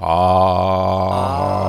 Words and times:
아. 0.00 1.10
아. 1.12 1.59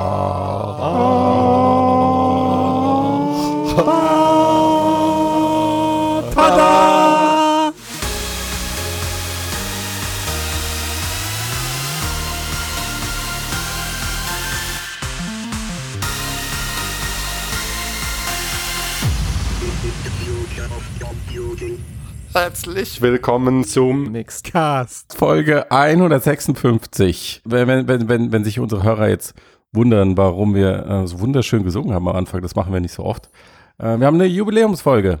Herzlich 22.42 23.00
willkommen 23.00 23.62
zum 23.62 24.10
Mixed. 24.10 24.50
Cast. 24.50 25.14
Folge 25.16 25.70
156. 25.70 27.40
Wenn, 27.44 27.68
wenn, 27.68 27.86
wenn, 27.86 28.08
wenn, 28.08 28.32
wenn 28.32 28.42
sich 28.42 28.58
unsere 28.58 28.82
Hörer 28.82 29.08
jetzt 29.10 29.34
wundern, 29.70 30.16
warum 30.16 30.52
wir 30.56 30.84
äh, 30.84 31.06
so 31.06 31.20
wunderschön 31.20 31.62
gesungen 31.62 31.94
haben 31.94 32.08
am 32.08 32.16
Anfang, 32.16 32.42
das 32.42 32.56
machen 32.56 32.72
wir 32.72 32.80
nicht 32.80 32.94
so 32.94 33.04
oft. 33.04 33.30
Äh, 33.78 33.96
wir 34.00 34.08
haben 34.08 34.16
eine 34.16 34.24
Jubiläumsfolge. 34.26 35.20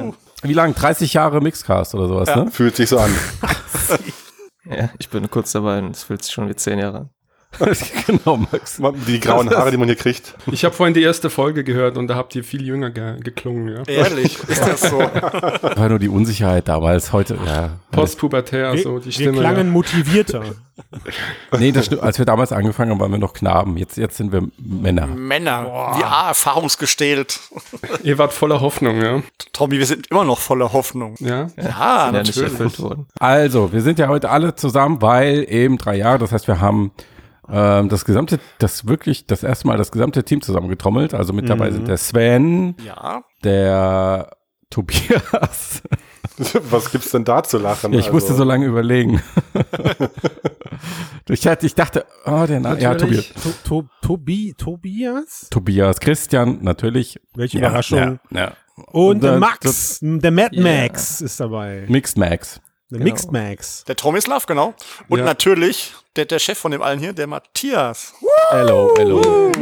Und- 0.00 0.14
Wie 0.42 0.54
lang? 0.54 0.74
30 0.74 1.12
Jahre 1.12 1.42
Mixcast 1.42 1.94
oder 1.94 2.08
sowas, 2.08 2.34
ne? 2.34 2.50
Fühlt 2.50 2.74
sich 2.76 2.88
so 2.88 2.98
an. 2.98 3.10
Ja, 4.66 4.88
ich 4.98 5.10
bin 5.10 5.28
kurz 5.30 5.52
dabei 5.52 5.78
und 5.80 5.90
es 5.90 6.04
fühlt 6.04 6.24
sich 6.24 6.32
schon 6.32 6.48
wie 6.48 6.56
zehn 6.56 6.78
Jahre 6.78 6.96
an. 7.00 7.10
genau, 8.06 8.36
Max. 8.36 8.80
Die 9.06 9.20
grauen 9.20 9.50
Haare, 9.50 9.70
die 9.70 9.76
man 9.76 9.86
hier 9.88 9.96
kriegt. 9.96 10.34
Ich 10.50 10.64
habe 10.64 10.74
vorhin 10.74 10.94
die 10.94 11.02
erste 11.02 11.30
Folge 11.30 11.64
gehört 11.64 11.96
und 11.96 12.08
da 12.08 12.16
habt 12.16 12.34
ihr 12.34 12.44
viel 12.44 12.62
jünger 12.64 12.90
ge 12.90 13.20
geklungen, 13.20 13.68
ja. 13.74 13.82
Ehrlich, 13.86 14.38
ist 14.48 14.66
das 14.66 14.82
so? 14.82 14.98
War 14.98 15.88
nur 15.88 15.98
die 15.98 16.08
Unsicherheit 16.08 16.68
damals, 16.68 17.12
heute, 17.12 17.38
ja. 17.44 17.70
Postpubertär, 17.90 18.74
Wir, 18.74 18.82
so 18.82 18.98
die 18.98 19.06
wir 19.06 19.12
Stimme. 19.12 19.38
klangen 19.38 19.70
motivierter. 19.70 20.42
Nee, 21.56 21.70
das 21.70 21.86
stimmt. 21.86 22.02
Als 22.02 22.18
wir 22.18 22.24
damals 22.24 22.50
angefangen 22.50 22.90
haben, 22.90 23.00
waren 23.00 23.12
wir 23.12 23.18
noch 23.18 23.32
Knaben. 23.32 23.76
Jetzt, 23.76 23.96
jetzt 23.96 24.16
sind 24.16 24.32
wir 24.32 24.42
Männer. 24.58 25.06
Männer, 25.06 25.96
ja, 26.00 26.28
erfahrungsgestählt. 26.28 27.38
ja. 27.82 27.88
Ihr 28.02 28.18
wart 28.18 28.32
voller 28.32 28.60
Hoffnung, 28.60 29.00
ja. 29.00 29.22
Tommy, 29.52 29.78
wir 29.78 29.86
sind 29.86 30.08
immer 30.08 30.24
noch 30.24 30.38
voller 30.40 30.72
Hoffnung. 30.72 31.14
Ja. 31.20 31.46
Ja, 31.56 31.64
Ja, 31.84 32.12
natürlich. 32.12 32.52
Also, 33.18 33.72
wir 33.72 33.82
sind 33.82 33.98
ja 33.98 34.08
heute 34.08 34.30
alle 34.30 34.54
zusammen, 34.56 35.00
weil 35.00 35.46
eben 35.48 35.78
drei 35.78 35.96
Jahre, 35.96 36.18
das 36.18 36.32
heißt, 36.32 36.48
wir 36.48 36.60
haben 36.60 36.90
ähm, 37.50 37.88
das 37.88 38.04
gesamte, 38.04 38.38
das 38.58 38.86
wirklich, 38.86 39.26
das 39.26 39.42
erste 39.42 39.66
Mal 39.66 39.76
das 39.76 39.90
gesamte 39.92 40.24
Team 40.24 40.40
zusammengetrommelt. 40.42 41.14
Also 41.14 41.32
mit 41.32 41.48
dabei 41.48 41.70
sind 41.70 41.88
der 41.88 41.96
Sven, 41.98 42.74
Ja, 42.84 43.22
der 43.42 44.36
Tobias. 44.70 45.82
Was 46.70 46.90
gibt's 46.90 47.10
denn 47.12 47.24
da 47.24 47.42
zu 47.44 47.58
lachen? 47.58 47.92
Ja, 47.92 47.98
ich 48.00 48.06
Also, 48.06 48.14
musste 48.14 48.34
so 48.34 48.42
lange 48.44 48.66
überlegen. 48.66 49.22
ich, 51.28 51.46
hatte, 51.46 51.66
ich 51.66 51.74
dachte, 51.74 52.04
oh, 52.26 52.44
der 52.46 52.60
Name, 52.60 52.80
ja, 52.80 52.94
Tobias. 52.94 53.26
To, 53.34 53.52
to, 53.82 53.88
Tobi, 54.02 54.54
Tobias? 54.56 55.48
Tobias, 55.50 56.00
Christian, 56.00 56.58
natürlich. 56.62 57.20
Welche 57.34 57.58
Ja, 57.58 57.68
Überraschung. 57.68 58.18
Ja, 58.30 58.40
ja. 58.40 58.52
Und 58.90 59.22
der 59.22 59.32
das- 59.32 59.40
Max, 59.40 59.98
der 60.02 60.30
Mad. 60.32 60.60
Max 60.60 61.20
ist 61.20 61.38
dabei. 61.38 61.84
Mixed 61.88 62.18
Max. 62.18 62.60
Der 62.94 63.00
Genau. 63.00 63.10
Mixed 63.10 63.32
Max. 63.32 63.82
der 63.84 63.96
Tomislav, 63.96 64.46
genau. 64.46 64.72
Und 65.08 65.18
Ja. 65.18 65.24
natürlich 65.24 65.92
der, 66.14 66.26
der 66.26 66.38
Chef 66.38 66.56
von 66.58 66.70
dem 66.70 66.80
allen 66.80 67.00
hier, 67.00 67.12
der 67.12 67.26
Matthias. 67.26 68.14
Hello, 68.50 68.94
hello. 68.96 69.20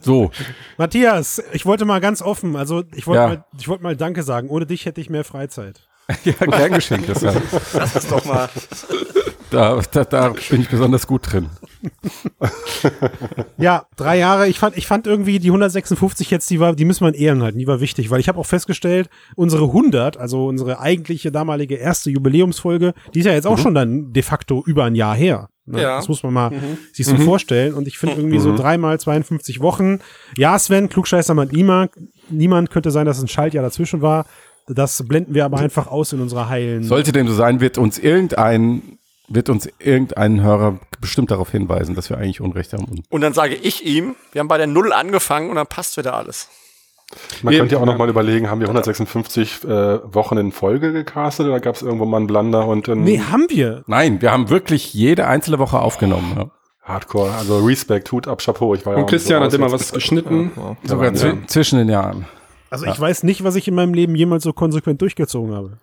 So, 0.00 0.30
Matthias, 0.76 1.42
ich 1.52 1.64
wollte 1.64 1.84
mal 1.84 2.00
ganz 2.00 2.20
offen, 2.20 2.56
also 2.56 2.82
ich 2.94 3.06
wollte 3.06 3.22
Ja. 3.22 3.28
mal, 3.28 3.44
ich 3.58 3.68
wollte 3.68 3.82
mal 3.84 3.96
Danke 3.96 4.22
sagen. 4.24 4.48
Ohne 4.50 4.66
dich 4.66 4.84
hätte 4.84 5.00
ich 5.00 5.08
mehr 5.08 5.24
Freizeit. 5.24 5.88
ja, 6.24 6.32
gern 6.32 6.72
geschenkt. 6.72 7.08
Das, 7.08 7.22
ja. 7.22 7.34
Das 7.72 7.96
ist 7.96 8.10
doch 8.10 8.24
mal. 8.24 8.48
da, 9.50 9.80
da, 9.92 10.04
da 10.04 10.34
bin 10.50 10.62
ich 10.62 10.68
besonders 10.68 11.06
gut 11.06 11.32
drin. 11.32 11.48
Ja, 13.58 13.86
drei 13.96 14.18
Jahre. 14.18 14.48
Ich 14.48 14.58
fand, 14.58 14.76
ich 14.76 14.86
fand 14.86 15.06
irgendwie 15.06 15.38
die 15.38 15.48
156 15.48 16.30
jetzt, 16.30 16.50
die 16.50 16.60
war, 16.60 16.74
die 16.74 16.84
müssen 16.84 17.04
wir 17.04 17.08
in 17.08 17.14
Ehren 17.14 17.42
halten. 17.42 17.58
Die 17.58 17.66
war 17.66 17.80
wichtig, 17.80 18.10
weil 18.10 18.20
ich 18.20 18.28
habe 18.28 18.38
auch 18.38 18.46
festgestellt, 18.46 19.08
unsere 19.36 19.64
100, 19.64 20.16
also 20.16 20.46
unsere 20.46 20.80
eigentliche 20.80 21.30
damalige 21.30 21.76
erste 21.76 22.10
Jubiläumsfolge, 22.10 22.94
die 23.14 23.20
ist 23.20 23.26
ja 23.26 23.32
jetzt 23.32 23.46
auch 23.46 23.58
schon 23.58 23.74
dann 23.74 24.12
de 24.12 24.22
facto 24.22 24.62
über 24.66 24.84
ein 24.84 24.94
Jahr 24.94 25.14
her. 25.14 25.48
Ne? 25.66 25.82
Ja. 25.82 25.96
Das 25.96 26.08
muss 26.08 26.22
man 26.22 26.32
mal 26.32 26.50
sich 26.92 27.06
so 27.06 27.16
vorstellen. 27.16 27.74
Und 27.74 27.86
ich 27.86 27.98
finde 27.98 28.16
irgendwie 28.16 28.40
so 28.40 28.56
dreimal 28.56 28.98
52 28.98 29.60
Wochen. 29.60 30.00
Ja, 30.36 30.58
Sven, 30.58 30.88
Klugscheißer 30.88 31.34
meint 31.34 31.52
niemand. 31.52 31.92
Niemand 32.30 32.70
könnte 32.70 32.90
sein, 32.90 33.06
dass 33.06 33.22
ein 33.22 33.28
Schaltjahr 33.28 33.62
dazwischen 33.62 34.02
war. 34.02 34.26
Das 34.68 35.02
blenden 35.06 35.34
wir 35.34 35.44
aber 35.44 35.58
einfach 35.58 35.86
aus 35.88 36.12
in 36.12 36.20
unserer 36.20 36.48
heilen. 36.48 36.82
Sollte 36.84 37.12
dem 37.12 37.26
so 37.28 37.34
sein, 37.34 37.60
wird 37.60 37.78
uns 37.78 37.98
irgendein, 37.98 38.98
wird 39.28 39.48
uns 39.48 39.68
irgendein 39.78 40.42
Hörer 40.42 40.78
bestimmt 41.00 41.30
darauf 41.30 41.50
hinweisen, 41.50 41.94
dass 41.94 42.10
wir 42.10 42.18
eigentlich 42.18 42.40
Unrecht 42.40 42.72
haben. 42.72 43.02
Und 43.10 43.20
dann 43.20 43.32
sage 43.34 43.54
ich 43.54 43.84
ihm, 43.84 44.14
wir 44.32 44.40
haben 44.40 44.48
bei 44.48 44.58
der 44.58 44.66
Null 44.68 44.92
angefangen 44.92 45.50
und 45.50 45.56
dann 45.56 45.66
passt 45.66 45.96
wieder 45.96 46.14
alles. 46.14 46.48
Man 47.42 47.52
Wir- 47.52 47.58
könnte 47.60 47.74
ja 47.74 47.80
auch 47.80 47.84
noch 47.86 47.98
mal 47.98 48.08
überlegen, 48.08 48.48
haben 48.48 48.60
wir 48.60 48.68
156 48.68 49.64
äh, 49.64 49.68
Wochen 50.14 50.38
in 50.38 50.50
Folge 50.52 50.92
gecastet 50.92 51.46
oder 51.46 51.60
gab 51.60 51.74
es 51.74 51.82
irgendwo 51.82 52.06
mal 52.06 52.16
einen 52.18 52.26
Blunder 52.26 52.66
und 52.66 52.88
einen 52.88 53.02
nee, 53.04 53.18
haben 53.20 53.46
wir. 53.50 53.82
Nein, 53.86 54.22
wir 54.22 54.32
haben 54.32 54.48
wirklich 54.48 54.94
jede 54.94 55.26
einzelne 55.26 55.58
Woche 55.58 55.78
aufgenommen. 55.80 56.32
Ja. 56.36 56.50
Hardcore? 56.82 57.32
Also 57.32 57.58
Respekt, 57.64 58.10
Hut 58.12 58.26
ab, 58.28 58.40
Chapeau. 58.42 58.74
Ich 58.74 58.86
war 58.86 58.94
ja 58.94 58.98
Und 59.00 59.04
auch 59.04 59.08
Christian 59.10 59.40
so 59.42 59.46
hat 59.46 59.54
immer 59.54 59.70
was 59.70 59.92
geschnitten. 59.92 60.52
Wow. 60.54 60.76
Sogar 60.84 61.06
Ja. 61.06 61.12
zwi- 61.12 61.46
zwischen 61.48 61.78
den 61.78 61.88
Jahren. 61.90 62.26
Also 62.72 62.86
ich 62.86 62.98
weiß 62.98 63.22
nicht, 63.22 63.44
was 63.44 63.54
ich 63.54 63.68
in 63.68 63.74
meinem 63.74 63.94
Leben 63.94 64.14
jemals 64.14 64.42
so 64.44 64.52
konsequent 64.52 65.00
durchgezogen 65.02 65.54
habe. 65.54 65.78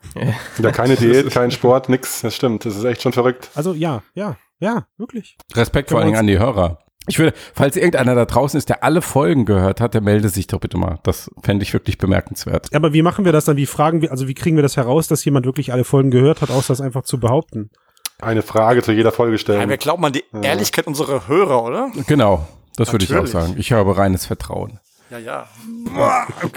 Ja, 0.61 0.71
keine 0.71 0.95
Diät, 0.95 1.29
kein 1.31 1.51
Sport, 1.51 1.87
nix. 1.89 2.21
Das 2.21 2.35
stimmt. 2.35 2.65
Das 2.65 2.75
ist 2.75 2.83
echt 2.83 3.01
schon 3.01 3.13
verrückt. 3.13 3.49
Also 3.55 3.73
ja, 3.73 4.01
ja, 4.15 4.37
ja, 4.59 4.87
wirklich. 4.97 5.37
Respekt 5.55 5.89
vor 5.91 5.99
allen 5.99 6.07
Dingen 6.07 6.19
an 6.19 6.27
die 6.27 6.39
Hörer. 6.39 6.79
Ich 7.07 7.17
würde, 7.17 7.33
falls 7.55 7.75
irgendeiner 7.75 8.13
da 8.13 8.25
draußen 8.25 8.57
ist, 8.57 8.69
der 8.69 8.83
alle 8.83 9.01
Folgen 9.01 9.45
gehört 9.45 9.81
hat, 9.81 9.93
der 9.93 10.01
melde 10.01 10.29
sich 10.29 10.47
doch 10.47 10.59
bitte 10.59 10.77
mal. 10.77 10.99
Das 11.03 11.31
fände 11.41 11.63
ich 11.63 11.73
wirklich 11.73 11.97
bemerkenswert. 11.97 12.73
Aber 12.75 12.93
wie 12.93 13.01
machen 13.01 13.25
wir 13.25 13.31
das 13.31 13.45
dann? 13.45 13.57
Wie 13.57 13.65
fragen 13.65 14.01
wir, 14.01 14.11
also 14.11 14.27
wie 14.27 14.33
kriegen 14.35 14.55
wir 14.57 14.63
das 14.63 14.77
heraus, 14.77 15.07
dass 15.07 15.25
jemand 15.25 15.45
wirklich 15.45 15.71
alle 15.73 15.83
Folgen 15.85 16.11
gehört 16.11 16.41
hat, 16.41 16.51
außer 16.51 16.67
das 16.73 16.81
einfach 16.81 17.03
zu 17.03 17.19
behaupten? 17.19 17.71
Eine 18.21 18.41
Frage 18.41 18.83
zu 18.83 18.91
jeder 18.91 19.11
Folge 19.11 19.33
Ja, 19.35 19.37
stellen. 19.39 19.69
wir 19.69 19.77
glauben 19.77 20.03
an 20.05 20.13
die 20.13 20.23
Ehrlichkeit 20.41 20.87
unserer 20.87 21.27
Hörer, 21.27 21.63
oder? 21.63 21.89
Genau, 22.05 22.47
das 22.75 22.91
würde 22.91 23.05
ich 23.05 23.11
auch 23.11 23.23
Natürlich. 23.23 23.31
sagen. 23.31 23.55
Ich 23.57 23.71
habe 23.71 23.97
reines 23.97 24.25
Vertrauen. 24.25 24.79
Ja, 25.09 25.17
ja. 25.17 25.47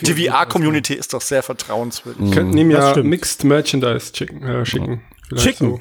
die 0.03 0.27
VR-Community 0.27 0.95
ist 0.95 1.15
doch 1.15 1.21
sehr 1.23 1.43
vertrauenswürdig. 1.43 2.33
Könnten 2.33 2.57
ihm 2.57 2.71
ja. 2.71 2.95
Mixed 3.03 3.45
Merchandise 3.45 4.13
schicken. 4.15 4.43
Äh, 4.43 4.67
schicken. 4.67 5.03
Schicken. 5.35 5.81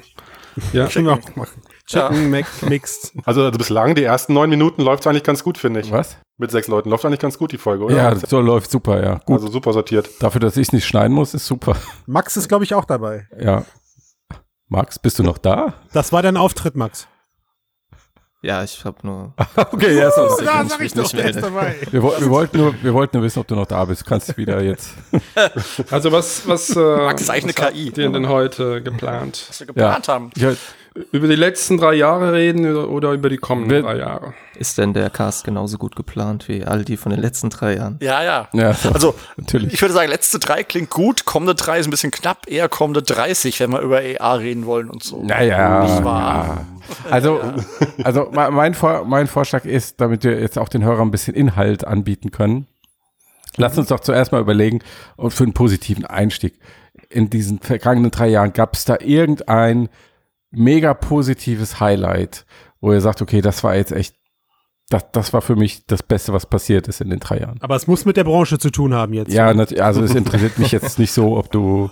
Ja. 0.72 0.88
Können 0.88 1.06
wir 1.06 1.14
auch 1.14 1.36
machen. 1.36 1.62
Chicken 1.86 2.30
Mac 2.30 2.46
Mixed. 2.62 3.12
Also, 3.24 3.44
also 3.44 3.58
bislang, 3.58 3.94
die 3.94 4.04
ersten 4.04 4.34
neun 4.34 4.50
Minuten 4.50 4.82
läuft 4.82 5.06
eigentlich 5.06 5.24
ganz 5.24 5.42
gut, 5.42 5.58
finde 5.58 5.80
ich. 5.80 5.90
Was? 5.90 6.16
Mit 6.38 6.50
sechs 6.50 6.68
Leuten 6.68 6.90
läuft 6.90 7.04
eigentlich 7.04 7.20
ganz 7.20 7.38
gut, 7.38 7.52
die 7.52 7.58
Folge, 7.58 7.84
oder? 7.84 7.96
Ja, 7.96 8.16
so 8.16 8.40
läuft 8.40 8.70
super, 8.70 9.02
ja. 9.02 9.20
Gut. 9.24 9.36
Also 9.36 9.48
super 9.48 9.72
sortiert. 9.72 10.08
Dafür, 10.20 10.40
dass 10.40 10.56
ich 10.56 10.68
es 10.68 10.72
nicht 10.72 10.86
schneiden 10.86 11.14
muss, 11.14 11.34
ist 11.34 11.46
super. 11.46 11.76
Max 12.06 12.36
ist, 12.36 12.48
glaube 12.48 12.64
ich, 12.64 12.74
auch 12.74 12.84
dabei. 12.84 13.28
Ja. 13.38 13.64
Max, 14.68 14.98
bist 14.98 15.18
du 15.18 15.22
noch 15.22 15.38
da? 15.38 15.74
Das 15.92 16.12
war 16.12 16.22
dein 16.22 16.36
Auftritt, 16.36 16.76
Max. 16.76 17.06
Ja, 18.44 18.64
ich 18.64 18.84
habe 18.84 18.96
nur. 19.02 19.32
Okay, 19.56 19.96
ja, 19.96 20.10
sonst. 20.10 20.40
da 20.40 20.64
kann 20.64 20.82
ich 20.82 20.94
nicht 20.94 21.14
melden. 21.14 21.40
dabei. 21.40 21.76
Wir, 21.92 22.02
wir, 22.02 22.30
wollten 22.30 22.58
nur, 22.58 22.74
wir 22.82 22.92
wollten 22.92 23.16
nur 23.16 23.24
wissen, 23.24 23.38
ob 23.38 23.46
du 23.46 23.54
noch 23.54 23.66
da 23.66 23.84
bist. 23.84 24.02
Du 24.02 24.06
kannst 24.06 24.36
wieder 24.36 24.60
jetzt. 24.62 24.94
Also 25.90 26.10
was, 26.10 26.46
was, 26.48 26.70
äh, 26.74 26.80
Max 26.80 27.22
ist 27.22 27.30
eigentlich 27.30 27.56
was 27.56 27.66
eine 27.66 27.72
KI. 27.72 27.86
habt 27.86 27.98
ihr 27.98 28.10
denn 28.10 28.28
heute 28.28 28.82
geplant? 28.82 29.44
Was 29.48 29.60
wir 29.60 29.66
geplant 29.68 30.08
haben. 30.08 30.30
Ja, 30.36 30.52
Über 31.10 31.26
die 31.26 31.36
letzten 31.36 31.78
drei 31.78 31.94
Jahre 31.94 32.34
reden 32.34 32.76
oder, 32.76 33.12
über 33.12 33.30
die 33.30 33.38
kommenden 33.38 33.70
Wir- 33.70 33.82
drei 33.82 33.96
Jahre? 33.96 34.34
Ist 34.56 34.76
denn 34.76 34.92
der 34.92 35.08
Cast 35.08 35.44
genauso 35.44 35.78
gut 35.78 35.96
geplant 35.96 36.48
wie 36.48 36.64
all 36.64 36.84
die 36.84 36.98
von 36.98 37.10
den 37.10 37.20
letzten 37.20 37.48
drei 37.48 37.76
Jahren? 37.76 37.98
Ja, 38.02 38.22
ja. 38.22 38.48
ja 38.52 38.74
so, 38.74 38.90
Also, 38.90 39.14
natürlich. 39.38 39.72
ich 39.72 39.80
würde 39.80 39.94
sagen, 39.94 40.10
letzte 40.10 40.38
drei 40.38 40.62
klingt 40.62 40.90
gut, 40.90 41.24
kommende 41.24 41.54
drei 41.54 41.78
ist 41.78 41.86
ein 41.86 41.90
bisschen 41.90 42.10
knapp, 42.10 42.46
eher 42.46 42.68
kommende 42.68 43.02
30, 43.02 43.58
wenn 43.60 43.70
wir 43.72 43.80
über 43.80 44.00
AR 44.20 44.40
reden 44.40 44.66
wollen 44.66 44.90
und 44.90 45.02
so. 45.02 45.22
Naja. 45.24 45.82
Nicht 45.84 46.04
wahr? 46.04 46.66
Ja. 47.08 47.10
Also, 47.10 47.40
also 48.04 48.30
me- 48.30 48.50
mein, 48.50 48.74
Vor 48.74 49.06
mein 49.06 49.26
Vorschlag 49.28 49.64
ist, 49.64 50.00
damit 50.00 50.24
wir 50.24 50.38
jetzt 50.40 50.58
auch 50.58 50.68
den 50.68 50.84
Hörern 50.84 51.08
ein 51.08 51.10
bisschen 51.10 51.34
Inhalt 51.34 51.86
anbieten 51.86 52.30
können, 52.30 52.66
lass 53.56 53.78
uns 53.78 53.88
doch 53.88 54.00
zuerst 54.00 54.30
mal 54.32 54.40
überlegen 54.42 54.80
und 55.16 55.32
für 55.32 55.44
einen 55.44 55.54
positiven 55.54 56.04
Einstieg. 56.04 56.58
In 57.08 57.30
diesen 57.30 57.60
vergangenen 57.60 58.10
drei 58.10 58.28
Jahren 58.28 58.52
gab 58.52 58.74
es 58.74 58.84
da 58.84 58.96
irgendein 59.00 59.88
mega 60.52 60.94
positives 60.94 61.80
Highlight, 61.80 62.44
wo 62.80 62.92
ihr 62.92 63.00
sagt, 63.00 63.22
okay, 63.22 63.40
das 63.40 63.64
war 63.64 63.74
jetzt 63.74 63.92
echt, 63.92 64.14
das, 64.90 65.04
das 65.12 65.32
war 65.32 65.40
für 65.40 65.56
mich 65.56 65.86
das 65.86 66.02
Beste, 66.02 66.32
was 66.32 66.46
passiert 66.46 66.86
ist 66.88 67.00
in 67.00 67.10
den 67.10 67.18
drei 67.20 67.38
Jahren. 67.38 67.58
Aber 67.62 67.74
es 67.76 67.86
muss 67.86 68.04
mit 68.04 68.16
der 68.16 68.24
Branche 68.24 68.58
zu 68.58 68.70
tun 68.70 68.92
haben 68.94 69.14
jetzt. 69.14 69.32
Ja, 69.32 69.46
also 69.46 70.02
es 70.02 70.14
interessiert 70.14 70.58
mich 70.58 70.72
jetzt 70.72 70.98
nicht 70.98 71.12
so, 71.12 71.38
ob 71.38 71.50
du, 71.50 71.90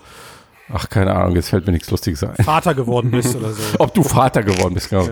ach 0.73 0.89
keine 0.91 1.15
Ahnung, 1.15 1.35
jetzt 1.37 1.49
fällt 1.49 1.67
mir 1.67 1.73
nichts 1.73 1.91
Lustiges 1.91 2.23
ein. 2.23 2.35
Vater 2.45 2.75
geworden 2.75 3.11
bist 3.11 3.35
oder 3.37 3.53
so. 3.53 3.62
Ob 3.79 3.95
du 3.95 4.03
Vater 4.03 4.43
geworden 4.43 4.75
bist, 4.75 4.91
genau. 4.91 5.07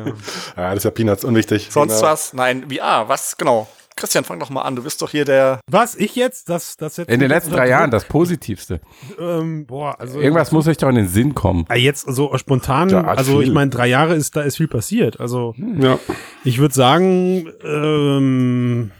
Ja, 0.56 0.70
das 0.70 0.78
ist 0.78 0.84
ja 0.84 0.90
Peanuts 0.90 1.24
unwichtig. 1.24 1.68
Sonst 1.70 1.96
Genau. 2.00 2.10
was? 2.12 2.32
Nein, 2.34 2.66
VR, 2.70 3.08
was 3.08 3.36
genau? 3.36 3.66
Christian, 3.98 4.24
fang 4.24 4.38
doch 4.38 4.48
mal 4.50 4.62
an. 4.62 4.76
Du 4.76 4.82
bist 4.84 5.02
doch 5.02 5.10
hier 5.10 5.24
der. 5.24 5.60
Was? 5.70 5.94
Ich 5.96 6.14
jetzt? 6.16 6.48
Das, 6.48 6.76
das 6.76 6.96
jetzt 6.96 7.10
In 7.10 7.20
den 7.20 7.28
letzten 7.28 7.52
drei 7.52 7.68
Jahren 7.68 7.90
das 7.90 8.04
Positivste. 8.04 8.80
Ähm, 9.18 9.66
boah, 9.66 9.98
also. 10.00 10.20
Irgendwas 10.20 10.52
muss 10.52 10.66
euch 10.68 10.76
doch 10.78 10.88
in 10.88 10.94
den 10.94 11.08
Sinn 11.08 11.34
kommen. 11.34 11.66
Jetzt 11.74 12.06
so 12.08 12.36
spontan, 12.38 12.88
Ja, 12.90 13.02
also 13.04 13.38
viel. 13.38 13.48
ich 13.48 13.52
meine, 13.52 13.70
drei 13.70 13.88
Jahre 13.88 14.14
ist, 14.14 14.36
da 14.36 14.42
ist 14.42 14.56
viel 14.56 14.68
passiert. 14.68 15.18
Also 15.20 15.54
Ja. 15.58 15.98
ich 16.44 16.58
würde 16.58 16.74
sagen, 16.74 17.48
ähm, 17.64 18.92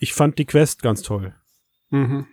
ich 0.00 0.12
fand 0.12 0.38
die 0.38 0.44
Quest 0.46 0.82
ganz 0.82 1.02
toll. 1.02 1.34
Mhm. 1.90 2.26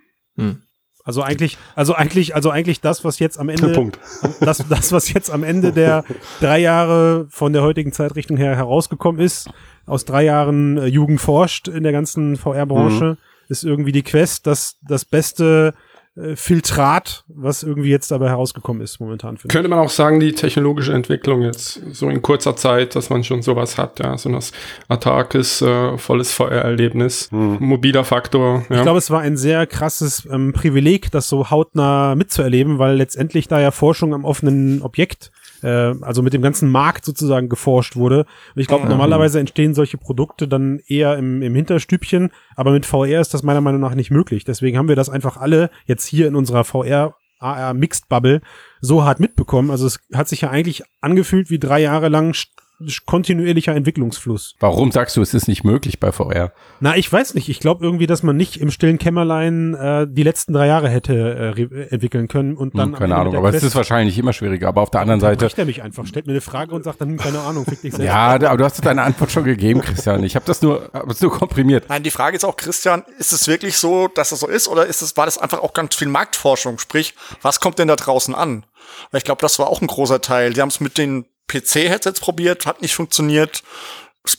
Also 1.06 1.22
eigentlich, 1.22 1.60
also 1.76 1.94
eigentlich, 1.94 2.34
also 2.34 2.50
eigentlich 2.50 2.82
das, 2.82 3.04
was 3.04 3.20
jetzt 3.20 3.40
am 3.40 3.48
Ende, 3.48 3.70
Punkt. 3.74 4.00
das, 4.40 4.68
das, 4.68 4.92
was 4.92 5.14
jetzt 5.14 5.30
am 5.30 5.44
Ende 5.44 5.72
der 5.72 6.04
drei 6.42 6.58
Jahre 6.58 7.28
von 7.30 7.54
der 7.54 7.62
heutigen 7.62 7.92
Zeitrichtung 7.92 8.38
her 8.38 8.56
herausgekommen 8.56 9.22
ist, 9.22 9.48
aus 9.86 10.06
drei 10.06 10.24
Jahren 10.24 10.78
äh, 10.80 10.88
Jugend 10.88 11.22
forscht 11.22 11.68
in 11.68 11.84
der 11.84 11.92
ganzen 11.92 12.38
VR-Branche, 12.38 13.18
ist 13.50 13.64
irgendwie 13.64 13.92
die 13.92 14.02
Quest 14.02 14.48
das, 14.48 14.78
das 14.82 15.06
beste 15.06 15.76
äh, 16.16 16.36
Filtrat, 16.36 17.24
was 17.28 17.64
irgendwie 17.64 17.90
jetzt 17.90 18.10
dabei 18.12 18.30
herausgekommen 18.30 18.82
ist 18.82 19.00
momentan. 19.00 19.38
finde 19.38 19.52
ich. 19.52 19.54
Könnte 19.54 19.70
man 19.70 19.80
auch 19.80 19.90
sagen, 19.90 20.20
die 20.20 20.32
technologische 20.34 20.94
Entwicklung 20.94 21.42
jetzt 21.42 21.82
so 21.94 22.10
in 22.10 22.22
kurzer 22.22 22.56
Zeit, 22.56 22.96
dass 22.96 23.10
man 23.10 23.24
schon 23.24 23.42
sowas 23.42 23.78
hat, 23.78 24.00
ja, 24.00 24.18
so 24.18 24.32
das 24.32 24.52
autarkes, 24.88 25.62
äh, 25.62 25.98
volles 25.98 26.32
VR-Erlebnis, 26.32 27.30
mobiler 27.32 28.04
Faktor, 28.04 28.66
ja. 28.70 28.78
Ich 28.78 28.82
glaube, 28.84 29.00
es 29.00 29.12
war 29.12 29.22
ein 29.22 29.38
sehr 29.38 29.68
krasses 29.68 30.28
ähm, 30.32 30.54
Privileg, 30.54 31.12
das 31.12 31.28
so 31.28 31.50
hautnah 31.50 32.16
mitzuerleben, 32.16 32.80
weil 32.80 32.96
letztendlich 32.96 33.48
da 33.48 33.60
ja 33.60 33.72
Forschung 33.72 34.14
am 34.14 34.26
offenen 34.26 34.82
Objekt, 34.82 35.32
äh, 35.66 35.96
also 36.02 36.22
mit 36.22 36.34
dem 36.34 36.42
ganzen 36.42 36.70
Markt 36.70 37.04
sozusagen 37.04 37.50
geforscht 37.50 37.96
wurde. 37.96 38.26
Und 38.56 38.62
ich 38.62 38.68
glaube, 38.68 38.88
normalerweise 38.88 39.40
entstehen 39.40 39.74
solche 39.74 39.98
Produkte 39.98 40.48
dann 40.48 40.80
eher 40.88 41.18
im, 41.18 41.42
im 41.42 41.56
Hinterstübchen, 41.56 42.32
aber 42.56 42.72
mit 42.72 42.86
VR 42.86 43.20
ist 43.20 43.34
das 43.34 43.44
meiner 43.44 43.62
Meinung 43.62 43.82
nach 43.82 43.96
nicht 43.96 44.12
möglich. 44.12 44.44
Deswegen 44.44 44.78
haben 44.78 44.88
wir 44.88 44.96
das 44.96 45.10
einfach 45.10 45.38
alle 45.38 45.70
jetzt 45.86 46.06
hier 46.06 46.28
in 46.28 46.36
unserer 46.36 46.64
VR 46.64 47.16
AR 47.40 47.74
Mixed 47.74 48.08
Bubble 48.08 48.42
so 48.80 49.04
hart 49.04 49.20
mitbekommen. 49.20 49.72
Also 49.72 49.88
es 49.88 50.00
hat 50.14 50.28
sich 50.28 50.42
ja 50.42 50.50
eigentlich 50.50 50.84
angefühlt 51.02 51.50
wie 51.50 51.60
drei 51.60 51.82
Jahre 51.82 52.10
lang 52.10 52.34
kontinuierlicher 53.06 53.76
Entwicklungsfluss. 53.76 54.56
Warum 54.60 54.92
sagst 54.92 55.16
du, 55.18 55.22
es 55.22 55.34
ist 55.34 55.48
nicht 55.48 55.64
möglich 55.64 56.00
bei 56.00 56.12
VR? 56.12 56.52
Na, 56.80 56.96
ich 56.98 57.12
weiß 57.12 57.34
nicht. 57.36 57.50
Ich 57.50 57.60
glaube 57.60 57.86
irgendwie, 57.86 58.08
dass 58.08 58.24
man 58.24 58.36
nicht 58.36 58.58
im 58.58 58.72
stillen 58.72 58.98
Kämmerlein 58.98 59.74
äh, 59.74 60.08
die 60.10 60.24
letzten 60.24 60.54
drei 60.54 60.68
Jahre 60.68 60.90
hätte 60.90 61.56
äh, 61.58 61.90
entwickeln 61.90 62.28
können 62.28 62.56
und 62.56 62.78
dann 62.78 62.92
Hm, 62.92 63.00
keine 63.00 63.16
Ahnung, 63.16 63.36
aber 63.36 63.50
es 63.50 63.54
Quest 63.54 63.66
ist 63.66 63.76
wahrscheinlich 63.76 64.18
immer 64.18 64.34
schwieriger. 64.34 64.68
Aber 64.68 64.82
auf 64.82 64.92
der 64.92 65.02
anderen 65.02 65.20
Seite, 65.20 65.50
er 65.56 65.66
mich 65.66 65.82
einfach, 65.82 66.06
stellt 66.06 66.28
mir 66.28 66.34
eine 66.34 66.42
Frage 66.42 66.76
und 66.76 66.84
sagt 66.84 67.02
dann, 67.02 67.18
keine 67.18 67.40
Ahnung, 67.40 67.66
fick 67.66 67.82
dich 67.82 67.94
selbst. 67.94 68.06
ja, 68.06 68.28
aber 68.34 68.58
du 68.58 68.66
hast 68.66 68.84
deine 68.86 69.04
Antwort 69.04 69.32
schon 69.32 69.44
gegeben, 69.44 69.82
Christian. 69.82 70.24
Ich 70.24 70.36
habe 70.36 70.46
das 70.46 70.62
nur, 70.62 70.90
hab 70.94 71.08
das 71.08 71.22
nur 71.22 71.32
komprimiert. 71.32 71.86
Nein, 71.90 72.04
die 72.04 72.12
Frage 72.12 72.36
ist 72.36 72.44
auch, 72.44 72.58
Christian, 72.58 73.04
ist 73.18 73.32
es 73.32 73.48
wirklich 73.48 73.78
so, 73.78 74.08
dass 74.08 74.32
es 74.32 74.40
so 74.40 74.48
ist, 74.48 74.68
oder 74.68 74.86
ist 74.86 75.02
es, 75.02 75.16
war 75.18 75.26
das 75.26 75.38
einfach 75.38 75.60
auch 75.60 75.74
ganz 75.74 75.96
viel 75.96 76.08
Marktforschung? 76.08 76.78
Sprich, 76.80 77.16
was 77.42 77.60
kommt 77.60 77.80
denn 77.80 77.88
da 77.88 77.96
draußen 77.96 78.36
an? 78.36 78.66
Weil 79.12 79.20
ich 79.20 79.24
glaube, 79.24 79.42
das 79.42 79.60
war 79.60 79.68
auch 79.68 79.82
ein 79.82 79.88
großer 79.88 80.22
Teil. 80.22 80.54
Die 80.54 80.62
haben 80.62 80.70
es 80.70 80.80
mit 80.80 80.98
den 80.98 81.26
PC-Headsets 81.48 82.20
probiert, 82.20 82.66
hat 82.66 82.82
nicht 82.82 82.96
funktioniert. 82.96 83.64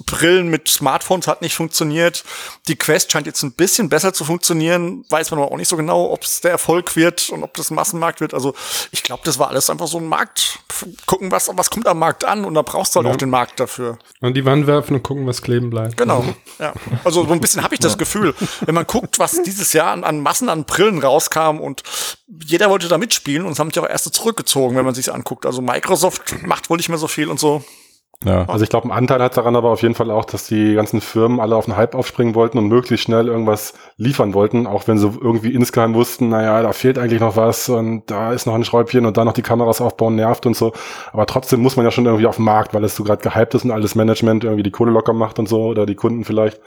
Brillen 0.06 0.48
mit 0.48 0.68
Smartphones 0.68 1.26
hat 1.26 1.42
nicht 1.42 1.54
funktioniert. 1.54 2.24
Die 2.68 2.76
Quest 2.76 3.12
scheint 3.12 3.26
jetzt 3.26 3.42
ein 3.42 3.52
bisschen 3.52 3.88
besser 3.88 4.12
zu 4.12 4.24
funktionieren. 4.24 5.04
Weiß 5.10 5.30
man 5.30 5.40
aber 5.40 5.52
auch 5.52 5.56
nicht 5.56 5.68
so 5.68 5.76
genau, 5.76 6.10
ob 6.12 6.24
es 6.24 6.40
der 6.40 6.50
Erfolg 6.50 6.96
wird 6.96 7.30
und 7.30 7.42
ob 7.42 7.54
das 7.54 7.70
Massenmarkt 7.70 8.20
wird. 8.20 8.34
Also 8.34 8.54
ich 8.90 9.02
glaube, 9.02 9.22
das 9.24 9.38
war 9.38 9.48
alles 9.48 9.70
einfach 9.70 9.86
so 9.86 9.98
ein 9.98 10.06
Markt. 10.06 10.58
Gucken, 11.06 11.30
was, 11.30 11.50
was 11.54 11.70
kommt 11.70 11.86
am 11.86 11.98
Markt 11.98 12.24
an 12.24 12.44
und 12.44 12.54
da 12.54 12.62
brauchst 12.62 12.94
du 12.94 12.98
halt 12.98 13.06
Ja. 13.06 13.12
auch 13.12 13.16
den 13.16 13.30
Markt 13.30 13.60
dafür. 13.60 13.98
An 14.20 14.34
die 14.34 14.44
Wand 14.44 14.66
werfen 14.66 14.94
und 14.96 15.02
gucken, 15.02 15.26
was 15.26 15.42
kleben 15.42 15.70
bleibt. 15.70 15.96
Genau. 15.96 16.24
Ja. 16.58 16.72
Also 17.04 17.22
so 17.26 17.32
ein 17.34 17.40
bisschen 17.40 17.62
habe 17.62 17.74
ich 17.74 17.80
das 17.80 17.98
Gefühl, 17.98 18.34
wenn 18.64 18.74
man 18.74 18.86
guckt, 18.86 19.18
was 19.18 19.42
dieses 19.42 19.74
Jahr 19.74 19.92
an, 19.92 20.04
an 20.04 20.20
Massen 20.20 20.48
an 20.48 20.64
Brillen 20.64 20.98
rauskam 21.02 21.60
und 21.60 21.82
jeder 22.46 22.70
wollte 22.70 22.88
da 22.88 22.96
mitspielen 22.96 23.44
und 23.44 23.52
es 23.52 23.58
haben 23.58 23.68
sich 23.70 23.78
auch 23.78 23.86
erste 23.86 24.10
zurückgezogen, 24.10 24.74
wenn 24.74 24.84
man 24.86 24.94
sich 24.94 25.12
anguckt. 25.12 25.44
Also 25.44 25.60
Microsoft 25.60 26.34
macht 26.46 26.70
wohl 26.70 26.78
nicht 26.78 26.88
mehr 26.88 26.96
so 26.96 27.08
viel 27.08 27.28
und 27.28 27.38
so. 27.38 27.62
Ja. 28.24 28.46
Also 28.48 28.64
ich 28.64 28.70
glaube, 28.70 28.88
ein 28.88 28.92
Anteil 28.92 29.22
hat 29.22 29.36
daran 29.36 29.56
aber 29.56 29.70
auf 29.70 29.82
jeden 29.82 29.94
Fall 29.94 30.10
auch, 30.10 30.24
dass 30.24 30.46
die 30.46 30.74
ganzen 30.74 31.00
Firmen 31.00 31.38
alle 31.38 31.54
auf 31.54 31.66
den 31.66 31.76
Hype 31.76 31.94
aufspringen 31.94 32.34
wollten 32.34 32.56
und 32.56 32.66
möglichst 32.68 33.04
schnell 33.04 33.28
irgendwas 33.28 33.74
liefern 33.98 34.32
wollten, 34.32 34.66
auch 34.66 34.88
wenn 34.88 34.96
sie 34.96 35.06
irgendwie 35.06 35.52
insgeheim 35.52 35.94
wussten, 35.94 36.30
naja, 36.30 36.62
da 36.62 36.72
fehlt 36.72 36.98
eigentlich 36.98 37.20
noch 37.20 37.36
was 37.36 37.68
und 37.68 38.10
da 38.10 38.32
ist 38.32 38.46
noch 38.46 38.54
ein 38.54 38.64
Schräubchen 38.64 39.04
und 39.04 39.18
da 39.18 39.24
noch 39.24 39.34
die 39.34 39.42
Kameras 39.42 39.82
aufbauen 39.82 40.14
nervt 40.14 40.46
und 40.46 40.56
so. 40.56 40.72
Aber 41.12 41.26
trotzdem 41.26 41.60
muss 41.60 41.76
man 41.76 41.84
ja 41.84 41.90
schon 41.90 42.06
irgendwie 42.06 42.26
auf 42.26 42.36
den 42.36 42.46
Markt, 42.46 42.72
weil 42.72 42.84
es 42.84 42.96
so 42.96 43.04
gerade 43.04 43.22
gehypt 43.22 43.54
ist 43.54 43.64
und 43.64 43.70
alles 43.70 43.94
Management 43.94 44.44
irgendwie 44.44 44.62
die 44.62 44.70
Kohle 44.70 44.92
locker 44.92 45.12
macht 45.12 45.38
und 45.38 45.48
so 45.48 45.64
oder 45.64 45.84
die 45.84 45.94
Kunden 45.94 46.24
vielleicht. 46.24 46.60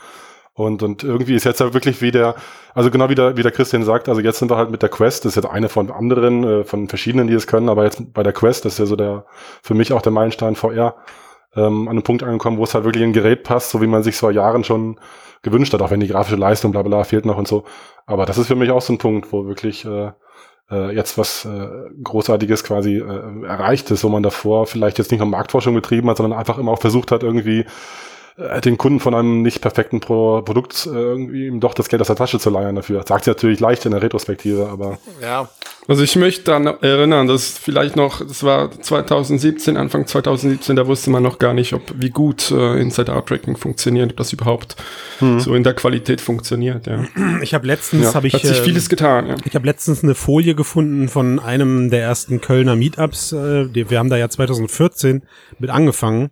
Und, 0.54 0.84
und 0.84 1.04
irgendwie 1.04 1.36
ist 1.36 1.46
jetzt 1.46 1.62
ja 1.62 1.74
wirklich 1.74 2.02
wie 2.02 2.12
der, 2.12 2.36
also 2.74 2.92
genau 2.92 3.10
wie 3.10 3.16
der, 3.16 3.38
wie 3.38 3.44
der 3.44 3.52
Christian 3.52 3.84
sagt, 3.84 4.10
also 4.10 4.20
jetzt 4.22 4.40
sind 4.40 4.52
wir 4.52 4.58
halt 4.58 4.70
mit 4.70 4.82
der 4.82 4.90
Quest, 4.90 5.24
das 5.24 5.32
ist 5.32 5.44
jetzt 5.44 5.52
eine 5.52 5.70
von 5.70 5.90
anderen, 5.90 6.44
äh, 6.44 6.64
von 6.66 6.90
verschiedenen, 6.90 7.28
die 7.28 7.34
es 7.34 7.48
können, 7.48 7.70
aber 7.70 7.86
jetzt 7.86 8.14
bei 8.14 8.24
der 8.24 8.34
Quest, 8.34 8.66
das 8.66 8.74
ist 8.74 8.80
ja 8.80 8.86
so 8.86 8.98
der, 8.98 9.26
für 9.64 9.74
mich 9.74 9.94
auch 9.94 10.02
der 10.02 10.12
Meilenstein 10.12 10.56
VR, 10.56 10.96
ähm, 11.56 11.88
an 11.88 11.90
einem 11.90 12.04
Punkt 12.04 12.24
angekommen, 12.24 12.58
wo 12.58 12.64
es 12.64 12.74
halt 12.74 12.86
wirklich 12.86 13.04
in 13.04 13.10
ein 13.10 13.14
Gerät 13.14 13.44
passt, 13.44 13.72
so 13.72 13.82
wie 13.82 13.88
man 13.88 14.04
sich 14.04 14.16
vor 14.16 14.32
Jahren 14.32 14.64
schon 14.64 15.00
gewünscht 15.42 15.74
hat, 15.74 15.82
auch 15.82 15.92
wenn 15.92 16.00
die 16.00 16.08
grafische 16.08 16.36
Leistung 16.36 16.72
bla 16.72 16.82
bla 16.82 17.04
fehlt 17.04 17.26
noch 17.26 17.38
und 17.38 17.48
so. 17.48 17.64
Aber 18.06 18.26
das 18.26 18.38
ist 18.38 18.48
für 18.48 18.56
mich 18.56 18.72
auch 18.72 18.82
so 18.82 18.94
ein 18.94 18.98
Punkt, 18.98 19.32
wo 19.32 19.46
wirklich 19.46 19.86
äh, 19.86 20.12
äh, 20.72 20.96
jetzt 20.96 21.18
was 21.18 21.46
äh, 21.46 21.68
Großartiges 22.04 22.64
quasi 22.64 22.98
äh, 22.98 23.46
erreicht 23.46 23.90
ist, 23.92 24.04
wo 24.04 24.10
man 24.10 24.24
davor 24.24 24.68
vielleicht 24.68 24.98
jetzt 24.98 25.12
nicht 25.12 25.20
nur 25.20 25.30
Marktforschung 25.30 25.74
betrieben 25.74 26.10
hat, 26.10 26.18
sondern 26.18 26.38
einfach 26.38 26.58
immer 26.58 26.72
auch 26.72 26.82
versucht 26.82 27.12
hat, 27.12 27.24
irgendwie 27.24 27.66
äh, 28.38 28.62
den 28.62 28.78
Kunden 28.78 29.00
von 29.00 29.14
einem 29.16 29.42
nicht 29.42 29.62
perfekten 29.62 30.00
Pro 30.00 30.42
Produkt 30.42 30.86
äh, 30.86 30.90
irgendwie 30.90 31.48
ihm 31.48 31.60
doch 31.60 31.74
das 31.74 31.90
Geld 31.90 32.02
aus 32.02 32.08
der 32.08 32.16
Tasche 32.16 32.40
zu 32.40 32.50
leiern 32.50 32.76
dafür. 32.76 33.04
Sagt 33.08 33.26
sie 33.26 33.32
natürlich 33.32 33.60
leicht 33.60 33.86
in 33.86 33.92
der 33.92 34.02
Retrospektive, 34.02 34.70
aber 34.70 34.98
Ja. 35.22 35.50
Also 35.90 36.04
ich 36.04 36.16
möchte 36.16 36.44
dann 36.44 36.68
erinnern, 36.68 37.28
dass 37.28 37.58
vielleicht 37.58 37.96
noch, 37.96 38.26
das 38.26 38.44
war 38.44 38.70
2017, 38.70 39.76
Anfang 39.76 40.06
2017, 40.06 40.76
da 40.76 40.86
wusste 40.86 41.10
man 41.10 41.24
noch 41.24 41.40
gar 41.40 41.56
nicht, 41.56 41.74
ob 41.74 41.82
wie 41.96 42.12
gut 42.12 42.52
äh, 42.52 42.80
Inside-Out-Tracking 42.80 43.58
funktioniert, 43.58 44.12
ob 44.12 44.18
das 44.18 44.32
überhaupt 44.32 44.76
so 45.20 45.54
in 45.54 45.64
der 45.64 45.74
Qualität 45.74 46.22
funktioniert. 46.22 46.88
Ja. 46.88 47.06
Ich 47.42 47.54
habe 47.54 47.68
letztens, 47.68 48.16
habe 48.16 48.28
ich, 48.28 48.34
Hat 48.34 48.42
sich 48.42 48.60
äh, 48.60 48.64
vieles 48.64 48.88
getan. 48.88 49.28
Ja. 49.28 49.36
Ich 49.44 49.56
habe 49.56 49.66
letztens 49.66 50.04
eine 50.04 50.16
Folie 50.16 50.56
gefunden 50.56 51.10
von 51.10 51.40
einem 51.40 51.90
der 51.90 52.04
ersten 52.04 52.40
Kölner 52.40 52.76
Meetups. 52.76 53.34
Äh, 53.34 53.74
wir 53.74 54.00
haben 54.00 54.10
da 54.10 54.18
ja 54.18 54.30
2014 54.30 55.24
mit 55.58 55.70
angefangen. 55.70 56.30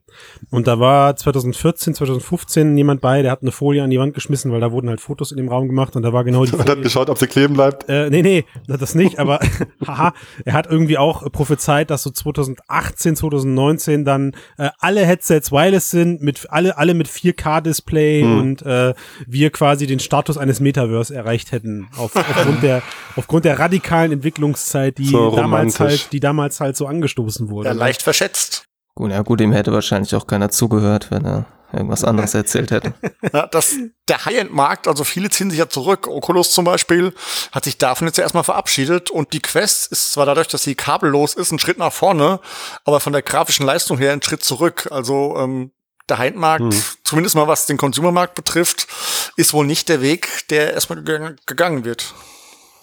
Und 0.50 0.68
da 0.68 0.80
war 0.80 1.16
2014, 1.16 1.96
2015 1.96 2.78
jemand 2.78 3.02
bei, 3.02 3.22
der 3.22 3.32
hat 3.32 3.42
eine 3.42 3.52
Folie 3.52 3.84
an 3.84 3.90
die 3.90 4.00
Wand 4.00 4.14
geschmissen, 4.14 4.52
weil 4.52 4.62
da 4.62 4.72
wurden 4.72 4.90
halt 4.90 5.02
Fotos 5.02 5.32
in 5.32 5.38
dem 5.38 5.50
Raum 5.50 5.68
gemacht 5.68 5.96
und 5.96 6.04
da 6.04 6.14
war 6.14 6.24
genau 6.24 6.46
die 6.46 6.52
man 6.56 6.68
hat 6.68 6.82
geschaut, 6.82 7.10
ob 7.10 7.18
sie 7.18 7.28
kleben 7.28 7.56
bleibt. 7.56 7.90
Äh, 7.90 8.10
nee, 8.10 8.22
nee, 8.22 8.46
das 8.68 8.96
nicht, 8.96 9.20
aber 9.20 9.40
haha, 9.88 10.14
er 10.46 10.54
hat 10.54 10.68
irgendwie 10.68 10.98
auch 10.98 11.24
äh, 11.24 11.30
prophezeit, 11.30 11.90
dass 11.90 12.04
so 12.04 12.10
2018, 12.10 13.16
2019 13.16 14.06
dann 14.06 14.34
äh, 14.58 14.70
alle 14.80 15.06
Headsets 15.06 15.52
wireless 15.52 15.90
sind, 15.90 16.22
mit 16.22 16.48
alle 16.50 16.78
alle 16.78 16.94
mit 16.94 17.08
4K-Display 17.08 18.24
und 18.24 18.62
äh, 18.64 18.94
wir 19.26 19.50
quasi 19.52 19.88
den 19.88 20.00
Status 20.00 20.38
eines 20.38 20.60
Metaverse 20.60 21.14
erreicht 21.16 21.52
hätten 21.52 21.88
auf, 21.98 22.16
aufgrund 22.16 22.64
der 22.64 22.82
aufgrund 23.16 23.46
der 23.46 23.60
radikalen 23.60 24.12
Entwicklungszeit, 24.12 24.98
die 24.98 25.06
So 25.06 25.36
damals 25.36 25.80
halt 25.80 26.12
die 26.12 26.20
damals 26.20 26.60
halt 26.60 26.78
so 26.78 26.88
angestoßen 26.88 27.50
wurde. 27.50 27.70
ja, 27.70 27.74
leicht 27.74 28.02
verschätzt. 28.02 28.66
Gut, 28.96 29.12
ja 29.12 29.22
gut, 29.22 29.42
ihm 29.42 29.52
hätte 29.52 29.72
wahrscheinlich 29.72 30.16
auch 30.16 30.26
keiner 30.26 30.50
zugehört, 30.50 31.12
wenn 31.12 31.24
er 31.26 31.46
irgendwas 31.74 32.04
anderes 32.04 32.34
erzählt 32.34 32.72
hätte. 32.72 32.94
Ja, 33.34 33.46
das, 33.48 33.76
der 34.08 34.24
High-End-Markt, 34.26 34.88
also 34.88 35.04
viele 35.04 35.30
ziehen 35.30 35.50
sich 35.50 35.60
ja 35.60 35.68
zurück. 35.68 36.08
Oculus 36.08 36.52
zum 36.52 36.64
Beispiel 36.64 37.14
hat 37.52 37.66
sich 37.66 37.78
davon 37.78 38.08
jetzt 38.08 38.18
ja 38.18 38.24
erstmal 38.24 38.44
verabschiedet 38.44 39.12
und 39.12 39.34
die 39.34 39.42
Quest 39.42 39.92
ist 39.92 40.14
zwar 40.14 40.26
dadurch, 40.26 40.48
dass 40.48 40.64
sie 40.64 40.76
kabellos 40.76 41.34
ist, 41.34 41.52
ein 41.52 41.60
Schritt 41.60 41.78
nach 41.78 41.92
vorne, 41.92 42.40
aber 42.86 43.00
von 43.00 43.12
der 43.12 43.22
grafischen 43.22 43.66
Leistung 43.66 43.98
her 43.98 44.14
ein 44.14 44.22
Schritt 44.22 44.44
zurück. 44.44 44.88
Also 44.92 45.36
ähm, 45.38 45.72
der 46.10 46.20
High-End-Markt, 46.20 46.74
zumindest 47.04 47.36
mal 47.36 47.48
was 47.48 47.66
den 47.66 47.78
Consumer-Markt 47.78 48.36
betrifft, 48.36 48.88
ist 49.36 49.54
wohl 49.54 49.66
nicht 49.66 49.90
der 49.90 50.02
Weg, 50.02 50.48
der 50.50 50.74
erstmal 50.74 51.04
gegangen 51.04 51.84
wird. 51.84 52.14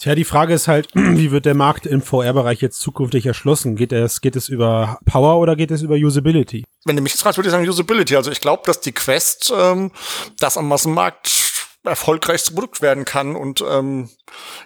Tja, 0.01 0.15
die 0.15 0.25
Frage 0.25 0.55
ist 0.55 0.69
halt, 0.69 0.89
wie 0.95 1.31
wird 1.31 1.47
der 1.47 1.55
Markt 1.55 1.87
im 1.87 2.03
VR-Bereich 2.03 2.61
jetzt 2.61 2.81
zukünftig 2.81 3.27
erschlossen? 3.27 3.77
Geht 3.77 3.93
es, 3.93 4.21
geht 4.21 4.37
es 4.37 4.49
über 4.49 4.99
Power 5.05 5.39
oder 5.39 5.57
geht 5.57 5.71
es 5.71 5.83
über 5.83 5.95
Usability? 5.95 6.65
Wenn 6.85 6.97
du 6.97 7.03
mich 7.03 7.13
jetzt 7.13 7.23
fragst, 7.23 7.39
würde 7.39 7.49
ich 7.49 7.53
sagen 7.53 7.69
Usability. 7.69 8.17
Also 8.17 8.31
ich 8.31 8.41
glaube, 8.41 8.63
dass 8.67 8.81
die 8.81 8.93
Quest 8.93 9.53
ähm, 9.57 9.91
das 10.39 10.57
am 10.57 10.69
Massenmarkt 10.69 11.53
erfolgreichste 11.85 12.53
Produkt 12.53 12.83
werden 12.83 13.05
kann. 13.05 13.37
Und 13.37 13.63
ähm, 13.69 14.09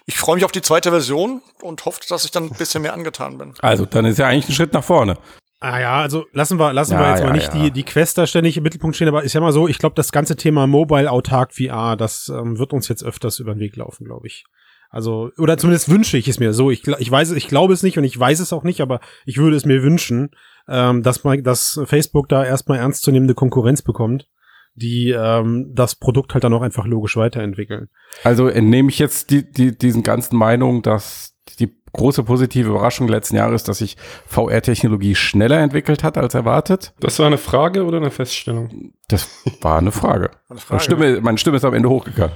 ich 0.05 0.17
freue 0.17 0.35
mich 0.35 0.45
auf 0.45 0.51
die 0.51 0.61
zweite 0.61 0.89
Version 0.89 1.41
und 1.61 1.85
hoffe, 1.85 1.99
dass 2.07 2.25
ich 2.25 2.31
dann 2.31 2.43
ein 2.43 2.57
bisschen 2.57 2.81
mehr 2.81 2.93
angetan 2.93 3.37
bin. 3.37 3.53
Also, 3.59 3.85
dann 3.85 4.05
ist 4.05 4.19
ja 4.19 4.27
eigentlich 4.27 4.49
ein 4.49 4.55
Schritt 4.55 4.73
nach 4.73 4.83
vorne. 4.83 5.17
Ah 5.61 5.79
ja, 5.79 5.99
also 5.99 6.25
lassen 6.31 6.57
wir, 6.57 6.71
lassen 6.71 6.93
Ja, 6.93 6.99
wir 7.01 7.09
jetzt 7.09 7.19
ja, 7.19 7.25
mal 7.25 7.33
nicht 7.33 7.53
ja. 7.53 7.63
die, 7.63 7.71
die 7.71 7.83
Quest 7.83 8.17
da 8.17 8.25
ständig 8.25 8.55
im 8.55 8.63
Mittelpunkt 8.63 8.95
stehen, 8.95 9.09
aber 9.09 9.23
ist 9.23 9.33
ja 9.33 9.41
mal 9.41 9.51
so, 9.51 9.67
ich 9.67 9.77
glaube, 9.77 9.93
das 9.95 10.13
ganze 10.13 10.37
Thema 10.37 10.67
Mobile 10.67 11.11
Autark 11.11 11.53
VR, 11.53 11.97
das 11.97 12.29
ähm, 12.29 12.57
wird 12.57 12.71
uns 12.71 12.87
jetzt 12.87 13.03
öfters 13.03 13.39
über 13.39 13.53
den 13.53 13.59
Weg 13.59 13.75
laufen, 13.75 14.05
glaube 14.05 14.27
ich. 14.27 14.45
Also, 14.89 15.29
oder 15.37 15.57
zumindest 15.57 15.89
wünsche 15.89 16.17
ich 16.17 16.27
es 16.27 16.39
mir 16.39 16.51
so. 16.53 16.71
Ich, 16.71 16.87
ich 16.87 17.11
weiß, 17.11 17.29
es- 17.29 17.37
ich 17.37 17.47
glaube 17.47 17.73
es 17.73 17.83
nicht 17.83 17.97
und 17.97 18.03
ich 18.03 18.19
weiß 18.19 18.39
es 18.39 18.51
auch 18.53 18.63
nicht, 18.63 18.81
aber 18.81 18.99
ich 19.25 19.37
würde 19.37 19.55
es 19.55 19.65
mir 19.65 19.83
wünschen, 19.83 20.31
ähm, 20.67 21.03
dass 21.03 21.23
man, 21.23 21.43
dass 21.43 21.79
Facebook 21.85 22.27
da 22.29 22.43
erstmal 22.43 22.79
ernstzunehmende 22.79 23.35
Konkurrenz 23.35 23.81
bekommt, 23.83 24.27
die 24.75 25.11
ähm, 25.11 25.71
das 25.75 25.95
Produkt 25.95 26.33
halt 26.33 26.43
dann 26.43 26.53
auch 26.53 26.61
einfach 26.61 26.85
logisch 26.85 27.17
weiterentwickeln. 27.17 27.89
Also 28.23 28.47
entnehme 28.47 28.89
ich 28.89 28.97
jetzt 28.99 29.29
die, 29.29 29.49
die, 29.51 29.77
diesen 29.77 30.03
ganzen 30.03 30.37
Meinungen, 30.37 30.81
dass 30.81 31.35
die 31.59 31.69
große 31.91 32.23
positive 32.23 32.69
Überraschung 32.69 33.07
letzten 33.07 33.35
Jahres, 33.35 33.63
dass 33.63 33.79
sich 33.79 33.97
VR-Technologie 34.27 35.15
schneller 35.15 35.59
entwickelt 35.59 36.03
hat 36.03 36.17
als 36.17 36.33
erwartet. 36.35 36.93
Das 36.99 37.17
war 37.19 37.25
eine 37.27 37.39
Frage 37.39 37.83
oder 37.83 37.97
eine 37.97 38.11
Feststellung? 38.11 38.93
Das 39.07 39.27
war 39.61 39.79
eine 39.79 39.91
Frage. 39.91 40.29
Eine 40.49 40.59
Frage. 40.59 40.69
Meine, 40.69 40.81
Stimme, 40.81 41.21
meine 41.21 41.37
Stimme 41.39 41.57
ist 41.57 41.65
am 41.65 41.73
Ende 41.73 41.89
hochgegangen. 41.89 42.35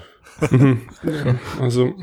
Also, 1.60 1.94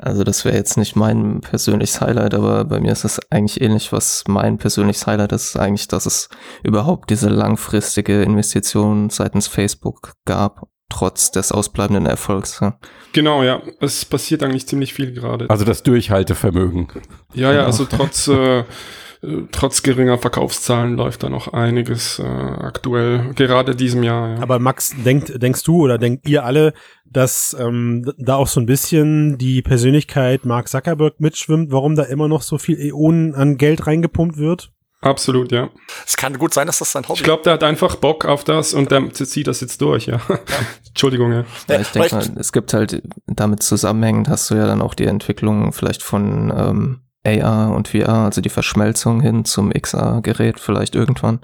Also 0.00 0.22
das 0.22 0.44
wäre 0.44 0.56
jetzt 0.56 0.76
nicht 0.76 0.94
mein 0.94 1.40
persönliches 1.40 2.00
Highlight, 2.00 2.34
aber 2.34 2.64
bei 2.64 2.80
mir 2.80 2.92
ist 2.92 3.04
es 3.04 3.20
eigentlich 3.30 3.60
ähnlich, 3.60 3.92
was 3.92 4.24
mein 4.28 4.56
persönliches 4.56 5.06
Highlight 5.06 5.32
ist, 5.32 5.56
eigentlich, 5.56 5.88
dass 5.88 6.06
es 6.06 6.28
überhaupt 6.62 7.10
diese 7.10 7.28
langfristige 7.28 8.22
Investition 8.22 9.10
seitens 9.10 9.48
Facebook 9.48 10.12
gab, 10.24 10.68
trotz 10.88 11.32
des 11.32 11.50
ausbleibenden 11.50 12.06
Erfolgs. 12.06 12.60
ja. 12.60 12.78
genau, 13.12 13.42
ja. 13.42 13.60
Es 13.80 14.04
passiert 14.04 14.42
eigentlich 14.42 14.68
ziemlich 14.68 14.94
viel 14.94 15.12
gerade. 15.12 15.50
Also 15.50 15.64
das 15.64 15.82
Durchhaltevermögen. 15.82 16.88
Ja, 17.34 17.52
ja, 17.52 17.64
also 17.64 17.84
trotz, 17.84 18.28
äh, 18.28 18.64
trotz 19.50 19.82
geringer 19.82 20.18
Verkaufszahlen 20.18 20.96
läuft 20.96 21.22
da 21.22 21.28
noch 21.28 21.52
einiges 21.52 22.18
äh, 22.18 22.22
aktuell, 22.22 23.34
gerade 23.34 23.74
diesem 23.74 24.02
Jahr. 24.02 24.36
Ja. 24.36 24.42
Aber 24.42 24.58
Max, 24.58 24.94
denkt, 25.04 25.42
denkst 25.42 25.64
du 25.64 25.82
oder 25.82 25.98
denkt 25.98 26.28
ihr 26.28 26.44
alle, 26.44 26.72
dass 27.04 27.56
ähm, 27.58 28.12
da 28.18 28.36
auch 28.36 28.46
so 28.46 28.60
ein 28.60 28.66
bisschen 28.66 29.38
die 29.38 29.62
Persönlichkeit 29.62 30.44
Mark 30.44 30.68
Zuckerberg 30.68 31.20
mitschwimmt, 31.20 31.72
warum 31.72 31.96
da 31.96 32.04
immer 32.04 32.28
noch 32.28 32.42
so 32.42 32.58
viel 32.58 32.78
Äonen 32.78 33.34
an 33.34 33.56
Geld 33.56 33.86
reingepumpt 33.86 34.36
wird? 34.36 34.70
Absolut, 35.00 35.52
ja. 35.52 35.70
Es 36.04 36.16
kann 36.16 36.38
gut 36.38 36.52
sein, 36.52 36.66
dass 36.66 36.80
das 36.80 36.90
sein 36.90 37.04
Hobby 37.04 37.18
Ich 37.18 37.24
glaube, 37.24 37.44
der 37.44 37.52
hat 37.52 37.62
einfach 37.62 37.96
Bock 37.96 38.24
auf 38.24 38.42
das 38.42 38.74
und 38.74 38.90
der 38.90 39.12
zieht 39.12 39.46
das 39.46 39.60
jetzt 39.60 39.80
durch, 39.80 40.06
ja. 40.06 40.20
Entschuldigung, 40.88 41.32
ja. 41.32 41.44
Ja, 41.68 41.80
ich 41.80 41.88
denke 41.88 42.16
mal, 42.16 42.30
es 42.36 42.52
gibt 42.52 42.74
halt 42.74 43.02
damit 43.26 43.62
zusammenhängend 43.62 44.28
hast 44.28 44.50
du 44.50 44.56
ja 44.56 44.66
dann 44.66 44.82
auch 44.82 44.94
die 44.94 45.06
Entwicklung 45.06 45.72
vielleicht 45.72 46.02
von 46.02 46.52
ähm, 46.56 47.00
AR 47.28 47.72
und 47.74 47.88
VR, 47.88 48.24
also 48.24 48.40
die 48.40 48.48
Verschmelzung 48.48 49.20
hin 49.20 49.44
zum 49.44 49.70
XR-Gerät 49.70 50.58
vielleicht 50.58 50.94
irgendwann. 50.94 51.40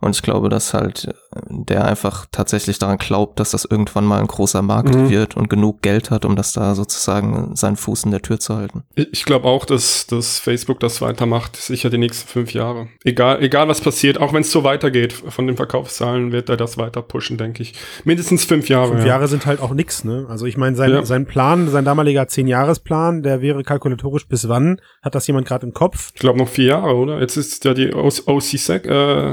Und 0.00 0.14
ich 0.14 0.22
glaube, 0.22 0.48
dass 0.48 0.74
halt 0.74 1.14
der 1.50 1.84
einfach 1.84 2.26
tatsächlich 2.32 2.78
daran 2.78 2.96
glaubt, 2.98 3.38
dass 3.38 3.50
das 3.50 3.64
irgendwann 3.66 4.04
mal 4.06 4.18
ein 4.20 4.26
großer 4.26 4.62
Markt 4.62 4.94
Mhm. 4.94 5.10
wird 5.10 5.36
und 5.36 5.50
genug 5.50 5.82
Geld 5.82 6.10
hat, 6.10 6.24
um 6.24 6.36
das 6.36 6.52
da 6.52 6.74
sozusagen 6.74 7.54
seinen 7.54 7.76
Fuß 7.76 8.04
in 8.04 8.10
der 8.10 8.22
Tür 8.22 8.40
zu 8.40 8.56
halten. 8.56 8.84
Ich 8.94 9.08
ich 9.12 9.24
glaube 9.24 9.46
auch, 9.46 9.66
dass, 9.66 10.06
dass 10.06 10.38
Facebook 10.38 10.80
das 10.80 11.02
weitermacht, 11.02 11.56
sicher 11.56 11.90
die 11.90 11.98
nächsten 11.98 12.28
fünf 12.28 12.54
Jahre. 12.54 12.88
Egal, 13.04 13.42
egal 13.42 13.68
was 13.68 13.80
passiert, 13.82 14.18
auch 14.18 14.32
wenn 14.32 14.40
es 14.40 14.50
so 14.50 14.64
weitergeht, 14.64 15.12
von 15.12 15.46
den 15.46 15.56
Verkaufszahlen 15.56 16.32
wird 16.32 16.48
er 16.48 16.56
das 16.56 16.78
weiter 16.78 17.02
pushen, 17.02 17.36
denke 17.36 17.62
ich. 17.62 17.74
Mindestens 18.04 18.44
fünf 18.44 18.68
Jahre. 18.70 18.88
Fünf 18.88 19.00
ja. 19.02 19.08
Jahre 19.08 19.28
sind 19.28 19.44
halt 19.44 19.60
auch 19.60 19.74
nix, 19.74 20.04
ne? 20.04 20.24
Also 20.30 20.46
ich 20.46 20.56
meine, 20.56 20.76
sein, 20.76 20.90
Ja. 20.90 21.04
sein 21.04 21.26
Plan, 21.26 21.68
sein 21.68 21.84
damaliger 21.84 22.26
Zehn-Jahres-Plan, 22.28 23.22
der 23.22 23.42
wäre 23.42 23.62
kalkulatorisch 23.64 24.26
bis 24.28 24.48
wann? 24.48 24.80
Hat 25.02 25.14
das 25.14 25.26
jemand 25.26 25.46
gerade 25.46 25.66
im 25.66 25.72
Kopf? 25.74 26.10
Ich 26.14 26.20
glaube 26.20 26.38
noch 26.38 26.48
vier 26.48 26.66
Jahre, 26.66 26.94
oder? 26.94 27.20
Jetzt 27.20 27.36
ist 27.36 27.64
ja 27.64 27.74
die 27.74 27.92
OC6 27.92 28.86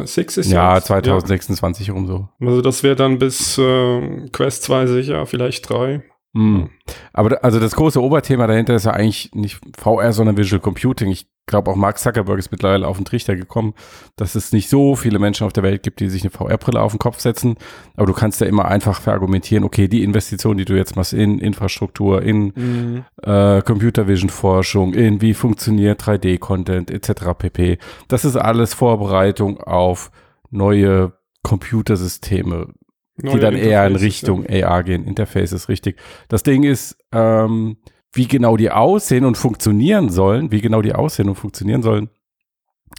äh, 0.03 0.05
6 0.05 0.37
ist 0.37 0.51
Ja, 0.51 0.75
jetzt. 0.75 0.87
2026 0.87 1.84
rum 1.91 2.07
so. 2.07 2.29
Also 2.39 2.61
das 2.61 2.83
wäre 2.83 2.95
dann 2.95 3.19
bis 3.19 3.57
äh, 3.57 4.29
Quest 4.31 4.63
2 4.63 4.87
sicher, 4.87 5.25
vielleicht 5.25 5.69
3. 5.69 6.03
Hm. 6.35 6.69
Aber 7.13 7.29
da, 7.29 7.35
also 7.37 7.61
das 7.61 7.75
große 7.75 8.01
Oberthema 8.01 8.45
dahinter 8.45 8.75
ist 8.75 8.85
ja 8.85 8.91
eigentlich 8.91 9.31
nicht 9.33 9.61
VR, 9.77 10.11
sondern 10.11 10.35
Visual 10.35 10.59
Computing. 10.59 11.09
Ich 11.09 11.27
glaube 11.45 11.71
auch 11.71 11.77
Mark 11.77 11.97
Zuckerberg 11.97 12.37
ist 12.37 12.51
mittlerweile 12.51 12.87
auf 12.87 12.97
den 12.97 13.05
Trichter 13.05 13.37
gekommen, 13.37 13.73
dass 14.17 14.35
es 14.35 14.51
nicht 14.51 14.67
so 14.67 14.97
viele 14.97 15.17
Menschen 15.17 15.45
auf 15.45 15.53
der 15.53 15.63
Welt 15.63 15.81
gibt, 15.81 16.01
die 16.01 16.09
sich 16.09 16.23
eine 16.23 16.31
VR-Brille 16.31 16.81
auf 16.81 16.91
den 16.91 16.99
Kopf 16.99 17.21
setzen. 17.21 17.55
Aber 17.95 18.05
du 18.05 18.11
kannst 18.11 18.41
ja 18.41 18.47
immer 18.47 18.65
einfach 18.65 18.99
verargumentieren, 18.99 19.63
okay, 19.63 19.87
die 19.87 20.03
Investition, 20.03 20.57
die 20.57 20.65
du 20.65 20.75
jetzt 20.75 20.97
machst 20.97 21.13
in 21.13 21.39
Infrastruktur, 21.39 22.21
in 22.21 23.05
äh, 23.23 23.61
Computer 23.61 24.09
Vision 24.09 24.29
Forschung, 24.29 24.93
in 24.93 25.21
wie 25.21 25.33
funktioniert 25.33 26.01
3D-Content 26.01 26.91
etc. 26.91 27.29
pp. 27.37 27.77
Das 28.09 28.25
ist 28.25 28.35
alles 28.35 28.73
Vorbereitung 28.73 29.61
auf 29.61 30.11
neue 30.51 31.13
Computersysteme, 31.45 32.73
die 33.17 33.27
Neue 33.27 33.39
dann 33.39 33.55
eher 33.55 33.85
in 33.85 33.95
Richtung 33.95 34.45
AR 34.49 34.83
gehen. 34.83 35.05
Interfaces, 35.05 35.69
richtig. 35.69 35.97
Das 36.27 36.41
Ding 36.41 36.63
ist, 36.63 36.97
ähm, 37.13 37.77
wie 38.11 38.27
genau 38.27 38.57
die 38.57 38.71
aussehen 38.71 39.25
und 39.25 39.37
funktionieren 39.37 40.09
sollen, 40.09 40.51
wie 40.51 40.61
genau 40.61 40.81
die 40.81 40.95
aussehen 40.95 41.29
und 41.29 41.35
funktionieren 41.35 41.83
sollen, 41.83 42.09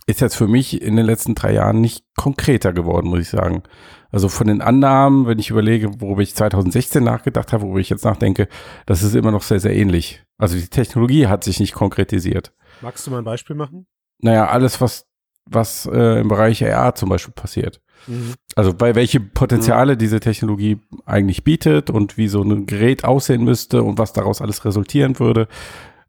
ist 0.07 0.21
jetzt 0.21 0.37
für 0.37 0.47
mich 0.47 0.81
in 0.81 0.95
den 0.95 1.07
letzten 1.07 1.35
drei 1.35 1.55
Jahren 1.55 1.81
nicht 1.81 2.05
konkreter 2.17 2.73
geworden, 2.73 3.09
muss 3.09 3.21
ich 3.21 3.29
sagen. 3.31 3.65
Also 4.11 4.29
von 4.29 4.47
den 4.47 4.62
Annahmen, 4.62 5.26
wenn 5.26 5.41
ich 5.41 5.50
überlege, 5.50 6.00
worüber 6.00 6.23
ich 6.23 6.35
2016 6.35 7.03
nachgedacht 7.03 7.53
habe, 7.53 7.65
worüber 7.65 7.81
ich 7.81 7.91
jetzt 7.91 8.05
nachdenke, 8.05 8.49
das 8.87 9.03
ist 9.03 9.17
immer 9.17 9.33
noch 9.33 9.43
sehr, 9.43 9.59
sehr 9.59 9.75
ähnlich. 9.75 10.23
Also 10.38 10.57
die 10.57 10.69
Technologie 10.69 11.26
hat 11.26 11.43
sich 11.43 11.59
nicht 11.59 11.75
konkretisiert. 11.75 12.53
Magst 12.81 13.07
du 13.07 13.11
mal 13.11 13.19
ein 13.19 13.25
Beispiel 13.25 13.57
machen? 13.57 13.87
Naja, 14.19 14.47
alles, 14.47 14.81
was, 14.81 15.07
was 15.47 15.87
äh, 15.93 16.21
im 16.21 16.29
Bereich 16.29 16.65
AR 16.65 16.95
zum 16.95 17.09
Beispiel 17.09 17.35
passiert. 17.35 17.81
Also 18.55 18.75
bei 18.75 18.95
welche 18.95 19.21
Potenziale 19.21 19.97
diese 19.97 20.21
Technologie 20.21 20.79
eigentlich 21.05 21.45
bietet 21.45 21.91
und 21.91 22.17
wie 22.17 22.29
so 22.29 22.43
ein 22.43 22.67
Gerät 22.67 23.05
aussehen 23.05 23.45
müsste 23.45 23.83
und 23.83 23.99
was 23.99 24.12
daraus 24.12 24.41
alles 24.41 24.65
resultieren 24.65 25.19
würde, 25.19 25.49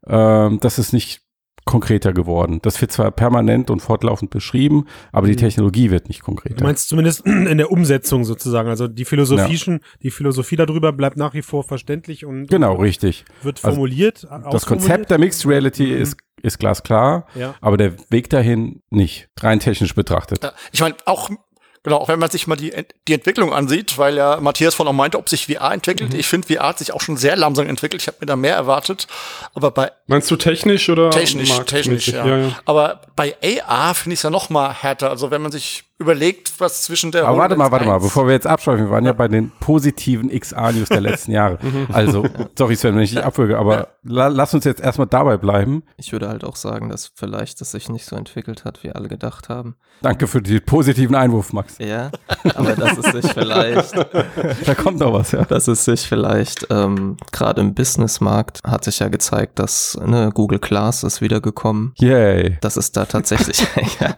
ähm, 0.06 0.60
das 0.60 0.78
ist 0.78 0.92
nicht 0.92 1.22
konkreter 1.68 2.12
geworden. 2.12 2.58
Das 2.62 2.80
wird 2.80 2.90
zwar 2.92 3.10
permanent 3.10 3.70
und 3.70 3.80
fortlaufend 3.80 4.30
beschrieben, 4.30 4.86
aber 5.12 5.26
die 5.26 5.34
Mhm. 5.34 5.38
Technologie 5.38 5.90
wird 5.90 6.08
nicht 6.08 6.20
Du 6.22 6.24
konkreter. 6.24 6.64
meinst 6.64 6.88
zumindest 6.88 7.24
in 7.26 7.58
der 7.58 7.70
Umsetzung 7.70 8.24
sozusagen. 8.24 8.68
Also 8.70 8.88
die 8.88 9.04
Philosophie, 9.04 9.78
die 10.02 10.10
Philosophie 10.10 10.56
darüber 10.56 10.92
bleibt 10.92 11.16
nach 11.18 11.34
wie 11.34 11.42
vor 11.42 11.62
verständlich 11.64 12.24
und 12.24 12.46
Genau, 12.48 12.74
richtig. 12.76 13.24
wird 13.42 13.58
Also 13.62 13.74
formuliert. 13.76 14.24
Das 14.24 14.30
ausformuliert. 14.30 14.66
Konzept 14.66 15.10
der 15.10 15.18
Mixed 15.18 15.46
Reality 15.46 15.86
Mhm. 15.86 16.02
ist, 16.02 16.16
ist 16.42 16.58
glasklar, 16.58 17.26
Ja. 17.34 17.54
aber 17.60 17.76
der 17.76 17.92
Weg 18.10 18.30
dahin 18.30 18.80
nicht, 18.90 19.28
rein 19.40 19.60
technisch 19.60 19.94
betrachtet. 19.94 20.42
Ja, 20.42 20.52
ich 20.72 20.80
meine, 20.80 20.94
auch, 21.04 21.28
genau, 21.88 22.00
auch 22.00 22.08
wenn 22.08 22.18
man 22.18 22.30
sich 22.30 22.46
mal 22.46 22.56
die, 22.56 22.72
die 23.06 23.14
Entwicklung 23.14 23.52
ansieht, 23.52 23.98
weil 23.98 24.16
ja 24.16 24.38
Matthias 24.40 24.74
von 24.74 24.86
auch 24.88 24.92
meinte, 24.92 25.18
ob 25.18 25.28
sich 25.28 25.46
VR 25.46 25.72
entwickelt. 25.72 26.14
Ich 26.14 26.26
finde, 26.26 26.46
VR 26.46 26.68
hat 26.68 26.78
sich 26.78 26.92
auch 26.92 27.00
schon 27.00 27.16
sehr 27.16 27.36
langsam 27.36 27.66
entwickelt. 27.66 28.02
Ich 28.02 28.08
habe 28.08 28.18
mir 28.20 28.26
da 28.26 28.36
mehr 28.36 28.54
erwartet. 28.54 29.06
Aber 29.54 29.70
bei 29.70 29.90
Meinst 30.06 30.30
du 30.30 30.36
technisch 30.36 30.88
oder 30.88 31.10
technisch, 31.10 31.50
technisch, 31.66 32.08
ja. 32.08 32.26
ja, 32.26 32.36
ja. 32.38 32.58
Aber 32.64 33.02
bei 33.16 33.36
AR 33.66 33.94
finde 33.94 34.14
ich 34.14 34.20
es 34.20 34.22
ja 34.22 34.30
noch 34.30 34.50
mal 34.50 34.72
härter. 34.72 35.10
Also 35.10 35.30
wenn 35.30 35.42
man 35.42 35.52
sich 35.52 35.84
überlegt, 35.98 36.60
was 36.60 36.82
zwischen 36.82 37.10
der 37.10 37.26
Aber 37.26 37.38
warte 37.38 37.56
mal, 37.56 37.70
warte 37.70 37.84
mal, 37.84 37.96
1 37.96 38.04
bevor 38.04 38.26
wir 38.26 38.34
jetzt 38.34 38.46
abschweifen, 38.46 38.86
wir 38.86 38.90
waren 38.90 39.04
ja 39.04 39.12
bei 39.12 39.28
den 39.28 39.50
positiven 39.60 40.30
XA-News 40.30 40.88
der 40.88 41.00
letzten 41.00 41.32
Jahre. 41.32 41.58
Also, 41.92 42.26
sorry 42.56 42.76
Sven, 42.76 42.94
wenn 42.94 43.02
ich 43.02 43.10
dich 43.10 43.24
abwürge, 43.24 43.58
aber 43.58 43.88
la 44.02 44.28
lass 44.28 44.52
uns 44.52 44.64
jetzt 44.64 44.80
erstmal 44.80 45.06
dabei 45.06 45.36
bleiben. 45.36 45.82
Ich 45.96 46.12
würde 46.12 46.28
halt 46.28 46.44
auch 46.44 46.56
sagen, 46.56 46.88
dass 46.88 47.10
vielleicht 47.14 47.60
es 47.60 47.70
sich 47.70 47.88
nicht 47.88 48.04
so 48.04 48.14
entwickelt 48.14 48.64
hat, 48.64 48.82
wie 48.82 48.92
alle 48.92 49.08
gedacht 49.08 49.48
haben. 49.48 49.76
Danke 50.02 50.26
für 50.26 50.42
den 50.42 50.64
positiven 50.64 51.14
Einwurf, 51.14 51.52
Max. 51.52 51.78
Ja, 51.78 52.10
aber 52.54 52.74
dass 52.74 52.98
es 52.98 53.12
sich 53.12 53.32
vielleicht 53.32 53.94
Da 54.66 54.74
kommt 54.74 55.00
noch 55.00 55.12
was, 55.12 55.32
ja. 55.32 55.44
dass 55.44 55.68
es 55.68 55.84
sich 55.84 56.06
vielleicht 56.06 56.66
ähm, 56.70 57.16
gerade 57.32 57.60
im 57.60 57.74
Businessmarkt 57.74 58.60
hat 58.64 58.84
sich 58.84 58.98
ja 58.98 59.08
gezeigt, 59.08 59.58
dass 59.58 59.98
ne, 60.04 60.30
Google 60.32 60.58
Glass 60.58 61.02
ist 61.02 61.20
wiedergekommen. 61.20 61.92
Yay. 61.96 62.58
Das 62.60 62.76
ist 62.76 62.96
da 62.96 63.04
tatsächlich, 63.04 63.66
ja, 64.00 64.14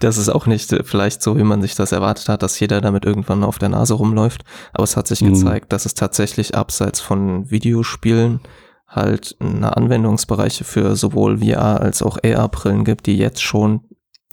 das 0.00 0.18
ist 0.18 0.28
auch 0.28 0.46
nicht 0.46 0.72
äh, 0.72 0.82
vielleicht 1.22 1.36
so, 1.36 1.36
wie 1.36 1.44
man 1.44 1.62
sich 1.62 1.74
das 1.74 1.92
erwartet 1.92 2.28
hat, 2.28 2.42
dass 2.42 2.58
jeder 2.60 2.80
damit 2.80 3.04
irgendwann 3.04 3.44
auf 3.44 3.58
der 3.58 3.68
Nase 3.68 3.94
rumläuft. 3.94 4.42
Aber 4.72 4.84
es 4.84 4.96
hat 4.96 5.06
sich 5.06 5.22
Mhm. 5.22 5.32
gezeigt, 5.34 5.72
dass 5.72 5.86
es 5.86 5.94
tatsächlich 5.94 6.54
abseits 6.54 7.00
von 7.00 7.50
Videospielen 7.50 8.40
halt 8.88 9.36
eine 9.40 9.76
Anwendungsbereiche 9.76 10.64
für 10.64 10.96
sowohl 10.96 11.38
VR 11.38 11.80
als 11.80 12.02
auch 12.02 12.18
AR-Brillen 12.22 12.84
gibt, 12.84 13.06
die 13.06 13.16
jetzt 13.16 13.40
schon, 13.42 13.80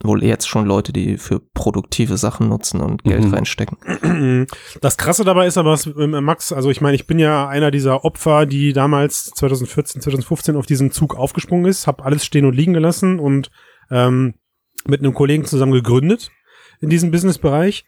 wohl 0.04 0.24
jetzt 0.24 0.48
schon 0.50 0.66
Leute, 0.66 0.92
die 0.92 1.18
für 1.18 1.40
produktive 1.54 2.18
Sachen 2.18 2.50
nutzen 2.50 2.82
und 2.82 3.04
Geld 3.04 3.24
Mhm. 3.26 3.34
reinstecken. 3.34 3.78
Das 4.82 4.98
Krasse 4.98 5.24
dabei 5.24 5.48
ist 5.48 5.58
aber, 5.58 5.78
ähm, 5.98 6.12
Max, 6.24 6.52
also 6.52 6.70
ich 6.70 6.82
meine, 6.82 6.96
ich 6.96 7.06
bin 7.08 7.20
ja 7.20 7.48
einer 7.48 7.72
dieser 7.72 8.04
Opfer, 8.06 8.46
die 8.46 8.74
damals 8.74 9.26
2014, 9.36 10.02
2015 10.02 10.56
auf 10.56 10.66
diesen 10.66 10.92
Zug 10.92 11.16
aufgesprungen 11.16 11.66
ist, 11.66 11.88
habe 11.88 12.04
alles 12.04 12.26
stehen 12.26 12.46
und 12.46 12.56
liegen 12.56 12.74
gelassen 12.74 13.20
und 13.20 13.52
ähm, 13.92 14.34
mit 14.88 15.02
einem 15.02 15.14
Kollegen 15.14 15.46
zusammen 15.46 15.74
gegründet 15.74 16.32
in 16.82 16.90
diesem 16.90 17.12
Businessbereich. 17.12 17.86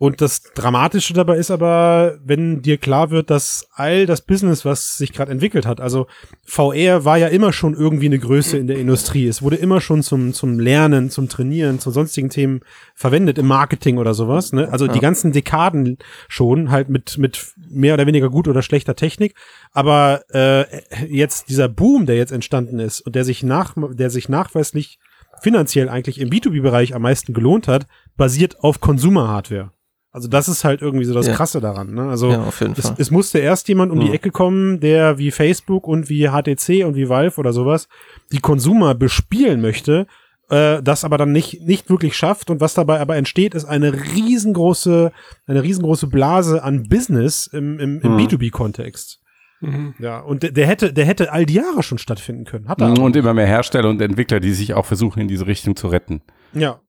Und 0.00 0.20
das 0.20 0.42
Dramatische 0.54 1.12
dabei 1.12 1.38
ist 1.38 1.50
aber, 1.50 2.18
wenn 2.24 2.62
dir 2.62 2.78
klar 2.78 3.10
wird, 3.10 3.30
dass 3.30 3.68
all 3.72 4.06
das 4.06 4.22
Business, 4.22 4.64
was 4.64 4.96
sich 4.96 5.12
gerade 5.12 5.32
entwickelt 5.32 5.66
hat, 5.66 5.80
also 5.80 6.06
VR 6.44 7.04
war 7.04 7.18
ja 7.18 7.26
immer 7.26 7.52
schon 7.52 7.74
irgendwie 7.74 8.06
eine 8.06 8.20
Größe 8.20 8.56
in 8.58 8.68
der 8.68 8.78
Industrie. 8.78 9.26
Es 9.26 9.42
wurde 9.42 9.56
immer 9.56 9.80
schon 9.80 10.04
zum, 10.04 10.34
zum 10.34 10.60
Lernen, 10.60 11.10
zum 11.10 11.28
Trainieren, 11.28 11.80
zu 11.80 11.90
sonstigen 11.90 12.30
Themen 12.30 12.60
verwendet, 12.94 13.38
im 13.38 13.48
Marketing 13.48 13.98
oder 13.98 14.14
sowas. 14.14 14.52
Ne? 14.52 14.70
Also 14.70 14.86
die 14.86 15.00
ganzen 15.00 15.32
Dekaden 15.32 15.98
schon, 16.28 16.70
halt 16.70 16.88
mit, 16.90 17.18
mit 17.18 17.52
mehr 17.68 17.94
oder 17.94 18.06
weniger 18.06 18.30
gut 18.30 18.46
oder 18.46 18.62
schlechter 18.62 18.94
Technik. 18.94 19.34
Aber 19.72 20.22
äh, 20.32 20.64
jetzt 21.08 21.48
dieser 21.48 21.68
Boom, 21.68 22.06
der 22.06 22.16
jetzt 22.16 22.32
entstanden 22.32 22.78
ist 22.78 23.00
und 23.00 23.16
der 23.16 23.24
sich 23.24 23.42
nach, 23.42 23.74
der 23.76 24.10
sich 24.10 24.28
nachweislich 24.28 25.00
finanziell 25.42 25.88
eigentlich 25.88 26.20
im 26.20 26.30
B2B-Bereich 26.30 26.94
am 26.94 27.02
meisten 27.02 27.32
gelohnt 27.34 27.68
hat, 27.68 27.86
basiert 28.16 28.60
auf 28.60 28.80
Consumer-Hardware. 28.80 29.72
Also 30.10 30.26
das 30.26 30.48
ist 30.48 30.64
halt 30.64 30.80
irgendwie 30.80 31.04
so 31.04 31.12
das 31.14 31.26
Ja. 31.26 31.34
Krasse 31.34 31.60
daran. 31.60 31.92
Ne? 31.94 32.08
Also 32.08 32.30
Ja, 32.30 32.48
es, 32.76 32.92
es 32.96 33.10
musste 33.10 33.38
erst 33.38 33.68
jemand 33.68 33.92
um 33.92 34.00
die 34.00 34.08
Mhm. 34.08 34.14
Ecke 34.14 34.30
kommen, 34.30 34.80
der 34.80 35.18
wie 35.18 35.30
Facebook 35.30 35.86
und 35.86 36.08
wie 36.08 36.28
HTC 36.28 36.84
und 36.84 36.96
wie 36.96 37.08
Valve 37.08 37.38
oder 37.38 37.52
sowas 37.52 37.88
die 38.32 38.40
Konsumer 38.40 38.94
bespielen 38.94 39.60
möchte, 39.60 40.06
äh, 40.48 40.82
das 40.82 41.04
aber 41.04 41.18
dann 41.18 41.30
nicht, 41.30 41.60
nicht 41.62 41.90
wirklich 41.90 42.16
schafft. 42.16 42.48
Und 42.50 42.60
was 42.60 42.72
dabei 42.72 43.00
aber 43.00 43.16
entsteht, 43.16 43.54
ist 43.54 43.66
eine 43.66 43.92
riesengroße, 43.92 45.12
eine 45.46 45.62
riesengroße 45.62 46.06
Blase 46.06 46.62
an 46.62 46.84
Business 46.88 47.46
im, 47.46 47.78
im, 47.78 48.00
im 48.00 48.12
Mhm. 48.14 48.18
B2B-Kontext. 48.18 49.20
Mhm. 49.60 49.94
Ja, 49.98 50.20
und 50.20 50.42
der, 50.42 50.52
der 50.52 50.66
hätte, 50.66 50.92
der 50.92 51.04
hätte 51.04 51.32
all 51.32 51.46
die 51.46 51.54
Jahre 51.54 51.82
schon 51.82 51.98
stattfinden 51.98 52.44
können. 52.44 52.68
Hat 52.68 52.80
er 52.80 52.88
aber 52.88 53.02
Und 53.02 53.16
immer 53.16 53.34
mehr 53.34 53.46
Hersteller 53.46 53.88
und 53.88 54.00
Entwickler, 54.00 54.40
die 54.40 54.52
sich 54.52 54.74
auch 54.74 54.86
versuchen, 54.86 55.20
in 55.20 55.28
diese 55.28 55.46
Richtung 55.46 55.76
zu 55.76 55.88
retten. 55.88 56.22
Ja. 56.52 56.80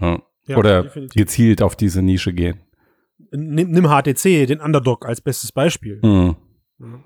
Ja. 0.00 0.22
ja 0.46 0.56
Oder 0.56 0.84
definitiv. 0.84 1.14
gezielt 1.14 1.62
auf 1.62 1.76
diese 1.76 2.02
Nische 2.02 2.32
gehen. 2.32 2.60
Nimm, 3.30 3.70
nimm 3.70 3.88
HTC, 3.88 4.46
den 4.46 4.60
Underdog, 4.60 5.06
als 5.06 5.20
bestes 5.20 5.52
Beispiel. 5.52 6.00
Mhm. 6.02 6.36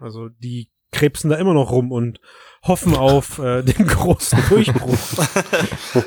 Also 0.01 0.29
die 0.29 0.71
krebsen 0.91 1.31
da 1.31 1.37
immer 1.37 1.53
noch 1.53 1.71
rum 1.71 1.93
und 1.93 2.21
hoffen 2.63 2.95
auf 2.95 3.39
äh, 3.39 3.63
den 3.65 3.87
großen 3.87 4.39
Durchbruch. 4.49 4.99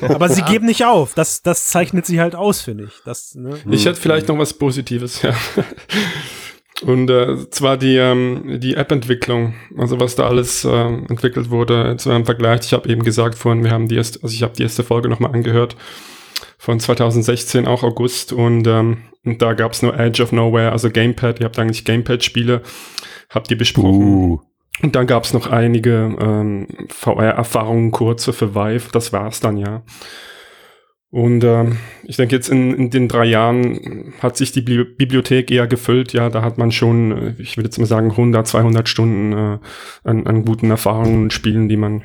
Aber 0.02 0.28
sie 0.28 0.42
geben 0.42 0.66
nicht 0.66 0.84
auf. 0.84 1.14
Das, 1.14 1.42
das 1.42 1.68
zeichnet 1.68 2.06
sie 2.06 2.20
halt 2.20 2.34
aus, 2.34 2.62
finde 2.62 2.84
ich. 2.84 2.92
Das, 3.04 3.34
ne? 3.34 3.58
Ich 3.70 3.86
hätte 3.86 4.00
vielleicht 4.00 4.28
noch 4.28 4.38
was 4.38 4.54
Positives, 4.54 5.22
ja. 5.22 5.34
Und 6.84 7.10
äh, 7.10 7.48
zwar 7.50 7.76
die, 7.76 7.96
ähm, 7.96 8.58
die 8.60 8.74
App-Entwicklung, 8.74 9.54
also 9.78 10.00
was 10.00 10.16
da 10.16 10.26
alles 10.26 10.64
ähm, 10.64 11.06
entwickelt 11.08 11.50
wurde 11.50 11.96
zu 11.96 12.10
einem 12.10 12.24
Vergleich. 12.24 12.60
Ich 12.64 12.72
habe 12.72 12.88
eben 12.88 13.02
gesagt 13.02 13.36
vorhin, 13.36 13.62
wir 13.62 13.70
haben 13.70 13.88
die 13.88 13.96
erste, 13.96 14.20
also 14.22 14.34
ich 14.34 14.42
habe 14.42 14.54
die 14.54 14.62
erste 14.62 14.82
Folge 14.82 15.08
nochmal 15.08 15.32
angehört 15.32 15.76
von 16.58 16.80
2016, 16.80 17.66
auch 17.66 17.82
August, 17.82 18.32
und, 18.32 18.66
ähm, 18.66 18.98
und 19.24 19.42
da 19.42 19.52
gab 19.52 19.72
es 19.72 19.82
nur 19.82 19.98
Edge 19.98 20.22
of 20.22 20.32
Nowhere, 20.32 20.72
also 20.72 20.90
Gamepad. 20.90 21.40
Ihr 21.40 21.46
habt 21.46 21.58
eigentlich 21.58 21.84
Gamepad-Spiele, 21.84 22.62
habt 23.30 23.50
ihr 23.50 23.58
besprochen. 23.58 24.02
Uh. 24.02 24.40
Und 24.82 24.96
dann 24.96 25.06
gab 25.06 25.24
es 25.24 25.32
noch 25.32 25.48
einige 25.48 26.16
ähm, 26.20 26.66
VR-Erfahrungen, 26.88 27.90
kurze 27.90 28.32
für 28.32 28.54
Vive. 28.54 28.90
Das 28.92 29.12
war's 29.12 29.40
dann 29.40 29.56
ja. 29.56 29.82
Und 31.12 31.44
ähm, 31.44 31.76
ich 32.04 32.16
denke 32.16 32.34
jetzt 32.34 32.48
in, 32.48 32.72
in 32.72 32.88
den 32.88 33.06
drei 33.06 33.26
Jahren 33.26 34.14
hat 34.20 34.38
sich 34.38 34.50
die 34.50 34.62
Bibli- 34.62 34.96
Bibliothek 34.96 35.50
eher 35.50 35.66
gefüllt. 35.66 36.14
Ja, 36.14 36.30
da 36.30 36.40
hat 36.40 36.56
man 36.56 36.72
schon, 36.72 37.12
äh, 37.12 37.34
ich 37.38 37.58
würde 37.58 37.66
jetzt 37.66 37.76
mal 37.78 37.84
sagen, 37.84 38.10
100, 38.12 38.46
200 38.46 38.88
Stunden 38.88 39.32
äh, 39.32 39.58
an, 40.04 40.26
an 40.26 40.44
guten 40.46 40.70
Erfahrungen 40.70 41.24
und 41.24 41.32
Spielen, 41.34 41.68
die 41.68 41.76
man, 41.76 42.04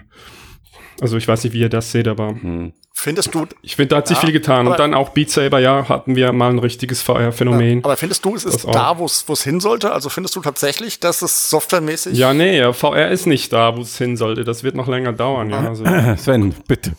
also 1.00 1.16
ich 1.16 1.26
weiß 1.26 1.46
nicht, 1.46 1.54
wie 1.54 1.62
ihr 1.62 1.70
das 1.70 1.92
seht, 1.94 2.10
aber 2.10 2.34
Mhm. 2.34 2.74
Findest 3.08 3.34
du, 3.34 3.46
ich 3.62 3.78
finde, 3.78 3.88
da 3.90 3.96
hat 3.98 4.08
sich 4.08 4.18
Ja, 4.18 4.22
viel 4.24 4.34
getan. 4.34 4.62
aber- 4.68 4.72
Und 4.72 4.80
dann 4.80 4.94
auch 4.94 5.10
Beat 5.10 5.32
Saber, 5.32 5.60
ja, 5.60 5.88
hatten 5.88 6.18
wir 6.18 6.34
mal 6.34 6.50
ein 6.50 6.60
richtiges 6.60 7.02
VR-Phänomen. 7.02 7.86
aber 7.86 7.96
findest 7.96 8.26
du, 8.26 8.36
es 8.36 8.44
ist 8.44 8.66
da, 8.66 8.98
wo 9.00 9.06
es 9.06 9.44
hin 9.44 9.62
sollte? 9.62 9.94
Also 9.94 10.10
findest 10.10 10.36
du 10.36 10.42
tatsächlich, 10.42 11.00
dass 11.00 11.22
es 11.22 11.50
softwaremäßig 11.50 12.18
Ja, 12.18 12.34
nee, 12.34 12.58
ja, 12.60 12.74
VR 12.74 13.08
ist 13.10 13.26
nicht 13.28 13.54
da, 13.54 13.78
wo 13.78 13.82
es 13.82 13.98
hin 13.98 14.18
sollte. 14.18 14.44
Das 14.44 14.64
wird 14.64 14.76
noch 14.76 14.88
länger 14.88 15.14
dauern, 15.14 15.50
ja. 15.50 15.60
Also, 15.70 15.86
Sven, 16.18 16.54
bitte. 16.68 16.92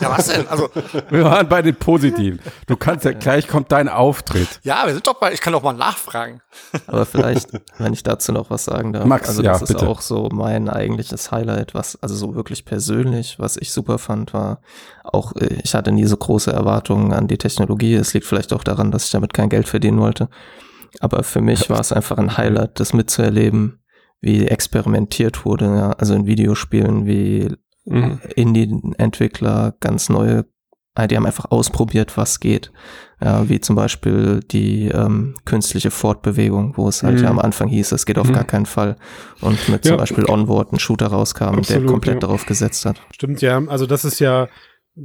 Ja, 0.00 0.10
was 0.16 0.28
denn? 0.28 0.48
Also, 0.48 0.70
Wir 1.10 1.24
waren 1.24 1.48
bei 1.48 1.60
den 1.60 1.74
Positiven. 1.76 2.40
Du 2.66 2.76
kannst 2.76 3.04
ja, 3.04 3.12
gleich 3.12 3.46
kommt 3.46 3.70
dein 3.72 3.88
Auftritt. 3.90 4.48
ja, 4.62 4.86
wir 4.86 4.94
sind 4.94 5.06
doch 5.06 5.14
bei, 5.20 5.32
ich 5.34 5.40
kann 5.42 5.52
doch 5.52 5.62
mal 5.62 5.74
nachfragen. 5.74 6.40
Aber 6.86 7.04
vielleicht, 7.04 7.48
wenn 7.78 7.92
ich 7.92 8.02
dazu 8.02 8.32
noch 8.32 8.48
was 8.50 8.64
sagen 8.64 8.92
darf. 8.94 9.04
Max, 9.04 9.28
also 9.28 9.42
ja, 9.42 9.52
das 9.52 9.62
ist 9.62 9.68
bitte. 9.68 9.86
auch 9.86 10.00
so 10.00 10.28
mein 10.32 10.68
eigentliches 10.70 11.30
Highlight, 11.30 11.74
was, 11.74 11.98
also 12.02 12.14
so 12.14 12.34
wirklich 12.34 12.64
persönlich, 12.64 13.36
was 13.38 13.56
ich 13.56 13.72
super 13.72 13.98
fand, 13.98 14.32
war 14.32 14.60
auch, 15.14 15.34
äh, 15.36 15.58
ich 15.62 15.74
hatte 15.74 15.92
nie 15.92 16.06
so 16.06 16.16
große 16.16 16.52
Erwartungen 16.52 17.12
an 17.12 17.28
die 17.28 17.38
Technologie. 17.38 17.94
Es 17.94 18.14
liegt 18.14 18.26
vielleicht 18.26 18.52
auch 18.52 18.64
daran, 18.64 18.90
dass 18.90 19.06
ich 19.06 19.10
damit 19.10 19.34
kein 19.34 19.48
Geld 19.48 19.68
verdienen 19.68 20.00
wollte. 20.00 20.28
Aber 21.00 21.22
für 21.22 21.40
mich 21.40 21.70
war 21.70 21.80
es 21.80 21.92
einfach 21.92 22.18
ein 22.18 22.36
Highlight, 22.36 22.80
das 22.80 22.92
mitzuerleben, 22.92 23.78
wie 24.20 24.46
experimentiert 24.46 25.44
wurde, 25.44 25.64
ja, 25.66 25.90
also 25.92 26.14
in 26.14 26.26
Videospielen, 26.26 27.06
wie 27.06 27.48
mhm. 27.86 28.20
Indie-Entwickler 28.34 29.74
ganz 29.80 30.08
neue, 30.08 30.46
die 31.08 31.16
haben 31.16 31.24
einfach 31.26 31.50
ausprobiert, 31.50 32.16
was 32.16 32.40
geht. 32.40 32.72
Ja, 33.22 33.48
wie 33.48 33.60
zum 33.60 33.76
Beispiel 33.76 34.40
die 34.40 34.88
ähm, 34.88 35.34
künstliche 35.44 35.90
Fortbewegung, 35.90 36.76
wo 36.76 36.88
es 36.88 37.02
halt 37.02 37.18
Mhm. 37.18 37.22
ja 37.24 37.30
am 37.30 37.38
Anfang 37.38 37.68
hieß, 37.68 37.92
es 37.92 38.04
geht 38.04 38.18
auf 38.18 38.28
Mhm. 38.28 38.32
gar 38.34 38.44
keinen 38.44 38.66
Fall. 38.66 38.96
Und 39.40 39.68
mit 39.68 39.84
zum 39.84 39.92
Ja. 39.92 39.96
Beispiel 39.98 40.24
Onward 40.26 40.72
ein 40.72 40.78
Shooter 40.78 41.06
rauskam, 41.06 41.56
Absolut, 41.56 41.68
der 41.68 41.86
komplett 41.90 42.14
ja. 42.16 42.20
darauf 42.20 42.44
gesetzt 42.46 42.84
hat. 42.84 43.00
Stimmt, 43.14 43.40
ja. 43.40 43.62
Also 43.68 43.86
das 43.86 44.04
ist 44.04 44.18
ja 44.18 44.48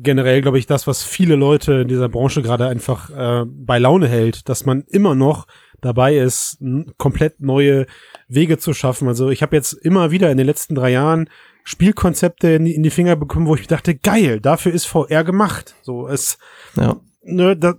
generell, 0.01 0.41
glaube 0.41 0.59
ich, 0.59 0.65
das, 0.65 0.87
was 0.87 1.03
viele 1.03 1.35
Leute 1.35 1.73
in 1.73 1.87
dieser 1.87 2.09
Branche 2.09 2.41
gerade 2.41 2.67
einfach 2.67 3.09
äh, 3.09 3.45
bei 3.45 3.79
Laune 3.79 4.07
hält, 4.07 4.49
dass 4.49 4.65
man 4.65 4.83
immer 4.87 5.15
noch 5.15 5.47
dabei 5.81 6.17
ist, 6.17 6.57
komplett 6.97 7.41
neue 7.41 7.85
Wege 8.27 8.57
zu 8.57 8.73
schaffen. 8.73 9.07
Also 9.07 9.29
ich 9.29 9.41
habe 9.41 9.55
jetzt 9.55 9.73
immer 9.73 10.11
wieder 10.11 10.31
in 10.31 10.37
den 10.37 10.47
letzten 10.47 10.75
drei 10.75 10.91
Jahren 10.91 11.29
Spielkonzepte 11.63 12.49
in 12.49 12.65
die, 12.65 12.75
in 12.75 12.83
die 12.83 12.89
Finger 12.89 13.15
bekommen, 13.15 13.47
wo 13.47 13.55
ich 13.55 13.67
dachte, 13.67 13.95
geil, 13.95 14.39
dafür 14.39 14.71
ist 14.71 14.85
VR 14.85 15.23
gemacht. 15.23 15.75
So, 15.81 16.07
es, 16.07 16.37
Ja, 16.75 16.99
ne, 17.23 17.57
da 17.57 17.75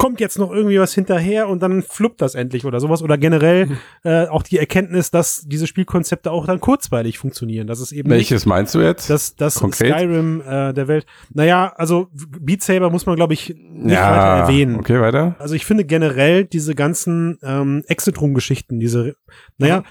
kommt 0.00 0.18
jetzt 0.18 0.38
noch 0.38 0.50
irgendwie 0.50 0.80
was 0.80 0.94
hinterher 0.94 1.46
und 1.46 1.62
dann 1.62 1.82
fluppt 1.82 2.22
das 2.22 2.34
endlich 2.34 2.64
oder 2.64 2.80
sowas. 2.80 3.02
Oder 3.02 3.18
generell 3.18 3.76
äh, 4.02 4.28
auch 4.28 4.42
die 4.42 4.56
Erkenntnis, 4.56 5.10
dass 5.10 5.42
diese 5.46 5.66
Spielkonzepte 5.66 6.30
auch 6.30 6.46
dann 6.46 6.58
kurzweilig 6.58 7.18
funktionieren. 7.18 7.66
Dass 7.66 7.80
es 7.80 7.92
eben 7.92 8.08
nicht 8.08 8.16
Welches 8.16 8.46
meinst 8.46 8.74
du 8.74 8.80
jetzt? 8.80 9.10
das, 9.10 9.36
das 9.36 9.56
Konkret? 9.56 9.92
Skyrim 9.92 10.40
äh, 10.40 10.72
der 10.72 10.88
Welt. 10.88 11.04
Naja, 11.34 11.74
also 11.76 12.08
Beat 12.12 12.62
Saber 12.62 12.88
muss 12.88 13.04
man, 13.04 13.16
glaube 13.16 13.34
ich, 13.34 13.50
nicht 13.50 13.94
weiter 13.94 14.46
erwähnen. 14.46 14.76
Okay, 14.76 15.02
weiter. 15.02 15.36
Also 15.38 15.54
ich 15.54 15.66
finde 15.66 15.84
generell 15.84 16.46
diese 16.46 16.74
ganzen 16.74 17.38
ähm, 17.42 17.84
Exit-Room-Geschichten, 17.86 18.80
diese, 18.80 19.16
naja, 19.58 19.82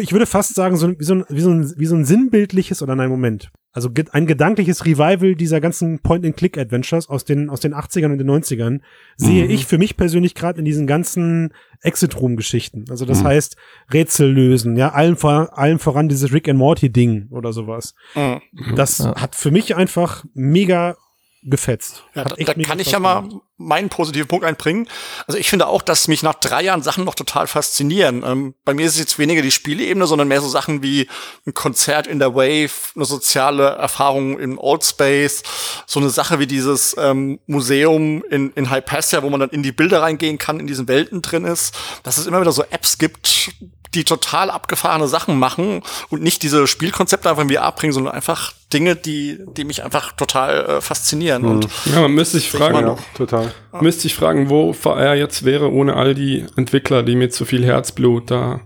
ich 0.00 0.12
würde 0.12 0.26
fast 0.26 0.54
sagen, 0.54 0.76
so, 0.76 0.88
wie, 0.98 1.04
so 1.04 1.14
ein, 1.14 1.24
wie, 1.28 1.40
so 1.40 1.50
ein, 1.50 1.72
wie 1.76 1.86
so 1.86 1.94
ein 1.96 2.04
sinnbildliches 2.04 2.82
oder 2.82 2.94
nein, 2.96 3.10
Moment. 3.10 3.50
Also 3.74 3.88
ein 4.12 4.26
gedankliches 4.26 4.84
Revival 4.84 5.34
dieser 5.34 5.60
ganzen 5.60 6.00
Point-and-Click-Adventures 6.00 7.08
aus 7.08 7.24
den, 7.24 7.48
aus 7.48 7.60
den 7.60 7.74
80ern 7.74 8.12
und 8.12 8.18
den 8.18 8.28
90ern 8.30 8.80
sehe 9.16 9.44
Mhm. 9.44 9.50
ich 9.50 9.66
für 9.66 9.78
mich 9.78 9.96
persönlich 9.96 10.34
gerade 10.34 10.58
in 10.58 10.64
diesen 10.66 10.86
ganzen 10.86 11.54
Exit-Room-Geschichten. 11.80 12.84
Also 12.90 13.04
das 13.06 13.22
Mhm. 13.22 13.26
heißt, 13.28 13.56
Rätsel 13.92 14.30
lösen, 14.32 14.76
ja, 14.76 14.90
allem, 14.92 15.16
vor, 15.16 15.56
allem 15.58 15.78
voran 15.78 16.08
dieses 16.08 16.32
Rick 16.32 16.48
and 16.48 16.58
Morty-Ding 16.58 17.28
oder 17.30 17.52
sowas. 17.52 17.94
Mhm. 18.14 18.40
Das 18.76 18.98
Ja. 18.98 19.14
hat 19.20 19.34
für 19.34 19.50
mich 19.50 19.74
einfach 19.76 20.24
mega 20.34 20.96
gefetzt. 21.42 22.04
Ja, 22.14 22.24
da, 22.24 22.36
da 22.36 22.54
kann 22.54 22.78
ich 22.78 22.92
ja 22.92 23.00
mal 23.00 23.28
meinen 23.56 23.88
positiven 23.88 24.28
Punkt 24.28 24.44
einbringen. 24.44 24.88
Also 25.26 25.38
ich 25.38 25.50
finde 25.50 25.66
auch, 25.66 25.82
dass 25.82 26.08
mich 26.08 26.22
nach 26.22 26.34
drei 26.34 26.62
Jahren 26.62 26.82
Sachen 26.82 27.04
noch 27.04 27.14
total 27.14 27.46
faszinieren. 27.46 28.22
Ähm, 28.24 28.54
bei 28.64 28.74
mir 28.74 28.86
ist 28.86 28.94
es 28.94 29.00
jetzt 29.00 29.18
weniger 29.18 29.42
die 29.42 29.50
Spieleebene, 29.50 30.06
sondern 30.06 30.28
mehr 30.28 30.40
so 30.40 30.48
Sachen 30.48 30.82
wie 30.82 31.08
ein 31.46 31.54
Konzert 31.54 32.06
in 32.06 32.18
der 32.18 32.34
Wave, 32.34 32.70
eine 32.94 33.04
soziale 33.04 33.70
Erfahrung 33.70 34.38
im 34.38 34.58
Old 34.58 34.84
Space, 34.84 35.42
so 35.86 36.00
eine 36.00 36.10
Sache 36.10 36.38
wie 36.38 36.46
dieses 36.46 36.96
ähm, 36.98 37.40
Museum 37.46 38.24
in, 38.30 38.52
in 38.52 38.70
Hypatia, 38.70 39.22
wo 39.22 39.30
man 39.30 39.40
dann 39.40 39.50
in 39.50 39.62
die 39.62 39.72
Bilder 39.72 40.02
reingehen 40.02 40.38
kann, 40.38 40.60
in 40.60 40.66
diesen 40.66 40.88
Welten 40.88 41.22
drin 41.22 41.44
ist, 41.44 41.74
dass 42.02 42.18
es 42.18 42.26
immer 42.26 42.40
wieder 42.40 42.52
so 42.52 42.64
Apps 42.70 42.98
gibt, 42.98 43.50
die 43.94 44.04
total 44.04 44.50
abgefahrene 44.50 45.06
Sachen 45.06 45.38
machen 45.38 45.82
und 46.08 46.22
nicht 46.22 46.42
diese 46.42 46.66
Spielkonzepte 46.66 47.28
einfach 47.28 47.42
in 47.42 47.50
VR 47.50 47.72
bringen, 47.72 47.92
sondern 47.92 48.14
einfach 48.14 48.52
Dinge, 48.72 48.96
die, 48.96 49.38
die 49.56 49.64
mich 49.64 49.84
einfach 49.84 50.12
total 50.12 50.64
äh, 50.64 50.80
faszinieren. 50.80 51.44
Und 51.44 51.68
Ja, 51.92 52.00
man 52.00 52.12
müsste 52.12 52.38
sich 52.38 52.50
fragen, 52.50 52.80
Ja, 52.86 52.96
total. 53.14 53.52
müsste 53.80 54.06
ich 54.06 54.14
fragen, 54.14 54.48
wo 54.48 54.72
VR 54.72 55.14
jetzt 55.14 55.44
wäre 55.44 55.70
ohne 55.70 55.94
all 55.96 56.14
die 56.14 56.46
Entwickler, 56.56 57.02
die 57.02 57.16
mit 57.16 57.34
so 57.34 57.44
viel 57.44 57.64
Herzblut 57.64 58.30
da 58.30 58.60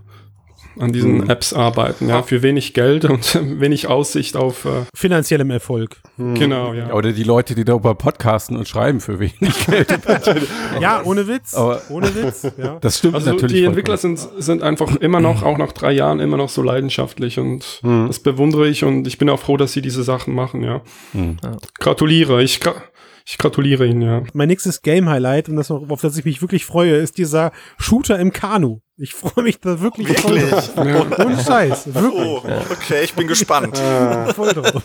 an 0.79 0.91
diesen 0.93 1.17
Mhm. 1.19 1.29
Apps 1.29 1.53
arbeiten, 1.53 2.07
ja, 2.09 2.21
für 2.23 2.41
wenig 2.43 2.73
Geld 2.73 3.05
und 3.05 3.35
wenig 3.59 3.87
Aussicht 3.87 4.35
auf, 4.35 4.65
äh, 4.65 4.69
Finanziellem 4.93 5.49
Erfolg. 5.51 5.97
genau, 6.17 6.73
ja. 6.73 6.93
Oder 6.93 7.11
die 7.11 7.23
Leute, 7.23 7.55
die 7.55 7.63
darüber 7.65 7.95
podcasten 7.95 8.57
und 8.57 8.67
schreiben 8.67 8.99
für 8.99 9.19
wenig 9.19 9.37
Geld. 9.67 9.87
Ja, 10.81 11.01
ohne 11.03 11.27
Witz. 11.27 11.53
Aber- 11.53 11.81
ohne 11.89 12.13
Witz. 12.15 12.47
Ja. 12.57 12.77
Das 12.81 12.97
stimmt 12.99 13.15
Also 13.15 13.31
natürlich. 13.31 13.55
die. 13.57 13.63
Entwickler 13.65 13.97
sind, 13.97 14.19
sind 14.37 14.63
einfach 14.63 14.95
immer 14.97 15.19
noch, 15.19 15.43
auch 15.43 15.57
nach 15.57 15.71
drei 15.71 15.91
Jahren, 15.91 16.19
immer 16.19 16.37
noch 16.37 16.49
so 16.49 16.61
leidenschaftlich 16.61 17.39
und 17.39 17.79
Mhm. 17.83 18.07
das 18.07 18.19
bewundere 18.19 18.67
ich 18.67 18.83
und 18.83 19.07
ich 19.07 19.17
bin 19.17 19.29
auch 19.29 19.39
froh, 19.39 19.57
dass 19.57 19.73
sie 19.73 19.81
diese 19.81 20.03
Sachen 20.03 20.33
machen, 20.33 20.63
ja. 20.63 20.81
Mhm. 21.13 21.37
Ja. 21.43 21.57
Gratuliere, 21.79 22.41
ich, 22.43 22.59
gra 22.59 22.75
ich 23.29 23.37
gratuliere 23.37 23.85
ihnen, 23.85 24.01
ja. 24.01 24.23
Mein 24.31 24.47
nächstes 24.47 24.81
Game-Highlight, 24.81 25.49
und 25.49 25.57
das, 25.57 25.69
auf 25.69 25.99
das 26.01 26.17
ich 26.17 26.23
mich 26.23 26.41
wirklich 26.41 26.65
freue, 26.65 26.95
ist 26.95 27.17
dieser 27.17 27.51
Shooter 27.77 28.17
im 28.19 28.31
Kanu. 28.31 28.79
Ich 28.95 29.13
freue 29.13 29.43
mich 29.43 29.59
da 29.59 29.81
wirklich, 29.81 30.17
voll 30.17 30.39
Wirklich? 30.39 30.73
drauf. 30.73 31.19
Ohne 31.19 31.37
Scheiß. 31.43 31.93
Wirklich 31.93 32.23
Oh, 32.25 32.41
okay, 32.71 33.03
ich 33.03 33.13
bin 33.15 33.27
gespannt. 33.27 33.77
voll 34.35 34.53
drauf. 34.53 34.81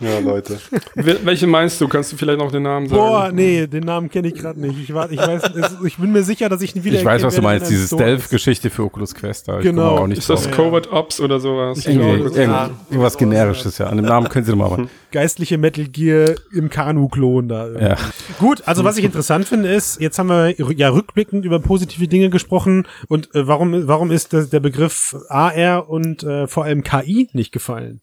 Ja, 0.00 0.18
Leute. 0.18 0.58
Wel- 0.94 1.18
Welche 1.24 1.46
meinst 1.46 1.80
du? 1.80 1.86
Kannst 1.86 2.10
du 2.12 2.16
vielleicht 2.16 2.38
noch 2.38 2.50
den 2.50 2.62
Namen 2.62 2.88
sagen? 2.88 3.00
Boah, 3.00 3.30
nee, 3.32 3.66
den 3.66 3.84
Namen 3.84 4.08
kenne 4.08 4.28
ich 4.28 4.34
gerade 4.34 4.58
nicht. 4.58 4.78
Ich, 4.78 4.94
war, 4.94 5.10
ich, 5.10 5.18
weiß, 5.18 5.42
es, 5.54 5.76
ich 5.84 5.98
bin 5.98 6.10
mir 6.10 6.22
sicher, 6.22 6.48
dass 6.48 6.62
ich 6.62 6.74
ihn 6.74 6.84
wieder 6.84 6.98
Ich 6.98 7.04
weiß, 7.04 7.22
was 7.22 7.34
du 7.34 7.42
meinst, 7.42 7.70
diese. 7.70 7.86
Stealth-Geschichte 7.86 8.70
für 8.70 8.84
Oculus 8.84 9.14
Quest. 9.14 9.48
Da. 9.48 9.60
Genau. 9.60 9.98
auch 9.98 10.06
nicht 10.06 10.18
Ist 10.18 10.30
das 10.30 10.44
drauf. 10.44 10.52
Covert 10.52 10.90
Ops 10.90 11.20
oder 11.20 11.38
sowas? 11.38 11.84
Irgendwie, 11.86 12.40
ja. 12.40 12.70
irgendwas 12.88 13.18
Generisches, 13.18 13.78
ja. 13.78 13.86
An 13.88 13.98
dem 13.98 14.06
Namen 14.06 14.28
können 14.28 14.44
sie 14.44 14.52
nochmal 14.52 14.70
machen. 14.70 14.90
Geistliche 15.12 15.58
Metal 15.58 15.84
Gear 15.86 16.34
im 16.52 16.70
Kanu-Klon 16.70 17.48
da. 17.48 17.68
Ja. 17.68 17.96
Gut, 18.38 18.62
also 18.66 18.84
was 18.84 18.96
ich 18.96 19.04
interessant 19.04 19.46
finde 19.46 19.70
ist, 19.70 20.00
jetzt 20.00 20.18
haben 20.18 20.28
wir 20.28 20.54
ja 20.76 20.88
rückblickend 20.90 21.44
über 21.44 21.60
positive 21.60 22.08
Dinge 22.08 22.30
gesprochen 22.30 22.86
und 23.08 23.34
äh, 23.34 23.46
warum, 23.46 23.86
warum 23.86 24.10
ist 24.10 24.32
der 24.32 24.60
Begriff 24.60 25.16
AR 25.28 25.88
und 25.90 26.22
äh, 26.22 26.46
vor 26.46 26.64
allem 26.64 26.82
KI 26.84 27.28
nicht 27.32 27.52
gefallen? 27.52 28.00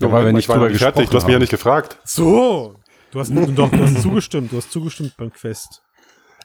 Ja, 0.00 0.12
weil 0.12 0.26
wir 0.26 0.32
nicht 0.32 0.44
ich 0.44 0.48
war 0.48 0.56
noch 0.56 0.62
drüber 0.62 0.72
nicht 0.72 0.82
fertig. 0.82 1.08
Du 1.10 1.16
hast 1.16 1.24
mich 1.24 1.32
ja 1.32 1.38
nicht 1.38 1.50
gefragt. 1.50 1.98
So. 2.04 2.74
Du 3.12 3.18
hast, 3.18 3.30
doch, 3.34 3.70
du 3.70 3.78
hast 3.82 4.02
zugestimmt, 4.02 4.52
du 4.52 4.56
hast 4.56 4.70
zugestimmt 4.70 5.14
beim 5.16 5.32
Quest. 5.32 5.82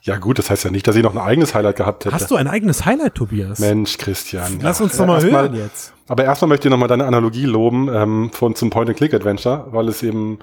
Ja 0.02 0.18
gut, 0.18 0.38
das 0.38 0.50
heißt 0.50 0.64
ja 0.66 0.72
nicht, 0.72 0.88
dass 0.88 0.96
ich 0.96 1.04
noch 1.04 1.16
ein 1.16 1.22
eigenes 1.22 1.56
Highlight 1.56 1.78
gehabt 1.78 2.06
hätte. 2.06 2.14
Hast 2.14 2.30
du 2.30 2.36
ein 2.36 2.48
eigenes 2.48 2.86
Highlight, 2.86 3.16
Tobias? 3.16 3.60
Mensch, 3.60 3.98
Christian. 3.98 4.60
Lass 4.62 4.80
uns 4.82 4.98
doch 4.98 5.06
mal 5.08 5.16
erstmal- 5.16 5.44
hören 5.50 5.56
jetzt. 5.56 5.94
Aber 6.08 6.24
erstmal 6.24 6.50
möchte 6.50 6.68
ich 6.68 6.72
nochmal 6.72 6.88
deine 6.88 7.06
Analogie 7.06 7.46
loben 7.46 7.90
ähm, 7.92 8.30
von 8.32 8.54
zum 8.56 8.70
Point-and-Click-Adventure, 8.70 9.68
weil 9.72 9.88
es 9.90 10.04
eben 10.04 10.38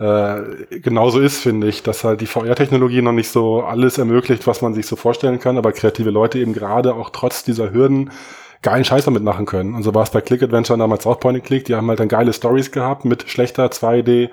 äh, 0.00 0.80
genauso 0.80 1.20
ist, 1.20 1.38
finde 1.38 1.68
ich, 1.68 1.84
dass 1.84 2.02
halt 2.02 2.20
die 2.20 2.26
VR-Technologie 2.26 3.02
noch 3.02 3.12
nicht 3.12 3.30
so 3.30 3.62
alles 3.62 3.98
ermöglicht, 3.98 4.48
was 4.48 4.60
man 4.62 4.74
sich 4.74 4.86
so 4.86 4.96
vorstellen 4.96 5.38
kann, 5.38 5.56
aber 5.56 5.70
kreative 5.72 6.10
Leute 6.10 6.40
eben 6.40 6.52
gerade 6.52 6.94
auch 6.94 7.10
trotz 7.10 7.44
dieser 7.44 7.72
Hürden 7.72 8.10
geilen 8.64 8.84
Scheiß 8.84 9.04
damit 9.04 9.22
machen 9.22 9.46
können. 9.46 9.74
Und 9.74 9.84
so 9.84 9.94
war 9.94 10.02
es 10.02 10.10
bei 10.10 10.20
Click-Adventure 10.20 10.76
damals 10.78 11.06
auch 11.06 11.20
Point-and-Click. 11.20 11.64
Die 11.66 11.76
haben 11.76 11.88
halt 11.88 12.00
dann 12.00 12.08
geile 12.08 12.32
Stories 12.32 12.72
gehabt 12.72 13.04
mit 13.04 13.30
schlechter 13.30 13.66
2D 13.66 14.30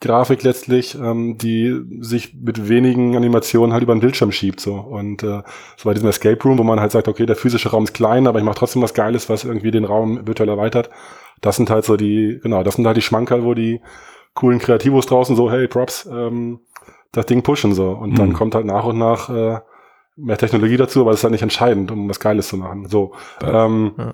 Grafik 0.00 0.42
letztlich, 0.42 0.96
ähm, 0.96 1.38
die 1.38 1.80
sich 2.00 2.34
mit 2.34 2.68
wenigen 2.68 3.16
Animationen 3.16 3.72
halt 3.72 3.82
über 3.84 3.94
den 3.94 4.00
Bildschirm 4.00 4.32
schiebt 4.32 4.58
so 4.60 4.74
und 4.74 5.22
äh, 5.22 5.42
so 5.76 5.84
bei 5.88 5.94
diesem 5.94 6.08
Escape 6.08 6.42
Room, 6.42 6.58
wo 6.58 6.64
man 6.64 6.80
halt 6.80 6.90
sagt, 6.90 7.06
okay, 7.06 7.24
der 7.24 7.36
physische 7.36 7.70
Raum 7.70 7.84
ist 7.84 7.94
klein, 7.94 8.26
aber 8.26 8.38
ich 8.40 8.44
mache 8.44 8.56
trotzdem 8.56 8.82
was 8.82 8.94
Geiles, 8.94 9.28
was 9.28 9.44
irgendwie 9.44 9.70
den 9.70 9.84
Raum 9.84 10.26
virtuell 10.26 10.48
erweitert. 10.48 10.90
Das 11.40 11.54
sind 11.56 11.70
halt 11.70 11.84
so 11.84 11.96
die, 11.96 12.40
genau, 12.42 12.64
das 12.64 12.74
sind 12.74 12.86
halt 12.86 12.96
die 12.96 13.02
Schmankerl, 13.02 13.44
wo 13.44 13.54
die 13.54 13.80
coolen 14.34 14.58
Kreativos 14.58 15.06
draußen 15.06 15.36
so, 15.36 15.50
hey, 15.52 15.68
Props, 15.68 16.08
ähm, 16.12 16.60
das 17.12 17.26
Ding 17.26 17.42
pushen 17.42 17.72
so 17.72 17.90
und 17.90 18.18
dann 18.18 18.30
Mhm. 18.30 18.32
kommt 18.34 18.54
halt 18.56 18.66
nach 18.66 18.84
und 18.84 18.98
nach 18.98 19.28
äh, 19.30 19.60
mehr 20.22 20.38
Technologie 20.38 20.76
dazu, 20.76 21.00
aber 21.00 21.10
das 21.10 21.20
ist 21.20 21.24
halt 21.24 21.32
nicht 21.32 21.42
entscheidend, 21.42 21.90
um 21.90 22.08
was 22.08 22.20
Geiles 22.20 22.48
zu 22.48 22.56
machen. 22.56 22.88
So, 22.88 23.12
ähm, 23.42 23.92
Ja. 23.98 24.12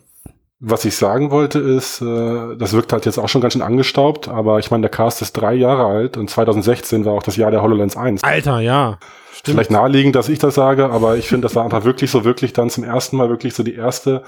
was 0.61 0.85
ich 0.85 0.97
sagen 0.97 1.31
wollte 1.31 1.59
ist, 1.61 2.01
äh, 2.03 2.57
das 2.57 2.73
wirkt 2.73 2.93
halt 2.93 3.07
jetzt 3.07 3.19
auch 3.19 3.29
schon 3.29 3.41
ganz 3.41 3.53
schön 3.53 3.63
angestaubt, 3.63 4.29
aber 4.29 4.59
ich 4.59 4.71
meine, 4.71 4.83
der 4.83 4.91
Cast 4.91 5.23
ist 5.23 5.35
drei 5.35 5.55
Jahre 5.55 5.85
alt 5.87 6.17
und 6.17 6.29
2016 6.29 7.05
war 7.05 7.13
auch 7.13 7.23
das 7.23 7.37
Jahr 7.37 7.51
der 7.51 7.63
HoloLens 7.63 7.97
1. 7.97 8.25
Alter, 8.25 8.61
ja. 8.61 8.99
Stimmt. 9.33 9.55
Vielleicht 9.55 9.71
naheliegend, 9.71 10.17
dass 10.17 10.29
ich 10.29 10.41
das 10.41 10.55
sage, 10.57 10.91
aber 10.91 11.17
ich 11.17 11.29
finde, 11.29 11.43
das 11.47 11.55
war 11.55 11.63
einfach 11.65 11.85
wirklich 11.85 12.11
so, 12.11 12.25
wirklich 12.25 12.53
dann 12.53 12.71
zum 12.71 12.83
ersten 12.83 13.17
Mal 13.17 13.29
wirklich 13.29 13.55
so 13.55 13.63
die 13.63 13.75
erste 13.75 14.23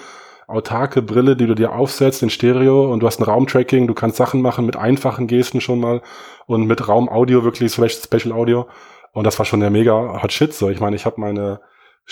autarke 0.47 1.03
Brille, 1.03 1.37
die 1.37 1.47
du 1.47 1.55
dir 1.55 1.73
aufsetzt 1.73 2.23
in 2.23 2.31
Stereo 2.31 2.93
und 2.93 3.01
du 3.01 3.07
hast 3.07 3.21
ein 3.21 3.25
Raumtracking, 3.25 3.87
du 3.87 3.95
kannst 3.95 4.17
Sachen 4.17 4.43
machen 4.43 4.67
mit 4.67 4.77
einfachen 4.77 5.27
Gesten 5.27 5.61
schon 5.61 5.81
mal 5.81 6.01
und 6.47 6.67
mit 6.67 6.87
Raumaudio 6.89 7.45
wirklich 7.45 7.73
Special 7.73 7.89
Special 7.91 8.33
Audio 8.33 8.67
und 9.13 9.25
das 9.25 9.39
war 9.39 9.47
schon 9.47 9.61
der 9.61 9.71
mega 9.71 10.21
Hot 10.23 10.33
Shit 10.33 10.53
so. 10.55 10.69
Ich 10.71 10.81
meine, 10.81 10.95
ich 10.97 11.07
habe 11.07 11.21
meine 11.21 11.61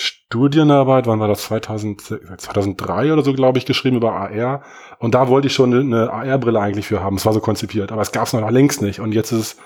Studienarbeit, 0.00 1.08
wann 1.08 1.18
war 1.18 1.26
das 1.26 1.42
2000, 1.42 2.00
2003 2.38 3.12
oder 3.12 3.22
so, 3.22 3.32
glaube 3.32 3.58
ich, 3.58 3.66
geschrieben 3.66 3.96
über 3.96 4.12
AR 4.12 4.62
und 5.00 5.12
da 5.12 5.26
wollte 5.26 5.48
ich 5.48 5.54
schon 5.54 5.74
eine 5.74 6.12
AR-Brille 6.12 6.60
eigentlich 6.60 6.86
für 6.86 7.02
haben. 7.02 7.16
Es 7.16 7.26
war 7.26 7.32
so 7.32 7.40
konzipiert, 7.40 7.90
aber 7.90 8.02
es 8.02 8.12
gab 8.12 8.28
es 8.28 8.32
noch 8.32 8.48
längst 8.48 8.80
nicht 8.80 9.00
und 9.00 9.10
jetzt 9.10 9.32
ist 9.32 9.40
es 9.40 9.56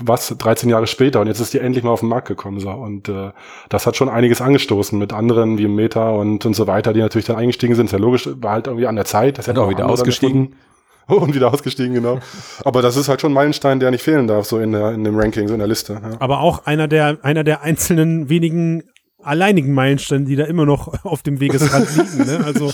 was 0.00 0.28
13 0.28 0.70
Jahre 0.70 0.86
später 0.86 1.20
und 1.20 1.26
jetzt 1.26 1.40
ist 1.40 1.52
die 1.52 1.58
endlich 1.58 1.82
mal 1.82 1.90
auf 1.90 1.98
den 1.98 2.08
Markt 2.08 2.28
gekommen 2.28 2.60
so 2.60 2.70
und 2.70 3.08
äh, 3.08 3.32
das 3.70 3.84
hat 3.84 3.96
schon 3.96 4.08
einiges 4.08 4.40
angestoßen 4.40 4.96
mit 4.96 5.12
anderen 5.12 5.58
wie 5.58 5.66
Meta 5.66 6.10
und 6.10 6.46
und 6.46 6.54
so 6.54 6.68
weiter, 6.68 6.92
die 6.92 7.00
natürlich 7.00 7.26
dann 7.26 7.36
eingestiegen 7.36 7.74
sind. 7.74 7.86
Ist 7.86 7.92
ja 7.92 7.98
logisch, 7.98 8.28
war 8.36 8.52
halt 8.52 8.68
irgendwie 8.68 8.86
an 8.86 8.94
der 8.94 9.04
Zeit. 9.04 9.36
Das 9.36 9.48
hätten 9.48 9.58
auch 9.58 9.68
wieder 9.68 9.88
ausgestiegen. 9.88 10.54
Und 11.08 11.34
wieder 11.34 11.52
ausgestiegen, 11.52 11.94
genau. 11.94 12.20
Aber 12.64 12.80
das 12.80 12.96
ist 12.96 13.08
halt 13.08 13.20
schon 13.20 13.32
ein 13.32 13.34
Meilenstein, 13.34 13.80
der 13.80 13.90
nicht 13.90 14.04
fehlen 14.04 14.28
darf, 14.28 14.46
so 14.46 14.60
in 14.60 14.70
der 14.70 14.92
in 14.92 15.02
dem 15.02 15.18
Ranking, 15.18 15.48
so 15.48 15.54
in 15.54 15.58
der 15.58 15.66
Liste. 15.66 15.94
Ja. 15.94 16.10
Aber 16.20 16.40
auch 16.40 16.64
einer 16.64 16.86
der, 16.86 17.18
einer 17.22 17.42
der 17.42 17.62
einzelnen 17.62 18.28
wenigen 18.28 18.84
alleinigen 19.22 19.72
Meilensteine, 19.74 20.24
die 20.24 20.36
da 20.36 20.44
immer 20.44 20.66
noch 20.66 21.04
auf 21.04 21.22
dem 21.22 21.40
Wegesrand 21.40 21.88
liegen. 21.96 22.24
Ne? 22.26 22.44
Also 22.44 22.72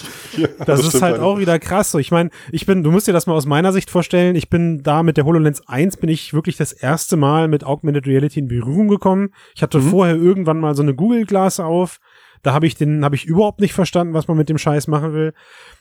das, 0.59 0.67
das 0.67 0.81
ist 0.95 1.03
halt 1.03 1.15
eigentlich. 1.17 1.25
auch 1.27 1.39
wieder 1.39 1.59
krass. 1.59 1.91
So, 1.91 1.99
ich 1.99 2.11
meine, 2.11 2.31
ich 2.53 2.67
bin, 2.67 2.83
du 2.83 2.91
musst 2.91 3.07
dir 3.09 3.13
das 3.13 3.27
mal 3.27 3.35
aus 3.35 3.47
meiner 3.47 3.73
Sicht 3.73 3.91
vorstellen. 3.91 4.37
Ich 4.37 4.49
bin 4.51 4.83
da 4.83 5.03
mit 5.03 5.17
der 5.17 5.25
HoloLens 5.25 5.67
1 5.69 5.97
bin 5.99 6.11
ich 6.11 6.33
wirklich 6.35 6.57
das 6.57 6.73
erste 6.73 7.17
Mal 7.17 7.49
mit 7.49 7.65
Augmented 7.65 8.07
Reality 8.07 8.41
in 8.41 8.49
Berührung 8.49 8.89
gekommen. 8.89 9.31
Ich 9.55 9.63
hatte 9.63 9.79
Mhm. 9.79 9.91
vorher 9.91 10.17
irgendwann 10.17 10.61
mal 10.61 10.75
so 10.75 10.83
eine 10.83 10.95
Google 10.95 11.25
Glass 11.27 11.61
auf. 11.61 11.99
Da 12.45 12.53
habe 12.53 12.69
ich 12.69 12.77
den, 12.77 13.05
habe 13.05 13.17
ich 13.17 13.25
überhaupt 13.25 13.59
nicht 13.61 13.73
verstanden, 13.73 14.15
was 14.15 14.29
man 14.29 14.37
mit 14.37 14.49
dem 14.49 14.59
Scheiß 14.59 14.87
machen 14.87 15.13
will. 15.13 15.35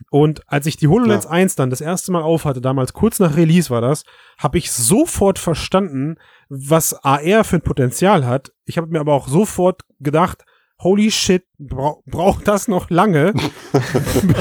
Und 0.10 0.42
als 0.52 0.66
ich 0.66 0.76
die 0.76 0.88
HoloLens 0.88 1.26
Ja. 1.26 1.30
1 1.30 1.56
dann 1.56 1.70
das 1.70 1.82
erste 1.82 2.12
Mal 2.12 2.24
aufhatte, 2.24 2.62
damals 2.62 2.94
kurz 2.94 3.20
nach 3.20 3.38
Release 3.38 3.70
war 3.70 3.80
das, 3.82 4.04
habe 4.40 4.58
ich 4.58 4.72
sofort 4.72 5.38
verstanden, 5.38 6.16
was 6.50 6.94
AR 7.04 7.44
für 7.44 7.58
ein 7.58 7.62
Potenzial 7.62 8.26
hat. 8.26 8.52
Ich 8.66 8.78
habe 8.78 8.88
mir 8.88 9.00
aber 9.00 9.14
auch 9.14 9.28
sofort 9.28 9.82
gedacht, 10.00 10.46
holy 10.80 11.10
shit, 11.12 11.44
bra 11.58 11.96
braucht 12.06 12.48
das 12.48 12.68
noch 12.68 12.90
lange, 12.90 13.34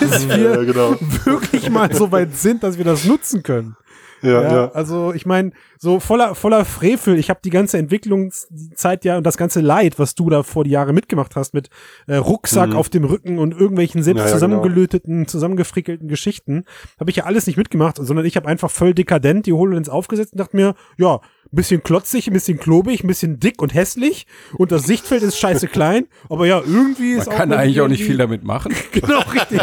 bis 0.01 0.27
Ja, 0.27 0.37
wir 0.37 0.65
genau. 0.65 0.95
wirklich 1.25 1.71
mal 1.71 1.93
so 1.95 2.13
weit 2.13 2.37
sind, 2.37 2.63
dass 2.63 2.79
wir 2.79 2.85
das 2.85 3.05
nutzen 3.05 3.43
können. 3.43 3.77
Ja, 4.23 4.43
Ja, 4.43 4.53
ja. 4.53 4.71
Also 4.73 5.13
ich 5.13 5.27
meine, 5.27 5.53
so 5.79 6.01
voller, 6.01 6.35
voller 6.35 6.65
Frevel. 6.65 7.19
Ich 7.19 7.29
habe 7.29 7.41
die 7.45 7.51
ganze 7.51 7.77
Entwicklungszeit 7.77 9.05
ja 9.05 9.19
und 9.19 9.25
das 9.27 9.37
ganze 9.37 9.61
Leid, 9.61 9.99
was 9.99 10.15
du 10.15 10.31
da 10.31 10.43
vor 10.43 10.65
die 10.65 10.71
Jahre 10.71 10.95
mitgemacht 10.95 11.37
hast, 11.37 11.53
mit 11.53 11.69
äh, 12.07 12.17
Rucksack 12.17 12.71
Mhm. 12.71 12.77
auf 12.77 12.89
dem 12.89 13.05
Rücken 13.05 13.39
und 13.39 13.53
irgendwelchen 13.53 14.03
selbst 14.03 14.21
Ja, 14.21 14.27
ja, 14.29 14.33
zusammengelöteten, 14.33 15.29
zusammengefrickelten 15.29 16.09
Geschichten, 16.09 16.65
habe 16.99 17.11
ich 17.11 17.17
ja 17.17 17.25
alles 17.25 17.47
nicht 17.47 17.59
mitgemacht, 17.59 17.99
sondern 18.01 18.25
ich 18.25 18.37
habe 18.37 18.49
einfach 18.49 18.71
voll 18.71 18.95
dekadent 18.95 19.45
die 19.47 19.53
HoloLens 19.53 19.91
aufgesetzt 19.91 20.33
und 20.33 20.41
dachte 20.41 20.57
mir, 20.57 20.75
ja, 20.97 21.21
ein 21.53 21.57
bisschen 21.57 21.83
klotzig, 21.83 22.27
ein 22.27 22.33
bisschen 22.33 22.59
klobig, 22.59 23.05
ein 23.05 23.07
bisschen 23.07 23.39
dick 23.41 23.63
und 23.63 23.73
hässlich 23.75 24.27
und 24.59 24.73
das 24.73 24.85
Sichtfeld 24.85 25.23
ist 25.23 25.39
scheiße 25.39 25.69
klein, 25.69 26.07
aber 26.29 26.47
ja, 26.47 26.59
irgendwie 26.59 27.13
Man 27.13 27.21
ist 27.21 27.31
kann 27.31 27.53
auch 27.53 27.57
eigentlich 27.59 27.81
auch 27.81 27.89
nicht 27.89 28.05
viel 28.05 28.17
damit 28.19 28.45
machen. 28.45 28.75
Genau, 28.93 29.21
richtig. 29.33 29.61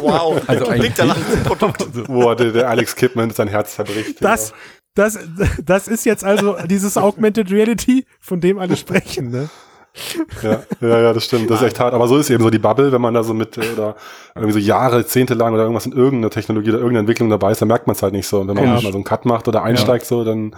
Wow. 0.00 0.42
Also 0.46 0.64
Klingt 0.64 0.98
ja 0.98 1.04
nach 1.04 1.16
einem 1.16 1.42
Produkt. 1.44 1.86
Boah, 2.06 2.34
der, 2.36 2.52
der 2.52 2.68
Alex 2.70 2.96
Kidman 2.96 3.30
sein 3.30 3.48
Herz 3.48 3.74
zerbricht. 3.76 4.22
Das, 4.22 4.52
das, 4.94 5.18
das 5.64 5.88
ist 5.88 6.04
jetzt 6.04 6.24
also 6.24 6.56
dieses 6.66 6.96
Augmented 6.96 7.50
Reality, 7.50 8.04
von 8.20 8.40
dem 8.40 8.58
alle 8.58 8.76
sprechen, 8.76 9.30
ne? 9.30 9.48
Ja, 10.42 10.62
ja, 10.80 11.00
ja, 11.02 11.12
das 11.12 11.26
stimmt. 11.26 11.50
Das 11.50 11.60
ist 11.60 11.66
echt 11.66 11.80
hart. 11.80 11.92
Aber 11.92 12.08
so 12.08 12.16
ist 12.16 12.30
eben 12.30 12.42
so 12.42 12.48
die 12.48 12.58
Bubble, 12.58 12.92
wenn 12.92 13.00
man 13.02 13.12
da 13.12 13.22
so 13.22 13.34
mit 13.34 13.58
äh, 13.58 13.72
oder 13.74 13.94
irgendwie 14.34 14.54
so 14.54 14.58
Jahre, 14.58 14.96
Jahrzehnte 14.96 15.34
lang 15.34 15.52
oder 15.52 15.64
irgendwas 15.64 15.84
in 15.84 15.92
irgendeiner 15.92 16.30
Technologie 16.30 16.70
oder 16.70 16.78
irgendeiner 16.78 17.00
Entwicklung 17.00 17.28
dabei 17.28 17.52
ist, 17.52 17.60
dann 17.60 17.68
merkt 17.68 17.86
man 17.86 17.94
es 17.94 18.02
halt 18.02 18.14
nicht 18.14 18.26
so. 18.26 18.40
Und 18.40 18.48
wenn 18.48 18.54
man 18.56 18.64
Ja. 18.64 18.72
mal 18.72 18.80
so 18.80 18.88
einen 18.94 19.04
Cut 19.04 19.26
macht 19.26 19.48
oder 19.48 19.62
einsteigt, 19.62 20.06
so, 20.06 20.24
dann 20.24 20.56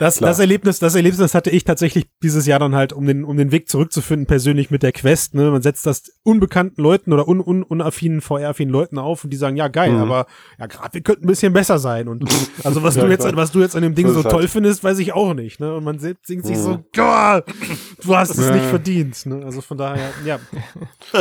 Das, 0.00 0.16
Klar. 0.16 0.30
das 0.30 0.38
Erlebnis, 0.38 0.78
das 0.78 0.94
Erlebnis 0.94 1.34
hatte 1.34 1.50
ich 1.50 1.64
tatsächlich 1.64 2.06
dieses 2.22 2.46
Jahr 2.46 2.58
dann 2.58 2.74
halt, 2.74 2.94
um 2.94 3.06
den, 3.06 3.22
um 3.22 3.36
den 3.36 3.52
Weg 3.52 3.68
zurückzufinden, 3.68 4.24
persönlich 4.26 4.70
mit 4.70 4.82
der 4.82 4.92
Quest. 4.92 5.34
Ne? 5.34 5.50
Man 5.50 5.60
setzt 5.60 5.84
das 5.84 6.10
unbekannten 6.22 6.80
Leuten 6.80 7.12
oder 7.12 7.28
un, 7.28 7.38
un, 7.38 7.62
unaffinen, 7.62 8.22
VR-affinen 8.22 8.72
Leuten 8.72 8.96
auf 8.96 9.24
und 9.24 9.30
die 9.30 9.36
sagen, 9.36 9.56
ja 9.56 9.68
geil, 9.68 9.92
Mhm. 9.92 10.00
aber 10.00 10.26
ja, 10.58 10.66
Grafik 10.68 11.04
könnte 11.04 11.24
ein 11.24 11.26
bisschen 11.26 11.52
besser 11.52 11.78
sein. 11.78 12.08
Und 12.08 12.24
also 12.64 12.82
was 12.82 12.96
Ja, 12.96 13.04
du 13.04 13.10
jetzt, 13.10 13.20
klar. 13.24 13.36
was 13.36 13.52
du 13.52 13.60
jetzt 13.60 13.76
an 13.76 13.82
dem 13.82 13.94
Ding 13.94 14.06
Das 14.06 14.14
so 14.14 14.24
halt- 14.24 14.32
toll 14.32 14.48
findest, 14.48 14.82
weiß 14.82 14.98
ich 15.00 15.12
auch 15.12 15.34
nicht. 15.34 15.60
Ne? 15.60 15.74
Und 15.74 15.84
man 15.84 15.98
sieht, 15.98 16.16
singt 16.24 16.46
sich 16.46 16.56
so, 16.56 16.70
Mhm. 16.78 16.84
Gott, 16.96 17.44
du 18.02 18.16
hast 18.16 18.30
es 18.38 18.48
Ja. 18.48 18.54
nicht 18.54 18.64
verdient. 18.64 19.26
Ne? 19.26 19.42
Also 19.44 19.60
von 19.60 19.76
daher, 19.76 20.08
ja, 20.24 20.38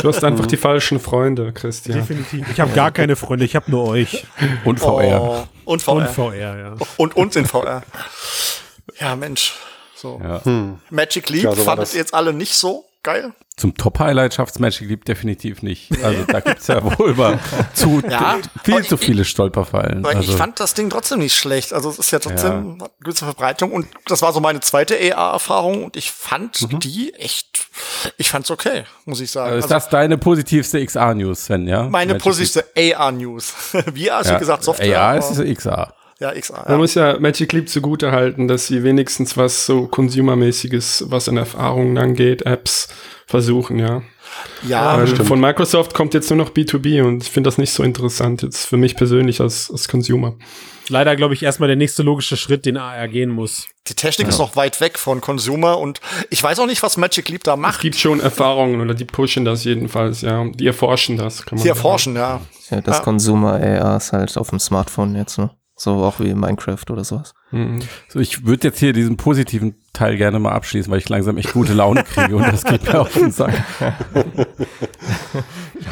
Du 0.02 0.08
hast 0.08 0.24
einfach 0.24 0.46
die 0.46 0.56
falschen 0.56 1.02
Freunde, 1.02 1.52
Christian. 1.52 1.98
definitiv. 2.00 2.50
Ich 2.50 2.62
habe 2.62 2.72
gar 2.72 2.92
keine 2.92 3.18
Freunde, 3.18 3.44
ich 3.44 3.58
habe 3.58 3.70
nur 3.70 3.86
euch. 3.90 4.26
Und 4.64 4.80
VR. 4.80 5.22
Oh, 5.22 5.44
und 5.74 5.82
VR. 5.82 5.96
Und 5.96 6.08
VR, 6.08 6.58
ja. 6.58 6.76
Und 6.96 7.18
uns 7.18 7.36
in 7.36 7.46
VR. 7.46 7.84
Ja, 9.00 9.16
Mensch. 9.16 9.54
So. 9.96 10.20
Ja. 10.24 10.42
Magic 10.90 11.30
Leap 11.30 11.44
Ja, 11.44 11.56
so 11.56 11.64
fandet 11.64 11.84
das. 11.88 11.94
ihr 11.94 12.00
jetzt 12.00 12.14
alle 12.14 12.32
nicht 12.34 12.54
so 12.56 12.86
geil? 13.04 13.34
Zum 13.58 13.76
Top-Highlight 13.76 14.34
schafft 14.34 14.58
Magic 14.62 14.88
Leap 14.88 15.04
definitiv 15.04 15.62
nicht. 15.62 15.92
Also 16.02 16.24
da 16.24 16.40
gibt's 16.40 16.68
ja 16.68 16.82
wohl 16.98 17.14
mal 17.14 17.38
zu, 17.74 18.02
Ja, 18.10 18.38
viel 18.64 18.76
aber 18.76 18.84
zu 18.84 18.96
viele 18.96 19.26
Stolperfallen. 19.26 20.02
Weil 20.06 20.16
Also, 20.16 20.32
ich 20.32 20.38
fand 20.38 20.62
das 20.62 20.74
Ding 20.74 20.90
trotzdem 20.90 21.20
nicht 21.20 21.36
schlecht. 21.36 21.74
Also 21.74 21.90
es 21.90 22.00
ist 22.00 22.12
ja 22.12 22.20
trotzdem 22.20 22.78
eine 22.80 22.90
gewisse 23.02 23.26
Verbreitung 23.26 23.74
und 23.74 23.88
das 24.06 24.22
war 24.22 24.32
so 24.32 24.40
meine 24.40 24.62
zweite 24.62 24.96
AR-Erfahrung 24.96 25.84
und 25.84 25.98
ich 25.98 26.10
fand 26.12 26.62
Mhm. 26.72 26.80
die 26.80 27.14
echt, 27.16 27.68
ich 28.18 28.30
fand's 28.30 28.50
okay, 28.52 28.86
muss 29.04 29.20
ich 29.20 29.30
sagen. 29.32 29.48
also 29.48 29.58
ist 29.58 29.64
Also 29.66 29.76
das 29.76 29.90
deine 29.90 30.18
positivste 30.18 30.80
XR-News, 30.86 31.46
Sven, 31.46 31.68
ja? 31.68 31.84
meine 31.84 32.14
Magic 32.14 32.24
positivste 32.24 32.66
AR-News. 32.78 33.54
Wie 33.94 34.10
hast 34.10 34.28
Leap. 34.28 34.36
du 34.36 34.40
gesagt, 34.40 34.64
Software? 34.64 34.88
Ja, 34.88 35.10
aber- 35.10 35.20
es 35.20 35.32
ist 35.38 35.58
XR. 35.58 35.94
Ja, 36.20 36.32
XR. 36.34 36.58
Man 36.64 36.72
Ja. 36.72 36.78
muss 36.78 36.94
ja 36.96 37.20
Magic 37.20 37.52
Leap 37.54 37.70
zugute 37.70 38.12
halten, 38.12 38.48
dass 38.48 38.68
sie 38.68 38.84
wenigstens 38.84 39.38
was 39.38 39.66
so 39.66 39.88
Consumermäßiges, 39.88 41.06
was 41.08 41.28
an 41.30 41.38
Erfahrungen 41.38 41.98
angeht, 41.98 42.44
Apps 42.44 42.88
versuchen, 43.26 43.80
ja. 43.80 44.02
Ja, 44.68 44.98
Weil 44.98 45.08
stimmt. 45.08 45.28
von 45.28 45.40
Microsoft 45.40 45.94
kommt 45.94 46.14
jetzt 46.14 46.30
nur 46.30 46.38
noch 46.38 46.52
B2B 46.52 47.02
und 47.04 47.24
ich 47.24 47.30
finde 47.32 47.48
das 47.48 47.58
nicht 47.58 47.72
so 47.72 47.82
interessant 47.84 48.44
jetzt 48.44 48.66
für 48.66 48.78
mich 48.78 48.96
persönlich 48.96 49.42
als, 49.42 49.72
als 49.72 49.88
Consumer. 49.88 50.36
Leider, 50.88 51.16
glaube 51.16 51.34
ich, 51.34 51.44
erstmal 51.44 51.68
der 51.68 51.76
nächste 51.76 52.04
logische 52.04 52.38
Schritt, 52.38 52.66
den 52.66 52.78
AR 52.78 53.08
gehen 53.08 53.30
muss. 53.30 53.68
die 53.88 53.96
Technik 53.96 54.28
ist 54.28 54.38
noch 54.40 54.56
weit 54.56 54.82
weg 54.82 54.98
von 55.00 55.20
Consumer 55.22 55.80
und 55.80 56.00
ich 56.30 56.42
weiß 56.44 56.60
auch 56.60 56.66
nicht, 56.68 56.82
was 56.84 56.98
Magic 56.98 57.28
Leap 57.30 57.44
da 57.44 57.54
Es 57.56 57.60
macht. 57.60 57.82
gibt 57.82 57.96
schon 57.96 58.20
Erfahrungen 58.20 58.82
oder 58.82 58.94
die 58.94 59.06
pushen 59.06 59.46
das 59.46 59.64
jedenfalls, 59.64 60.22
ja. 60.22 60.46
Die 60.54 60.68
erforschen 60.68 61.18
das, 61.18 61.44
kann 61.46 61.58
man 61.58 61.64
Die 61.64 61.68
sagen. 61.68 61.78
erforschen, 61.78 62.16
ja. 62.16 62.42
Ja, 62.70 62.82
das 62.82 62.98
Ja. 62.98 63.04
Consumer 63.04 63.54
AR 63.54 63.98
ist 63.98 64.14
halt 64.14 64.38
auf 64.38 64.50
dem 64.52 64.60
Smartphone 64.60 65.16
jetzt, 65.16 65.38
ne? 65.40 65.50
So 65.82 66.04
auch 66.04 66.20
wie 66.20 66.34
Minecraft 66.34 66.84
oder 66.90 67.06
sowas. 67.06 67.34
Mhm. 67.52 67.80
So, 68.10 68.20
ich 68.20 68.46
würde 68.46 68.68
jetzt 68.68 68.80
hier 68.80 68.92
diesen 68.92 69.16
positiven 69.16 69.76
Teil 69.94 70.18
gerne 70.18 70.38
mal 70.38 70.52
abschließen, 70.52 70.92
weil 70.92 70.98
ich 71.00 71.08
langsam 71.08 71.38
echt 71.38 71.54
gute 71.54 71.74
Laune 71.74 72.04
kriege 72.04 72.36
und 72.36 72.44
das 72.46 72.66
geht 72.66 72.84
mir 72.84 73.00
auf 73.00 73.14
den 73.14 73.32
Sack. 73.32 73.54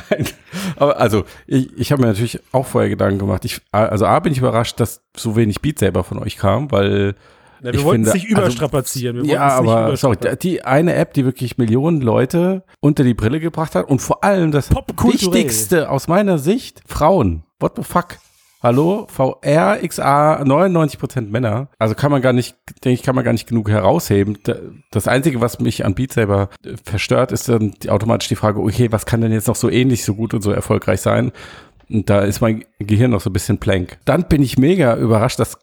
Nein, 0.10 0.28
aber 0.76 1.00
also, 1.00 1.24
ich, 1.46 1.72
ich 1.78 1.92
habe 1.92 2.02
mir 2.02 2.10
natürlich 2.10 2.40
auch 2.52 2.66
vorher 2.66 2.90
Gedanken 2.90 3.20
gemacht. 3.20 3.46
Ich, 3.46 3.62
also 3.72 4.06
A 4.06 4.20
bin 4.20 4.34
ich 4.34 4.40
überrascht, 4.40 4.80
dass 4.80 5.02
so 5.16 5.36
wenig 5.36 5.62
Beat 5.62 5.80
selber 5.80 6.04
von 6.04 6.20
euch 6.20 6.38
kam, 6.38 6.70
weil 6.72 7.16
Ja, 7.62 7.72
wir 7.72 7.80
Ich 7.80 7.84
wollten 7.86 8.04
es 8.06 8.14
nicht 8.14 8.26
also- 8.26 8.42
überstrapazieren. 8.42 9.24
Wir 9.24 9.34
ja, 9.36 9.48
aber 9.48 9.96
sorry, 9.98 10.18
die 10.42 10.64
eine 10.64 10.96
App, 10.96 11.14
die 11.14 11.26
wirklich 11.26 11.58
Millionen 11.58 12.02
Leute 12.02 12.64
unter 12.82 13.04
die 13.04 13.14
Brille 13.14 13.40
gebracht 13.40 13.74
hat 13.76 13.88
und 13.88 14.00
vor 14.02 14.24
allem 14.24 14.52
das. 14.52 14.70
Wichtigste 14.70 15.90
aus 15.90 16.08
meiner 16.08 16.38
Sicht, 16.40 16.82
Frauen. 16.86 17.44
What 17.60 17.74
the 17.78 17.84
fuck? 17.84 18.18
Hallo? 18.62 19.06
VR, 19.10 19.78
XA, 19.88 20.42
99% 20.42 21.30
Männer. 21.30 21.68
Also 21.78 21.94
kann 21.94 22.12
man 22.12 22.22
gar 22.22 22.34
nicht, 22.34 22.56
denke 22.84 22.94
ich, 22.96 23.04
kann 23.04 23.14
man 23.16 23.24
gar 23.24 23.32
nicht 23.34 23.48
genug 23.48 23.70
herausheben. 23.70 24.40
Da- 24.44 24.56
Das 24.92 25.08
Einzige, 25.08 25.42
was 25.42 25.60
mich 25.60 25.86
an 25.86 25.94
Beat 25.94 26.14
Saber 26.14 26.50
äh, 26.66 26.74
verstört, 26.84 27.32
ist 27.32 27.48
dann 27.50 27.74
automatisch 27.88 28.28
die 28.30 28.36
Frage, 28.36 28.60
okay, 28.60 28.92
was 28.92 29.06
kann 29.06 29.22
denn 29.22 29.32
jetzt 29.32 29.48
noch 29.48 29.56
so 29.56 29.70
ähnlich, 29.70 30.04
so 30.04 30.16
gut 30.16 30.34
und 30.34 30.42
so 30.42 30.52
erfolgreich 30.52 31.02
sein? 31.02 31.32
Und 31.90 32.10
da 32.10 32.20
ist 32.22 32.42
mein 32.42 32.66
Gehirn 32.80 33.12
noch 33.12 33.22
so 33.22 33.30
ein 33.30 33.34
bisschen 33.34 33.60
blank. 33.60 33.98
Dann 34.06 34.28
bin 34.28 34.42
ich 34.44 34.58
mega 34.58 34.98
überrascht, 34.98 35.40
dass, 35.40 35.58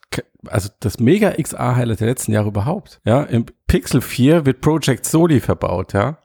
also 0.46 0.70
das 0.80 0.98
mega 0.98 1.32
XA-Highlight 1.32 2.00
der 2.00 2.06
letzten 2.08 2.32
Jahre 2.32 2.48
überhaupt. 2.48 3.00
Ja, 3.04 3.22
im 3.24 3.44
Pixel 3.66 4.00
4 4.00 4.46
wird 4.46 4.60
Project 4.62 5.04
Soli 5.04 5.40
verbaut, 5.40 5.92
ja. 5.92 6.16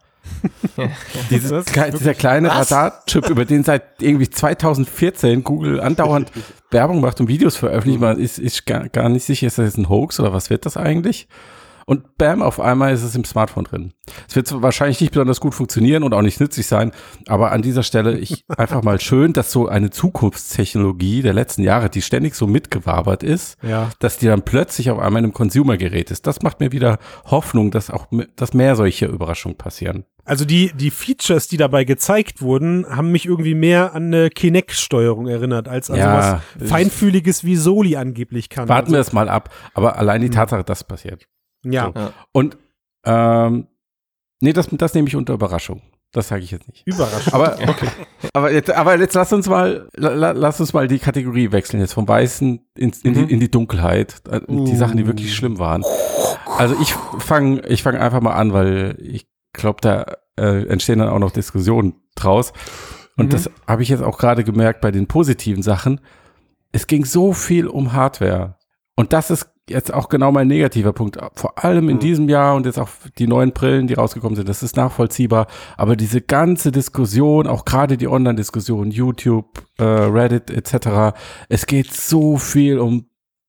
Dieses, 1.30 1.66
dieser 1.66 2.14
kleine? 2.14 2.50
Radarchip, 2.50 3.30
über 3.30 3.46
den 3.46 3.64
seit 3.64 4.02
irgendwie 4.02 4.30
2014 4.30 5.44
Google 5.44 5.80
andauernd 5.82 6.32
Werbung 6.72 7.02
macht 7.02 7.20
und 7.20 7.28
Videos 7.28 7.56
veröffentlicht, 7.56 8.00
man 8.00 8.20
ist, 8.20 8.40
ist 8.40 8.66
gar, 8.66 8.90
gar 8.90 9.10
nicht 9.10 9.26
sicher, 9.26 9.48
ist 9.48 9.58
das 9.58 9.66
jetzt 9.66 9.78
ein 9.78 9.90
Hoax 9.90 10.20
oder 10.20 10.34
was 10.34 10.50
wird 10.50 10.66
das 10.66 10.78
eigentlich? 10.78 11.28
Und 11.90 12.20
bam, 12.20 12.44
auf 12.44 12.60
einmal 12.60 12.94
ist 12.94 13.02
es 13.02 13.16
im 13.16 13.24
Smartphone 13.26 13.64
drin. 13.64 13.94
Es 14.28 14.36
wird 14.36 14.62
wahrscheinlich 14.62 15.02
nicht 15.02 15.12
besonders 15.12 15.40
gut 15.40 15.56
funktionieren 15.56 16.04
und 16.04 16.14
auch 16.14 16.22
nicht 16.22 16.40
nützlich 16.40 16.68
sein, 16.68 16.92
aber 17.28 17.52
an 17.52 17.64
dieser 17.64 17.82
Stelle 17.82 18.16
ich 18.16 18.44
einfach 18.58 18.84
mal 18.84 19.02
schön, 19.02 19.34
dass 19.34 19.52
so 19.52 19.68
eine 19.68 19.90
Zukunftstechnologie 19.90 21.24
der 21.24 21.34
letzten 21.34 21.64
Jahre, 21.64 21.90
die 21.90 22.04
ständig 22.04 22.36
so 22.36 22.46
mitgewabert 22.46 23.24
ist, 23.24 23.58
Ja. 23.64 23.90
dass 23.98 24.20
die 24.20 24.28
dann 24.28 24.44
plötzlich 24.44 24.92
auf 24.92 25.00
einmal 25.00 25.22
in 25.22 25.26
einem 25.26 25.34
Consumer-Gerät 25.34 26.12
ist. 26.12 26.28
Das 26.28 26.44
macht 26.44 26.60
mir 26.60 26.72
wieder 26.72 27.00
Hoffnung, 27.26 27.72
dass 27.72 27.90
auch, 27.90 28.06
dass 28.36 28.54
mehr 28.54 28.76
solche 28.76 29.08
Überraschungen 29.08 29.58
passieren. 29.58 30.06
Also 30.26 30.46
die, 30.46 30.72
die 30.76 30.92
Features, 30.92 31.48
die 31.48 31.58
dabei 31.58 31.86
gezeigt 31.86 32.44
wurden, 32.44 32.86
haben 32.88 33.12
mich 33.12 33.26
irgendwie 33.26 33.56
mehr 33.56 33.96
an 33.96 34.14
eine 34.14 34.30
Kinect-Steuerung 34.30 35.28
erinnert, 35.28 35.68
als 35.68 35.90
an 35.90 35.98
Ja. 35.98 36.42
sowas 36.60 36.70
Feinfühliges 36.70 37.44
wie 37.44 37.56
Soli 37.56 37.96
angeblich 37.96 38.50
kann. 38.50 38.70
Warten 38.70 38.92
wir 38.92 39.00
also, 39.00 39.08
es 39.10 39.14
mal 39.14 39.28
ab. 39.28 39.50
Aber 39.74 39.98
allein 39.98 40.22
die 40.22 40.30
Tatsache, 40.30 40.64
dass 40.64 40.84
passiert. 40.84 41.26
Ja, 41.64 41.92
So. 41.96 42.14
Und 42.32 42.58
ähm, 43.06 43.68
nee, 44.42 44.54
das, 44.54 44.68
das 44.72 44.94
nehme 44.94 45.08
ich 45.08 45.16
unter 45.16 45.34
Überraschung. 45.34 45.82
Das 46.12 46.28
sage 46.30 46.42
ich 46.44 46.50
jetzt 46.52 46.68
nicht. 46.68 46.88
überraschend. 46.88 47.34
Aber 47.36 47.58
okay. 47.68 47.88
aber 48.34 48.52
jetzt, 48.52 48.72
aber 48.72 48.98
jetzt 48.98 49.14
lass 49.14 49.32
uns 49.32 49.48
mal, 49.48 49.88
la, 49.96 50.10
la- 50.14 50.32
lass 50.32 50.60
uns 50.60 50.74
mal 50.74 50.88
die 50.88 50.98
Kategorie 50.98 51.52
wechseln 51.52 51.80
jetzt 51.80 51.94
vom 51.94 52.08
Weißen 52.08 52.60
ins, 52.76 53.02
in, 53.04 53.12
Mhm. 53.14 53.28
die, 53.28 53.34
in 53.34 53.40
die 53.40 53.52
Dunkelheit. 53.52 54.22
Äh, 54.30 54.42
Die 54.48 54.76
Sachen, 54.76 54.98
die 54.98 55.06
wirklich 55.06 55.36
schlimm 55.36 55.60
waren. 55.60 55.84
Also 56.58 56.76
ich 56.82 56.94
fange, 57.20 57.62
ich 57.68 57.84
fange 57.84 58.02
einfach 58.02 58.22
mal 58.22 58.34
an, 58.34 58.54
weil 58.54 58.98
ich 59.00 59.28
glaube, 59.54 59.82
da 59.82 60.06
äh, 60.40 60.66
entstehen 60.68 60.98
dann 61.00 61.10
auch 61.10 61.20
noch 61.20 61.32
Diskussionen 61.32 61.94
draus. 62.16 62.54
Und 63.18 63.28
Mhm. 63.28 63.30
das 63.30 63.50
habe 63.68 63.84
ich 63.84 63.90
jetzt 63.90 64.02
auch 64.02 64.18
gerade 64.18 64.44
gemerkt 64.44 64.82
bei 64.82 64.90
den 64.92 65.06
positiven 65.08 65.62
Sachen. 65.62 66.02
Es 66.72 66.88
ging 66.88 67.06
so 67.06 67.34
viel 67.34 67.68
um 67.68 67.94
Hardware. 67.94 68.56
Und 69.00 69.14
das 69.14 69.32
ist 69.32 69.50
jetzt 69.70 69.94
auch 69.94 70.10
genau 70.10 70.30
mein 70.34 70.48
negativer 70.48 70.92
Punkt. 70.92 71.18
Vor 71.36 71.64
allem 71.64 71.88
in 71.88 71.96
Mhm. 71.96 72.00
diesem 72.02 72.28
Jahr 72.28 72.56
und 72.56 72.66
jetzt 72.66 72.78
auch 72.78 72.90
die 73.18 73.28
neuen 73.28 73.54
Brillen, 73.54 73.88
die 73.88 73.94
rausgekommen 73.94 74.36
sind, 74.36 74.50
das 74.50 74.62
ist 74.62 74.76
nachvollziehbar. 74.76 75.48
Aber 75.78 75.96
diese 75.96 76.20
ganze 76.20 76.74
Diskussion, 76.74 77.48
auch 77.48 77.64
gerade 77.64 77.96
die 77.96 78.10
Online-Diskussion, 78.10 78.92
YouTube, 78.92 79.64
äh, 79.78 79.84
Reddit 79.86 80.52
etc., 80.52 81.16
es 81.48 81.66
geht 81.66 81.94
so 81.94 82.36
viel 82.36 82.78
um 82.78 83.06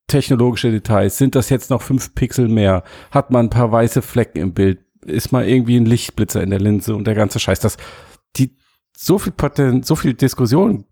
technologische 0.07 0.71
Details. 0.71 1.19
Sind 1.19 1.35
das 1.35 1.49
jetzt 1.49 1.69
noch 1.71 1.83
fünf 1.83 2.15
Pixel 2.15 2.47
mehr? 2.47 2.85
Hat 3.11 3.33
man 3.33 3.47
ein 3.47 3.51
paar 3.51 3.73
weiße 3.73 4.03
Flecken 4.03 4.39
im 4.39 4.55
Bild? 4.55 4.79
Ist 5.05 5.33
mal 5.33 5.49
irgendwie 5.49 5.79
ein 5.79 5.85
Lichtblitzer 5.87 6.45
in 6.45 6.51
der 6.51 6.61
Linse 6.61 6.95
und 6.95 7.09
der 7.09 7.17
ganze 7.17 7.41
Scheiß? 7.41 7.59
Das, 7.59 7.77
die, 8.37 8.57
so 8.97 9.19
viel 9.19 9.33
Poten, 9.33 9.83
so 9.83 9.97
viel 9.97 10.15
Diskussion 10.15 10.85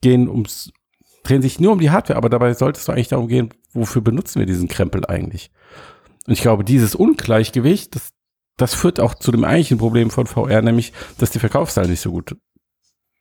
gehen 0.00 0.28
ums, 0.28 0.72
drehen 1.22 1.42
sich 1.42 1.60
nur 1.60 1.72
um 1.72 1.78
die 1.78 1.90
Hardware, 1.90 2.16
aber 2.16 2.28
dabei 2.28 2.52
sollte 2.54 2.78
es 2.78 2.86
doch 2.86 2.94
eigentlich 2.94 3.08
darum 3.08 3.28
gehen, 3.28 3.50
wofür 3.72 4.02
benutzen 4.02 4.38
wir 4.40 4.46
diesen 4.46 4.68
Krempel 4.68 5.06
eigentlich? 5.06 5.50
Und 6.26 6.32
ich 6.32 6.40
glaube, 6.42 6.64
dieses 6.64 6.94
Ungleichgewicht, 6.94 7.94
das, 7.94 8.10
das 8.56 8.74
führt 8.74 9.00
auch 9.00 9.14
zu 9.14 9.32
dem 9.32 9.44
eigentlichen 9.44 9.78
Problem 9.78 10.10
von 10.10 10.26
VR, 10.26 10.62
nämlich, 10.62 10.92
dass 11.18 11.30
die 11.30 11.38
Verkaufszahlen 11.38 11.90
nicht 11.90 12.00
so 12.00 12.10
gut, 12.10 12.36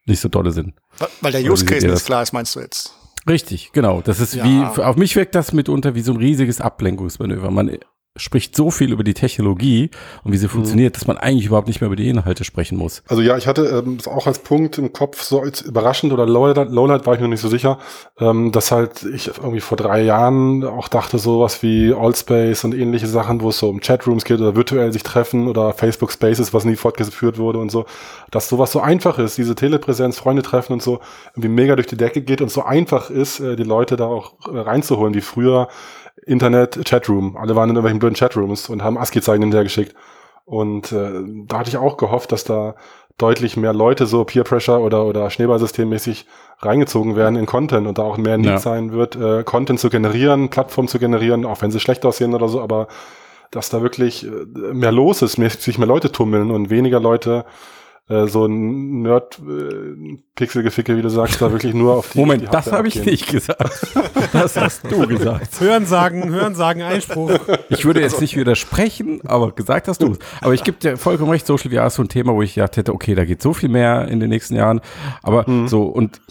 nicht 0.06 0.20
so 0.20 0.30
dolle 0.30 0.52
sind. 0.52 0.74
Weil 1.22 1.32
der 1.32 1.42
Use 1.44 1.66
Case 1.66 1.88
nicht 1.88 2.06
klar 2.06 2.22
ist, 2.24 2.34
meinst 2.34 2.56
du 2.56 2.60
jetzt? 2.60 2.96
Richtig, 3.28 3.72
genau. 3.72 4.02
Das 4.02 4.20
ist 4.20 4.34
Ja. 4.34 4.44
wie, 4.46 4.82
auf 4.82 4.96
mich 4.96 5.16
wirkt 5.16 5.36
das 5.36 5.54
mitunter 5.54 5.94
wie 5.94 6.02
so 6.02 6.12
ein 6.12 6.18
riesiges 6.18 6.60
Ablenkungsmanöver. 6.60 7.52
Man 7.52 7.78
spricht 8.18 8.58
so 8.58 8.72
viel 8.72 8.92
über 8.92 9.06
die 9.06 9.14
Technologie 9.14 9.90
und 10.24 10.34
wie 10.34 10.38
sie 10.38 10.50
funktioniert, 10.50 10.98
dass 10.98 11.08
man 11.08 11.18
eigentlich 11.18 11.46
überhaupt 11.46 11.68
nicht 11.68 11.80
mehr 11.80 11.88
über 11.88 11.96
die 11.96 12.10
Inhalte 12.10 12.44
sprechen 12.44 12.78
muss. 12.78 13.04
Also 13.08 13.22
ja, 13.22 13.38
ich 13.38 13.48
hatte 13.48 13.84
ähm, 13.86 13.98
das 13.98 14.08
auch 14.10 14.28
als 14.28 14.40
Punkt 14.40 14.78
im 14.78 14.92
Kopf, 14.92 15.24
so 15.24 15.40
als 15.40 15.62
überraschend 15.62 16.12
oder 16.12 16.26
Lowlight, 16.26 16.72
Lowlight 16.72 17.06
war 17.06 17.14
ich 17.14 17.22
mir 17.22 17.28
noch 17.28 17.32
nicht 17.32 17.42
so 17.42 17.48
sicher, 17.48 17.80
ähm, 18.20 18.52
dass 18.52 18.72
halt 18.72 19.04
ich 19.04 19.28
irgendwie 19.28 19.62
vor 19.62 19.78
drei 19.78 20.02
Jahren 20.02 20.66
auch 20.66 20.90
dachte, 20.90 21.20
sowas 21.20 21.64
wie 21.64 21.94
Allspace 21.94 22.66
und 22.66 22.74
ähnliche 22.74 23.08
Sachen, 23.08 23.40
wo 23.40 23.50
es 23.50 23.60
so 23.60 23.70
um 23.70 23.80
Chatrooms 23.80 24.26
geht 24.26 24.42
oder 24.42 24.58
virtuell 24.58 24.92
sich 24.92 25.04
treffen 25.04 25.48
oder 25.48 25.72
Facebook 25.72 26.12
Spaces, 26.12 26.54
was 26.54 26.66
nie 26.66 26.76
fortgeführt 26.76 27.38
wurde 27.38 27.60
und 27.60 27.72
so, 27.72 27.86
dass 28.30 28.50
sowas 28.50 28.74
so 28.74 28.82
einfach 28.82 29.20
ist, 29.20 29.38
diese 29.38 29.56
Telepräsenz, 29.56 30.18
Freunde 30.18 30.42
treffen 30.42 30.74
und 30.74 30.84
so, 30.84 31.00
irgendwie 31.32 31.50
mega 31.50 31.78
durch 31.78 31.88
die 31.88 31.98
Decke 31.98 32.22
geht 32.22 32.42
und 32.42 32.52
so 32.52 32.64
einfach 32.64 33.10
ist, 33.10 33.40
äh, 33.40 33.56
die 33.56 33.64
Leute 33.64 33.96
da 33.96 34.06
auch 34.06 34.34
äh, 34.52 34.60
reinzuholen, 34.60 35.14
wie 35.14 35.22
früher 35.22 35.70
Internet, 36.26 36.80
Chatroom. 36.86 37.38
Alle 37.38 37.56
waren 37.56 37.70
in 37.70 37.76
irgendwelchen 37.76 38.00
blöden 38.00 38.16
Chatrooms 38.16 38.70
und 38.70 38.84
haben 38.84 38.98
ASCII-Zeichen 38.98 39.42
hinterhergeschickt. 39.42 39.96
Und 40.46 40.92
äh, 40.92 41.22
da 41.48 41.60
hatte 41.60 41.70
ich 41.70 41.78
auch 41.78 41.98
gehofft, 41.98 42.32
dass 42.32 42.44
da 42.44 42.76
deutlich 43.18 43.56
mehr 43.58 43.74
Leute 43.74 44.06
so 44.06 44.24
Peer 44.24 44.44
Pressure 44.44 44.82
oder, 44.82 45.06
oder 45.06 45.30
Schneeballsystemmäßig 45.30 46.26
reingezogen 46.60 47.16
werden 47.16 47.36
in 47.36 47.46
Content 47.46 47.88
und 47.88 47.98
da 47.98 48.04
auch 48.04 48.18
mehr 48.18 48.38
Need 48.38 48.48
Ja. 48.50 48.58
sein 48.58 48.92
wird, 48.92 49.16
äh, 49.16 49.44
Content 49.44 49.80
zu 49.80 49.90
generieren, 49.90 50.50
Plattformen 50.50 50.88
zu 50.88 51.00
generieren, 51.00 51.46
auch 51.46 51.62
wenn 51.62 51.72
sie 51.72 51.80
schlecht 51.80 52.06
aussehen 52.06 52.34
oder 52.34 52.48
so, 52.48 52.62
aber 52.62 52.88
dass 53.52 53.70
da 53.70 53.82
wirklich 53.82 54.26
äh, 54.26 54.30
mehr 54.74 54.92
los 54.92 55.22
ist, 55.22 55.38
mehr, 55.38 55.50
sich 55.50 55.78
mehr 55.78 55.88
Leute 55.88 56.12
tummeln 56.12 56.52
und 56.52 56.70
weniger 56.70 57.00
Leute 57.00 57.46
äh, 58.12 58.28
so 58.28 58.46
ein 58.46 59.02
Nerd-Pixel-Geficke, 59.04 60.98
wie 60.98 61.02
du 61.02 61.10
sagst, 61.10 61.42
da 61.42 61.52
wirklich 61.52 61.74
nur 61.74 61.96
auf 61.96 62.12
die 62.12 62.20
Moment, 62.20 62.44
die 62.44 62.48
das 62.48 62.72
habe 62.72 62.88
ich 62.88 63.04
nicht 63.06 63.28
gesagt. 63.28 63.88
Das 64.34 64.56
hast 64.56 64.90
du 64.90 65.08
gesagt. 65.08 65.60
Hörensagen, 65.60 66.30
Hörensagen, 66.30 66.84
Einspruch. 66.84 67.32
Ich 67.70 67.84
würde 67.84 68.00
jetzt 68.00 68.22
nicht 68.22 68.38
widersprechen, 68.38 69.20
aber 69.26 69.52
gesagt 69.52 69.90
hast 69.90 70.02
du 70.02 70.12
es. 70.12 70.20
Aber 70.40 70.54
ich 70.54 70.64
gebe 70.64 70.78
dir 70.78 70.96
vollkommen 70.96 71.32
recht, 71.32 71.46
Social 71.46 71.70
VR 71.70 71.88
ist 71.88 71.96
so 71.96 72.02
ein 72.02 72.08
Thema, 72.08 72.34
wo 72.34 72.42
ich 72.42 72.54
gedacht 72.54 72.78
hätte, 72.78 72.94
okay, 72.94 73.14
da 73.14 73.26
geht 73.26 73.42
so 73.42 73.54
viel 73.54 73.68
mehr 73.68 74.08
in 74.08 74.22
den 74.22 74.30
nächsten 74.30 74.56
Jahren. 74.56 74.80
Aber 75.22 75.46
so, 75.68 75.84
und 75.84 76.22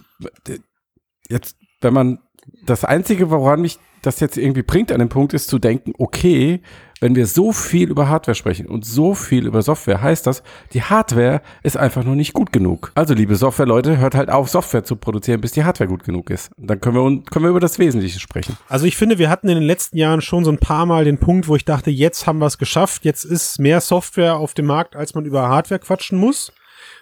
jetzt, 1.29 1.57
wenn 1.83 1.93
man, 1.93 2.21
das 2.64 2.85
Einzige, 2.85 3.31
woran 3.31 3.61
mich 3.61 3.79
das 4.02 4.20
jetzt 4.20 4.36
irgendwie 4.36 4.62
bringt 4.62 4.92
an 4.92 4.98
dem 4.98 5.08
Punkt, 5.08 5.32
ist 5.34 5.48
zu 5.48 5.58
denken, 5.58 5.92
okay, 5.98 6.60
wenn 7.00 7.14
wir 7.14 7.26
so 7.26 7.52
viel 7.52 7.90
über 7.90 8.08
Hardware 8.08 8.34
sprechen 8.34 8.66
und 8.66 8.84
so 8.84 9.14
viel 9.14 9.46
über 9.46 9.62
Software, 9.62 10.02
heißt 10.02 10.26
das, 10.26 10.42
die 10.74 10.82
Hardware 10.82 11.40
ist 11.62 11.76
einfach 11.76 12.04
noch 12.04 12.14
nicht 12.14 12.34
gut 12.34 12.52
genug. 12.52 12.92
Also, 12.94 13.14
liebe 13.14 13.34
Software-Leute, 13.36 13.98
hört 13.98 14.14
halt 14.14 14.30
auf, 14.30 14.50
Software 14.50 14.84
zu 14.84 14.96
produzieren, 14.96 15.40
bis 15.40 15.52
die 15.52 15.64
Hardware 15.64 15.88
gut 15.88 16.04
genug 16.04 16.30
ist. 16.30 16.50
Und 16.58 16.68
dann 16.68 16.80
können 16.80 16.96
wir, 16.96 17.22
können 17.24 17.44
wir 17.46 17.50
über 17.50 17.60
das 17.60 17.78
Wesentliche 17.78 18.20
sprechen. 18.20 18.56
Also 18.68 18.84
ich 18.84 18.96
finde, 18.96 19.18
wir 19.18 19.30
hatten 19.30 19.48
in 19.48 19.54
den 19.54 19.64
letzten 19.64 19.96
Jahren 19.96 20.20
schon 20.20 20.44
so 20.44 20.50
ein 20.50 20.58
paar 20.58 20.86
Mal 20.86 21.04
den 21.04 21.18
Punkt, 21.18 21.48
wo 21.48 21.56
ich 21.56 21.64
dachte, 21.64 21.90
jetzt 21.90 22.26
haben 22.26 22.38
wir 22.38 22.46
es 22.46 22.58
geschafft, 22.58 23.04
jetzt 23.04 23.24
ist 23.24 23.58
mehr 23.58 23.80
Software 23.80 24.36
auf 24.36 24.54
dem 24.54 24.66
Markt, 24.66 24.94
als 24.94 25.14
man 25.14 25.24
über 25.24 25.48
Hardware 25.48 25.80
quatschen 25.80 26.18
muss. 26.18 26.52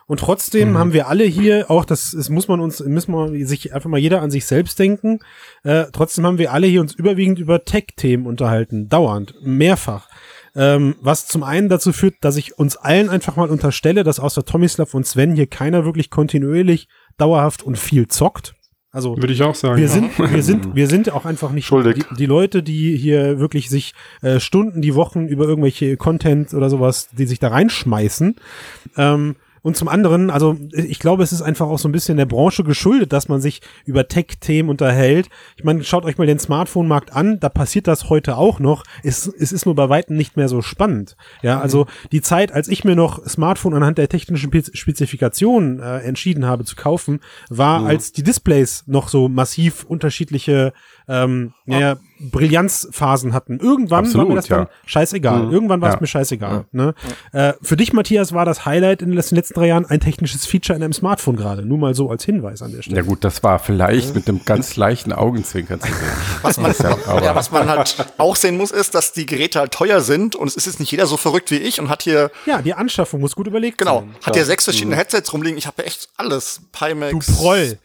Und 0.08 0.20
trotzdem 0.20 0.78
haben 0.78 0.94
wir 0.94 1.06
alle 1.06 1.24
hier, 1.24 1.70
auch 1.70 1.84
das, 1.84 2.12
das 2.12 2.30
muss 2.30 2.48
man 2.48 2.60
uns, 2.60 2.80
müssen 2.80 3.12
wir 3.12 3.46
sich 3.46 3.74
einfach 3.74 3.90
mal 3.90 4.00
jeder 4.00 4.22
an 4.22 4.30
sich 4.30 4.46
selbst 4.46 4.78
denken. 4.78 5.18
Äh, 5.64 5.84
trotzdem 5.92 6.24
haben 6.24 6.38
wir 6.38 6.50
alle 6.54 6.66
hier 6.66 6.80
uns 6.80 6.94
überwiegend 6.94 7.38
über 7.38 7.66
Tech-Themen 7.66 8.26
unterhalten, 8.26 8.88
dauernd, 8.88 9.34
mehrfach. 9.42 10.08
Ähm, 10.56 10.96
was 11.02 11.26
zum 11.26 11.42
einen 11.42 11.68
dazu 11.68 11.92
führt, 11.92 12.14
dass 12.22 12.38
ich 12.38 12.58
uns 12.58 12.78
allen 12.78 13.10
einfach 13.10 13.36
mal 13.36 13.50
unterstelle, 13.50 14.02
dass 14.02 14.18
außer 14.18 14.46
Tomislav 14.46 14.94
und 14.94 15.06
Sven 15.06 15.34
hier 15.34 15.46
keiner 15.46 15.84
wirklich 15.84 16.08
kontinuierlich, 16.08 16.88
dauerhaft 17.18 17.62
und 17.62 17.76
viel 17.76 18.08
zockt. 18.08 18.54
Also 18.90 19.14
Würde 19.18 19.34
ich 19.34 19.42
auch 19.42 19.54
sagen. 19.54 19.78
wir 19.78 19.90
sind, 19.90 20.18
wir 20.18 20.42
sind, 20.42 20.74
wir 20.74 20.86
sind 20.86 21.12
auch 21.12 21.26
einfach 21.26 21.52
nicht 21.52 21.66
Schuldig. 21.66 22.06
Die, 22.12 22.14
die 22.16 22.26
Leute, 22.26 22.62
die 22.62 22.96
hier 22.96 23.38
wirklich 23.38 23.68
sich 23.68 23.92
äh, 24.22 24.40
Stunden 24.40 24.80
die 24.80 24.94
Wochen 24.94 25.28
über 25.28 25.44
irgendwelche 25.44 25.98
Content 25.98 26.54
oder 26.54 26.70
sowas, 26.70 27.10
die 27.12 27.26
sich 27.26 27.38
da 27.38 27.48
reinschmeißen. 27.48 28.36
Ähm, 28.96 29.36
und 29.62 29.76
zum 29.76 29.88
anderen, 29.88 30.30
also 30.30 30.56
ich 30.72 30.98
glaube, 30.98 31.22
es 31.22 31.32
ist 31.32 31.42
einfach 31.42 31.66
auch 31.66 31.78
so 31.78 31.88
ein 31.88 31.92
bisschen 31.92 32.16
der 32.16 32.26
Branche 32.26 32.64
geschuldet, 32.64 33.12
dass 33.12 33.28
man 33.28 33.40
sich 33.40 33.60
über 33.84 34.08
Tech-Themen 34.08 34.68
unterhält. 34.68 35.28
Ich 35.56 35.64
meine, 35.64 35.84
schaut 35.84 36.04
euch 36.04 36.18
mal 36.18 36.26
den 36.26 36.38
Smartphone-Markt 36.38 37.12
an, 37.12 37.40
da 37.40 37.48
passiert 37.48 37.86
das 37.86 38.08
heute 38.10 38.36
auch 38.36 38.60
noch. 38.60 38.84
Es, 39.02 39.26
es 39.26 39.52
ist 39.52 39.66
nur 39.66 39.74
bei 39.74 39.88
Weitem 39.88 40.16
nicht 40.16 40.36
mehr 40.36 40.48
so 40.48 40.62
spannend. 40.62 41.16
Ja, 41.42 41.60
also 41.60 41.86
die 42.12 42.20
Zeit, 42.20 42.52
als 42.52 42.68
ich 42.68 42.84
mir 42.84 42.96
noch 42.96 43.26
Smartphone 43.26 43.74
anhand 43.74 43.98
der 43.98 44.08
technischen 44.08 44.50
Pe- 44.50 44.62
Spezifikationen 44.72 45.80
äh, 45.80 45.98
entschieden 46.00 46.46
habe 46.46 46.64
zu 46.64 46.76
kaufen, 46.76 47.20
war, 47.48 47.86
als 47.86 48.12
die 48.12 48.22
Displays 48.22 48.84
noch 48.86 49.08
so 49.08 49.28
massiv 49.28 49.84
unterschiedliche 49.84 50.72
ähm, 51.08 51.52
naja, 51.66 51.96
Brillanzphasen 52.20 53.32
hatten. 53.32 53.58
Irgendwann 53.60 53.90
war 53.90 53.98
Absolut, 54.00 54.28
mir 54.28 54.34
das 54.36 54.46
dann 54.46 54.62
ja. 54.62 54.68
scheißegal. 54.86 55.52
Irgendwann 55.52 55.80
war 55.80 55.88
es 55.90 55.94
Ja. 55.94 56.00
mir 56.00 56.06
scheißegal. 56.06 56.64
Ne? 56.72 56.94
Äh, 57.32 57.52
für 57.62 57.76
dich, 57.76 57.92
Matthias, 57.92 58.32
war 58.32 58.44
das 58.44 58.64
Highlight 58.66 59.02
in 59.02 59.08
den 59.10 59.16
letzten 59.16 59.36
letzten 59.36 59.54
drei 59.54 59.68
Jahren 59.68 59.86
ein 59.86 60.00
technisches 60.00 60.46
Feature 60.46 60.76
in 60.76 60.82
einem 60.82 60.92
Smartphone 60.92 61.36
gerade. 61.36 61.62
Nur 61.64 61.78
mal 61.78 61.94
so 61.94 62.10
als 62.10 62.24
Hinweis 62.24 62.62
an 62.62 62.72
der 62.72 62.82
Stelle. 62.82 62.96
Ja 62.96 63.02
gut, 63.02 63.24
das 63.24 63.42
war 63.42 63.58
vielleicht 63.58 64.14
mit 64.14 64.28
einem 64.28 64.44
ganz 64.44 64.76
leichten 64.76 65.12
Augenzwinkern 65.12 65.80
zu 65.80 65.86
sehen. 65.86 65.96
Was 66.42 66.58
man, 66.58 66.74
Ja, 66.78 67.22
ja, 67.22 67.34
was 67.34 67.50
man 67.52 67.68
halt 67.68 67.96
auch 68.18 68.36
sehen 68.36 68.56
muss, 68.56 68.70
ist, 68.70 68.94
dass 68.94 69.12
die 69.12 69.26
Geräte 69.26 69.60
halt 69.60 69.72
teuer 69.72 70.00
sind 70.00 70.34
und 70.36 70.46
es 70.48 70.56
ist 70.56 70.66
jetzt 70.66 70.80
nicht 70.80 70.90
jeder 70.90 71.06
so 71.06 71.16
verrückt 71.16 71.50
wie 71.50 71.56
ich 71.58 71.80
und 71.80 71.88
hat 71.88 72.02
hier, 72.02 72.30
Ja, 72.46 72.62
die 72.62 72.74
Anschaffung 72.74 73.20
muss 73.20 73.34
gut 73.34 73.46
überlegt 73.46 73.78
genau, 73.78 74.00
sein. 74.00 74.14
hat 74.24 74.34
hier 74.34 74.44
sechs 74.44 74.64
verschiedene 74.64 74.96
Headsets 74.96 75.32
rumliegen. 75.32 75.58
Ich 75.58 75.66
habe 75.66 75.82
ja 75.82 75.86
echt 75.88 76.08
alles. 76.16 76.60
Pimax. 76.72 77.12
Du 77.26 77.32
Proll. 77.34 77.78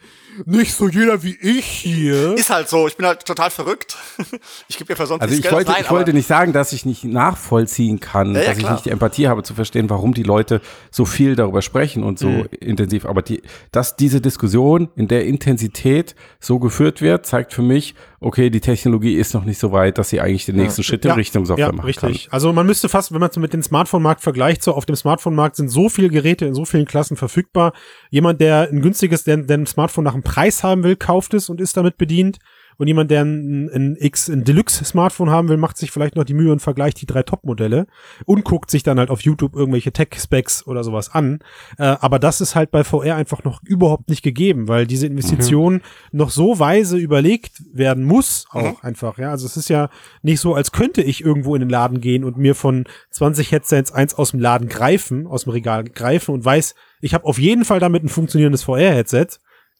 Nicht 0.46 0.74
so 0.74 0.88
jeder 0.90 1.22
wie 1.24 1.38
ich 1.42 1.66
hier. 1.66 2.34
Ist 2.36 2.50
halt 2.50 2.70
so. 2.70 2.88
Ich 2.88 2.98
bin 2.98 3.06
halt 3.06 3.26
total 3.26 3.50
verrückt. 3.50 3.98
Ich 4.68 4.78
gebe 4.78 4.92
ja 4.92 4.96
für 4.96 5.06
sonst 5.06 5.22
Also 5.22 5.34
ich 5.36 5.42
Geld 5.42 5.54
wollte, 5.54 5.72
rein, 5.74 5.82
ich 5.84 5.92
wollte 5.92 6.14
nicht 6.14 6.28
sagen, 6.28 6.54
dass 6.54 6.74
ich 6.74 6.86
nicht 6.86 7.04
nachvollziehen 7.04 8.00
kann, 8.00 8.34
Ja, 8.34 8.42
ja, 8.42 8.48
dass 8.48 8.58
ich 8.58 8.64
klar. 8.64 8.74
nicht 8.74 8.86
die 8.86 8.90
Empathie 8.90 9.28
habe 9.28 9.44
zu 9.44 9.54
verstehen, 9.54 9.90
warum 9.90 10.14
die 10.14 10.24
Leute 10.24 10.62
so 10.90 11.06
viel 11.06 11.36
darüber 11.36 11.62
sprechen 11.62 12.04
und 12.04 12.18
so 12.18 12.28
Mhm. 12.28 12.48
intensiv. 12.60 13.06
Aber 13.06 13.22
die, 13.22 13.42
dass 13.72 13.96
diese 13.96 14.22
Diskussion 14.22 14.90
in 14.96 15.08
der 15.08 15.26
Intensität 15.26 16.16
so 16.40 16.60
geführt 16.60 17.02
wird, 17.02 17.26
zeigt 17.26 17.54
für 17.54 17.62
mich, 17.62 17.94
okay, 18.24 18.50
die 18.50 18.62
Technologie 18.62 19.16
ist 19.16 19.34
noch 19.34 19.46
nicht 19.46 19.60
so 19.60 19.72
weit, 19.72 19.98
dass 19.98 20.10
sie 20.10 20.20
eigentlich 20.20 20.46
den 20.46 20.56
nächsten 20.56 20.84
Schritt 20.84 21.06
in 21.06 21.12
Richtung 21.12 21.46
Software 21.46 21.68
ja, 21.68 21.72
machen 21.72 21.86
richtig. 21.86 22.28
Also 22.32 22.54
man 22.54 22.66
müsste 22.66 22.90
fast, 22.90 23.12
wenn 23.12 23.20
man 23.20 23.30
es 23.30 23.38
mit 23.38 23.54
dem 23.54 23.62
Smartphone-Markt 23.62 24.22
vergleicht, 24.22 24.64
so 24.64 24.74
auf 24.74 24.86
dem 24.86 24.96
Smartphone-Markt 24.96 25.56
sind 25.56 25.70
so 25.70 25.90
viele 25.90 26.10
Geräte 26.10 26.46
in 26.46 26.54
so 26.54 26.66
vielen 26.66 26.86
Klassen 26.86 27.18
verfügbar. 27.18 27.74
Jemand, 28.10 28.42
der 28.42 28.70
ein 28.72 28.82
günstiges, 28.82 29.24
der, 29.24 29.38
der 29.38 29.58
ein 29.58 29.66
Smartphone 29.66 30.04
nach 30.04 30.14
einem 30.14 30.24
Preis 30.24 30.64
haben 30.64 30.84
will, 30.84 30.96
kauft 30.96 31.34
es 31.34 31.50
und 31.50 31.62
ist 31.62 31.78
damit 31.78 31.98
bedient. 31.98 32.40
Und 32.78 32.88
jemand, 32.88 33.12
der 33.12 33.24
ein, 33.24 33.70
ein 33.70 33.98
X, 34.00 34.30
ein 34.30 34.44
Deluxe-Smartphone 34.44 35.30
haben 35.30 35.50
will, 35.50 35.58
macht 35.58 35.78
sich 35.78 35.92
vielleicht 35.92 36.16
noch 36.16 36.24
die 36.24 36.34
Mühe 36.34 36.52
und 36.52 36.60
vergleicht 36.60 37.02
die 37.02 37.06
drei 37.06 37.24
Top-Modelle 37.24 37.88
und 38.26 38.44
guckt 38.44 38.72
sich 38.72 38.84
dann 38.84 39.00
halt 39.00 39.10
auf 39.10 39.22
YouTube 39.22 39.56
irgendwelche 39.56 39.92
Tech-Specs 39.92 40.68
oder 40.68 40.84
sowas 40.84 41.10
an. 41.14 41.40
Äh, 41.78 41.84
aber 42.00 42.20
das 42.20 42.42
ist 42.42 42.56
halt 42.56 42.72
bei 42.72 42.84
VR 42.84 43.16
einfach 43.16 43.44
noch 43.44 43.62
überhaupt 43.64 44.10
nicht 44.10 44.24
gegeben, 44.24 44.68
weil 44.68 44.88
diese 44.88 45.08
Investition 45.08 45.82
noch 46.12 46.30
so 46.30 46.60
weise 46.60 46.98
überlegt 46.98 47.62
werden 47.74 48.04
muss, 48.04 48.46
auch 48.52 48.84
einfach, 48.84 49.18
ja. 49.18 49.32
Also 49.32 49.46
es 49.46 49.58
ist 49.58 49.70
ja 49.70 49.90
nicht 50.22 50.40
so, 50.40 50.56
als 50.56 50.72
könnte 50.72 51.02
ich 51.02 51.24
irgendwo 51.24 51.56
in 51.56 51.62
den 51.62 51.70
Laden 51.70 52.02
gehen 52.02 52.24
und 52.24 52.38
mir 52.38 52.56
von 52.56 52.86
20 53.12 53.52
Headsets 53.52 53.92
eins 53.92 54.14
aus 54.14 54.32
dem 54.32 54.40
Laden 54.40 54.70
greifen, 54.70 55.28
aus 55.28 55.44
dem 55.44 55.52
Regal 55.52 55.84
greifen 55.84 56.34
und 56.34 56.44
weiß, 56.44 56.76
ich 57.02 57.14
habe 57.14 57.26
auf 57.26 57.38
jeden 57.38 57.66
Fall 57.66 57.80
damit 57.80 58.04
ein 58.04 58.10
funktionierendes 58.10 58.64
VR-Headset 58.64 59.28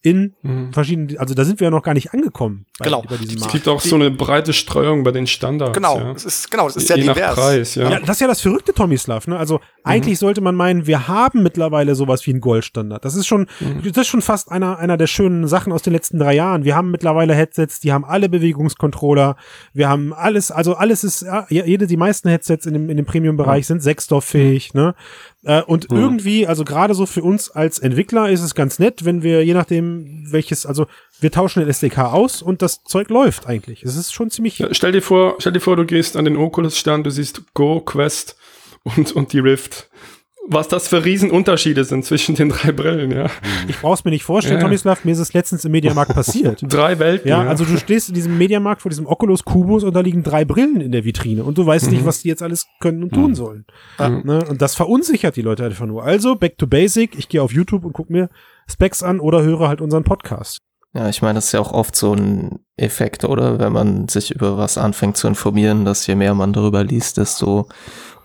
in 0.06 0.34
verschiedenen, 0.74 1.18
also 1.18 1.34
da 1.34 1.46
sind 1.46 1.62
wir 1.62 1.66
ja 1.68 1.72
noch 1.72 1.82
gar 1.82 1.94
nicht 1.94 2.14
angekommen 2.14 2.66
bei, 2.78 2.86
Genau. 2.86 3.04
bei 3.10 3.16
Es 3.16 3.48
gibt 3.48 3.68
auch 3.70 3.80
so 3.80 3.96
eine 3.96 4.12
breite 4.12 4.52
Streuung 4.52 5.04
bei 5.04 5.12
den 5.12 5.28
Standards. 5.28 5.74
Genau, 5.74 5.98
Ja. 5.98 6.12
es 6.12 6.26
ist, 6.26 6.52
genau, 6.52 6.68
es 6.68 6.76
ist 6.76 6.88
sehr 6.88 6.98
Je 6.98 7.06
nach 7.06 7.16
divers. 7.16 7.36
Preis, 7.36 7.76
ja. 7.76 7.90
Ja, 7.90 8.00
das 8.02 8.10
ist 8.18 8.20
ja 8.20 8.28
das 8.28 8.42
verrückte 8.42 8.74
Tomislav, 8.74 9.28
ne? 9.28 9.38
Also 9.38 9.62
eigentlich 9.86 10.20
sollte 10.20 10.42
man 10.42 10.56
meinen, 10.56 10.88
wir 10.88 11.08
haben 11.08 11.42
mittlerweile 11.42 11.96
sowas 11.96 12.28
wie 12.28 12.32
einen 12.32 12.42
Goldstandard. 12.42 13.06
Das 13.06 13.16
ist 13.16 13.28
schon, 13.28 13.48
das 13.84 13.96
ist 13.98 14.08
schon 14.08 14.22
fast 14.22 14.52
einer, 14.52 14.78
einer 14.78 14.98
der 14.98 15.08
schönen 15.08 15.48
Sachen 15.48 15.72
aus 15.72 15.82
den 15.84 15.94
letzten 15.94 16.20
drei 16.20 16.36
Jahren. 16.36 16.66
Wir 16.66 16.76
haben 16.76 16.92
mittlerweile 16.92 17.34
Headsets, 17.34 17.80
die 17.80 17.94
haben 17.94 18.04
alle 18.04 18.28
Bewegungscontroller. 18.28 19.38
Wir 19.74 19.88
haben 19.88 20.12
alles, 20.14 20.52
also 20.52 20.76
alles 20.76 21.06
ist, 21.06 21.22
ja, 21.22 21.46
jede, 21.50 21.88
die 21.88 21.98
meisten 21.98 22.28
Headsets 22.28 22.66
in 22.66 22.74
dem, 22.74 22.90
in 22.90 22.98
dem 22.98 23.06
Premium-Bereich 23.06 23.68
sind 23.68 23.82
sechsdorffähig, 23.82 24.74
ne? 24.74 24.96
Äh, 25.44 25.62
und 25.64 25.92
irgendwie, 25.92 26.48
also 26.48 26.64
gerade 26.64 26.94
so 26.94 27.06
für 27.06 27.22
uns 27.22 27.52
als 27.52 27.80
Entwickler 27.80 28.30
ist 28.30 28.42
es 28.42 28.56
ganz 28.56 28.80
nett, 28.80 29.04
wenn 29.04 29.24
wir, 29.24 29.44
je 29.44 29.54
nachdem, 29.54 30.32
welches, 30.32 30.66
also 30.66 30.88
wir 31.20 31.32
tauschen 31.32 31.60
den 31.60 31.70
SDK 31.70 32.14
aus 32.14 32.42
und 32.42 32.62
das 32.62 32.84
Zeug 32.84 33.10
läuft 33.10 33.46
eigentlich. 33.46 33.84
Es 33.84 33.98
ist 33.98 34.14
schon 34.14 34.30
ziemlich, 34.30 34.60
Ja, 34.60 34.74
Stell 34.74 34.94
dir 34.94 35.02
vor, 35.02 35.36
stell 35.40 35.52
dir 35.52 35.60
vor, 35.60 35.76
du 35.76 35.86
gehst 35.86 36.16
an 36.16 36.26
den 36.26 36.38
Oculus-Stand, 36.38 37.06
du 37.06 37.10
siehst 37.10 37.42
Go, 37.54 37.82
Quest 37.82 38.38
und, 38.84 39.12
und 39.12 39.34
die 39.34 39.40
Rift. 39.40 39.90
Was 40.50 40.68
das 40.68 40.90
für 40.90 41.06
Riesenunterschiede 41.06 41.86
sind 41.86 42.04
zwischen 42.04 42.36
den 42.36 42.50
drei 42.50 42.74
Brillen, 42.74 43.12
ja. 43.12 43.28
ich 43.68 43.80
brauch's 43.80 44.04
mir 44.04 44.12
nicht 44.12 44.24
vorstellen, 44.24 44.60
Ja. 44.60 44.66
Tomislav, 44.66 45.06
mir 45.06 45.12
ist 45.12 45.20
es 45.20 45.34
letztens 45.34 45.64
im 45.64 45.72
Mediamarkt 45.72 46.14
passiert. 46.16 46.62
Drei 46.68 47.00
Welten. 47.00 47.30
Ja, 47.30 47.44
also 47.44 47.64
du 47.64 47.78
stehst 47.78 48.10
in 48.10 48.16
diesem 48.16 48.38
Mediamarkt 48.38 48.82
vor 48.82 48.90
diesem 48.90 49.08
Oculus 49.08 49.46
Kubus 49.46 49.84
und 49.84 49.94
da 49.94 50.02
liegen 50.02 50.22
drei 50.22 50.44
Brillen 50.44 50.82
in 50.82 50.92
der 50.92 51.06
Vitrine 51.06 51.46
und 51.46 51.58
du 51.58 51.66
weißt 51.66 51.92
nicht, 51.92 52.06
was 52.06 52.22
die 52.22 52.28
jetzt 52.28 52.42
alles 52.42 52.68
können 52.82 53.04
und 53.04 53.14
tun 53.14 53.36
sollen. 53.36 53.66
Ne? 54.00 54.44
Und 54.50 54.62
das 54.62 54.76
verunsichert 54.76 55.38
die 55.38 55.42
Leute 55.42 55.64
einfach 55.64 55.86
nur. 55.86 56.04
Also, 56.04 56.36
back 56.36 56.58
to 56.58 56.68
basic, 56.68 57.18
ich 57.18 57.30
gehe 57.30 57.42
auf 57.42 57.54
YouTube 57.54 57.86
und 57.86 57.94
guck 57.94 58.10
mir 58.10 58.30
Specs 58.70 59.02
an 59.02 59.22
oder 59.22 59.44
höre 59.44 59.70
halt 59.70 59.80
unseren 59.80 60.04
Podcast. 60.04 60.60
Ja, 60.96 61.10
ich 61.10 61.24
meine, 61.24 61.36
das 61.36 61.46
ist 61.46 61.52
ja 61.54 61.60
auch 61.60 61.72
oft 61.74 61.96
so 61.96 62.14
ein 62.14 62.60
Effekt, 62.78 63.24
oder? 63.24 63.60
Wenn 63.60 63.74
man 63.74 64.08
sich 64.10 64.30
über 64.30 64.58
was 64.58 64.78
anfängt 64.78 65.18
zu 65.18 65.28
informieren, 65.28 65.86
dass 65.86 66.06
je 66.06 66.14
mehr 66.16 66.36
man 66.36 66.54
darüber 66.54 66.84
liest, 66.84 67.18
desto 67.18 67.68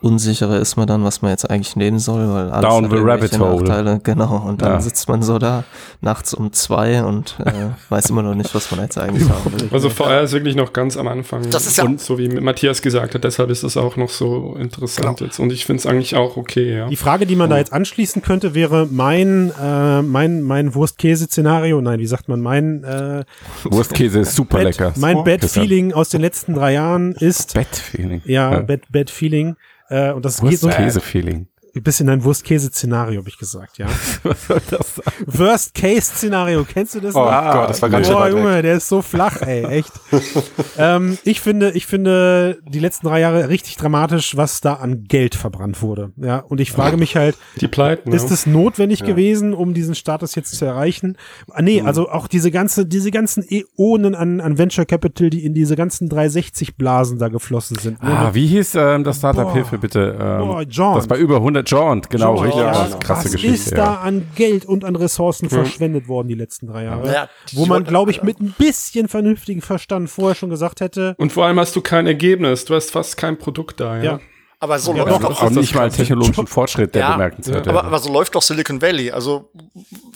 unsicherer 0.00 0.58
ist 0.60 0.76
man 0.76 0.86
dann, 0.86 1.02
was 1.04 1.22
man 1.22 1.30
jetzt 1.32 1.48
eigentlich 1.50 1.74
nehmen 1.76 1.98
soll, 1.98 2.28
weil 2.32 2.50
alles 2.50 2.68
Down 2.68 2.84
hat 2.84 2.90
the 2.92 2.98
rabbit 2.98 3.38
hole. 3.38 3.62
Nachteile. 3.64 4.00
Genau, 4.04 4.36
und 4.46 4.62
dann 4.62 4.72
Ja. 4.74 4.80
sitzt 4.80 5.08
man 5.08 5.22
so 5.22 5.38
da 5.38 5.64
nachts 6.00 6.34
um 6.34 6.52
zwei 6.52 7.02
und 7.02 7.36
äh, 7.44 7.52
weiß 7.88 8.10
immer 8.10 8.22
noch 8.22 8.34
nicht, 8.34 8.54
was 8.54 8.70
man 8.70 8.80
jetzt 8.80 8.96
eigentlich 8.98 9.28
haben 9.28 9.52
will. 9.60 9.68
Also 9.72 9.90
VR 9.90 10.22
ist 10.22 10.32
wirklich 10.32 10.54
noch 10.56 10.72
ganz 10.72 10.96
am 10.96 11.08
Anfang. 11.08 11.48
Das 11.50 11.66
ist 11.66 11.78
ja- 11.78 11.84
und 11.84 12.00
so 12.00 12.18
wie 12.18 12.28
Matthias 12.28 12.80
gesagt 12.82 13.14
hat, 13.14 13.24
deshalb 13.24 13.50
ist 13.50 13.62
es 13.64 13.76
auch 13.76 13.96
noch 13.96 14.08
so 14.10 14.54
interessant 14.58 15.20
jetzt. 15.20 15.38
Und 15.40 15.52
ich 15.52 15.66
finde 15.66 15.80
es 15.80 15.86
eigentlich 15.86 16.14
auch 16.16 16.36
okay, 16.36 16.76
ja. 16.76 16.88
Die 16.88 16.96
Frage, 16.96 17.26
die 17.26 17.36
man 17.36 17.50
da 17.50 17.58
jetzt 17.58 17.72
anschließen 17.72 18.22
könnte, 18.22 18.54
wäre 18.54 18.86
mein, 18.90 19.52
äh, 19.60 20.02
mein, 20.02 20.42
mein 20.42 20.74
Wurst-Käse-Szenario, 20.74 21.80
nein, 21.80 21.98
wie 21.98 22.06
sagt 22.06 22.28
man, 22.28 22.40
mein, 22.40 22.84
äh, 22.84 23.24
Wurstkäse 23.64 24.20
ist 24.20 24.34
super 24.36 24.58
Bad, 24.58 24.64
lecker. 24.64 24.92
mein 24.96 25.16
Oh, 25.16 25.22
Bad-Feeling 25.24 25.92
aus 25.92 26.08
den 26.10 26.20
letzten 26.20 26.54
drei 26.54 26.74
Jahren 26.74 27.12
ist, 27.12 27.54
Bad-Feeling. 27.54 28.22
ja, 28.26 28.60
Bad, 28.60 28.82
Bad-Feeling, 28.90 29.56
äh, 29.88 30.12
und 30.12 30.24
das 30.24 30.40
geht 30.40 30.58
so 30.58 30.68
Wurstkäse-Feeling. 30.68 31.48
Ein 31.74 31.82
bisschen 31.82 32.08
ein 32.08 32.24
Wurst-Käse-Szenario, 32.24 33.20
habe 33.20 33.28
ich 33.28 33.38
gesagt, 33.38 33.78
ja. 33.78 33.86
Was 34.22 34.46
soll 34.46 34.60
das 34.70 34.94
sein? 34.96 35.04
Worst-Case-Szenario, 35.26 36.64
kennst 36.64 36.94
du 36.94 37.00
das 37.00 37.14
Oh 37.14 37.20
noch? 37.24 37.52
Gott, 37.52 37.70
das 37.70 37.82
war 37.82 37.88
ganz 37.90 38.06
schön 38.06 38.16
Boah, 38.16 38.22
weit 38.22 38.32
weg. 38.34 38.38
Junge, 38.42 38.62
der 38.62 38.76
ist 38.76 38.88
so 38.88 39.02
flach, 39.02 39.40
ey, 39.42 39.64
echt. 39.64 39.92
ähm, 40.78 41.18
ich 41.24 41.40
finde, 41.40 41.70
ich 41.72 41.86
finde 41.86 42.58
die 42.66 42.78
letzten 42.78 43.06
drei 43.06 43.20
Jahre 43.20 43.48
richtig 43.48 43.76
dramatisch, 43.76 44.36
was 44.36 44.60
da 44.60 44.74
an 44.74 45.04
Geld 45.04 45.34
verbrannt 45.34 45.82
wurde. 45.82 46.12
Ja, 46.16 46.38
und 46.38 46.60
ich 46.60 46.72
frage 46.72 46.96
mich 46.96 47.16
halt, 47.16 47.36
Die 47.60 47.68
Pleiten. 47.68 48.12
ist 48.12 48.28
ja. 48.28 48.34
es 48.34 48.46
notwendig 48.46 49.04
gewesen, 49.04 49.54
um 49.54 49.74
diesen 49.74 49.94
Status 49.94 50.34
jetzt 50.34 50.56
zu 50.56 50.64
erreichen? 50.64 51.16
Ah, 51.50 51.62
nee, 51.62 51.80
also 51.82 52.08
auch 52.08 52.28
diese 52.28 52.50
ganze, 52.50 52.86
diese 52.86 53.10
ganzen 53.10 53.44
Äonen 53.48 54.14
an, 54.14 54.40
an 54.40 54.58
Venture 54.58 54.84
Capital, 54.86 55.30
die 55.30 55.44
in 55.44 55.54
diese 55.54 55.76
ganzen 55.76 56.08
360-Blasen 56.08 57.18
da 57.18 57.28
geflossen 57.28 57.76
sind. 57.78 58.02
ne? 58.02 58.08
Ah, 58.10 58.30
wie 58.34 58.46
hieß 58.46 58.74
ähm, 58.76 59.04
das 59.04 59.18
Startup? 59.18 59.44
Boah. 59.44 59.54
Hilfe 59.54 59.78
bitte. 59.78 60.16
Ähm, 60.20 60.46
Boah, 60.46 60.62
Jaunt. 60.68 60.98
Das 60.98 61.10
war 61.10 61.16
über 61.16 61.36
100 61.36 61.57
Jaunt, 61.64 62.10
genau. 62.10 62.34
Joint, 62.36 62.46
richtig. 62.46 62.62
ja, 62.62 62.72
das 62.72 62.86
ist 62.88 62.92
eine 62.94 62.98
krasse 63.00 63.24
was 63.26 63.32
Geschichte. 63.32 63.54
ist 63.56 63.70
ja. 63.72 63.76
da 63.76 63.94
an 63.96 64.26
Geld 64.34 64.64
und 64.64 64.84
an 64.84 64.96
Ressourcen 64.96 65.48
verschwendet 65.48 66.08
worden 66.08 66.28
die 66.28 66.34
letzten 66.34 66.66
drei 66.66 66.84
Jahre? 66.84 67.12
Ja, 67.12 67.28
wo 67.52 67.66
man, 67.66 67.84
glaube 67.84 68.10
ich, 68.10 68.22
mit 68.22 68.40
ein 68.40 68.54
bisschen 68.58 69.08
vernünftigen 69.08 69.60
Verstand 69.62 70.10
vorher 70.10 70.34
schon 70.34 70.50
gesagt 70.50 70.80
hätte, 70.80 71.14
Und 71.18 71.32
vor 71.32 71.46
allem 71.46 71.58
hast 71.60 71.74
du 71.76 71.80
kein 71.80 72.06
Ergebnis. 72.06 72.64
Du 72.64 72.74
hast 72.74 72.90
fast 72.90 73.16
kein 73.16 73.38
Produkt 73.38 73.80
da, 73.80 73.96
ja. 73.98 74.02
Ja. 74.02 74.20
Aber 74.60 74.80
so 74.80 74.92
Ja, 74.92 75.04
läuft 75.04 75.22
doch, 75.22 75.28
doch, 75.28 75.42
Auch 75.44 75.50
nicht 75.50 75.72
mal 75.74 75.88
technologischen 75.88 76.48
Fortschritt, 76.48 76.92
der 76.94 77.02
Ja, 77.02 77.12
bemerkenswert 77.12 77.68
aber, 77.68 77.76
wäre. 77.76 77.84
aber 77.86 77.98
so 78.00 78.12
läuft 78.12 78.34
doch 78.34 78.42
Silicon 78.42 78.82
Valley. 78.82 79.12
Also, 79.12 79.52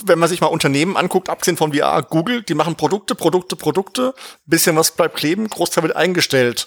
wenn 0.04 0.18
man 0.18 0.28
sich 0.28 0.40
mal 0.40 0.48
Unternehmen 0.48 0.96
anguckt, 0.96 1.28
abgesehen 1.28 1.56
von 1.56 1.72
VR, 1.72 2.02
Google, 2.02 2.42
die 2.42 2.54
machen 2.54 2.74
Produkte, 2.74 3.14
Produkte, 3.14 3.54
Produkte, 3.54 4.14
bisschen 4.46 4.74
was 4.74 4.90
bleibt 4.90 5.14
kleben, 5.14 5.48
Großteil 5.48 5.84
wird 5.84 5.94
eingestellt. 5.94 6.66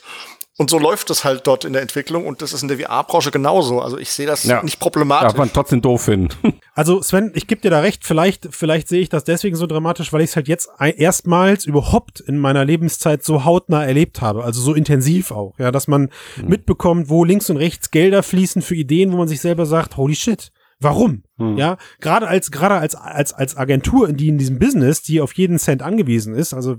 Und 0.58 0.70
so 0.70 0.80
läuft 0.80 1.10
es 1.10 1.26
halt 1.26 1.46
dort 1.48 1.66
in 1.66 1.74
der 1.74 1.82
Entwicklung 1.82 2.26
und 2.26 2.42
das 2.42 2.54
ist 2.54 2.62
in 2.62 2.70
der 2.70 2.78
VR-Branche 2.80 3.30
genauso. 3.30 3.82
Also 3.82 3.98
ich 3.98 4.10
sehe 4.10 4.26
das 4.26 4.46
Ja. 4.46 4.64
nicht 4.64 4.76
Darf 4.76 4.80
problematisch. 4.80 5.38
man 5.38 5.52
trotzdem 5.52 5.82
doof 5.82 6.04
finden. 6.04 6.30
Also 6.78 7.02
Sven, 7.02 7.32
ich 7.36 7.48
gebe 7.48 7.62
dir 7.62 7.70
da 7.72 7.80
recht, 7.80 8.04
vielleicht, 8.06 8.50
vielleicht 8.52 8.90
sehe 8.90 9.00
ich 9.02 9.08
das 9.08 9.24
deswegen 9.24 9.56
so 9.56 9.66
dramatisch, 9.66 10.12
weil 10.12 10.20
ich 10.20 10.32
es 10.32 10.36
halt 10.36 10.50
jetzt 10.50 10.68
erstmals 10.98 11.64
überhaupt 11.66 12.20
in 12.20 12.38
meiner 12.38 12.66
Lebenszeit 12.66 13.24
so 13.24 13.46
hautnah 13.46 13.86
erlebt 13.86 14.20
habe, 14.22 14.44
also 14.44 14.60
so 14.62 14.74
intensiv 14.74 15.32
auch, 15.32 15.54
ja, 15.58 15.72
dass 15.72 15.88
man 15.88 16.10
mitbekommt, 16.46 17.08
wo 17.10 17.24
links 17.24 17.50
und 17.50 17.56
rechts 17.58 17.92
Gelder 17.92 18.24
fließen 18.24 18.62
für 18.62 18.76
Ideen, 18.76 19.14
wo 19.14 19.18
man 19.18 19.30
sich 19.30 19.40
selber 19.40 19.66
sagt, 19.66 19.96
holy 19.96 20.16
shit, 20.16 20.52
warum? 20.80 21.24
Ja, 21.38 21.78
gerade 22.00 22.28
als 22.28 22.50
gerade 22.52 22.76
als 22.76 22.96
als 22.96 23.34
als 23.34 23.58
Agentur, 23.58 24.12
die 24.14 24.30
in 24.30 24.38
diesem 24.38 24.58
Business, 24.60 25.02
die 25.02 25.20
auf 25.22 25.34
jeden 25.34 25.60
Cent 25.60 25.82
angewiesen 25.82 26.34
ist, 26.34 26.54
also 26.54 26.78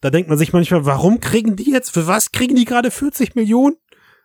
da 0.00 0.10
denkt 0.10 0.28
man 0.28 0.38
sich 0.38 0.52
manchmal, 0.52 0.84
warum 0.86 1.20
kriegen 1.20 1.54
die 1.56 1.70
jetzt, 1.70 1.90
für 1.90 2.06
was 2.06 2.32
kriegen 2.32 2.56
die 2.56 2.64
gerade 2.64 2.90
40 2.90 3.34
Millionen? 3.36 3.76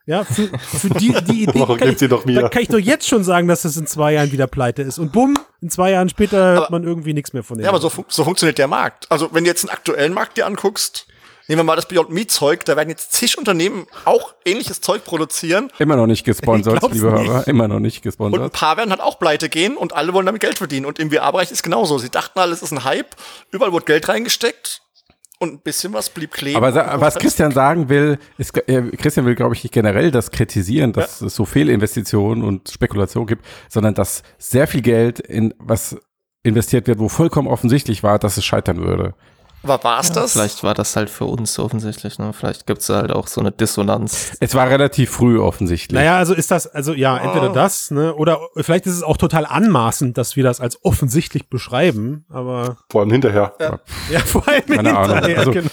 Ja, 0.10 0.24
für, 0.24 0.48
für 0.60 0.90
die, 0.92 1.14
die 1.28 1.44
Idee 1.44 1.60
Warum 1.60 1.78
kann 1.78 1.90
ich, 1.90 1.98
die 1.98 2.08
doch 2.08 2.24
mir? 2.24 2.40
Da 2.42 2.48
kann 2.48 2.62
ich 2.62 2.70
doch 2.70 2.80
jetzt 2.80 3.06
schon 3.10 3.26
sagen, 3.26 3.50
dass 3.50 3.66
es 3.66 3.76
in 3.76 3.88
zwei 3.88 4.14
Jahren 4.14 4.32
wieder 4.32 4.48
pleite 4.48 4.82
ist. 4.82 5.00
Und 5.00 5.12
bumm, 5.12 5.38
in 5.60 5.70
zwei 5.70 5.92
Jahren 5.92 6.08
später 6.08 6.38
hört 6.54 6.58
Aber- 6.68 6.72
man 6.72 6.84
irgendwie 6.86 7.14
nichts 7.14 7.34
mehr 7.34 7.44
von 7.44 7.58
denen. 7.58 7.66
Ja, 7.66 7.72
aber 7.72 7.82
so, 7.82 7.90
fun 7.90 8.06
so 8.08 8.24
funktioniert 8.24 8.58
der 8.58 8.70
Markt. 8.70 9.06
Also 9.12 9.28
wenn 9.34 9.44
du 9.44 9.50
jetzt 9.50 9.66
einen 9.66 9.72
aktuellen 9.72 10.14
Markt 10.14 10.38
dir 10.38 10.46
anguckst, 10.46 11.08
nehmen 11.48 11.60
wir 11.60 11.64
mal 11.64 11.76
das 11.76 11.88
Beyond 11.88 12.10
Meat 12.12 12.30
Zeug, 12.32 12.66
da 12.66 12.76
werden 12.76 12.90
jetzt 12.90 13.14
zig 13.14 13.38
Unternehmen 13.38 13.86
auch 14.06 14.34
ähnliches 14.46 14.82
Zeug 14.82 15.04
produzieren 15.06 15.72
Immer 15.80 15.96
noch 15.96 16.08
nicht 16.08 16.24
gesponsert, 16.26 16.82
liebe 16.92 17.12
nicht. 17.12 17.28
Hörer. 17.30 17.48
Immer 17.48 17.68
noch 17.68 17.80
nicht 17.80 17.98
und 17.98 18.02
ein 18.02 18.04
gesponsert. 18.04 18.54
paar 18.54 18.78
werden 18.78 18.90
halt 18.92 19.02
auch 19.02 19.20
pleite 19.20 19.50
gehen 19.50 19.78
und 19.78 19.94
alle 19.94 20.14
wollen 20.14 20.26
damit 20.26 20.42
Geld 20.42 20.58
verdienen. 20.58 20.86
Und 20.86 21.00
im 21.00 21.12
VR-Bereich 21.12 21.52
ist 21.52 21.64
genauso. 21.64 21.98
Sie 21.98 22.10
dachten 22.10 22.38
alle, 22.40 22.54
es 22.54 22.62
ist 22.62 22.72
ein 22.72 22.84
Hype, 22.84 23.16
überall 23.52 23.72
wurde 23.72 23.86
Geld 23.86 24.08
reingesteckt 24.10 24.82
und 25.40 25.54
ein 25.54 25.60
bisschen 25.60 25.94
was 25.94 26.10
blieb 26.10 26.32
kleben. 26.32 26.58
Aber 26.58 26.72
sa- 26.72 27.00
was 27.00 27.16
Christian 27.16 27.52
sagen 27.52 27.90
will, 27.90 28.18
ist, 28.38 28.58
äh, 28.68 28.82
Christian 28.98 29.26
will, 29.28 29.36
glaube 29.36 29.54
ich, 29.56 29.64
nicht 29.64 29.72
generell 29.74 30.10
das 30.12 30.32
kritisieren, 30.32 30.94
dass 30.94 31.22
es 31.22 31.36
so 31.36 31.46
Fehlinvestitionen 31.46 32.44
und 32.44 32.70
Spekulation 32.70 33.28
gibt, 33.28 33.46
sondern 33.70 33.94
dass 33.94 34.24
sehr 34.40 34.68
viel 34.68 34.82
Geld 34.82 35.20
in 35.20 35.54
was 35.60 35.96
investiert 36.44 36.88
wird, 36.88 37.00
wo 37.00 37.08
vollkommen 37.10 37.48
offensichtlich 37.48 38.04
war, 38.04 38.20
dass 38.20 38.38
es 38.38 38.46
scheitern 38.46 38.78
würde. 38.78 39.14
Aber 39.64 39.84
war 39.84 40.00
es 40.00 40.12
das? 40.12 40.34
Vielleicht 40.34 40.64
war 40.64 40.74
das 40.74 40.96
halt 40.96 41.10
für 41.10 41.26
uns 41.26 41.58
offensichtlich. 41.60 42.20
Ne? 42.20 42.32
Vielleicht 42.32 42.68
gibt's 42.68 42.88
halt 42.90 43.12
auch 43.12 43.28
so 43.28 43.42
eine 43.42 43.52
Dissonanz. 43.52 44.38
Es 44.40 44.56
war 44.56 44.70
relativ 44.70 45.10
früh 45.10 45.40
offensichtlich. 45.40 45.96
Naja, 45.98 46.18
also 46.18 46.34
ist 46.34 46.52
das, 46.52 46.68
also 46.68 46.94
ja, 46.94 47.18
entweder 47.18 47.50
das, 47.50 47.92
ne, 47.92 48.14
oder 48.16 48.40
vielleicht 48.56 48.86
ist 48.86 48.94
es 48.94 49.04
auch 49.04 49.18
total 49.18 49.46
anmaßend, 49.46 50.18
dass 50.18 50.36
wir 50.36 50.44
das 50.44 50.62
als 50.62 50.84
offensichtlich 50.86 51.50
beschreiben, 51.50 52.26
aber 52.30 52.78
Vor 52.90 53.02
allem 53.02 53.12
hinterher. 53.12 53.54
ja, 54.10 54.20
vor 54.20 54.48
allem 54.48 54.66
Keine 54.68 54.96
Ahnung. 54.98 55.16
hinterher, 55.16 55.40
Also- 55.40 55.52
genau. 55.52 55.70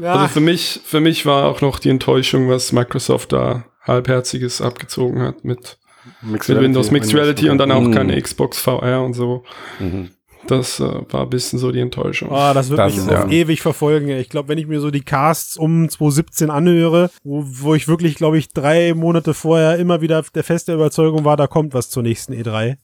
ja, 0.00 0.12
Also 0.14 0.28
für 0.28 0.40
mich, 0.40 0.80
für 0.84 1.00
mich 1.00 1.26
war 1.26 1.44
auch 1.46 1.60
noch 1.60 1.78
die 1.78 1.90
Enttäuschung, 1.90 2.48
was 2.48 2.72
Microsoft 2.72 3.32
da 3.32 3.64
halbherziges 3.82 4.60
abgezogen 4.62 5.22
hat 5.22 5.44
mit, 5.44 5.78
Mixed 6.22 6.48
mit 6.54 6.60
Windows 6.62 6.90
Mixed 6.90 7.14
Reality 7.14 7.50
und 7.50 7.58
dann 7.58 7.72
auch 7.72 7.80
Mhm. 7.82 7.92
keine 7.94 8.20
Xbox 8.20 8.58
VR 8.60 9.02
und 9.02 9.14
so. 9.14 9.44
Mhm. 9.78 10.10
Das 10.50 10.80
äh, 10.80 10.84
war 11.10 11.22
ein 11.22 11.30
bisschen 11.30 11.58
so 11.58 11.70
die 11.72 11.80
Enttäuschung. 11.80 12.28
Oh, 12.30 12.50
das 12.54 12.68
wird 12.70 12.78
Das 12.78 12.96
mich 12.96 13.06
ja- 13.06 13.28
ewig 13.28 13.60
verfolgen. 13.62 14.08
ey. 14.08 14.20
Ich 14.20 14.28
glaube, 14.28 14.48
wenn 14.48 14.58
ich 14.58 14.66
mir 14.66 14.80
so 14.80 14.90
die 14.90 15.02
Casts 15.02 15.56
um 15.56 15.88
2017 15.88 16.50
anhöre, 16.50 17.10
wo, 17.24 17.44
wo 17.46 17.74
ich 17.74 17.88
wirklich, 17.88 18.16
glaube 18.16 18.38
ich, 18.38 18.48
drei 18.52 18.94
Monate 18.94 19.34
vorher 19.34 19.78
immer 19.78 20.00
wieder 20.00 20.22
der 20.34 20.44
feste 20.44 20.74
Überzeugung 20.74 21.24
war, 21.24 21.36
da 21.36 21.46
kommt 21.46 21.74
was 21.74 21.90
zur 21.90 22.02
nächsten 22.02 22.32
E3. 22.32 22.76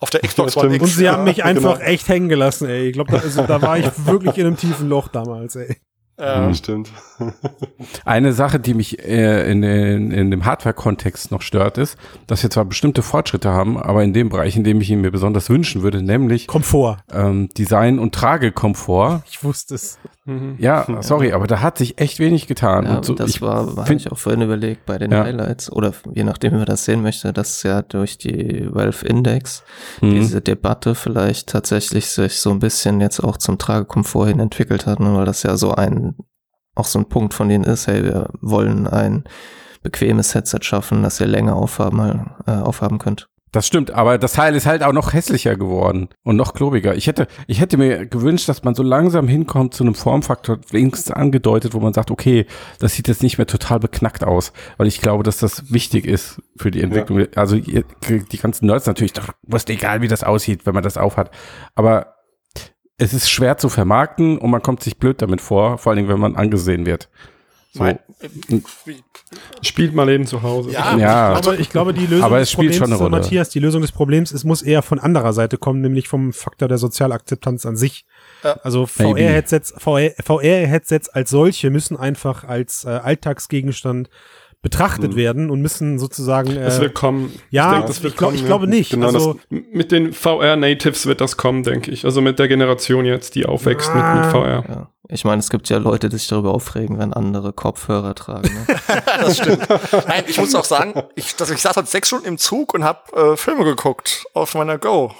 Auf 0.00 0.10
der 0.10 0.20
Xbox 0.20 0.56
One. 0.56 0.74
X. 0.74 0.82
Und 0.82 0.88
sie 0.90 1.08
haben 1.08 1.24
mich 1.24 1.36
Ja, 1.38 1.44
einfach 1.44 1.78
genau. 1.78 1.88
echt 1.90 2.08
hängen 2.08 2.28
gelassen, 2.28 2.68
ey. 2.68 2.88
Ich 2.88 2.94
glaube, 2.94 3.12
da, 3.12 3.18
also, 3.18 3.42
da 3.46 3.62
war 3.62 3.78
ich 3.78 3.86
wirklich 4.06 4.38
in 4.38 4.46
einem 4.46 4.56
tiefen 4.56 4.88
Loch 4.88 5.08
damals, 5.08 5.56
ey. 5.56 5.76
Äh, 6.20 6.54
Stimmt. 6.54 6.90
Eine 8.04 8.32
Sache, 8.32 8.60
die 8.60 8.74
mich 8.74 8.98
äh, 9.04 9.50
in, 9.50 9.62
den, 9.62 10.10
in 10.10 10.30
dem 10.30 10.44
Hardware-Kontext 10.44 11.30
noch 11.30 11.42
stört, 11.42 11.78
ist, 11.78 11.96
dass 12.26 12.42
wir 12.42 12.50
zwar 12.50 12.64
bestimmte 12.66 13.02
Fortschritte 13.02 13.50
haben, 13.50 13.78
aber 13.78 14.04
in 14.04 14.12
dem 14.12 14.28
Bereich, 14.28 14.56
in 14.56 14.64
dem 14.64 14.80
ich 14.80 14.90
ihn 14.90 15.00
mir 15.00 15.10
besonders 15.10 15.48
wünschen 15.50 15.82
würde, 15.82 16.02
nämlich 16.02 16.46
Komfort. 16.46 16.98
ähm, 17.12 17.48
Design 17.56 17.98
und 17.98 18.14
Tragekomfort. 18.14 19.22
Ich 19.28 19.42
wusste 19.42 19.74
es. 19.74 19.98
Mhm. 20.30 20.56
Ja, 20.58 20.86
sorry, 21.02 21.32
aber 21.32 21.46
da 21.46 21.60
hat 21.60 21.78
sich 21.78 21.98
echt 22.00 22.18
wenig 22.18 22.46
getan. 22.46 22.84
Ja, 22.84 22.96
und 22.96 23.04
so, 23.04 23.14
das 23.14 23.30
ich 23.30 23.42
war, 23.42 23.66
habe 23.66 23.84
find- 23.86 24.00
ich 24.02 24.12
auch 24.12 24.18
vorhin 24.18 24.42
überlegt 24.42 24.86
bei 24.86 24.96
den 24.98 25.10
Ja. 25.10 25.24
Highlights 25.24 25.70
oder 25.72 25.92
je 26.14 26.24
nachdem, 26.24 26.52
wie 26.52 26.56
man 26.58 26.66
das 26.66 26.84
sehen 26.84 27.02
möchte, 27.02 27.32
dass 27.32 27.62
ja 27.62 27.82
durch 27.82 28.18
die 28.18 28.68
Valve 28.72 29.06
Index 29.06 29.62
Mhm. 30.00 30.10
diese 30.14 30.40
Debatte 30.40 30.94
vielleicht 30.94 31.48
tatsächlich 31.48 32.06
sich 32.08 32.38
so 32.40 32.50
ein 32.50 32.58
bisschen 32.60 33.00
jetzt 33.00 33.20
auch 33.20 33.36
zum 33.36 33.58
Tragekomfort 33.58 34.26
hin 34.28 34.40
entwickelt 34.40 34.86
hat, 34.86 35.00
ne? 35.00 35.14
weil 35.16 35.24
das 35.24 35.42
ja 35.42 35.56
so 35.56 35.72
ein, 35.74 36.16
auch 36.76 36.84
so 36.86 36.98
ein 36.98 37.08
Punkt 37.08 37.34
von 37.34 37.48
denen 37.48 37.64
ist, 37.64 37.86
hey, 37.88 38.04
wir 38.04 38.30
wollen 38.40 38.86
ein 38.86 39.24
bequemes 39.82 40.34
Headset 40.34 40.58
schaffen, 40.62 41.02
das 41.02 41.20
ihr 41.20 41.26
länger 41.26 41.56
aufhaben, 41.56 42.30
äh, 42.46 42.50
aufhaben 42.52 42.98
könnt. 42.98 43.28
Das 43.52 43.66
stimmt, 43.66 43.90
aber 43.90 44.16
das 44.16 44.34
Teil 44.34 44.54
ist 44.54 44.66
halt 44.66 44.84
auch 44.84 44.92
noch 44.92 45.12
hässlicher 45.12 45.56
geworden 45.56 46.08
und 46.22 46.36
noch 46.36 46.54
klobiger. 46.54 46.94
Ich 46.94 47.08
hätte, 47.08 47.26
ich 47.48 47.60
hätte 47.60 47.78
mir 47.78 48.06
gewünscht, 48.06 48.48
dass 48.48 48.62
man 48.62 48.76
so 48.76 48.84
langsam 48.84 49.26
hinkommt 49.26 49.74
zu 49.74 49.82
einem 49.82 49.94
Formfaktor, 49.96 50.58
wenigstens 50.70 51.10
angedeutet, 51.10 51.74
wo 51.74 51.80
man 51.80 51.92
sagt, 51.92 52.12
okay, 52.12 52.46
das 52.78 52.94
sieht 52.94 53.08
jetzt 53.08 53.24
nicht 53.24 53.38
mehr 53.38 53.48
total 53.48 53.80
beknackt 53.80 54.22
aus, 54.22 54.52
weil 54.76 54.86
ich 54.86 55.00
glaube, 55.00 55.24
dass 55.24 55.38
das 55.38 55.72
wichtig 55.72 56.06
ist 56.06 56.40
für 56.56 56.70
die 56.70 56.80
Entwicklung. 56.80 57.26
Also 57.34 57.56
ihr- 57.56 57.84
die 58.08 58.38
ganzen 58.38 58.66
Nerds 58.66 58.86
natürlich, 58.86 59.14
doch 59.14 59.30
ist 59.52 59.68
egal, 59.68 60.00
wie 60.00 60.08
das 60.08 60.22
aussieht, 60.22 60.64
wenn 60.64 60.74
man 60.74 60.84
das 60.84 60.96
aufhat. 60.96 61.32
Aber 61.74 62.14
es 62.98 63.12
ist 63.14 63.30
schwer 63.30 63.56
zu 63.56 63.68
vermarkten 63.68 64.38
und 64.38 64.50
man 64.50 64.62
kommt 64.62 64.82
sich 64.82 64.98
blöd 64.98 65.22
damit 65.22 65.40
vor, 65.40 65.78
vor 65.78 65.90
allen 65.90 65.96
Dingen, 65.96 66.08
wenn 66.08 66.20
man 66.20 66.36
angesehen 66.36 66.86
wird. 66.86 67.08
So. 67.72 67.84
mein, 67.84 68.00
Spielt 69.62 69.94
mal 69.94 70.08
eben 70.08 70.26
zu 70.26 70.42
Hause. 70.42 70.72
Ja. 70.72 70.96
Ja, 70.96 71.34
Aber 71.34 71.58
ich 71.58 71.70
glaube, 71.70 71.94
die 71.94 72.06
Lösung 72.06 72.24
Aber 72.24 72.40
des 72.40 72.52
Problems, 72.52 72.76
schon 72.76 72.86
eine 72.86 72.96
Rolle. 72.96 73.10
Matthias, 73.10 73.50
die 73.50 73.60
Lösung 73.60 73.80
des 73.80 73.92
Problems, 73.92 74.32
es 74.32 74.42
muss 74.42 74.62
eher 74.62 74.82
von 74.82 74.98
anderer 74.98 75.32
Seite 75.32 75.56
kommen, 75.56 75.80
nämlich 75.80 76.08
vom 76.08 76.32
Faktor 76.32 76.66
der 76.66 76.78
Sozialakzeptanz 76.78 77.66
an 77.66 77.76
sich. 77.76 78.06
Ja. 78.42 78.58
Also. 78.64 78.86
VR-Headsets 78.86 79.72
VR, 79.78 80.10
VR-Headsets 80.20 81.08
als 81.10 81.30
solche 81.30 81.70
müssen 81.70 81.96
einfach 81.96 82.42
als 82.42 82.84
äh, 82.84 82.88
Alltagsgegenstand 82.88 84.10
betrachtet 84.62 85.16
werden 85.16 85.48
und 85.48 85.62
müssen 85.62 85.98
sozusagen 85.98 86.50
äh, 86.50 86.64
Das 86.64 86.80
wird 86.80 86.94
kommen. 86.94 87.32
ja, 87.50 87.62
ich, 87.62 87.68
ich, 87.68 87.76
denk, 87.76 87.86
das 87.86 88.02
wird 88.02 88.16
glaub, 88.16 88.30
kommen, 88.30 88.40
ich 88.40 88.46
glaube 88.46 88.66
nicht. 88.66 88.90
Genau, 88.90 89.06
also, 89.06 89.38
Mit 89.48 89.92
den 89.92 90.12
VR-Natives 90.12 91.06
wird 91.06 91.20
das 91.20 91.36
kommen, 91.36 91.62
denke 91.62 91.90
ich. 91.90 92.04
Also 92.04 92.20
mit 92.20 92.38
der 92.38 92.48
Generation 92.48 93.04
jetzt, 93.06 93.36
die 93.36 93.46
aufwächst 93.46 93.94
mit, 93.94 94.04
mit 94.04 94.26
VR. 94.26 94.64
Ja. 94.68 94.90
Ich 95.12 95.24
meine, 95.24 95.40
es 95.40 95.50
gibt 95.50 95.68
ja 95.68 95.78
Leute, 95.78 96.08
die 96.08 96.18
sich 96.18 96.28
darüber 96.28 96.54
aufregen, 96.54 96.98
wenn 96.98 97.12
andere 97.12 97.52
Kopfhörer 97.52 98.14
tragen. 98.14 98.48
Ne? 98.54 98.76
das 99.20 99.38
stimmt. 99.38 99.68
Nein, 100.06 100.24
ich 100.28 100.38
muss 100.38 100.54
auch 100.54 100.64
sagen, 100.64 101.02
ich, 101.16 101.34
dass 101.34 101.50
ich 101.50 101.60
saß 101.60 101.76
halt 101.76 101.88
sechs 101.88 102.08
Stunden 102.08 102.26
im 102.26 102.38
Zug 102.38 102.74
und 102.74 102.84
habe 102.84 103.32
äh, 103.32 103.36
Filme 103.36 103.64
geguckt 103.64 104.24
auf 104.34 104.54
meiner 104.54 104.78
Go. 104.78 105.12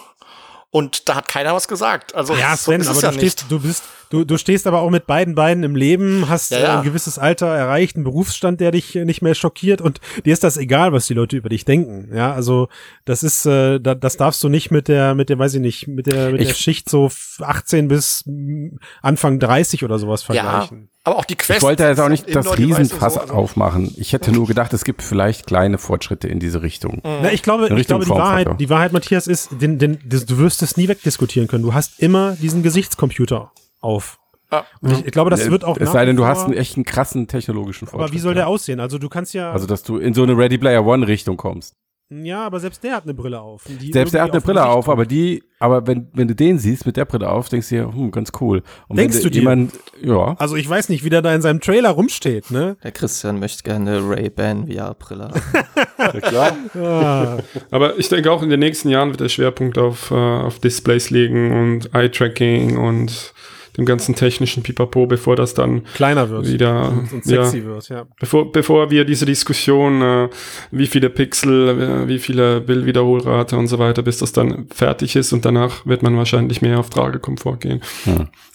Und 0.70 1.09
da 1.09 1.16
hat 1.16 1.26
keiner 1.26 1.55
was 1.55 1.66
gesagt. 1.66 2.14
Also 2.14 2.34
ja, 2.34 2.57
so 2.57 2.70
Sven, 2.70 2.80
ist 2.80 2.86
aber 2.86 2.97
es 2.97 3.01
du 3.01 3.07
ja 3.07 3.12
stehst, 3.12 3.38
nicht. 3.41 3.51
du 3.51 3.61
bist, 3.61 3.82
du, 4.11 4.24
du 4.24 4.36
stehst 4.36 4.66
aber 4.66 4.80
auch 4.80 4.90
mit 4.90 5.06
beiden 5.06 5.34
Beinen 5.34 5.64
im 5.64 5.74
Leben, 5.74 6.28
hast 6.28 6.50
Ja, 6.50 6.58
äh, 6.58 6.62
ja. 6.62 6.78
ein 6.78 6.84
gewisses 6.84 7.18
Alter 7.18 7.46
erreicht, 7.46 7.96
einen 7.96 8.04
Berufsstand, 8.04 8.61
der 8.61 8.70
dich 8.72 8.94
äh, 8.96 9.04
nicht 9.04 9.22
mehr 9.22 9.34
schockiert 9.34 9.80
und 9.80 10.00
dir 10.24 10.32
ist 10.32 10.44
das 10.44 10.56
egal, 10.58 10.92
was 10.92 11.06
die 11.06 11.14
Leute 11.14 11.36
über 11.36 11.48
dich 11.48 11.64
denken. 11.64 12.14
Ja, 12.14 12.32
also 12.34 12.68
das 13.04 13.22
ist, 13.22 13.46
äh, 13.46 13.80
da, 13.80 13.94
das 13.94 14.16
darfst 14.16 14.42
du 14.44 14.48
nicht 14.48 14.70
mit 14.70 14.88
der, 14.88 15.14
mit 15.14 15.28
der, 15.30 15.38
weiß 15.38 15.54
ich 15.54 15.61
nicht, 15.61 15.88
mit 15.88 16.06
der, 16.06 16.30
mit 16.32 16.40
Ich- 16.42 16.48
der 16.48 16.54
Schicht 16.54 16.88
so 16.90 17.11
18 17.40 17.88
bis 17.88 18.24
mm, 18.26 18.76
Anfang 19.02 19.38
30 19.38 19.84
oder 19.84 19.98
sowas 19.98 20.26
Ja, 20.28 20.34
vergleichen. 20.34 20.88
aber 21.04 21.16
auch 21.16 21.24
die 21.24 21.36
Quest. 21.36 21.58
Ich 21.58 21.62
wollte 21.62 21.84
jetzt 21.84 22.00
auch 22.00 22.08
nicht 22.08 22.34
das 22.34 22.58
Riesenfass 22.58 23.14
so, 23.14 23.20
also- 23.20 23.34
aufmachen. 23.34 23.94
Ich 23.96 24.12
hätte 24.12 24.32
nur 24.32 24.46
gedacht, 24.46 24.72
es 24.72 24.84
gibt 24.84 25.02
vielleicht 25.02 25.46
kleine 25.46 25.78
Fortschritte 25.78 26.28
in 26.28 26.40
diese 26.40 26.62
Richtung. 26.62 27.00
Na, 27.04 27.32
ich 27.32 27.42
glaube, 27.42 27.66
In 27.66 27.72
ich 27.74 27.80
Richtung 27.80 28.00
glaube, 28.00 28.14
die. 28.14 28.20
Wahrheit, 28.20 28.61
die 28.61 28.68
Wahrheit, 28.70 28.92
Matthias, 28.92 29.26
ist, 29.26 29.50
den, 29.61 29.78
den, 29.78 29.98
du 30.04 30.38
wirst 30.38 30.62
es 30.62 30.76
nie 30.76 30.88
wegdiskutieren 30.88 31.48
können. 31.48 31.62
Du 31.62 31.74
hast 31.74 32.00
immer 32.00 32.36
diesen 32.40 32.62
Gesichtscomputer 32.62 33.52
auf. 33.80 34.18
Ja. 34.52 34.64
Und 34.80 34.92
ich, 34.92 35.06
ich 35.06 35.12
glaube, 35.12 35.30
das 35.30 35.48
wird 35.50 35.64
auch 35.64 35.76
es 35.78 35.92
sei 35.92 36.04
denn, 36.04 36.16
du 36.16 36.24
hast 36.26 36.44
einen 36.44 36.54
echt 36.54 36.76
einen 36.76 36.84
krassen 36.84 37.28
technologischen 37.28 37.86
Fortschritt. 37.86 38.08
Aber 38.10 38.12
wie 38.12 38.18
soll 38.20 38.34
der 38.34 38.44
ja. 38.44 38.48
aussehen? 38.48 38.80
Also 38.80 38.98
du 38.98 39.08
kannst 39.08 39.32
ja, 39.34 39.52
Also, 39.52 39.66
dass 39.66 39.82
du 39.82 39.98
in 39.98 40.12
so 40.14 40.22
eine 40.24 40.36
Ready 40.36 40.58
Player 40.58 40.84
One 40.84 41.06
Richtung 41.06 41.36
kommst. 41.36 41.76
ja, 42.12 42.44
aber 42.44 42.58
selbst 42.58 42.82
der 42.82 42.96
hat 42.96 43.04
eine 43.04 43.14
Brille 43.14 43.40
auf. 43.40 43.62
die 43.68 43.92
Selbst 43.92 44.12
der 44.12 44.22
hat 44.24 44.32
eine 44.32 44.40
Brille 44.40 44.66
auf, 44.66 44.88
aber 44.88 45.06
die, 45.06 45.44
aber 45.60 45.86
wenn, 45.86 46.08
wenn 46.14 46.26
du 46.26 46.34
den 46.34 46.58
siehst 46.58 46.84
mit 46.84 46.96
der 46.96 47.04
Brille 47.04 47.30
auf, 47.30 47.48
denkst 47.48 47.68
du 47.68 47.74
dir, 47.76 47.92
hm, 47.94 48.10
ganz 48.10 48.32
cool. 48.40 48.64
Und 48.88 48.98
Denkst 48.98 49.18
wenn 49.18 49.22
du 49.22 49.30
dir? 49.30 49.38
jemand, 49.38 49.72
ja. 50.02 50.34
Also 50.38 50.56
ich 50.56 50.68
weiß 50.68 50.88
nicht, 50.88 51.04
wie 51.04 51.10
der 51.10 51.22
da 51.22 51.32
in 51.32 51.42
seinem 51.42 51.60
Trailer 51.60 51.90
rumsteht, 51.90 52.50
ne? 52.50 52.76
Der 52.82 52.90
Christian 52.90 53.38
möchte 53.38 53.62
gerne 53.62 53.98
eine 53.98 54.10
Ray-Ban 54.10 54.66
VR-Brille 54.66 55.28
haben. 55.28 55.40
Ja, 55.98 56.20
klar. 56.20 56.56
Ah, 56.74 57.38
Aber 57.70 57.96
ich 57.98 58.08
denke 58.08 58.32
auch 58.32 58.42
in 58.42 58.50
den 58.50 58.58
nächsten 58.58 58.88
Jahren 58.88 59.10
wird 59.10 59.20
der 59.20 59.28
Schwerpunkt 59.28 59.78
auf, 59.78 60.10
äh, 60.10 60.14
auf 60.14 60.58
Displays 60.58 61.10
liegen 61.10 61.52
und 61.52 61.94
Eye-Tracking 61.94 62.76
und 62.78 63.32
dem 63.80 63.86
ganzen 63.86 64.14
technischen 64.14 64.62
Pipapo, 64.62 65.06
bevor 65.06 65.34
das 65.36 65.54
dann 65.54 65.82
Kleiner 65.94 66.30
wird. 66.30 66.46
wieder, 66.46 66.90
Und, 66.90 67.12
und 67.12 67.26
ja, 67.26 67.42
sexy 67.44 67.64
wird, 67.64 67.88
ja. 67.88 68.06
bevor, 68.20 68.52
bevor 68.52 68.90
wir 68.90 69.04
diese 69.04 69.26
Diskussion, 69.26 70.02
äh, 70.02 70.28
wie 70.70 70.86
viele 70.86 71.10
Pixel, 71.10 71.68
äh, 72.04 72.08
wie 72.08 72.18
viele 72.18 72.60
Bildwiederholrate 72.60 73.56
und 73.56 73.66
so 73.66 73.78
weiter, 73.78 74.02
bis 74.02 74.18
das 74.18 74.32
dann 74.32 74.66
fertig 74.68 75.16
ist 75.16 75.32
und 75.32 75.44
danach 75.44 75.84
wird 75.86 76.02
man 76.02 76.16
wahrscheinlich 76.16 76.62
mehr 76.62 76.78
auf 76.78 76.90
Tragekomfort 76.90 77.56
gehen. 77.60 77.80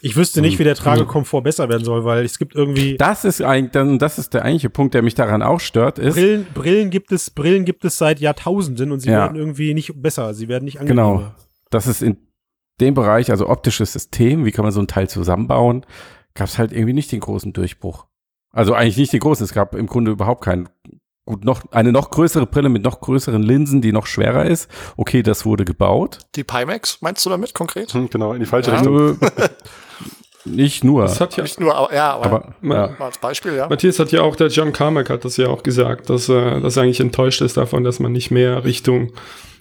Ich 0.02 0.16
wüsste 0.16 0.42
nicht, 0.42 0.60
wie 0.60 0.64
der 0.64 0.76
Tragekomfort 0.76 1.42
besser 1.44 1.68
werden 1.70 1.84
soll, 1.84 2.06
weil 2.06 2.24
es 2.24 2.38
gibt 2.38 2.56
irgendwie 2.56 2.96
Das 2.98 3.26
ist 3.26 3.42
eigentlich, 3.42 3.72
dann, 3.72 4.00
das 4.00 4.18
ist 4.20 4.34
der 4.34 4.44
eigentliche 4.44 4.70
Punkt, 4.70 4.94
der 4.94 5.02
mich 5.02 5.16
daran 5.16 5.42
auch 5.42 5.60
stört, 5.60 5.98
ist, 6.00 6.14
Brillen, 6.16 6.46
Brillen 6.54 6.90
gibt 6.92 7.12
es, 7.12 7.30
Brillen 7.32 7.66
gibt 7.66 7.84
es 7.86 7.98
seit 7.98 8.20
Jahrtausenden 8.20 8.92
und 8.92 9.00
sie 9.00 9.10
Ja. 9.10 9.22
werden 9.24 9.36
irgendwie 9.38 9.74
nicht 9.74 9.92
besser, 10.02 10.34
sie 10.34 10.48
werden 10.48 10.66
nicht 10.66 10.80
angenehmer. 10.80 11.14
genau, 11.18 11.32
das 11.72 11.88
ist 11.88 12.04
in 12.04 12.18
dem 12.80 12.94
Bereich, 12.94 13.32
also 13.32 13.48
optisches 13.50 13.94
System, 13.94 14.46
wie 14.46 14.52
kann 14.52 14.64
man 14.66 14.72
so 14.72 14.82
ein 14.82 14.88
Teil 14.88 15.10
zusammenbauen, 15.10 15.86
gab 16.34 16.48
es 16.48 16.58
halt 16.58 16.72
irgendwie 16.72 16.94
nicht 16.94 17.12
den 17.12 17.22
großen 17.22 17.54
Durchbruch. 17.54 18.06
Also 18.52 18.74
eigentlich 18.74 18.98
nicht 18.98 19.14
den 19.14 19.20
großen, 19.20 19.44
es 19.44 19.54
gab 19.54 19.76
im 19.76 19.88
Grunde 19.88 20.12
überhaupt 20.12 20.44
keinen. 20.44 20.70
Gut, 21.26 21.44
noch 21.44 21.72
eine 21.72 21.92
noch 21.92 22.12
größere 22.12 22.46
Brille 22.46 22.70
mit 22.70 22.84
noch 22.84 23.02
größeren 23.02 23.42
Linsen, 23.42 23.82
die 23.82 23.92
noch 23.92 24.06
schwerer 24.06 24.46
ist. 24.46 24.70
Okay, 24.96 25.24
das 25.24 25.44
wurde 25.44 25.66
gebaut. 25.66 26.20
Die 26.36 26.44
Pimax, 26.44 27.02
meinst 27.02 27.26
du 27.26 27.32
damit 27.32 27.56
konkret? 27.56 27.92
Hm, 27.94 28.10
genau, 28.12 28.34
in 28.34 28.42
die 28.42 28.46
falsche 28.46 28.72
Ja. 28.72 28.78
Richtung. 28.78 29.18
Nicht 30.46 30.84
nur. 30.84 31.02
Das 31.04 31.20
hat 31.20 31.36
ja, 31.36 31.44
Nicht 31.44 31.60
nur, 31.60 31.76
aber, 31.76 31.94
ja, 31.94 32.14
aber, 32.14 32.26
aber 32.26 32.56
ja. 32.62 32.96
mal 33.00 33.06
als 33.06 33.18
Beispiel, 33.18 33.56
ja. 33.56 33.68
Matthias 33.68 33.98
hat 33.98 34.12
ja 34.12 34.22
auch, 34.22 34.36
der 34.36 34.48
John 34.50 34.72
Carmack 34.72 35.10
hat 35.10 35.26
das 35.26 35.38
ja 35.38 35.48
auch 35.48 35.64
gesagt, 35.64 36.12
dass, 36.12 36.30
äh, 36.30 36.62
dass 36.62 36.78
er 36.78 36.84
eigentlich 36.84 37.00
enttäuscht 37.00 37.42
ist 37.42 37.58
davon, 37.58 37.84
dass 37.84 38.00
man 38.00 38.12
nicht 38.12 38.30
mehr 38.30 38.64
Richtung, 38.64 39.12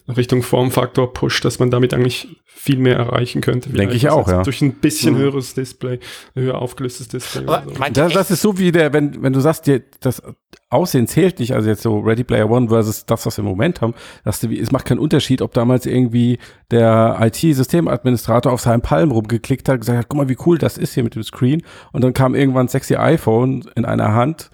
Richtung 0.07 0.43
Formfaktor 0.43 1.15
pusht, 1.15 1.45
dass 1.47 1.59
man 1.59 1.71
damit 1.71 1.95
eigentlich 1.95 2.29
viel 2.45 2.77
mehr 2.79 2.97
erreichen 2.97 3.41
könnte. 3.41 3.71
Denke 3.71 3.95
ich 3.95 4.11
auch, 4.11 4.29
ja. 4.29 4.43
Durch 4.43 4.61
ein 4.61 4.75
bisschen 4.75 5.15
Mhm. 5.15 5.19
höheres 5.19 5.55
Display, 5.55 5.99
höher 6.35 6.61
aufgelöstes 6.61 7.09
Display. 7.09 7.45
Aber 7.47 7.65
so. 7.65 7.83
Das, 7.93 8.13
das 8.13 8.31
ist 8.31 8.43
so 8.43 8.59
wie 8.59 8.71
der, 8.71 8.93
wenn, 8.93 9.23
wenn 9.23 9.33
du 9.33 9.41
sagst, 9.41 9.67
dir, 9.67 9.83
das 10.01 10.23
Aussehen 10.69 11.07
zählt 11.07 11.39
nicht, 11.39 11.55
also 11.55 11.69
jetzt 11.69 11.83
so 11.83 12.01
Ready 12.01 12.23
Player 12.25 12.51
One 12.51 12.69
versus 12.69 13.07
das, 13.07 13.25
was 13.25 13.39
wir 13.39 13.45
im 13.45 13.49
Moment 13.49 13.81
haben, 13.81 13.95
dass 14.25 14.41
du, 14.41 14.51
wie- 14.51 14.61
es 14.61 14.73
macht 14.73 14.85
keinen 14.87 14.99
Unterschied, 14.99 15.41
ob 15.41 15.53
damals 15.55 15.87
irgendwie 15.87 16.39
der 16.71 17.17
IT-Systemadministrator 17.21 18.53
auf 18.53 18.61
seinem 18.61 18.83
Palm 18.83 19.11
rumgeklickt 19.11 19.69
hat, 19.69 19.81
gesagt 19.81 19.99
hat, 19.99 20.09
guck 20.09 20.19
mal, 20.19 20.29
wie 20.29 20.37
cool 20.47 20.59
das 20.59 20.77
ist 20.79 20.95
hier 20.95 21.03
mit 21.05 21.15
dem 21.15 21.23
Screen. 21.23 21.63
Und 21.93 22.05
dann 22.05 22.13
kam 22.13 22.35
irgendwann 22.35 22.67
ein 22.67 22.69
sexy 22.69 22.97
iPhone 22.97 23.65
in 23.75 23.85
einer 23.85 24.13
Hand, 24.15 24.51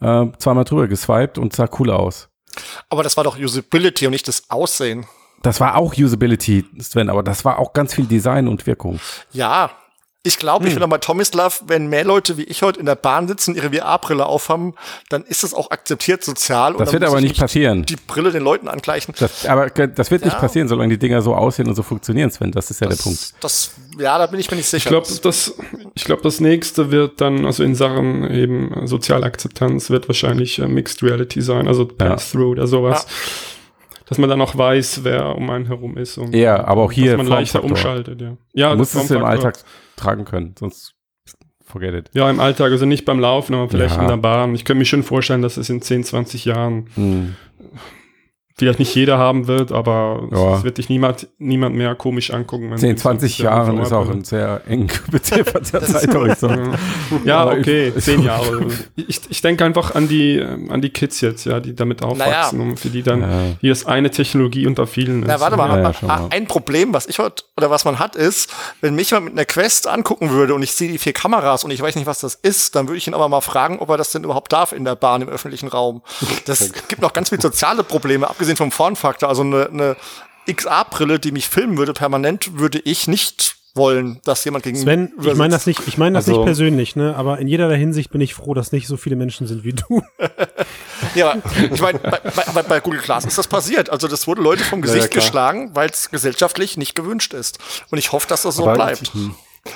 äh, 0.00 0.26
zweimal 0.38 0.64
drüber 0.64 0.88
geswiped 0.88 1.38
und 1.38 1.52
sah 1.54 1.68
cool 1.78 1.90
aus. 1.90 2.28
Aber 2.88 3.02
das 3.02 3.16
war 3.16 3.24
doch 3.24 3.38
Usability 3.38 4.06
und 4.06 4.12
nicht 4.12 4.28
das 4.28 4.50
Aussehen. 4.50 5.06
Das 5.42 5.60
war 5.60 5.76
auch 5.76 5.94
Usability, 5.96 6.64
Sven, 6.80 7.10
aber 7.10 7.22
das 7.22 7.44
war 7.44 7.58
auch 7.58 7.72
ganz 7.72 7.94
viel 7.94 8.06
Design 8.06 8.48
und 8.48 8.66
Wirkung. 8.66 8.98
Ja, 9.32 9.70
ich 10.26 10.38
glaube, 10.38 10.64
Hm. 10.64 10.68
ich 10.68 10.74
bin 10.74 10.80
noch 10.82 10.88
bei 10.88 10.98
Tomislav, 10.98 11.62
wenn 11.66 11.86
mehr 11.86 12.04
Leute 12.04 12.36
wie 12.36 12.42
ich 12.44 12.62
heute 12.62 12.80
in 12.80 12.86
der 12.86 12.96
Bahn 12.96 13.28
sitzen, 13.28 13.54
ihre 13.54 13.70
VR-Brille 13.72 14.26
aufhaben, 14.26 14.74
dann 15.08 15.22
ist 15.24 15.44
es 15.44 15.54
auch 15.54 15.70
akzeptiert 15.70 16.24
sozial. 16.24 16.74
Das 16.78 16.92
wird 16.92 17.04
aber 17.04 17.18
ich 17.18 17.24
nicht 17.24 17.38
passieren. 17.38 17.84
Die 17.86 17.96
Brille 17.96 18.32
den 18.32 18.42
Leuten 18.42 18.68
angleichen. 18.68 19.14
Das, 19.18 19.46
aber 19.46 19.70
das 19.70 20.10
wird 20.10 20.24
nicht 20.24 20.34
Ja. 20.34 20.40
passieren, 20.40 20.68
solange 20.68 20.90
die 20.90 20.98
Dinger 20.98 21.22
so 21.22 21.34
aussehen 21.34 21.68
und 21.68 21.74
so 21.74 21.82
funktionieren, 21.82 22.30
Sven. 22.30 22.52
Das 22.52 22.70
ist 22.70 22.80
ja 22.80 22.88
der 22.88 22.96
Punkt. 22.96 23.34
Das, 23.40 23.70
ja, 23.98 24.18
da 24.18 24.26
bin 24.26 24.40
ich 24.40 24.50
mir 24.50 24.56
nicht 24.56 24.64
Ich 24.66 24.70
sicher. 24.70 24.90
glaube, 24.90 25.06
das, 25.22 25.54
ich 25.94 26.04
glaube, 26.04 26.22
das 26.22 26.40
nächste 26.40 26.90
wird 26.90 27.20
dann, 27.20 27.46
also 27.46 27.62
in 27.62 27.74
Sachen 27.74 28.28
eben 28.30 28.86
soziale 28.86 29.24
Akzeptanz, 29.26 29.90
wird 29.90 30.08
wahrscheinlich 30.08 30.58
äh, 30.58 30.66
Mixed 30.66 31.02
Reality 31.02 31.40
sein, 31.40 31.68
also 31.68 31.86
Pass-Through 31.86 32.50
oder 32.52 32.66
sowas. 32.66 33.06
Dass 34.08 34.18
man 34.18 34.30
dann 34.30 34.40
auch 34.40 34.56
weiß, 34.56 35.02
wer 35.04 35.34
um 35.36 35.50
einen 35.50 35.66
herum 35.66 35.96
ist. 35.96 36.16
Und, 36.18 36.34
Ja, 36.34 36.64
aber 36.64 36.82
auch 36.82 36.92
hier 36.92 37.12
Dass 37.12 37.18
man 37.18 37.26
leichter 37.26 37.64
umschaltet, 37.64 38.20
ja. 38.20 38.36
Ja, 38.54 38.70
Du 38.72 38.78
musst 38.78 38.94
es 38.94 39.10
im. 39.10 39.24
Alltag 39.24 39.58
tragen 39.96 40.24
können, 40.24 40.54
sonst 40.58 40.94
forget 41.64 41.94
it. 41.94 42.10
Ja, 42.14 42.30
im 42.30 42.38
Alltag, 42.38 42.70
also 42.70 42.86
nicht 42.86 43.04
beim 43.04 43.18
Laufen, 43.18 43.54
aber 43.54 43.68
vielleicht 43.68 43.96
Ja. 43.96 44.02
in 44.02 44.08
der 44.08 44.16
Bahn. 44.18 44.54
Ich 44.54 44.64
könnte 44.64 44.78
mir 44.78 44.84
schon 44.84 45.02
vorstellen, 45.02 45.42
dass 45.42 45.56
es 45.56 45.68
in 45.68 45.82
10, 45.82 46.04
20 46.04 46.44
Jahren 46.44 46.86
Hm. 46.94 47.34
Vielleicht 48.58 48.78
nicht 48.78 48.94
jeder 48.94 49.18
haben 49.18 49.46
wird, 49.48 49.70
aber 49.70 50.28
Ja. 50.32 50.56
es 50.56 50.64
wird 50.64 50.78
dich 50.78 50.88
niemand, 50.88 51.28
niemand 51.38 51.76
mehr 51.76 51.94
komisch 51.94 52.30
angucken. 52.30 52.70
wenn 52.70 52.78
10, 52.78 52.96
du 52.96 53.02
20 53.02 53.38
Jahre 53.38 53.66
Jahren 53.72 53.78
ist 53.82 53.92
auch 53.92 54.08
ein 54.08 54.24
sehr 54.24 54.62
eng 54.66 54.90
bezifferter 55.10 55.82
Zeithorizont. 55.84 56.78
Ja, 57.24 57.46
okay, 57.46 57.92
ich- 57.94 58.02
zehn 58.04 58.22
Jahre. 58.22 58.66
Ich, 58.96 59.20
ich 59.28 59.42
denke 59.42 59.64
einfach 59.64 59.94
an 59.94 60.08
die, 60.08 60.38
ähm, 60.38 60.70
an 60.70 60.80
die 60.80 60.88
Kids 60.88 61.20
jetzt, 61.20 61.44
ja, 61.44 61.60
die 61.60 61.74
damit 61.74 62.02
aufwachsen 62.02 62.60
und 62.60 62.80
für 62.80 62.88
die 62.88 63.02
dann 63.02 63.20
Ja. 63.20 63.28
hier 63.60 63.72
ist 63.72 63.86
eine 63.86 64.10
Technologie 64.10 64.66
unter 64.66 64.86
vielen 64.86 65.22
ist. 65.22 65.28
Na, 65.28 65.38
warte 65.40 65.56
mal, 65.58 65.82
Ja, 65.82 66.06
mal. 66.06 66.28
ein 66.30 66.46
Problem, 66.46 66.94
was 66.94 67.06
ich 67.06 67.18
heute, 67.18 67.44
oder 67.58 67.70
was 67.70 67.84
man 67.84 67.98
hat, 67.98 68.16
ist, 68.16 68.50
wenn 68.80 68.94
mich 68.94 69.10
mal 69.12 69.20
mit 69.20 69.34
einer 69.34 69.44
Quest 69.44 69.86
angucken 69.86 70.30
würde 70.30 70.54
und 70.54 70.62
ich 70.62 70.72
sehe 70.72 70.90
die 70.90 70.98
vier 70.98 71.12
Kameras 71.12 71.62
und 71.64 71.70
ich 71.72 71.80
weiß 71.82 71.94
nicht, 71.96 72.06
was 72.06 72.20
das 72.20 72.34
ist, 72.34 72.74
dann 72.74 72.88
würde 72.88 72.96
ich 72.96 73.06
ihn 73.06 73.12
aber 73.14 73.28
mal 73.28 73.42
fragen, 73.42 73.78
ob 73.80 73.90
er 73.90 73.98
das 73.98 74.12
denn 74.12 74.24
überhaupt 74.24 74.50
darf 74.52 74.72
in 74.72 74.84
der 74.86 74.96
Bahn, 74.96 75.20
im 75.20 75.28
öffentlichen 75.28 75.68
Raum. 75.68 76.00
Das 76.46 76.72
gibt 76.88 77.02
noch 77.02 77.12
ganz 77.12 77.28
viele 77.28 77.42
soziale 77.42 77.82
Probleme, 77.84 78.28
abgesehen 78.30 78.45
vom 78.54 78.70
Formfaktor. 78.70 79.28
Also 79.28 79.42
eine, 79.42 79.68
eine 79.68 79.96
XA-Brille, 80.48 81.18
die 81.18 81.32
mich 81.32 81.48
filmen 81.48 81.76
würde 81.76 81.92
permanent, 81.92 82.60
würde 82.60 82.78
ich 82.84 83.08
nicht 83.08 83.56
wollen, 83.74 84.20
dass 84.24 84.42
jemand 84.44 84.64
gegen 84.64 84.76
Sven, 84.78 85.12
ich 85.20 85.34
meine 85.34 85.52
das 85.52 85.66
nicht, 85.66 85.80
ich 85.86 85.98
meine 85.98 86.16
das 86.16 86.26
Also- 86.28 86.38
nicht 86.38 86.46
persönlich, 86.46 86.96
ne, 86.96 87.14
aber 87.14 87.38
in 87.40 87.46
jeder 87.46 87.70
Hinsicht 87.74 88.10
bin 88.10 88.22
ich 88.22 88.32
froh, 88.32 88.54
dass 88.54 88.72
nicht 88.72 88.86
so 88.86 88.96
viele 88.96 89.16
Menschen 89.16 89.46
sind 89.46 89.64
wie 89.64 89.72
du. 89.74 90.02
Ja, 91.14 91.32
aber 91.32 91.42
ich 91.74 91.80
meine, 91.82 91.98
bei, 91.98 92.18
bei, 92.54 92.62
bei 92.62 92.80
Google 92.80 93.00
Glass 93.00 93.24
ist 93.26 93.36
das 93.36 93.46
passiert. 93.48 93.90
Also 93.90 94.08
das 94.08 94.26
wurde 94.26 94.40
Leute 94.40 94.64
vom 94.64 94.78
Ja, 94.80 94.86
Gesicht 94.86 95.04
ja, 95.04 95.08
klar. 95.08 95.22
geschlagen, 95.24 95.70
weil 95.74 95.90
es 95.90 96.10
gesellschaftlich 96.10 96.76
nicht 96.78 96.94
gewünscht 96.94 97.34
ist. 97.34 97.58
Und 97.90 97.98
ich 97.98 98.12
hoffe, 98.12 98.26
dass 98.28 98.42
das 98.42 98.56
so 98.56 98.62
Aber- 98.64 98.74
bleibt. 98.74 99.12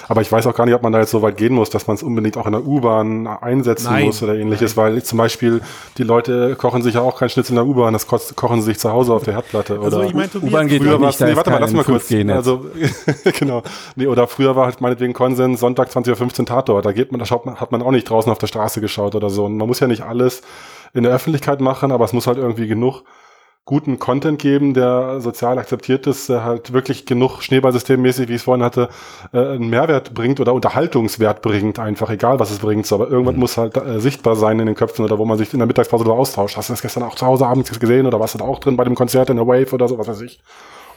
Aber 0.09 0.21
ich 0.21 0.31
weiß 0.31 0.47
auch 0.47 0.55
gar 0.55 0.67
nicht, 0.67 0.75
ob 0.75 0.83
man 0.83 0.93
da 0.93 1.01
jetzt 1.01 1.11
so 1.11 1.23
weit 1.23 1.37
gehen 1.37 1.55
muss, 1.55 1.71
dass 1.71 1.87
man 1.87 1.97
es 1.97 2.03
unbedingt 2.03 2.37
auch 2.37 2.47
in 2.47 2.53
der 2.53 2.67
U-Bahn 2.67 3.27
einsetzen 3.27 3.91
Nein. 3.91 4.07
muss 4.07 4.23
oder 4.23 4.35
ähnliches, 4.35 4.77
weil 4.77 5.03
zum 5.03 5.19
Beispiel 5.19 5.61
die 5.99 6.03
Leute 6.03 6.57
kochen 6.57 6.83
sich 6.83 6.95
ja 6.95 7.01
auch 7.01 7.19
keinen 7.19 7.31
Schnitzel 7.31 7.53
in 7.53 7.57
der 7.57 7.67
U-Bahn, 7.67 7.93
das 7.93 8.07
kochen 8.07 8.61
sie 8.61 8.67
sich 8.67 8.79
zu 8.79 8.93
Hause 8.93 9.15
auf 9.15 9.25
der 9.25 9.35
Herdplatte. 9.35 9.79
Also 9.81 9.99
oder 9.99 10.07
ich 10.07 10.15
meine, 10.15 10.31
U-Bahn 10.43 10.67
geht 10.69 10.83
früher 10.83 10.99
nicht, 10.99 11.21
nee, 11.21 11.37
warte 11.37 11.51
mal, 11.51 11.61
lass 11.61 11.73
mal 11.73 11.85
kurz. 11.85 12.11
5G-Netz. 12.11 12.37
Also, 12.37 12.67
genau. 13.39 13.63
Nee, 13.97 14.07
oder 14.07 14.27
früher 14.27 14.57
war 14.57 14.67
halt 14.67 14.81
meinetwegen 14.81 15.13
Konsens 15.13 15.61
Sonntag 15.61 15.89
20.15 15.89 16.41
Uhr 16.41 16.47
Tatort. 16.47 16.87
Da 16.87 16.93
geht 16.93 17.13
man, 17.13 17.19
da 17.19 17.27
schaut 17.27 17.47
man, 17.47 17.57
hat 17.57 17.73
man 17.73 17.83
auch 17.83 17.91
nicht 17.91 18.09
draußen 18.09 18.31
auf 18.31 18.39
der 18.39 18.47
Straße 18.47 18.81
geschaut 18.81 19.15
oder 19.15 19.31
so. 19.31 19.45
Und 19.45 19.57
man 19.57 19.67
muss 19.67 19.81
ja 19.81 19.87
nicht 19.87 20.03
alles 20.03 20.43
in 20.93 21.05
der 21.05 21.13
Öffentlichkeit 21.13 21.61
machen, 21.61 21.93
aber 21.93 22.05
es 22.05 22.13
muss 22.13 22.27
halt 22.27 22.39
irgendwie 22.39 22.67
genug 22.67 23.03
guten 23.65 23.99
Content 23.99 24.41
geben, 24.41 24.75
der 24.75 25.21
sozial 25.21 25.59
akzeptiert 25.59 26.07
ist, 26.07 26.29
der 26.29 26.45
halt 26.45 26.73
wirklich 26.73 27.07
genug 27.07 27.43
Schneeballsystemmäßig, 27.43 28.29
wie 28.29 28.33
ich 28.33 28.39
es 28.39 28.45
vorhin 28.45 28.65
hatte, 28.65 28.89
äh, 29.33 29.39
einen 29.39 29.71
Mehrwert 29.71 30.13
bringt 30.15 30.41
oder 30.41 30.55
Unterhaltungswert 30.55 31.43
bringt, 31.43 31.79
einfach 31.79 32.11
egal 32.11 32.41
was 32.41 32.51
es 32.51 32.59
bringt. 32.59 32.87
So, 32.87 32.97
aber 32.97 33.09
irgendwas 33.09 33.37
muss 33.37 33.57
halt 33.57 33.77
äh, 33.77 34.01
sichtbar 34.01 34.35
sein 34.35 34.59
in 34.59 34.67
den 34.67 34.75
Köpfen 34.75 35.05
oder 35.05 35.19
wo 35.19 35.25
man 35.25 35.39
sich 35.39 35.53
in 35.53 35.61
der 35.61 35.67
Mittagspause 35.67 36.05
darüber 36.05 36.21
austauscht. 36.21 36.57
Hast 36.57 36.69
du 36.69 36.73
das 36.73 36.83
gestern 36.83 37.05
auch 37.05 37.15
zu 37.15 37.27
Hause 37.27 37.47
abends 37.47 37.79
gesehen 37.79 38.07
oder 38.07 38.19
warst 38.19 38.35
du 38.35 38.39
da 38.39 38.45
auch 38.45 38.59
drin 38.59 38.77
bei 38.77 38.85
dem 38.85 38.95
Konzert 38.95 39.31
in 39.31 39.37
der 39.37 39.47
Wave 39.47 39.73
oder 39.73 39.87
so, 39.87 39.99
was 39.99 40.09
weiß 40.09 40.21
ich. 40.23 40.41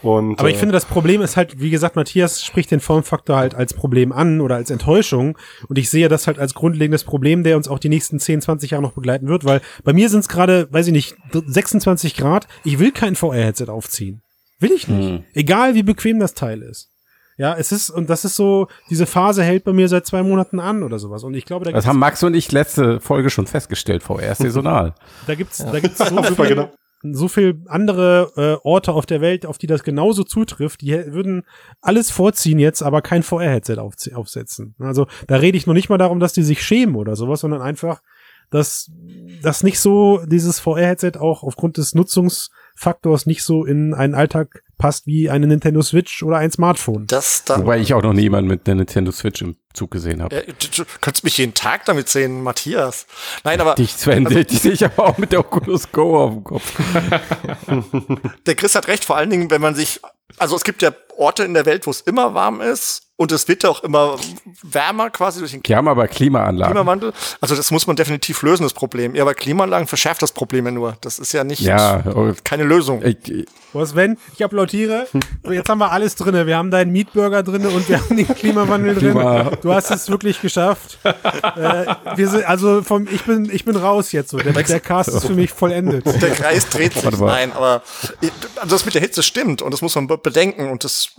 Und, 0.04 0.38
Aber 0.38 0.50
ich 0.50 0.56
äh, 0.56 0.60
finde, 0.60 0.74
das 0.74 0.86
Problem 0.86 1.22
ist 1.22 1.38
halt, 1.38 1.62
wie 1.62 1.70
gesagt, 1.70 1.96
Matthias 1.96 2.44
spricht 2.44 2.72
den 2.72 2.82
Formfaktor 2.82 3.38
halt 3.38 3.56
als 3.56 3.74
Problem 3.74 4.12
an 4.12 4.42
oder 4.42 4.56
als 4.56 4.70
Enttäuschung. 4.70 5.38
Und 5.70 5.78
ich 5.78 5.90
sehe 5.90 6.10
das 6.10 6.28
halt 6.28 6.40
als 6.40 6.54
grundlegendes 6.54 7.06
Problem, 7.06 7.44
der 7.44 7.56
uns 7.56 7.70
auch 7.70 7.80
die 7.80 7.90
nächsten 7.90 8.20
10, 8.20 8.42
20 8.42 8.72
Jahre 8.72 8.84
noch 8.84 8.94
begleiten 8.94 9.28
wird, 9.28 9.46
weil 9.46 9.62
bei 9.84 9.94
mir 9.94 10.10
sind 10.10 10.20
es 10.20 10.28
gerade, 10.28 10.68
weiß 10.72 10.88
ich 10.88 10.94
nicht, 10.94 11.16
26 11.32 12.16
Grad. 12.18 12.48
Ich 12.66 12.80
will 12.80 12.92
kein 12.92 13.16
VR-Headset 13.16 13.70
aufziehen. 13.70 14.22
Will 14.60 14.72
ich 14.72 14.88
nicht. 14.88 15.10
Hm. 15.10 15.24
Egal 15.34 15.74
wie 15.74 15.84
bequem 15.84 16.20
das 16.20 16.34
Teil 16.34 16.62
ist. 16.62 16.90
Ja, 17.38 17.56
es 17.58 17.72
ist, 17.72 17.90
und 17.90 18.10
das 18.10 18.26
ist 18.26 18.36
so, 18.36 18.68
diese 18.90 19.06
Phase 19.06 19.44
hält 19.44 19.64
bei 19.64 19.74
mir 19.74 19.88
seit 19.88 20.06
zwei 20.06 20.22
Monaten 20.22 20.60
an 20.60 20.84
oder 20.84 21.00
sowas. 21.00 21.24
Und 21.24 21.34
ich 21.34 21.46
glaube, 21.46 21.66
da 21.66 21.72
Das 21.72 21.88
haben 21.88 21.98
Max 21.98 22.22
und 22.24 22.36
ich 22.36 22.52
letzte 22.52 23.00
Folge 23.00 23.30
schon 23.30 23.48
festgestellt, 23.48 24.04
VR 24.04 24.34
ist 24.34 24.40
saisonal. 24.40 24.94
da 25.28 25.36
gibt's, 25.36 25.58
da 25.58 25.80
gibt's 25.80 25.98
so 25.98 26.06
Super, 26.06 26.36
viel, 26.36 26.48
genau. 26.50 26.72
So 27.04 27.28
viel 27.28 27.62
andere 27.68 28.32
äh, 28.38 28.68
Orte 28.68 28.94
auf 28.94 29.06
der 29.06 29.20
Welt, 29.20 29.46
auf 29.46 29.58
die 29.58 29.68
das 29.68 29.84
genauso 29.84 30.24
zutrifft, 30.24 30.82
die 30.82 30.92
würden 30.92 31.44
alles 31.82 32.10
vorziehen 32.10 32.60
jetzt, 32.60 32.82
aber 32.82 33.02
kein 33.02 33.24
VR-Headset 33.24 33.78
aufsetzen. 33.78 34.76
Also 34.80 35.08
da 35.28 35.36
rede 35.36 35.58
ich 35.58 35.68
noch 35.68 35.74
nicht 35.74 35.90
mal 35.90 35.98
darum, 35.98 36.20
dass 36.20 36.34
die 36.34 36.44
sich 36.44 36.64
schämen 36.64 36.96
oder 36.96 37.16
sowas, 37.16 37.42
sondern 37.42 37.62
einfach, 37.62 38.02
dass 38.50 38.90
das 39.42 39.64
nicht 39.64 39.80
so, 39.80 40.22
dieses 40.26 40.60
VR-Headset 40.60 41.14
auch 41.20 41.44
aufgrund 41.44 41.78
des 41.78 41.94
Nutzungsfaktors 42.84 43.26
nicht 43.26 43.44
so 43.44 43.66
in 43.66 43.94
einen 43.94 44.16
Alltag 44.16 44.64
passt 44.78 45.06
wie 45.08 45.30
eine 45.30 45.48
Nintendo 45.48 45.82
Switch 45.82 46.24
oder 46.24 46.38
ein 46.38 46.52
Smartphone. 46.52 47.08
Das 47.08 47.46
da, 47.46 47.60
Wobei 47.60 47.80
ich 47.80 47.94
auch 47.94 48.02
noch 48.02 48.14
niemanden 48.14 48.50
mit 48.50 48.68
der 48.68 48.76
Nintendo 48.76 49.12
Switch 49.12 49.42
im 49.42 49.56
Zug 49.74 49.92
gesehen 49.92 50.22
habe. 50.22 50.36
äh, 50.36 50.46
du, 50.48 50.84
du 50.84 50.90
könntest 51.00 51.24
mich 51.24 51.38
jeden 51.38 51.54
Tag 51.54 51.86
damit 51.86 52.10
sehen, 52.10 52.44
Matthias. 52.44 53.06
Nein, 53.44 53.62
aber 53.62 53.76
Dich, 53.76 53.94
Sven, 53.94 54.26
Also- 54.28 54.44
dich 54.44 54.60
sehe 54.62 54.72
ich 54.74 54.84
aber 54.86 55.06
auch 55.06 55.18
mit 55.18 55.32
der 55.32 55.40
Oculus 55.40 55.92
Go 55.92 56.18
auf 56.24 56.34
dem 56.34 56.44
Kopf. 56.44 56.74
der 58.46 58.56
Chris 58.56 58.76
hat 58.76 58.88
recht, 58.88 59.06
vor 59.06 59.16
allen 59.18 59.30
Dingen, 59.30 59.50
wenn 59.52 59.62
man 59.62 59.76
sich, 59.76 60.02
also 60.38 60.56
es 60.56 60.64
gibt 60.64 60.82
ja 60.82 60.92
Orte 61.16 61.44
in 61.44 61.54
der 61.54 61.66
Welt, 61.66 61.86
wo 61.88 61.92
es 61.92 62.02
immer 62.02 62.34
warm 62.34 62.60
ist 62.60 63.13
und 63.24 63.32
es 63.32 63.48
wird 63.48 63.64
ja 63.64 63.70
auch 63.70 63.84
immer 63.84 64.18
wärmer 64.62 65.10
quasi 65.10 65.40
durch 65.40 65.52
den 65.52 65.64
Die 65.64 65.76
haben 65.76 65.88
aber 65.88 66.08
Klimaanlagen. 66.08 66.74
Klimawandel. 66.74 67.14
Also 67.42 67.56
das 67.56 67.72
muss 67.72 67.88
man 67.88 67.96
definitiv 67.96 68.42
lösen, 68.44 68.64
das 68.64 68.74
Problem. 68.74 69.16
Ja, 69.16 69.24
aber 69.24 69.34
Klimaanlagen 69.34 69.88
verschärft 69.88 70.22
das 70.22 70.32
Problem 70.32 70.66
ja 70.66 70.72
nur. 70.72 70.98
Das 71.02 71.18
ist 71.20 71.34
ja 71.34 71.44
nicht 71.44 71.62
ja, 71.62 72.04
oh, 72.16 72.32
keine 72.44 72.64
Lösung. 72.64 73.02
ich, 73.04 73.46
Was, 73.74 73.96
wenn? 73.96 74.18
Ich 74.36 74.44
applaudiere. 74.44 75.08
Jetzt 75.50 75.70
haben 75.70 75.80
wir 75.80 75.92
alles 75.92 76.16
drinne. 76.16 76.46
Wir 76.46 76.58
haben 76.58 76.70
deinen 76.70 76.92
Meatburger 76.92 77.42
drinne 77.44 77.70
und 77.70 77.90
wir 77.90 78.00
haben 78.00 78.16
den 78.16 78.28
Klimawandel 78.28 78.94
drin. 78.96 79.12
Klima- 79.14 79.52
Du 79.62 79.74
hast 79.74 79.90
es 79.92 80.10
wirklich 80.10 80.42
geschafft. 80.42 81.00
äh, 81.04 81.86
wir 82.16 82.28
sind, 82.30 82.46
also 82.46 82.82
vom, 82.84 83.08
ich 83.10 83.24
bin, 83.24 83.50
ich 83.52 83.66
bin 83.66 83.76
raus 83.76 84.12
jetzt 84.12 84.30
so. 84.32 84.38
Der, 84.38 84.52
der 84.54 84.80
Cast 84.80 85.10
ist 85.10 85.26
für 85.26 85.34
mich 85.34 85.52
vollendet. 85.52 86.06
der 86.06 86.32
Kreis 86.32 86.68
dreht 86.70 86.94
sich. 86.94 87.20
Nein, 87.20 87.52
aber 87.54 87.82
also 88.58 88.76
das 88.76 88.86
mit 88.86 88.94
der 88.94 89.02
Hitze 89.02 89.24
stimmt 89.24 89.62
und 89.62 89.72
das 89.74 89.82
muss 89.82 89.96
man 89.96 90.08
be- 90.08 90.18
bedenken 90.18 90.70
und 90.70 90.84
das 90.84 91.10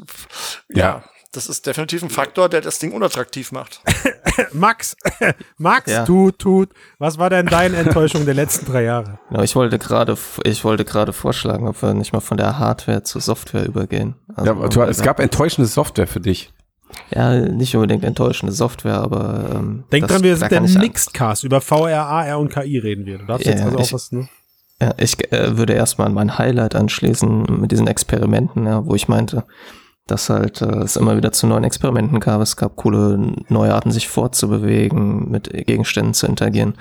ja, 0.68 0.78
Ja. 0.84 1.04
Das 1.36 1.48
ist 1.48 1.66
definitiv 1.66 2.02
ein 2.02 2.10
Faktor, 2.10 2.48
der 2.48 2.60
das 2.60 2.78
Ding 2.78 2.92
unattraktiv 2.92 3.52
macht. 3.52 3.80
Max, 4.52 4.96
Max, 5.58 5.90
Ja. 5.90 6.04
tut, 6.04 6.38
tut. 6.38 6.70
Was 6.98 7.18
war 7.18 7.30
denn 7.30 7.46
deine 7.46 7.76
Enttäuschung 7.76 8.24
der 8.24 8.34
letzten 8.34 8.66
drei 8.66 8.82
Jahre? 8.84 9.18
Genau, 9.28 9.42
ich 9.42 9.54
wollte 9.56 9.78
gerade, 9.78 10.16
ich 10.44 10.64
wollte 10.64 10.84
gerade 10.84 11.12
vorschlagen, 11.12 11.68
ob 11.68 11.80
wir 11.82 11.94
nicht 11.94 12.12
mal 12.12 12.20
von 12.20 12.36
der 12.36 12.58
Hardware 12.58 13.02
zur 13.02 13.20
Software 13.20 13.66
übergehen. 13.66 14.14
Also, 14.34 14.46
ja, 14.46 14.56
aber 14.56 14.68
du, 14.68 14.82
es 14.82 15.02
gab 15.02 15.20
enttäuschende 15.20 15.68
Software 15.68 16.06
für 16.06 16.20
dich. 16.20 16.52
ja 17.10 17.34
nicht 17.40 17.74
unbedingt 17.74 18.04
enttäuschende 18.04 18.52
Software, 18.52 18.98
aber 18.98 19.50
ähm, 19.54 19.84
Denk 19.92 20.02
das- 20.06 20.12
dran, 20.12 20.22
wir 20.22 20.32
da 20.36 20.48
sind 20.48 20.50
der 20.52 20.60
Mixed-Cast. 20.82 21.44
Über 21.44 21.60
VR, 21.60 22.06
AR 22.06 22.38
und 22.38 22.52
KI 22.52 22.78
reden 22.78 23.06
wir. 23.06 23.18
Du 23.18 23.26
darfst 23.26 23.46
Ja, 23.46 23.52
jetzt 23.52 23.62
also 23.64 23.76
auch 23.78 23.82
ich- 23.82 23.92
was, 23.92 24.12
ne? 24.12 24.28
Ja, 24.82 24.92
ich 24.98 25.32
äh, 25.32 25.56
würde 25.56 25.72
erstmal 25.74 26.08
an 26.08 26.14
mein 26.14 26.36
Highlight 26.36 26.74
anschließen 26.74 27.46
mit 27.60 27.70
diesen 27.70 27.86
Experimenten, 27.86 28.66
ja, 28.66 28.84
wo 28.84 28.94
ich 28.96 29.06
meinte, 29.06 29.44
dass 30.06 30.28
halt 30.28 30.60
äh, 30.60 30.82
es 30.82 30.96
immer 30.96 31.16
wieder 31.16 31.32
zu 31.32 31.46
neuen 31.46 31.64
Experimenten 31.64 32.20
gab. 32.20 32.40
Es 32.40 32.56
gab 32.56 32.76
coole 32.76 33.18
neue 33.48 33.74
Arten, 33.74 33.90
sich 33.90 34.08
fortzubewegen, 34.08 35.30
mit 35.30 35.50
Gegenständen 35.66 36.14
zu 36.14 36.26
interagieren. 36.26 36.74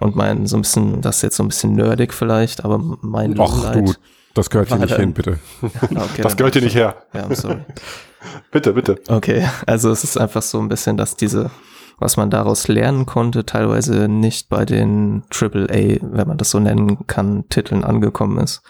Und 0.00 0.16
mein, 0.16 0.46
so 0.46 0.56
ein 0.56 0.62
bisschen, 0.62 1.00
das 1.00 1.16
ist 1.16 1.22
jetzt 1.22 1.36
so 1.36 1.42
ein 1.42 1.48
bisschen 1.48 1.74
nerdig 1.74 2.12
vielleicht, 2.12 2.64
aber 2.64 2.78
mein 3.00 3.38
Och, 3.38 3.72
du, 3.72 3.94
das 4.34 4.50
gehört 4.50 4.68
hier 4.68 4.78
nicht 4.78 4.94
hin, 4.94 5.12
bitte. 5.12 5.38
Okay, 5.82 6.22
Das 6.22 6.36
gehört 6.36 6.54
hier 6.54 6.62
nicht 6.62 6.76
her. 6.76 6.96
Ja, 7.12 7.24
I'm 7.24 7.34
sorry. 7.34 7.58
Bitte, 8.50 8.72
bitte. 8.72 9.00
Okay, 9.08 9.48
also 9.64 9.92
es 9.92 10.02
ist 10.02 10.18
einfach 10.18 10.42
so 10.42 10.58
ein 10.58 10.68
bisschen, 10.68 10.96
dass 10.96 11.14
diese, 11.14 11.52
was 11.98 12.16
man 12.16 12.30
daraus 12.30 12.68
lernen 12.68 13.06
konnte, 13.06 13.44
teilweise 13.44 14.08
nicht 14.08 14.48
bei 14.48 14.64
den 14.64 15.22
AAA, 15.32 15.98
wenn 16.00 16.28
man 16.28 16.36
das 16.38 16.50
so 16.50 16.58
nennen 16.60 17.06
kann, 17.06 17.44
Titeln 17.48 17.84
angekommen 17.84 18.38
ist. 18.38 18.62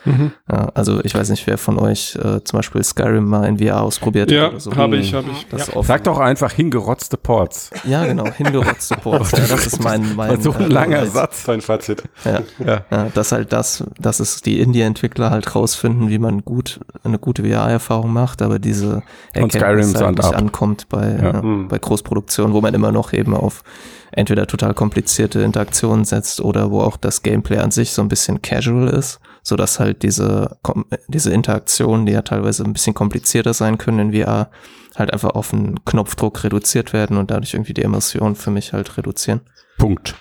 Ja, 0.51 0.71
also 0.75 1.01
ich 1.05 1.15
weiß 1.15 1.29
nicht, 1.31 1.47
wer 1.47 1.59
von 1.59 1.79
euch 1.79 2.17
äh, 2.17 2.43
zum 2.45 2.59
Beispiel 2.59 2.83
Skyrim 2.83 3.27
mal 3.27 3.45
in 3.47 3.59
VR 3.59 3.83
ausprobiert 3.83 4.31
Ja, 4.31 4.45
hat 4.45 4.51
oder 4.53 4.61
so. 4.61 4.77
habe 4.77 4.97
ich, 4.97 5.13
habe 5.15 5.29
ich. 5.31 5.47
Das 5.51 5.75
offen- 5.77 5.87
Sag 5.87 6.05
doch 6.05 6.19
einfach 6.19 6.53
hingerotzte 6.53 7.17
Ports. 7.17 7.71
Ja, 7.85 8.05
genau, 8.07 8.27
hingerotzte 8.31 8.97
Ports. 8.97 9.33
ja, 9.33 9.39
das 9.49 9.67
ist 9.67 9.83
mein, 9.85 10.17
mein 10.17 10.41
so 10.41 10.53
ein 10.53 10.63
äh, 10.63 10.67
langer 10.69 10.97
Lowlight. 10.99 11.13
Satz. 11.13 11.45
Dein 11.45 11.61
Fazit. 11.61 12.03
Ja, 12.25 12.41
Ja. 12.65 12.85
ja, 12.91 13.09
dass 13.15 13.33
halt 13.33 13.53
das, 13.53 13.85
dass 13.99 14.21
es 14.21 14.41
die 14.43 14.61
Indie-Entwickler 14.61 15.31
halt 15.31 15.55
rausfinden, 15.55 16.09
wie 16.09 16.19
man 16.19 16.45
gut 16.45 16.81
eine 17.05 17.19
gute 17.19 17.45
VR-Erfahrung 17.45 18.13
macht, 18.13 18.43
aber 18.43 18.59
diese 18.59 19.03
Erkenntnis 19.33 19.95
halt 20.01 20.17
nicht 20.17 20.25
Up. 20.29 20.37
ankommt 20.37 20.89
bei, 20.89 21.19
Ja. 21.23 21.41
äh, 21.41 21.65
bei 21.69 21.79
Großproduktionen, 21.79 22.55
wo 22.55 22.61
man 22.61 22.75
immer 22.75 22.93
noch 22.93 23.13
eben 23.19 23.35
auf 23.35 23.63
entweder 24.13 24.47
total 24.47 24.75
komplizierte 24.75 25.43
Interaktionen 25.43 26.05
setzt 26.05 26.41
oder 26.41 26.71
wo 26.71 26.81
auch 26.81 26.97
das 26.97 27.23
Gameplay 27.23 27.59
an 27.59 27.71
sich 27.71 27.93
so 27.93 28.03
ein 28.03 28.09
bisschen 28.09 28.41
casual 28.43 28.89
ist, 28.89 29.21
so 29.43 29.57
dass 29.57 29.81
halt 29.81 30.03
diese 30.03 30.59
diese 31.09 31.33
Interaktionen, 31.33 32.07
die 32.07 32.13
ja 32.13 32.23
teilweise 32.23 32.65
ein 32.65 32.73
bisschen 32.73 32.95
komplizierter 32.95 33.55
sein 33.55 33.79
können 33.79 34.13
in 34.13 34.23
VR, 34.23 34.51
halt 34.97 35.13
einfach 35.13 35.31
auf 35.31 35.53
einen 35.53 35.85
Knopfdruck 35.85 36.43
reduziert 36.45 36.93
werden 36.93 37.17
und 37.17 37.31
dadurch 37.31 37.55
irgendwie 37.55 37.75
die 37.75 37.83
Immersion 37.83 38.35
für 38.35 38.51
mich 38.51 38.73
halt 38.73 38.97
reduzieren. 38.97 39.41
Punkt. 39.77 40.17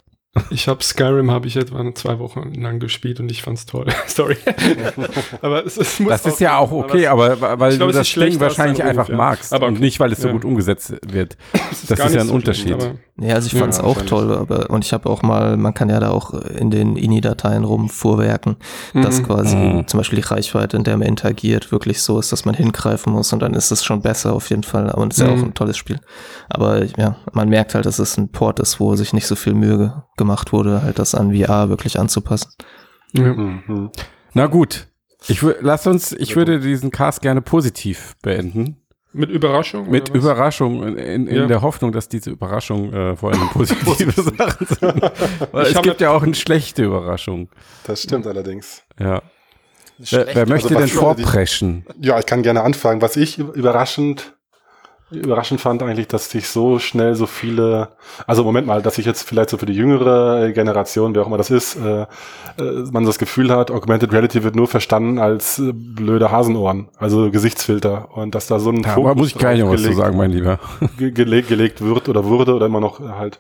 Ich 0.50 0.68
habe 0.68 0.84
Skyrim 0.84 1.32
habe 1.32 1.48
ich 1.48 1.56
etwa 1.58 1.94
zwei 1.96 2.20
Wochen 2.20 2.54
lang 2.54 2.80
gespielt 2.80 3.20
und 3.20 3.32
ich 3.32 3.42
fand's 3.42 3.66
toll. 3.66 3.86
Sorry. 4.08 4.38
aber 5.42 5.66
es, 5.66 5.78
es 5.78 6.00
muss 6.00 6.10
Das 6.10 6.26
ist 6.26 6.40
ja 6.40 6.58
auch 6.58 6.72
okay, 6.72 7.08
aber 7.08 7.40
weil 7.60 7.78
glaub, 7.78 7.88
du 7.92 7.92
es 7.92 7.96
das 7.98 8.08
ist 8.08 8.16
Ding 8.16 8.40
wahrscheinlich 8.40 8.80
Ruf, 8.80 8.88
einfach 8.88 9.10
ja. 9.10 9.16
magst 9.16 9.54
Aber 9.54 9.68
und 9.68 9.74
okay. 9.74 9.82
nicht, 9.84 10.00
weil 10.00 10.12
es 10.12 10.22
so 10.22 10.28
Ja. 10.28 10.34
gut 10.34 10.46
umgesetzt 10.46 10.94
wird. 11.08 11.38
es 11.72 11.86
das 11.88 11.98
gar 12.00 12.08
ist 12.08 12.14
ja 12.16 12.22
ein 12.22 12.28
so 12.28 12.34
Unterschied. 12.34 12.74
aber- 12.74 12.96
Ja, 13.20 13.36
also 13.36 13.48
ich 13.48 13.54
Ja, 13.54 13.60
fand's 13.60 13.80
auch 13.80 13.98
wahrscheinlich. 13.98 14.10
toll, 14.10 14.36
aber 14.38 14.70
und 14.70 14.86
ich 14.86 14.94
habe 14.94 15.10
auch 15.10 15.22
mal, 15.24 15.58
man 15.58 15.74
kann 15.74 15.90
ja 15.90 16.00
da 16.00 16.12
auch 16.12 16.34
in 16.34 16.70
den 16.72 16.96
INI-Dateien 16.98 17.64
rumfuhrwerken, 17.64 18.58
dass 18.94 19.20
Mhm. 19.22 19.26
quasi 19.26 19.56
Mhm. 19.56 19.88
zum 19.88 20.00
Beispiel 20.00 20.18
die 20.22 20.26
Reichweite, 20.28 20.78
in 20.78 20.84
der 20.84 20.98
man 20.98 21.08
interagiert, 21.08 21.72
wirklich 21.72 22.02
so 22.02 22.20
ist, 22.20 22.32
dass 22.32 22.46
man 22.46 22.54
hingreifen 22.56 23.14
muss 23.14 23.34
und 23.34 23.40
dann 23.42 23.54
ist 23.54 23.72
es 23.72 23.84
schon 23.84 24.02
besser 24.02 24.34
auf 24.34 24.50
jeden 24.50 24.64
Fall. 24.64 24.92
Und 24.92 25.14
es 25.14 25.20
ist 25.20 25.26
ja 25.26 25.32
auch 25.34 25.38
Mhm. 25.38 25.46
ein 25.46 25.54
tolles 25.54 25.78
Spiel. 25.78 26.00
Aber 26.50 26.84
ja, 26.98 27.16
man 27.34 27.50
merkt 27.50 27.74
halt, 27.76 27.86
dass 27.86 28.00
es 28.00 28.18
ein 28.18 28.30
Port 28.32 28.60
ist, 28.60 28.80
wo 28.80 28.96
sich 28.96 29.14
nicht 29.14 29.26
so 29.28 29.36
viel 29.36 29.54
Mühe 29.54 29.78
ge- 29.78 29.90
gemacht 30.28 30.52
wurde, 30.52 30.82
halt 30.84 31.00
das 31.00 31.16
an 31.16 31.34
VR 31.34 31.70
wirklich 31.70 31.98
anzupassen. 32.00 32.52
Mhm. 33.14 33.92
Na 34.34 34.48
gut. 34.48 34.88
Ich 35.28 35.42
lass 35.62 35.88
uns, 35.88 36.12
ich 36.12 36.36
würde 36.36 36.60
diesen 36.60 36.92
Cast 36.92 37.22
gerne 37.22 37.42
positiv 37.42 38.16
beenden. 38.22 38.78
Mit 39.14 39.30
Überraschung? 39.30 39.90
Mit? 39.90 40.10
Überraschung, 40.10 40.84
in, 40.84 41.28
in, 41.28 41.36
Ja. 41.36 41.46
der 41.48 41.62
Hoffnung, 41.62 41.92
dass 41.92 42.08
diese 42.08 42.30
Überraschung 42.30 42.94
äh, 42.94 43.16
vor 43.16 43.32
allem 43.32 43.50
positive 43.50 44.12
Sachen 44.38 44.68
sind. 44.68 44.82
Weil 45.52 45.68
Ich 45.68 45.76
es 45.76 45.82
gibt 45.82 46.02
ja 46.02 46.12
auch 46.12 46.22
eine 46.22 46.36
schlechte 46.36 46.84
Überraschung. 46.84 47.50
Das 47.86 48.04
stimmt 48.04 48.28
allerdings. 48.28 48.84
Ja. 49.00 49.22
Wer, 49.98 50.06
Schlecht. 50.06 50.36
wer 50.36 50.48
möchte 50.48 50.68
also 50.68 50.80
denn 50.80 50.88
die- 50.88 50.94
vorpreschen? 50.94 51.86
Ja, 52.00 52.20
ich 52.20 52.26
kann 52.28 52.44
gerne 52.44 52.62
anfangen. 52.62 53.02
Was 53.02 53.16
ich 53.16 53.40
überraschend, 53.40 54.37
überraschend 55.10 55.62
fand 55.62 55.82
eigentlich, 55.84 56.08
dass 56.08 56.30
sich 56.30 56.50
so 56.50 56.80
schnell 56.80 57.16
so 57.16 57.28
viele, 57.28 57.90
also 58.26 58.44
Moment 58.44 58.68
mal, 58.68 58.82
dass 58.82 58.96
sich 58.96 59.06
jetzt 59.06 59.24
vielleicht 59.24 59.50
so 59.50 59.58
für 59.58 59.66
die 59.66 59.74
jüngere 59.74 60.52
Generation, 60.52 61.16
wer 61.16 61.22
auch 61.22 61.28
immer 61.28 61.38
das 61.38 61.50
ist, 61.50 61.78
äh, 61.78 62.02
äh, 62.02 62.06
man 62.92 63.06
das 63.06 63.18
Gefühl 63.18 63.52
hat, 63.52 63.72
Augmented 63.72 64.12
Reality 64.12 64.44
wird 64.44 64.56
nur 64.56 64.68
verstanden 64.68 65.18
als 65.18 65.60
äh, 65.60 65.72
blöde 65.74 66.32
Hasenohren, 66.32 66.90
also 66.98 67.32
Gesichtsfilter 67.32 68.10
und 68.16 68.36
dass 68.36 68.48
da 68.48 68.60
so 68.60 68.70
ein 68.70 68.82
Da 68.82 68.96
aber 68.96 69.16
muss 69.16 69.30
ich 69.30 69.36
gleich 69.36 69.62
noch 69.62 69.72
was 69.72 69.84
zu 69.84 69.94
sagen, 69.94 70.18
mein 70.18 70.32
Lieber. 70.32 70.60
ge 70.98 71.12
gelegt, 71.12 71.48
gelegt 71.48 71.82
wird 71.82 72.10
oder 72.10 72.26
wurde 72.26 72.54
oder 72.54 72.66
immer 72.66 72.82
noch 72.82 73.00
halt 73.00 73.40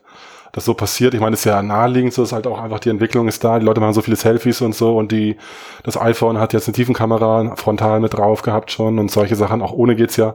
das 0.53 0.63
so 0.63 0.73
passiert. 0.73 1.13
Ich 1.13 1.19
meine, 1.19 1.33
es 1.33 1.41
ist 1.41 1.45
ja 1.45 1.61
naheliegend, 1.61 2.13
so 2.13 2.23
ist 2.23 2.31
halt 2.31 2.47
auch 2.47 2.59
einfach 2.59 2.79
die 2.79 2.89
Entwicklung 2.89 3.27
ist 3.27 3.43
da. 3.43 3.59
Die 3.59 3.65
Leute 3.65 3.81
machen 3.81 3.93
so 3.93 4.01
viele 4.01 4.15
Selfies 4.15 4.61
und 4.61 4.73
so 4.73 4.97
und 4.97 5.11
die, 5.11 5.35
das 5.83 5.99
iPhone 5.99 6.39
hat 6.39 6.53
jetzt 6.53 6.67
eine 6.67 6.73
Tiefenkamera 6.73 7.55
frontal 7.57 7.99
mit 7.99 8.13
drauf 8.13 8.41
gehabt 8.41 8.71
schon 8.71 8.97
und 8.99 9.11
solche 9.11 9.35
Sachen. 9.35 9.61
Auch 9.61 9.73
ohne 9.73 9.95
geht's 9.95 10.15
ja. 10.15 10.33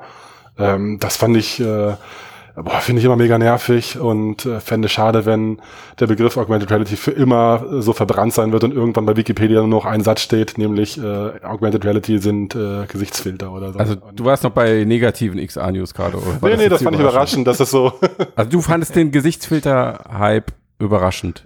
Ähm, 0.59 0.99
das 1.01 1.17
fand 1.17 1.37
ich, 1.37 1.61
äh, 1.61 1.95
boah, 2.57 2.81
finde 2.81 3.01
ich 3.01 3.07
immer 3.07 3.17
mega 3.17 3.39
nervig 3.39 3.99
und 3.99 4.45
äh, 4.45 4.61
fände 4.61 4.89
schade, 4.89 5.25
wenn 5.25 5.61
der 5.99 6.07
Begriff 6.07 6.37
Augmented 6.37 6.71
Reality 6.71 6.97
für 6.97 7.11
immer 7.11 7.65
äh, 7.71 7.83
so 7.83 7.93
verbrannt 7.93 8.35
sein 8.35 8.53
wird 8.53 8.65
und 8.65 8.75
irgendwann 8.75 9.07
bei 9.07 9.17
Wikipedia 9.17 9.61
nur 9.61 9.69
noch 9.69 9.87
ein 9.87 10.03
Satz 10.03 10.21
steht, 10.21 10.59
nämlich 10.59 10.99
äh, 10.99 11.31
Augmented 11.43 11.85
Reality 11.85 12.19
sind 12.19 12.55
äh, 12.55 12.87
Gesichtsfilter 12.87 13.53
oder 13.53 13.73
so. 13.73 13.79
Also 13.79 13.95
du 13.95 14.25
warst 14.25 14.45
noch 14.45 14.53
bei 14.53 14.85
negativen 14.85 15.45
XA-News 15.45 15.95
gerade. 15.95 16.19
oder 16.19 16.43
war 16.43 16.51
nee, 16.51 16.57
nee, 16.57 16.63
jetzt 16.63 16.73
das 16.73 16.83
fand 16.83 16.97
ich 16.97 17.01
überraschend, 17.01 17.47
dass 17.47 17.61
es 17.61 17.71
so 17.71 17.93
Also 18.37 18.51
du 18.51 18.61
fandest 18.61 18.95
den 18.95 19.11
Gesichtsfilter-Hype 19.11 20.53
überraschend. 20.79 21.45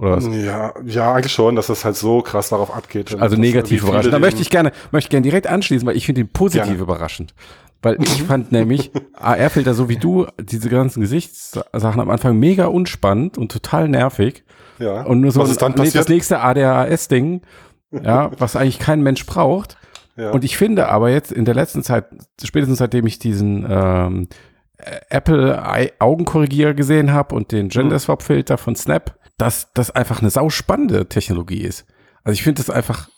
Oder 0.00 0.16
was? 0.16 0.26
Ja, 0.34 0.72
ja, 0.86 1.12
eigentlich 1.12 1.32
schon, 1.32 1.56
dass 1.56 1.66
das 1.66 1.84
halt 1.84 1.94
so 1.94 2.22
krass 2.22 2.48
darauf 2.48 2.74
abgeht. 2.74 3.20
Also 3.20 3.36
negativ 3.36 3.82
überraschend. 3.82 4.14
Da 4.14 4.18
möchte 4.18 4.40
ich 4.40 4.48
gerne, 4.48 4.72
möchte 4.92 5.06
ich 5.06 5.10
gerne 5.10 5.24
direkt 5.24 5.46
anschließen, 5.46 5.86
weil 5.86 5.96
ich 5.96 6.06
finde 6.06 6.22
ihn 6.22 6.28
positiv 6.28 6.68
Gerne. 6.68 6.80
überraschend. 6.80 7.34
Weil 7.82 8.02
ich 8.02 8.22
fand 8.24 8.52
nämlich 8.52 8.90
AR-Filter 9.14 9.74
so 9.74 9.88
wie 9.88 9.96
du, 9.96 10.26
diese 10.38 10.68
ganzen 10.68 11.00
Gesichtssachen 11.00 12.00
am 12.00 12.10
Anfang 12.10 12.38
mega 12.38 12.66
unspannend 12.66 13.38
und 13.38 13.50
total 13.50 13.88
nervig. 13.88 14.44
Ja. 14.78 15.02
Und 15.02 15.20
nur 15.20 15.30
so 15.30 15.40
Was 15.40 15.50
ist 15.50 15.62
dann 15.62 15.72
nee, 15.72 15.76
das 15.78 15.86
passiert? 15.86 16.08
nächste 16.08 16.40
ADHS-Ding, 16.40 17.42
ja, 17.90 18.30
was 18.38 18.56
eigentlich 18.56 18.78
kein 18.78 19.02
Mensch 19.02 19.24
braucht. 19.26 19.76
Ja. 20.16 20.30
Und 20.30 20.44
ich 20.44 20.56
finde 20.56 20.88
aber 20.88 21.10
jetzt 21.10 21.32
in 21.32 21.44
der 21.44 21.54
letzten 21.54 21.82
Zeit, 21.82 22.06
spätestens 22.42 22.78
seitdem 22.78 23.06
ich 23.06 23.18
diesen 23.18 23.66
ähm, 23.68 24.28
äh, 24.76 25.00
Apple 25.08 25.90
Augenkorrigierer 25.98 26.74
gesehen 26.74 27.12
habe 27.12 27.34
und 27.34 27.52
den 27.52 27.68
Gender 27.68 27.98
Swap 27.98 28.22
Filter 28.22 28.58
von 28.58 28.76
Snap, 28.76 29.18
dass 29.38 29.72
das 29.72 29.90
einfach 29.90 30.20
eine 30.20 30.30
sauspannende 30.30 31.08
Technologie 31.08 31.62
ist. 31.62 31.86
Also 32.24 32.34
ich 32.34 32.42
finde 32.42 32.60
es 32.60 32.68
einfach 32.68 33.08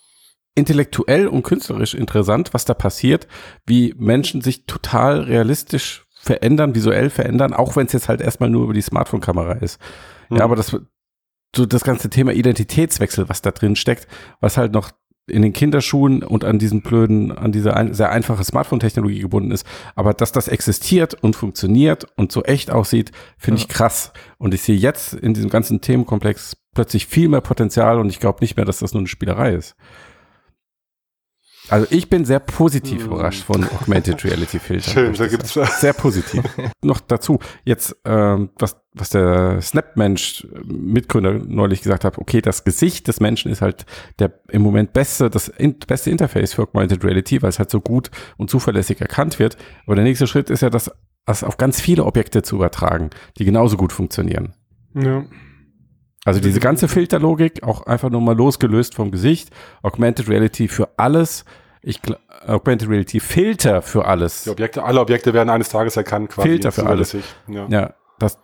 intellektuell 0.55 1.27
und 1.27 1.43
künstlerisch 1.43 1.95
interessant, 1.95 2.53
was 2.53 2.65
da 2.65 2.75
passiert, 2.75 3.27
wie 3.67 3.95
Menschen 3.97 4.41
sich 4.43 4.67
total 4.67 5.21
realistisch 5.21 6.07
verändern, 6.11 6.75
visuell 6.75 7.11
verändern, 7.11 7.53
auch 7.53 7.75
wenn 7.77 7.87
es 7.87 7.93
jetzt 7.93 8.09
halt 8.09 8.21
erstmal 8.21 8.51
nur 8.51 8.65
über 8.65 8.75
die 8.75 8.83
Smartphone-Kamera 8.83 9.55
ist. 9.55 9.81
Mhm. 10.29 10.37
Ja, 10.39 10.45
aber 10.45 10.57
das, 10.57 10.77
so 11.57 11.67
das 11.67 11.85
ganze 11.85 12.11
Thema 12.11 12.33
Identitätswechsel, 12.33 13.29
was 13.29 13.43
da 13.43 13.51
drin 13.51 13.77
steckt, 13.77 14.07
was 14.41 14.57
halt 14.57 14.73
noch 14.73 14.93
in 15.29 15.43
den 15.43 15.53
Kinderschuhen 15.53 16.23
und 16.23 16.45
an 16.45 16.59
diesem 16.59 16.83
blöden, 16.83 17.31
an 17.31 17.53
diese 17.53 17.75
ein, 17.75 17.95
sehr 17.95 18.11
einfache 18.11 18.43
Smartphone-Technologie 18.43 19.21
gebunden 19.21 19.53
ist. 19.53 19.67
Aber 19.95 20.15
dass 20.15 20.33
das 20.33 20.49
existiert 20.49 21.15
und 21.15 21.37
funktioniert 21.37 22.07
und 22.17 22.33
so 22.33 22.43
echt 22.43 22.71
aussieht, 22.71 23.13
finde 23.39 23.61
ich 23.61 23.69
krass. 23.69 24.13
Und 24.39 24.53
ich 24.53 24.63
sehe 24.63 24.77
jetzt 24.77 25.15
in 25.15 25.33
diesem 25.33 25.51
ganzen 25.51 25.81
Themenkomplex 25.81 26.57
plötzlich 26.75 27.07
viel 27.07 27.29
mehr 27.29 27.41
Potenzial 27.41 27.99
und 27.99 28.09
ich 28.09 28.19
glaube 28.19 28.39
nicht 28.41 28.57
mehr, 28.57 28.65
dass 28.65 28.81
das 28.81 28.93
nur 28.93 29.01
eine 29.01 29.09
Spielerei 29.09 29.55
ist. 29.55 29.77
Also 31.73 31.87
ich 31.89 32.11
bin 32.11 32.27
sehr 32.27 32.39
positiv 32.39 33.07
überrascht 33.07 33.45
von 33.45 33.65
Augmented 33.65 34.23
Reality 34.27 34.59
Filtern. 34.59 34.93
Schön, 34.93 35.15
da 35.15 35.27
gibt's 35.27 35.55
Sehr 35.81 35.95
positiv. 35.95 36.43
Noch 36.83 37.01
dazu, 37.01 37.39
jetzt, 37.65 37.97
ähm, 38.05 38.51
was, 38.59 38.77
was 38.93 39.09
der 39.09 39.63
Snap-Mensch 39.63 40.45
äh, 40.45 40.61
Mitgründer 40.71 41.33
neulich 41.33 41.81
gesagt 41.81 42.05
hat, 42.05 42.19
okay, 42.19 42.43
das 42.43 42.65
Gesicht 42.65 43.09
des 43.09 43.21
Menschen 43.21 43.51
ist 43.51 43.63
halt 43.63 43.87
der 44.19 44.39
im 44.51 44.61
Moment 44.61 44.93
beste, 44.93 45.31
das 45.31 45.49
in, 45.49 45.79
beste 45.79 46.11
Interface 46.11 46.53
für 46.53 46.65
Augmented 46.65 47.03
Reality, 47.05 47.41
weil 47.41 47.49
es 47.49 47.59
halt 47.59 47.71
so 47.71 47.81
gut 47.81 48.11
und 48.37 48.51
zuverlässig 48.51 49.01
erkannt 49.01 49.39
wird. 49.39 49.57
Aber 49.87 49.95
der 49.95 50.05
nächste 50.05 50.27
Schritt 50.27 50.51
ist 50.51 50.61
ja, 50.61 50.69
das, 50.69 50.91
das 51.25 51.43
auf 51.43 51.57
ganz 51.57 51.81
viele 51.81 52.05
Objekte 52.05 52.43
zu 52.43 52.57
übertragen, 52.57 53.09
die 53.39 53.47
genauso 53.47 53.79
gut 53.79 53.95
funktionieren. 53.95 54.53
Ja. 54.95 55.25
Also 56.27 56.39
diese 56.39 56.61
ganze 56.61 56.87
Filterlogik, 56.87 57.63
auch 57.63 57.87
einfach 57.87 58.11
nur 58.11 58.21
mal 58.21 58.37
losgelöst 58.37 58.95
vom 58.95 59.11
Gesicht, 59.11 59.49
Augmented 59.83 60.29
Reality 60.29 60.69
für 60.69 60.99
alles, 60.99 61.47
ich 61.83 62.01
Augmented 62.47 62.89
Reality 62.89 63.21
Filter 63.21 63.83
für 63.83 64.05
alles. 64.05 64.45
Die 64.45 64.51
Objekte, 64.51 64.85
alle 64.85 65.01
Objekte 65.01 65.35
werden 65.35 65.51
eines 65.51 65.69
Tages 65.69 65.97
erkannt, 65.97 66.31
quasi. 66.31 66.49
Filter 66.49 66.73
für 66.73 66.87
alles. 66.87 67.17
Ja. 67.49 67.67
Ja, 67.69 67.95
das 68.19 68.39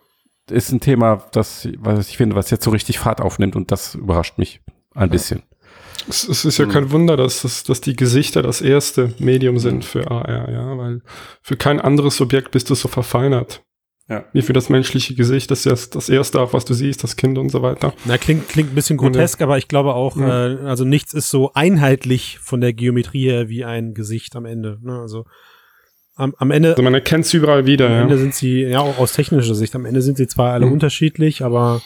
ist 0.49 0.71
ein 0.71 0.79
Thema, 0.79 1.23
das, 1.31 1.67
was 1.77 2.09
ich 2.09 2.17
finde, 2.17 2.35
was 2.35 2.49
jetzt 2.49 2.63
so 2.63 2.71
richtig 2.71 2.99
Fahrt 2.99 3.21
aufnimmt 3.21 3.55
und 3.55 3.71
das 3.71 3.95
überrascht 3.95 4.37
mich 4.37 4.61
ein 4.93 5.09
bisschen. 5.09 5.43
Es, 6.07 6.27
es 6.27 6.45
ist 6.45 6.57
ja 6.57 6.65
kein 6.65 6.91
Wunder, 6.91 7.17
dass, 7.17 7.41
dass, 7.43 7.63
dass 7.63 7.81
die 7.81 7.95
Gesichter 7.95 8.41
das 8.41 8.61
erste 8.61 9.13
Medium 9.19 9.59
sind 9.59 9.85
für 9.85 10.09
AR, 10.09 10.49
ja, 10.49 10.77
weil 10.77 11.01
für 11.41 11.55
kein 11.55 11.79
anderes 11.79 12.19
Objekt 12.21 12.51
bist 12.51 12.69
du 12.69 12.75
so 12.75 12.87
verfeinert. 12.87 13.63
Ja. 14.09 14.25
Wie 14.33 14.41
für 14.41 14.53
das 14.53 14.69
menschliche 14.69 15.13
Gesicht, 15.13 15.51
das 15.51 15.59
ist 15.59 15.71
das, 15.71 15.89
das 15.91 16.09
erste, 16.09 16.41
auch 16.41 16.51
was 16.51 16.65
du 16.65 16.73
siehst, 16.73 17.03
das 17.03 17.15
Kind 17.15 17.37
und 17.37 17.49
so 17.49 17.61
weiter. 17.61 17.93
Na, 18.05 18.17
klingt, 18.17 18.49
klingt 18.49 18.71
ein 18.71 18.75
bisschen 18.75 18.97
grotesk, 18.97 19.39
aber 19.41 19.57
ich 19.59 19.67
glaube 19.67 19.93
auch, 19.93 20.17
Ja. 20.17 20.47
äh, 20.47 20.57
also 20.65 20.83
nichts 20.83 21.13
ist 21.13 21.29
so 21.29 21.51
einheitlich 21.53 22.39
von 22.41 22.59
der 22.59 22.73
Geometrie 22.73 23.25
her 23.25 23.49
wie 23.49 23.65
ein 23.65 23.93
Gesicht 23.93 24.35
am 24.35 24.45
Ende. 24.45 24.79
Ne? 24.81 24.99
Also 24.99 25.25
am, 26.15 26.33
am 26.39 26.49
Ende, 26.51 26.71
Also 26.71 26.81
man 26.81 26.95
erkennt 26.95 27.25
es 27.25 27.33
überall 27.35 27.65
wieder, 27.67 27.85
am 27.85 27.91
ja. 27.93 28.01
Ende 28.01 28.17
sind 28.17 28.33
sie, 28.33 28.63
ja, 28.63 28.79
auch 28.79 28.97
aus 28.97 29.13
technischer 29.13 29.53
Sicht, 29.55 29.75
am 29.75 29.85
Ende 29.85 30.01
sind 30.01 30.17
sie 30.17 30.27
zwar 30.27 30.53
alle 30.53 30.65
Mhm. 30.65 30.73
unterschiedlich, 30.73 31.43
aber 31.43 31.81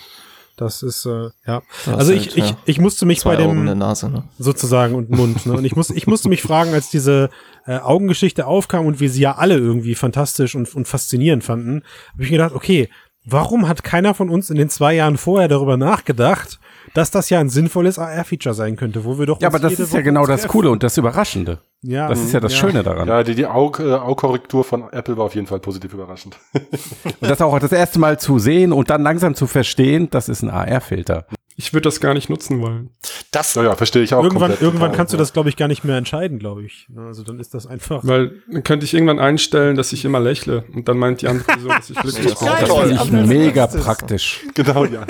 das 0.55 0.83
ist, 0.83 1.05
äh, 1.05 1.29
ja. 1.47 1.61
Das 1.85 1.95
Also 1.95 2.13
ich, 2.13 2.27
halt, 2.27 2.37
ich, 2.37 2.49
ja, 2.49 2.57
ich 2.65 2.79
musste 2.79 3.05
mich 3.05 3.21
Zwei 3.21 3.37
bei 3.37 3.43
Augen, 3.43 3.61
eine 3.61 3.71
dem, 3.71 3.79
Nase, 3.79 4.09
ne? 4.09 4.23
sozusagen 4.37 4.95
und 4.95 5.09
Mund. 5.09 5.45
Ne? 5.45 5.53
Und 5.53 5.65
ich, 5.65 5.75
muss, 5.75 5.89
ich 5.89 6.07
musste 6.07 6.29
mich 6.29 6.41
fragen, 6.41 6.73
als 6.73 6.89
diese 6.89 7.29
äh, 7.65 7.77
Augengeschichte 7.77 8.45
aufkam 8.45 8.85
und 8.85 8.99
wir 8.99 9.09
sie 9.09 9.21
ja 9.21 9.35
alle 9.35 9.57
irgendwie 9.57 9.95
fantastisch 9.95 10.55
und, 10.55 10.73
und 10.75 10.87
faszinierend 10.87 11.43
fanden, 11.43 11.83
habe 12.13 12.23
ich 12.23 12.29
mir 12.29 12.37
gedacht, 12.37 12.53
okay, 12.53 12.89
warum 13.25 13.67
hat 13.67 13.83
keiner 13.83 14.13
von 14.13 14.29
uns 14.29 14.49
in 14.49 14.57
den 14.57 14.69
zwei 14.69 14.93
Jahren 14.93 15.17
vorher 15.17 15.47
darüber 15.47 15.77
nachgedacht, 15.77 16.59
dass 16.93 17.11
das 17.11 17.29
ja 17.29 17.39
ein 17.39 17.49
sinnvolles 17.49 17.97
AR-Feature 17.99 18.53
sein 18.55 18.75
könnte, 18.75 19.03
wo 19.05 19.17
wir 19.19 19.25
doch 19.25 19.41
Ja, 19.41 19.47
uns 19.49 19.55
aber 19.55 19.69
das 19.69 19.79
ist 19.79 19.93
ja 19.93 20.01
genau 20.01 20.25
das. 20.25 20.47
Coole 20.47 20.69
und 20.69 20.83
das 20.83 20.97
Überraschende. 20.97 21.59
Ja, 21.81 22.07
Das 22.07 22.19
ist 22.21 22.31
ja 22.33 22.39
das 22.39 22.55
Schöne 22.55 22.81
daran. 22.83 23.07
Ja, 23.07 23.23
die, 23.23 23.35
die 23.35 23.45
Aug, 23.45 23.79
äh, 23.79 23.91
Augkorrektur 23.93 24.63
von 24.63 24.83
Apple 24.91 25.17
war 25.17 25.25
auf 25.25 25.35
jeden 25.35 25.47
Fall 25.47 25.59
positiv 25.59 25.93
überraschend. 25.93 26.37
Und 26.53 27.29
das 27.29 27.41
auch 27.41 27.57
das 27.59 27.71
erste 27.71 27.99
Mal 27.99 28.19
zu 28.19 28.39
sehen 28.39 28.71
und 28.71 28.89
dann 28.89 29.03
langsam 29.03 29.35
zu 29.35 29.47
verstehen, 29.47 30.09
das 30.09 30.29
ist 30.29 30.43
ein 30.43 30.49
AR-Filter. 30.49 31.25
Ich 31.55 31.73
würde 31.73 31.83
das 31.83 31.99
gar 31.99 32.13
nicht 32.13 32.29
nutzen 32.29 32.61
wollen. 32.61 32.89
Das, 33.31 33.55
Ja, 33.55 33.63
ja, 33.63 33.75
verstehe 33.75 34.01
ich 34.03 34.13
auch. 34.13 34.23
Irgendwann, 34.23 34.49
komplett, 34.49 34.61
irgendwann 34.61 34.89
total, 34.89 34.97
kannst 34.97 35.13
du 35.13 35.17
das, 35.17 35.33
glaube 35.33 35.49
ich, 35.49 35.55
gar 35.57 35.67
nicht 35.67 35.83
mehr 35.83 35.97
entscheiden, 35.97 36.39
glaube 36.39 36.63
ich. 36.63 36.87
Also 36.95 37.23
dann 37.23 37.39
ist 37.39 37.53
das 37.53 37.67
einfach. 37.67 38.01
Weil 38.03 38.41
dann 38.51 38.63
könnte 38.63 38.85
ich 38.85 38.93
irgendwann 38.93 39.19
einstellen, 39.19 39.75
dass 39.75 39.93
ich 39.93 40.05
immer 40.05 40.19
lächle 40.19 40.63
und 40.73 40.87
dann 40.87 40.97
meint 40.97 41.21
die 41.21 41.27
andere 41.27 41.45
Person, 41.45 41.69
dass 41.69 41.89
ich 41.89 41.97
glücklich 41.97 42.33
Das 42.33 42.39
bin. 42.39 42.49
Das 42.49 43.03
finde 43.03 43.21
ich 43.21 43.27
mega 43.27 43.67
praktisch. 43.67 44.41
Genau, 44.53 44.85
ja. 44.85 45.05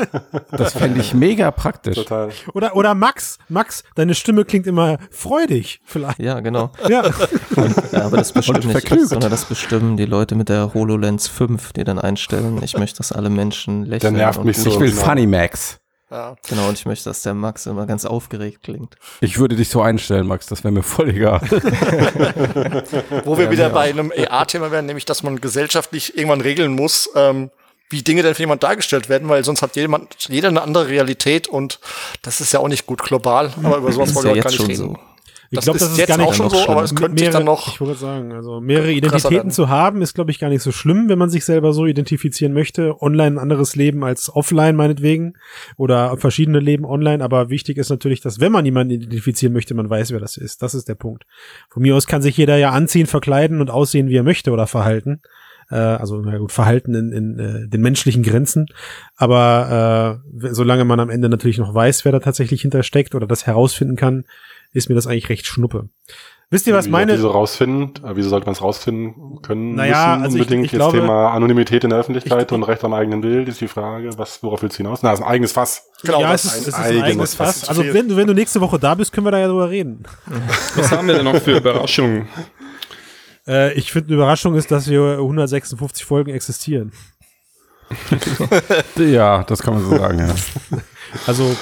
Das 0.51 0.73
fände 0.73 1.01
ich 1.01 1.13
mega 1.13 1.51
praktisch. 1.51 1.95
Total. 1.95 2.29
Oder, 2.53 2.75
oder 2.75 2.93
Max, 2.95 3.37
Max, 3.49 3.83
deine 3.95 4.15
Stimme 4.15 4.45
klingt 4.45 4.67
immer 4.67 4.97
freudig, 5.11 5.81
vielleicht. 5.85 6.19
Ja, 6.19 6.39
genau. 6.39 6.71
Ja. 6.89 7.03
Ja, 7.91 8.05
aber 8.05 8.17
das 8.17 8.31
bestimmt 8.31 8.59
Und 8.59 8.65
nicht, 8.65 8.71
verklügelt. 8.73 9.09
sondern 9.09 9.31
das 9.31 9.45
bestimmen 9.45 9.97
die 9.97 10.05
Leute 10.05 10.35
mit 10.35 10.49
der 10.49 10.73
HoloLens 10.73 11.27
5, 11.27 11.73
die 11.73 11.83
dann 11.83 11.99
einstellen. 11.99 12.59
Ich 12.63 12.77
möchte, 12.77 12.97
dass 12.97 13.11
alle 13.11 13.29
Menschen 13.29 13.85
lächeln. 13.85 14.15
nervt 14.15 14.39
und 14.39 14.45
mich 14.45 14.57
so. 14.57 14.69
Ich 14.69 14.79
will 14.79 14.89
genau. 14.89 15.01
Funny 15.03 15.27
Max. 15.27 15.79
Ja. 16.13 16.35
Genau, 16.47 16.69
und 16.69 16.77
ich 16.77 16.85
möchte, 16.85 17.09
dass 17.09 17.23
der 17.23 17.33
Max 17.33 17.65
immer 17.65 17.85
ganz 17.85 18.05
aufgeregt 18.05 18.59
klingt. 18.63 18.95
Ich 19.19 19.39
würde 19.39 19.55
dich 19.55 19.69
so 19.69 19.81
einstellen, 19.81 20.27
Max, 20.27 20.45
das 20.45 20.63
wäre 20.63 20.71
mir 20.71 20.83
voll 20.83 21.09
egal. 21.09 21.41
Wo 23.25 23.37
wir 23.37 23.49
wieder 23.49 23.69
bei 23.71 23.89
einem 23.89 24.13
AR-Thema 24.15 24.71
wären, 24.71 24.85
nämlich, 24.85 25.05
dass 25.05 25.23
man 25.23 25.41
gesellschaftlich 25.41 26.15
irgendwann 26.15 26.41
regeln 26.41 26.73
muss, 26.73 27.09
ähm, 27.15 27.49
wie 27.89 28.03
Dinge 28.03 28.23
denn 28.23 28.35
für 28.35 28.43
jemand 28.43 28.63
dargestellt 28.63 29.09
werden, 29.09 29.27
weil 29.29 29.43
sonst 29.43 29.61
hat 29.61 29.75
jemand, 29.75 30.15
jeder 30.29 30.47
eine 30.49 30.61
andere 30.61 30.87
Realität 30.87 31.47
und 31.47 31.79
das 32.21 32.41
ist 32.41 32.53
ja 32.53 32.59
auch 32.59 32.67
nicht 32.67 32.85
gut 32.85 33.03
global, 33.03 33.51
aber 33.63 33.77
über 33.77 33.91
sowas 33.91 34.15
wollen 34.15 34.27
ja 34.27 34.35
wir 34.35 34.41
gar 34.43 34.49
nicht 34.49 34.57
schon 34.57 34.67
reden. 34.67 34.93
so. 34.93 35.12
Ich 35.59 35.63
glaube, 35.65 35.79
das 35.79 35.91
ist 35.91 35.97
jetzt 35.97 36.07
gar 36.07 36.17
nicht 36.17 36.27
auch 36.27 36.33
schon 36.33 36.49
so, 36.49 36.67
aber 36.67 36.83
es 36.83 36.95
könnte 36.95 37.21
mehrere, 37.21 37.37
dann 37.37 37.45
noch 37.45 37.67
ich 37.67 37.81
wollte 37.81 37.99
sagen, 37.99 38.31
also 38.31 38.59
mehrere 38.59 38.91
Identitäten 38.91 39.51
zu 39.51 39.69
haben, 39.69 40.01
ist, 40.01 40.13
glaube 40.13 40.31
ich, 40.31 40.39
gar 40.39 40.49
nicht 40.49 40.63
so 40.63 40.71
schlimm, 40.71 41.09
wenn 41.09 41.19
man 41.19 41.29
sich 41.29 41.45
selber 41.45 41.73
so 41.73 41.85
identifizieren 41.85 42.53
möchte. 42.53 43.01
Online 43.01 43.35
ein 43.35 43.39
anderes 43.39 43.75
Leben 43.75 44.03
als 44.03 44.33
offline, 44.33 44.75
meinetwegen. 44.75 45.35
Oder 45.77 46.17
verschiedene 46.17 46.59
Leben 46.59 46.85
online. 46.85 47.23
Aber 47.23 47.49
wichtig 47.49 47.77
ist 47.77 47.89
natürlich, 47.89 48.21
dass 48.21 48.39
wenn 48.39 48.51
man 48.51 48.65
jemanden 48.65 48.93
identifizieren 48.93 49.53
möchte, 49.53 49.73
man 49.73 49.89
weiß, 49.89 50.11
wer 50.11 50.19
das 50.19 50.37
ist. 50.37 50.61
Das 50.61 50.73
ist 50.73 50.89
der 50.89 50.95
Punkt. 50.95 51.25
Von 51.69 51.83
mir 51.83 51.95
aus 51.95 52.07
kann 52.07 52.21
sich 52.21 52.35
jeder 52.37 52.57
ja 52.57 52.71
anziehen, 52.71 53.05
verkleiden 53.05 53.61
und 53.61 53.69
aussehen, 53.69 54.09
wie 54.09 54.17
er 54.17 54.23
möchte 54.23 54.51
oder 54.51 54.67
verhalten. 54.67 55.21
Äh, 55.71 55.75
also, 55.75 56.17
na 56.21 56.37
gut, 56.37 56.51
Verhalten 56.51 56.93
in, 56.95 57.11
in 57.11 57.39
äh, 57.39 57.67
den 57.67 57.81
menschlichen 57.81 58.23
Grenzen. 58.23 58.65
Aber 59.15 60.21
äh, 60.43 60.53
solange 60.53 60.85
man 60.85 60.99
am 60.99 61.09
Ende 61.09 61.29
natürlich 61.29 61.57
noch 61.57 61.73
weiß, 61.73 62.05
wer 62.05 62.11
da 62.11 62.19
tatsächlich 62.19 62.61
hintersteckt 62.61 63.15
oder 63.15 63.27
das 63.27 63.47
herausfinden 63.47 63.95
kann, 63.95 64.25
ist 64.71 64.89
mir 64.89 64.95
das 64.95 65.07
eigentlich 65.07 65.29
recht 65.29 65.45
schnuppe. 65.45 65.89
Wisst 66.49 66.67
ihr, 66.67 66.75
was 66.75 66.85
Wie- 66.85 66.91
meine... 66.91 67.13
Wieso 67.13 67.29
rausfinden? 67.31 67.93
Äh, 68.05 68.15
Wieso 68.15 68.29
sollte 68.29 68.45
man 68.45 68.53
es 68.53 68.61
rausfinden 68.61 69.41
können? 69.41 69.73
Naja, 69.73 70.09
müssen 70.17 70.23
also 70.25 70.35
ich- 70.37 70.41
unbedingt 70.43 70.65
ich 70.65 70.71
jetzt 70.71 70.79
glaube- 70.79 70.99
Thema 70.99 71.31
Anonymität 71.31 71.83
in 71.83 71.89
der 71.89 71.97
Öffentlichkeit 71.99 72.51
und 72.51 72.61
Recht 72.61 72.83
am 72.83 72.93
eigenen 72.93 73.21
Bild 73.21 73.47
ist 73.47 73.59
die 73.59 73.67
Frage. 73.67 74.11
Was, 74.17 74.43
worauf 74.43 74.61
willst 74.61 74.77
du 74.77 74.83
hinaus? 74.83 75.01
Na, 75.01 75.13
ist 75.13 75.21
ein 75.21 75.27
eigenes 75.27 75.51
Fass. 75.51 75.83
Genau, 76.03 76.21
ja, 76.21 76.31
das 76.31 76.43
es 76.43 76.51
ist, 76.53 76.59
es 76.61 76.67
ist 76.67 76.73
ein 76.75 76.97
ein 76.97 77.01
eigenes 77.03 77.33
Fass. 77.33 77.61
Fass. 77.61 77.69
Also 77.69 77.83
wenn 77.91 78.07
du, 78.07 78.17
wenn 78.17 78.27
du 78.27 78.33
nächste 78.35 78.61
Woche 78.61 78.77
da 78.77 78.93
bist, 78.93 79.11
können 79.11 79.25
wir 79.25 79.31
da 79.31 79.39
ja 79.39 79.47
drüber 79.47 79.69
reden. 79.69 80.03
Was 80.75 80.91
haben 80.91 81.07
wir 81.07 81.15
denn 81.15 81.25
noch 81.25 81.37
für 81.37 81.57
Überraschungen? 81.57 82.27
Äh, 83.47 83.73
ich 83.73 83.91
finde, 83.91 84.07
eine 84.07 84.15
Überraschung 84.15 84.55
ist, 84.55 84.71
dass 84.71 84.89
wir 84.89 85.17
156 85.19 86.05
Folgen 86.05 86.31
existieren. 86.31 86.91
ja, 88.97 89.43
das 89.43 89.61
kann 89.61 89.75
man 89.75 89.83
so 89.83 89.97
sagen, 89.97 90.19
ja. 90.19 90.35
Also 91.27 91.55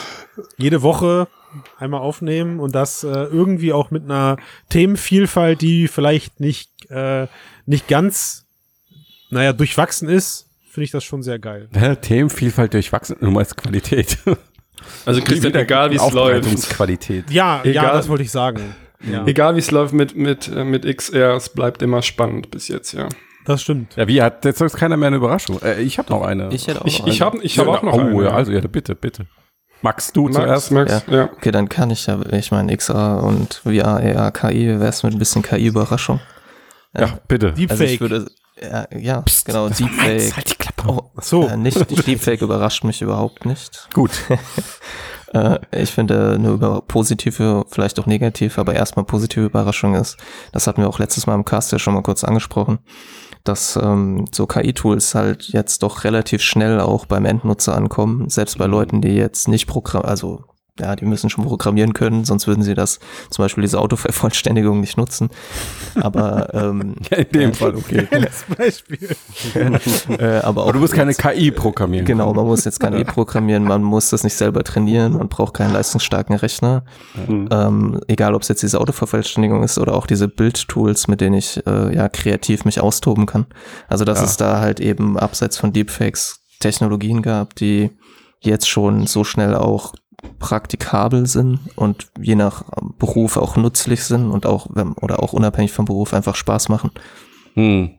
jede 0.57 0.82
Woche 0.82 1.27
einmal 1.77 1.99
aufnehmen 1.99 2.59
und 2.61 2.73
das 2.73 3.03
äh, 3.03 3.09
irgendwie 3.09 3.73
auch 3.73 3.91
mit 3.91 4.03
einer 4.03 4.38
Themenvielfalt, 4.69 5.61
die 5.61 5.89
vielleicht 5.89 6.39
nicht, 6.39 6.89
äh, 6.89 7.27
nicht 7.65 7.89
ganz, 7.89 8.45
naja, 9.29 9.51
durchwachsen 9.51 10.07
ist, 10.07 10.47
finde 10.69 10.86
ich 10.86 10.91
das 10.91 11.03
schon 11.03 11.21
sehr 11.21 11.38
geil. 11.38 11.67
Hä? 11.73 11.97
Themenvielfalt 11.97 12.73
durchwachsen, 12.73 13.17
du 13.19 13.29
meinst 13.29 13.57
Qualität. 13.57 14.17
Also 15.05 15.21
Christian, 15.21 15.53
egal 15.55 15.91
wie 15.91 15.95
es 15.95 16.01
läuft, 16.01 16.15
Aufbereitungsqualität. 16.15 17.29
Ja, 17.29 17.57
ja, 17.57 17.69
Egal. 17.69 17.93
das 17.93 18.07
wollte 18.07 18.23
ich 18.23 18.32
sagen. 18.32 18.75
Ja, 19.10 19.26
egal 19.26 19.56
wie 19.56 19.60
es 19.60 19.72
läuft 19.72 19.93
mit, 19.93 20.16
mit, 20.16 20.47
äh, 20.47 20.64
mit 20.64 20.86
XR, 20.86 21.36
es 21.36 21.49
bleibt 21.49 21.82
immer 21.82 22.02
spannend 22.02 22.52
bis 22.52 22.68
jetzt, 22.68 22.93
ja. 22.93 23.10
das 23.45 23.62
stimmt. 23.62 23.95
Ja, 23.95 24.08
wie 24.08 24.22
hat 24.22 24.45
jetzt 24.45 24.60
sagt 24.60 24.76
keiner 24.76 24.97
mehr 24.97 25.08
eine 25.08 25.18
Überraschung? 25.18 25.62
Äh, 25.62 25.82
ich 25.82 25.97
habe 25.97 26.12
noch 26.12 26.22
eine. 26.24 26.49
Ich 26.54 26.68
hätte 26.68 26.82
auch 26.82 26.86
Ich, 26.86 26.99
noch 26.99 27.08
ich 27.08 27.22
eine. 27.22 27.32
habe 27.32 27.43
ich 27.43 27.60
hab 27.60 27.68
auch 27.68 27.82
noch 27.82 27.93
oh, 27.93 27.99
eine. 27.99 28.24
ja, 28.24 28.32
also 28.32 28.52
ja, 28.52 28.62
bitte, 28.62 28.95
bitte. 28.95 29.28
Max, 29.82 30.14
du 30.14 30.26
Max, 30.26 30.36
zuerst. 30.36 30.72
Max, 30.72 31.04
ja. 31.08 31.30
Okay, 31.32 31.52
dann 31.52 31.68
kann 31.68 31.89
ich 31.89 32.06
ja, 32.06 32.20
ich 32.32 32.52
meine 32.52 32.76
XR 32.76 33.24
und 33.24 33.62
VR, 33.64 33.97
AR, 34.18 34.32
KI, 34.32 34.68
wäre 34.68 34.89
es 34.89 35.02
mit 35.04 35.14
ein 35.14 35.20
bisschen 35.20 35.41
KI-Überraschung. 35.41 36.20
Ja, 36.95 37.20
bitte. 37.28 37.47
Also 37.47 37.62
ich 37.62 37.68
Deepfake. 37.68 37.99
würde, 38.02 38.28
ja, 38.62 38.88
ja 38.95 39.24
genau, 39.45 39.70
Deepfake. 39.70 40.36
halt 40.36 40.52
die 40.52 40.56
Klappe. 40.56 40.84
Oh, 40.88 41.12
so. 41.20 41.47
Äh, 41.47 41.58
nicht 41.58 42.06
Deepfake 42.08 42.41
überrascht 42.41 42.84
mich 42.84 43.02
überhaupt 43.02 43.45
nicht. 43.45 43.88
Gut. 43.93 44.12
Äh, 45.34 45.59
ich 45.71 45.91
finde 45.91 46.34
eine 46.36 46.49
über 46.51 46.82
positive, 46.82 47.65
vielleicht 47.69 47.99
auch 47.99 48.05
negativ, 48.05 48.57
aber 48.57 48.73
erstmal 48.73 49.05
positive 49.05 49.45
Überraschung 49.45 49.95
ist, 49.95 50.17
das 50.51 50.67
hatten 50.67 50.82
wir 50.82 50.89
auch 50.89 50.99
letztes 50.99 51.27
Mal 51.27 51.36
im 51.36 51.45
Cast 51.45 51.71
ja 51.71 51.79
schon 51.79 51.93
mal 51.93 52.03
kurz 52.03 52.23
angesprochen, 52.23 52.79
dass 53.43 53.77
ähm, 53.82 54.25
so 54.32 54.45
KI-Tools 54.45 55.15
halt 55.15 55.43
jetzt 55.49 55.84
doch 55.84 56.03
relativ 56.03 56.41
schnell 56.41 56.79
auch 56.79 57.05
beim 57.05 57.25
Endnutzer 57.25 57.75
ankommen, 57.75 58.29
selbst 58.29 58.57
bei 58.57 58.65
Leuten, 58.65 59.01
die 59.01 59.15
jetzt 59.15 59.47
nicht 59.47 59.67
Programm, 59.67 60.03
also 60.03 60.43
ja, 60.80 60.95
die 60.95 61.05
müssen 61.05 61.30
schon 61.30 61.45
programmieren 61.45 61.93
können, 61.93 62.24
sonst 62.24 62.47
würden 62.47 62.63
sie 62.63 62.74
das 62.74 62.99
zum 63.30 63.43
Beispiel 63.43 63.61
diese 63.61 63.80
Autovervollständigung 63.80 64.80
nicht 64.80 64.97
nutzen. 64.97 65.30
Aber 65.95 66.49
ähm, 66.53 66.95
Ja, 67.09 67.17
in 67.17 67.30
dem 67.32 67.53
Fall, 67.53 67.76
okay. 67.76 68.07
Geiles 68.09 68.45
Beispiel. 68.57 69.09
äh, 70.17 70.38
aber 70.39 70.61
auch 70.63 70.67
Aber 70.67 70.74
du 70.74 70.80
musst 70.80 70.93
keine 70.93 71.13
KI 71.13 71.51
programmieren. 71.51 72.05
Genau, 72.05 72.34
man 72.34 72.45
muss 72.45 72.63
jetzt 72.65 72.80
kein 72.80 72.93
E 72.97 73.03
programmieren, 73.03 73.63
man 73.63 73.84
muss 73.84 74.09
das 74.09 74.24
nicht 74.24 74.36
selber 74.36 74.63
trainieren, 74.63 75.13
man 75.17 75.28
braucht 75.28 75.55
keinen 75.55 75.74
leistungsstarken 75.74 76.36
Rechner. 76.36 76.84
Mhm. 77.28 77.49
Ähm, 77.51 78.01
egal, 78.07 78.34
ob 78.34 78.41
es 78.43 78.47
jetzt 78.47 78.63
diese 78.63 78.80
Autovervollständigung 78.80 79.63
ist 79.63 79.78
oder 79.78 79.93
auch 79.93 80.07
diese 80.07 80.28
Bildtools, 80.28 81.07
mit 81.07 81.19
denen 81.22 81.36
ich 81.36 81.65
äh, 81.67 81.93
ja 81.95 82.07
kreativ 82.09 82.63
mich 82.65 82.80
austoben 82.80 83.26
kann. 83.26 83.45
Also 83.88 84.05
dass 84.05 84.19
Ja. 84.19 84.26
es 84.26 84.38
da 84.38 84.59
halt 84.61 84.80
eben 84.80 85.19
abseits 85.19 85.57
von 85.57 85.74
Deepfakes 85.74 86.39
Technologien 86.59 87.22
gab, 87.22 87.55
die 87.55 87.91
jetzt 88.39 88.69
schon 88.69 89.05
so 89.07 89.24
schnell 89.24 89.55
auch 89.55 89.93
praktikabel 90.39 91.26
sind 91.28 91.59
und 91.76 92.11
je 92.19 92.36
nach 92.36 92.63
Beruf 92.97 93.38
auch 93.38 93.55
nützlich 93.57 94.03
sind 94.03 94.32
und 94.32 94.45
auch 94.45 94.67
wenn, 94.72 94.93
oder 94.93 95.22
auch 95.22 95.34
unabhängig 95.34 95.72
vom 95.72 95.86
Beruf 95.86 96.13
einfach 96.13 96.36
Spaß 96.36 96.69
machen. 96.69 96.91
Hm. 97.53 97.91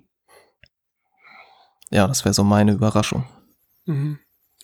Ja, 1.91 2.07
das 2.07 2.25
wäre 2.25 2.33
so 2.33 2.45
meine 2.45 2.73
Überraschung. 2.73 3.25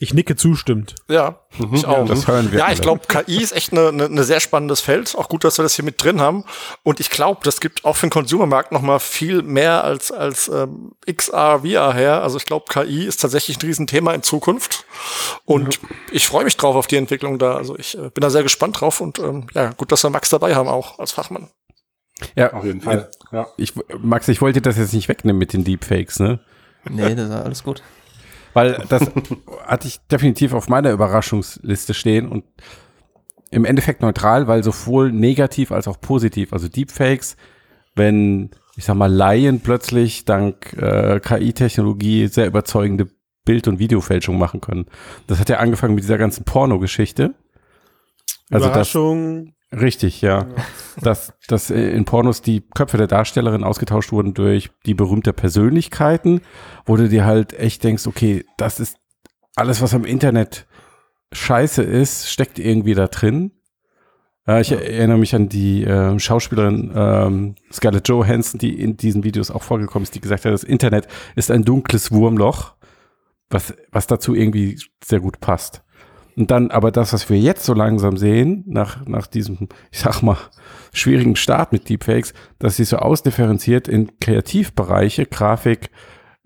Ich 0.01 0.13
nicke 0.13 0.37
zustimmt. 0.37 0.95
Ja, 1.09 1.41
ich 1.73 1.85
auch. 1.85 2.07
Das 2.07 2.25
hören 2.25 2.53
wir 2.53 2.59
ja, 2.59 2.71
ich 2.71 2.79
glaube, 2.79 3.01
KI 3.05 3.41
ist 3.43 3.51
echt 3.51 3.73
eine, 3.73 3.89
eine, 3.89 4.05
eine 4.05 4.23
sehr 4.23 4.39
spannendes 4.39 4.79
Feld. 4.79 5.13
Auch 5.17 5.27
gut, 5.27 5.43
dass 5.43 5.59
wir 5.59 5.63
das 5.63 5.75
hier 5.75 5.83
mit 5.83 6.01
drin 6.01 6.21
haben. 6.21 6.45
Und 6.83 7.01
ich 7.01 7.09
glaube, 7.09 7.41
das 7.43 7.59
gibt 7.59 7.83
auch 7.83 7.97
für 7.97 8.07
den 8.07 8.11
Consumermarkt 8.11 8.71
noch 8.71 8.81
mal 8.81 8.99
viel 8.99 9.41
mehr 9.41 9.83
als, 9.83 10.13
als 10.13 10.47
ähm, 10.47 10.93
XR, 11.05 11.63
VR 11.65 11.93
her. 11.93 12.23
Also 12.23 12.37
ich 12.37 12.45
glaube, 12.45 12.65
KI 12.69 13.05
ist 13.05 13.19
tatsächlich 13.19 13.57
ein 13.57 13.61
Riesenthema 13.61 14.13
in 14.13 14.23
Zukunft. 14.23 14.85
Und 15.43 15.81
ich 16.13 16.25
freue 16.27 16.45
mich 16.45 16.55
drauf 16.55 16.77
auf 16.77 16.87
die 16.87 16.95
Entwicklung 16.95 17.37
da. 17.37 17.57
Also 17.57 17.77
ich 17.77 17.97
äh, 17.97 18.09
bin 18.09 18.21
da 18.21 18.29
sehr 18.29 18.43
gespannt 18.43 18.79
drauf. 18.79 19.01
Und 19.01 19.19
ähm, 19.19 19.47
ja, 19.53 19.71
gut, 19.73 19.91
dass 19.91 20.01
wir 20.03 20.09
Max 20.09 20.29
dabei 20.29 20.55
haben 20.55 20.69
auch 20.69 20.99
als 20.99 21.11
Fachmann. 21.11 21.49
Ja, 22.35 22.53
Auf 22.53 22.63
jeden 22.63 22.79
Fall. 22.79 23.11
Ja. 23.33 23.47
Ich, 23.57 23.73
Max, 24.01 24.29
ich 24.29 24.41
wollte 24.41 24.61
das 24.61 24.77
jetzt 24.77 24.93
nicht 24.93 25.09
wegnehmen 25.09 25.37
mit 25.37 25.51
den 25.51 25.65
Deepfakes, 25.65 26.19
ne? 26.19 26.39
Nee, 26.89 27.15
das 27.15 27.29
ist 27.29 27.35
alles 27.35 27.63
gut. 27.63 27.83
Weil 28.53 28.83
das 28.89 29.09
hatte 29.65 29.87
ich 29.87 29.99
definitiv 30.11 30.53
auf 30.53 30.69
meiner 30.69 30.91
Überraschungsliste 30.91 31.93
stehen 31.93 32.27
und 32.27 32.43
im 33.51 33.65
Endeffekt 33.65 34.01
neutral, 34.01 34.47
weil 34.47 34.63
sowohl 34.63 35.11
negativ 35.11 35.71
als 35.71 35.87
auch 35.87 35.99
positiv, 35.99 36.53
also 36.53 36.67
Deepfakes, 36.67 37.35
wenn, 37.95 38.51
ich 38.75 38.85
sag 38.85 38.95
mal, 38.95 39.11
Laien 39.11 39.61
plötzlich 39.61 40.25
dank 40.25 40.73
äh, 40.73 41.19
KI-Technologie 41.19 42.27
sehr 42.27 42.47
überzeugende 42.47 43.07
Bild- 43.45 43.67
und 43.67 43.79
Videofälschung 43.79 44.37
machen 44.37 44.61
können. 44.61 44.85
Das 45.25 45.39
hat 45.39 45.49
ja 45.49 45.57
angefangen 45.57 45.95
mit 45.95 46.03
dieser 46.03 46.19
ganzen 46.19 46.43
Porno-Geschichte. 46.43 47.33
Also 48.51 48.67
Überraschung. 48.67 49.53
Richtig, 49.71 50.21
ja. 50.21 50.47
Dass, 50.99 51.33
dass 51.47 51.69
äh, 51.69 51.91
in 51.91 52.05
Pornos 52.05 52.41
die 52.41 52.61
Köpfe 52.61 52.97
der 52.97 53.07
Darstellerin 53.07 53.63
ausgetauscht 53.63 54.11
wurden 54.11 54.33
durch 54.33 54.71
die 54.85 54.95
berühmte 54.95 55.31
Persönlichkeiten, 55.31 56.41
wo 56.85 56.95
du 56.95 57.07
dir 57.07 57.25
halt 57.25 57.53
echt 57.53 57.83
denkst, 57.83 58.07
okay, 58.07 58.45
das 58.57 58.79
ist 58.79 58.97
alles, 59.55 59.81
was 59.81 59.93
am 59.93 60.05
Internet 60.05 60.67
scheiße 61.33 61.83
ist, 61.83 62.31
steckt 62.31 62.57
irgendwie 62.57 62.95
da 62.95 63.07
drin. 63.07 63.51
Äh, 64.47 64.61
ich 64.61 64.71
erinnere 64.71 65.19
mich 65.19 65.35
an 65.35 65.49
die 65.49 65.83
äh, 65.83 66.17
Schauspielerin 66.17 66.91
ähm, 66.95 67.55
Scarlett 67.71 68.07
Johansson, 68.07 68.59
die 68.59 68.81
in 68.81 68.97
diesen 68.97 69.23
Videos 69.23 69.51
auch 69.51 69.63
vorgekommen 69.63 70.03
ist, 70.03 70.15
die 70.15 70.21
gesagt 70.21 70.45
hat, 70.45 70.53
das 70.53 70.63
Internet 70.63 71.07
ist 71.35 71.51
ein 71.51 71.63
dunkles 71.63 72.11
Wurmloch, 72.11 72.73
was, 73.51 73.75
was 73.91 74.07
dazu 74.07 74.33
irgendwie 74.33 74.79
sehr 75.03 75.19
gut 75.19 75.39
passt. 75.39 75.83
Und 76.35 76.51
dann 76.51 76.71
aber 76.71 76.91
das, 76.91 77.13
was 77.13 77.29
wir 77.29 77.37
jetzt 77.37 77.65
so 77.65 77.73
langsam 77.73 78.17
sehen, 78.17 78.63
nach, 78.67 79.05
nach 79.05 79.27
diesem, 79.27 79.67
ich 79.91 79.99
sag 79.99 80.21
mal, 80.21 80.37
schwierigen 80.93 81.35
Start 81.35 81.71
mit 81.71 81.89
Deepfakes, 81.89 82.33
dass 82.59 82.77
sie 82.77 82.85
so 82.85 82.97
ausdifferenziert 82.97 83.87
in 83.87 84.19
Kreativbereiche, 84.19 85.25
Grafik 85.25 85.89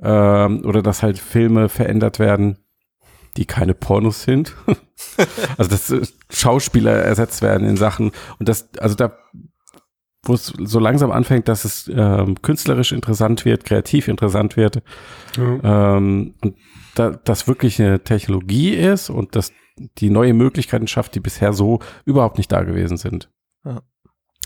ähm, 0.02 0.64
oder 0.66 0.82
dass 0.82 1.04
halt 1.04 1.20
Filme 1.20 1.70
verändert 1.70 2.20
werden, 2.20 2.58
die 3.38 3.46
keine 3.46 3.74
Pornos 3.74 4.24
sind. 4.24 4.56
also 5.58 5.70
dass 5.70 5.90
äh, 5.92 6.02
Schauspieler 6.32 6.94
ersetzt 6.94 7.42
werden 7.42 7.68
in 7.68 7.78
Sachen 7.78 8.12
und 8.40 8.50
das, 8.50 8.70
also 8.80 8.96
da 8.96 9.14
wo 10.26 10.34
es 10.34 10.54
so 10.58 10.80
langsam 10.80 11.12
anfängt, 11.12 11.50
dass 11.50 11.66
es 11.66 11.92
ähm, 11.94 12.42
künstlerisch 12.42 12.94
interessant 12.94 13.44
wird, 13.44 13.66
kreativ 13.66 14.08
interessant 14.08 14.56
wird, 14.56 14.82
ähm, 15.38 16.36
und 16.42 16.56
da, 16.96 17.10
das 17.10 17.48
wirklich 17.48 17.82
eine 17.82 18.04
Technologie 18.04 18.74
ist 18.74 19.10
und 19.10 19.36
das 19.36 19.52
die 19.78 20.10
neue 20.10 20.34
Möglichkeiten 20.34 20.88
schafft, 20.88 21.16
die 21.16 21.20
bisher 21.20 21.54
so 21.54 21.80
überhaupt 22.06 22.38
nicht 22.38 22.52
da 22.52 22.64
gewesen 22.64 22.98
sind. 22.98 23.30
Ja. 23.66 23.82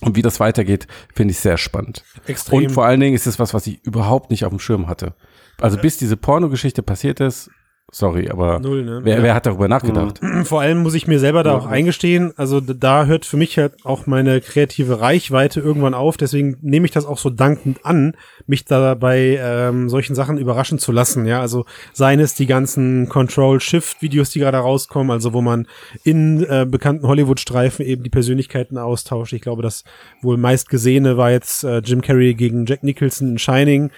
Und 0.01 0.15
wie 0.15 0.21
das 0.21 0.39
weitergeht, 0.39 0.87
finde 1.13 1.31
ich 1.31 1.39
sehr 1.39 1.57
spannend. 1.57 2.03
Extrem. 2.27 2.65
Und 2.65 2.71
vor 2.71 2.85
allen 2.85 2.99
Dingen 2.99 3.15
ist 3.15 3.25
es 3.25 3.39
was, 3.39 3.53
was 3.53 3.65
ich 3.65 3.83
überhaupt 3.83 4.29
nicht 4.29 4.45
auf 4.45 4.51
dem 4.51 4.59
Schirm 4.59 4.87
hatte. 4.87 5.15
Also 5.59 5.77
bis 5.77 5.97
diese 5.97 6.17
Pornogeschichte 6.17 6.83
passiert 6.83 7.19
ist, 7.19 7.49
sorry, 7.91 8.29
aber 8.29 8.59
Null, 8.59 8.83
ne? 8.83 8.99
wer, 9.03 9.23
wer 9.23 9.33
hat 9.33 9.45
darüber 9.45 9.67
nachgedacht? 9.67 10.19
Vor 10.43 10.61
allem 10.61 10.79
muss 10.79 10.93
ich 10.93 11.07
mir 11.07 11.19
selber 11.19 11.43
da 11.43 11.55
auch 11.55 11.65
eingestehen, 11.65 12.33
also 12.35 12.59
da 12.59 13.05
hört 13.05 13.25
für 13.25 13.37
mich 13.37 13.57
halt 13.57 13.85
auch 13.85 14.07
meine 14.07 14.41
kreative 14.41 14.99
Reichweite 14.99 15.61
irgendwann 15.61 15.93
auf, 15.93 16.17
deswegen 16.17 16.57
nehme 16.61 16.85
ich 16.85 16.91
das 16.91 17.05
auch 17.05 17.17
so 17.17 17.29
dankend 17.29 17.85
an, 17.85 18.15
mich 18.45 18.65
da 18.65 18.93
bei 18.95 19.39
ähm, 19.41 19.89
solchen 19.89 20.15
Sachen 20.15 20.37
überraschen 20.37 20.79
zu 20.79 20.91
lassen, 20.91 21.25
ja, 21.25 21.39
also 21.39 21.65
seien 21.93 22.19
es 22.19 22.35
die 22.35 22.45
ganzen 22.45 23.07
Control-Shift-Videos, 23.07 24.31
die 24.31 24.39
gerade 24.39 24.57
rauskommen, 24.57 25.11
also 25.11 25.33
wo 25.33 25.41
man 25.41 25.67
in 26.03 26.43
äh, 26.43 26.65
bekannten 26.69 27.07
Hollywood-Streifen 27.07 27.85
eben 27.85 28.03
die 28.03 28.09
Persönlichkeiten 28.09 28.77
austauscht, 28.77 29.33
ich 29.33 29.41
glaube, 29.41 29.61
das 29.61 29.83
wohl 30.21 30.37
meist 30.37 30.69
gesehene 30.69 31.17
war 31.17 31.31
jetzt 31.31 31.63
äh, 31.63 31.79
Jim 31.79 32.01
Carrey 32.01 32.33
gegen 32.33 32.65
Jack 32.65 32.83
Nicholson 32.83 33.31
in 33.31 33.37
Shining 33.37 33.91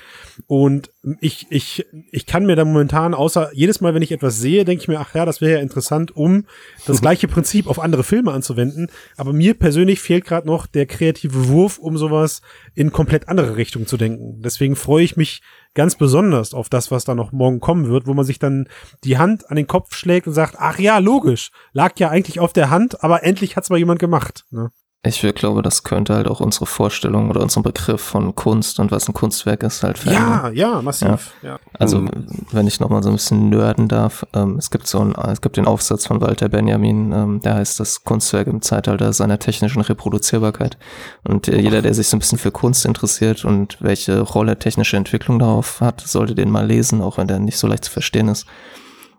und 0.48 0.92
ich, 1.22 1.48
ich, 1.50 1.86
ich 2.12 2.26
kann 2.26 2.46
mir 2.46 2.56
da 2.56 2.66
momentan, 2.66 3.14
außer 3.14 3.52
jedes 3.54 3.82
Mal, 3.82 3.94
wenn 3.94 4.02
ich 4.02 4.12
etwas 4.12 4.40
sehe, 4.40 4.66
denke 4.66 4.82
ich 4.82 4.88
mir, 4.88 5.00
ach 5.00 5.14
ja, 5.16 5.26
das 5.26 5.42
wäre 5.42 5.54
ja 5.54 5.60
interessant, 5.60 6.16
um 6.16 6.46
das 6.86 7.02
gleiche 7.02 7.28
Prinzip 7.28 7.68
auf 7.68 7.80
andere 7.80 8.04
Filme 8.04 8.32
anzuwenden. 8.32 8.90
Aber 9.18 9.34
mir 9.34 9.54
persönlich 9.54 10.00
fehlt 10.00 10.26
gerade 10.26 10.48
noch 10.48 10.68
der 10.68 10.86
kreative 10.86 11.48
Wurf, 11.50 11.78
um 11.78 11.98
sowas 11.98 12.42
in 12.76 12.92
komplett 12.92 13.28
andere 13.28 13.56
Richtung 13.58 13.88
zu 13.88 13.98
denken. 13.98 14.42
Deswegen 14.42 14.76
freue 14.76 15.04
ich 15.04 15.18
mich 15.18 15.42
ganz 15.74 15.96
besonders 15.96 16.54
auf 16.54 16.70
das, 16.70 16.92
was 16.92 17.06
da 17.06 17.16
noch 17.16 17.32
morgen 17.32 17.60
kommen 17.60 17.90
wird, 17.90 18.08
wo 18.08 18.14
man 18.14 18.26
sich 18.26 18.40
dann 18.40 18.68
die 19.04 19.18
Hand 19.18 19.50
an 19.50 19.56
den 19.56 19.68
Kopf 19.68 19.96
schlägt 19.96 20.28
und 20.28 20.34
sagt, 20.34 20.56
ach 20.58 20.80
ja, 20.80 20.98
logisch, 20.98 21.52
lag 21.74 21.98
ja 22.00 22.10
eigentlich 22.10 22.40
auf 22.40 22.54
der 22.54 22.70
Hand, 22.70 23.04
aber 23.04 23.24
endlich 23.24 23.56
hat's 23.56 23.70
mal 23.70 23.78
jemand 23.78 24.00
gemacht. 24.00 24.46
Ne? 24.52 24.72
Ich 25.02 25.24
will- 25.24 25.32
glaube, 25.32 25.62
das 25.62 25.86
könnte 25.86 26.14
halt 26.14 26.28
auch 26.28 26.42
unsere 26.42 26.66
Vorstellung 26.66 27.30
oder 27.30 27.42
unseren 27.42 27.64
Begriff 27.64 28.02
von 28.02 28.36
Kunst 28.36 28.82
und 28.82 28.92
was 28.92 29.08
ein 29.08 29.14
Kunstwerk 29.14 29.64
ist 29.64 29.82
halt 29.82 29.98
verändern. 29.98 30.54
Ja, 30.54 30.74
ja, 30.74 30.82
massiv. 30.82 31.32
Ja. 31.42 31.58
Also, 31.78 32.06
wenn 32.52 32.68
ich 32.68 32.82
nochmal 32.82 33.02
so 33.02 33.08
ein 33.08 33.16
bisschen 33.16 33.48
nörden 33.48 33.88
darf, 33.88 34.26
ähm, 34.34 34.58
es 34.58 34.72
gibt 34.72 34.88
so 34.88 35.00
ein, 35.00 35.16
es 35.32 35.40
gibt 35.40 35.56
den 35.56 35.68
Aufsatz 35.68 36.06
von 36.06 36.20
Walter 36.20 36.50
Benjamin, 36.50 37.14
ähm, 37.14 37.40
der 37.40 37.56
heißt 37.56 37.80
das 37.80 38.04
Kunstwerk 38.04 38.48
im 38.48 38.62
Zeitalter 38.62 39.14
seiner 39.14 39.40
technischen 39.40 39.82
Reproduzierbarkeit. 39.82 40.78
Und 41.24 41.48
äh, 41.48 41.62
jeder, 41.62 41.82
der 41.82 41.94
sich 41.94 42.10
so 42.10 42.18
ein 42.18 42.20
bisschen 42.20 42.38
für 42.38 42.52
Kunst 42.52 42.86
interessiert 42.86 43.46
und 43.46 43.78
welche 43.80 44.20
Rolle 44.20 44.60
technische 44.60 44.98
Entwicklung 44.98 45.40
darauf 45.40 45.80
hat, 45.80 46.02
sollte 46.02 46.36
den 46.36 46.50
mal 46.52 46.66
lesen, 46.68 47.02
auch 47.02 47.18
wenn 47.18 47.28
der 47.30 47.40
nicht 47.40 47.58
so 47.58 47.68
leicht 47.68 47.86
zu 47.86 47.92
verstehen 47.92 48.28
ist. 48.28 48.46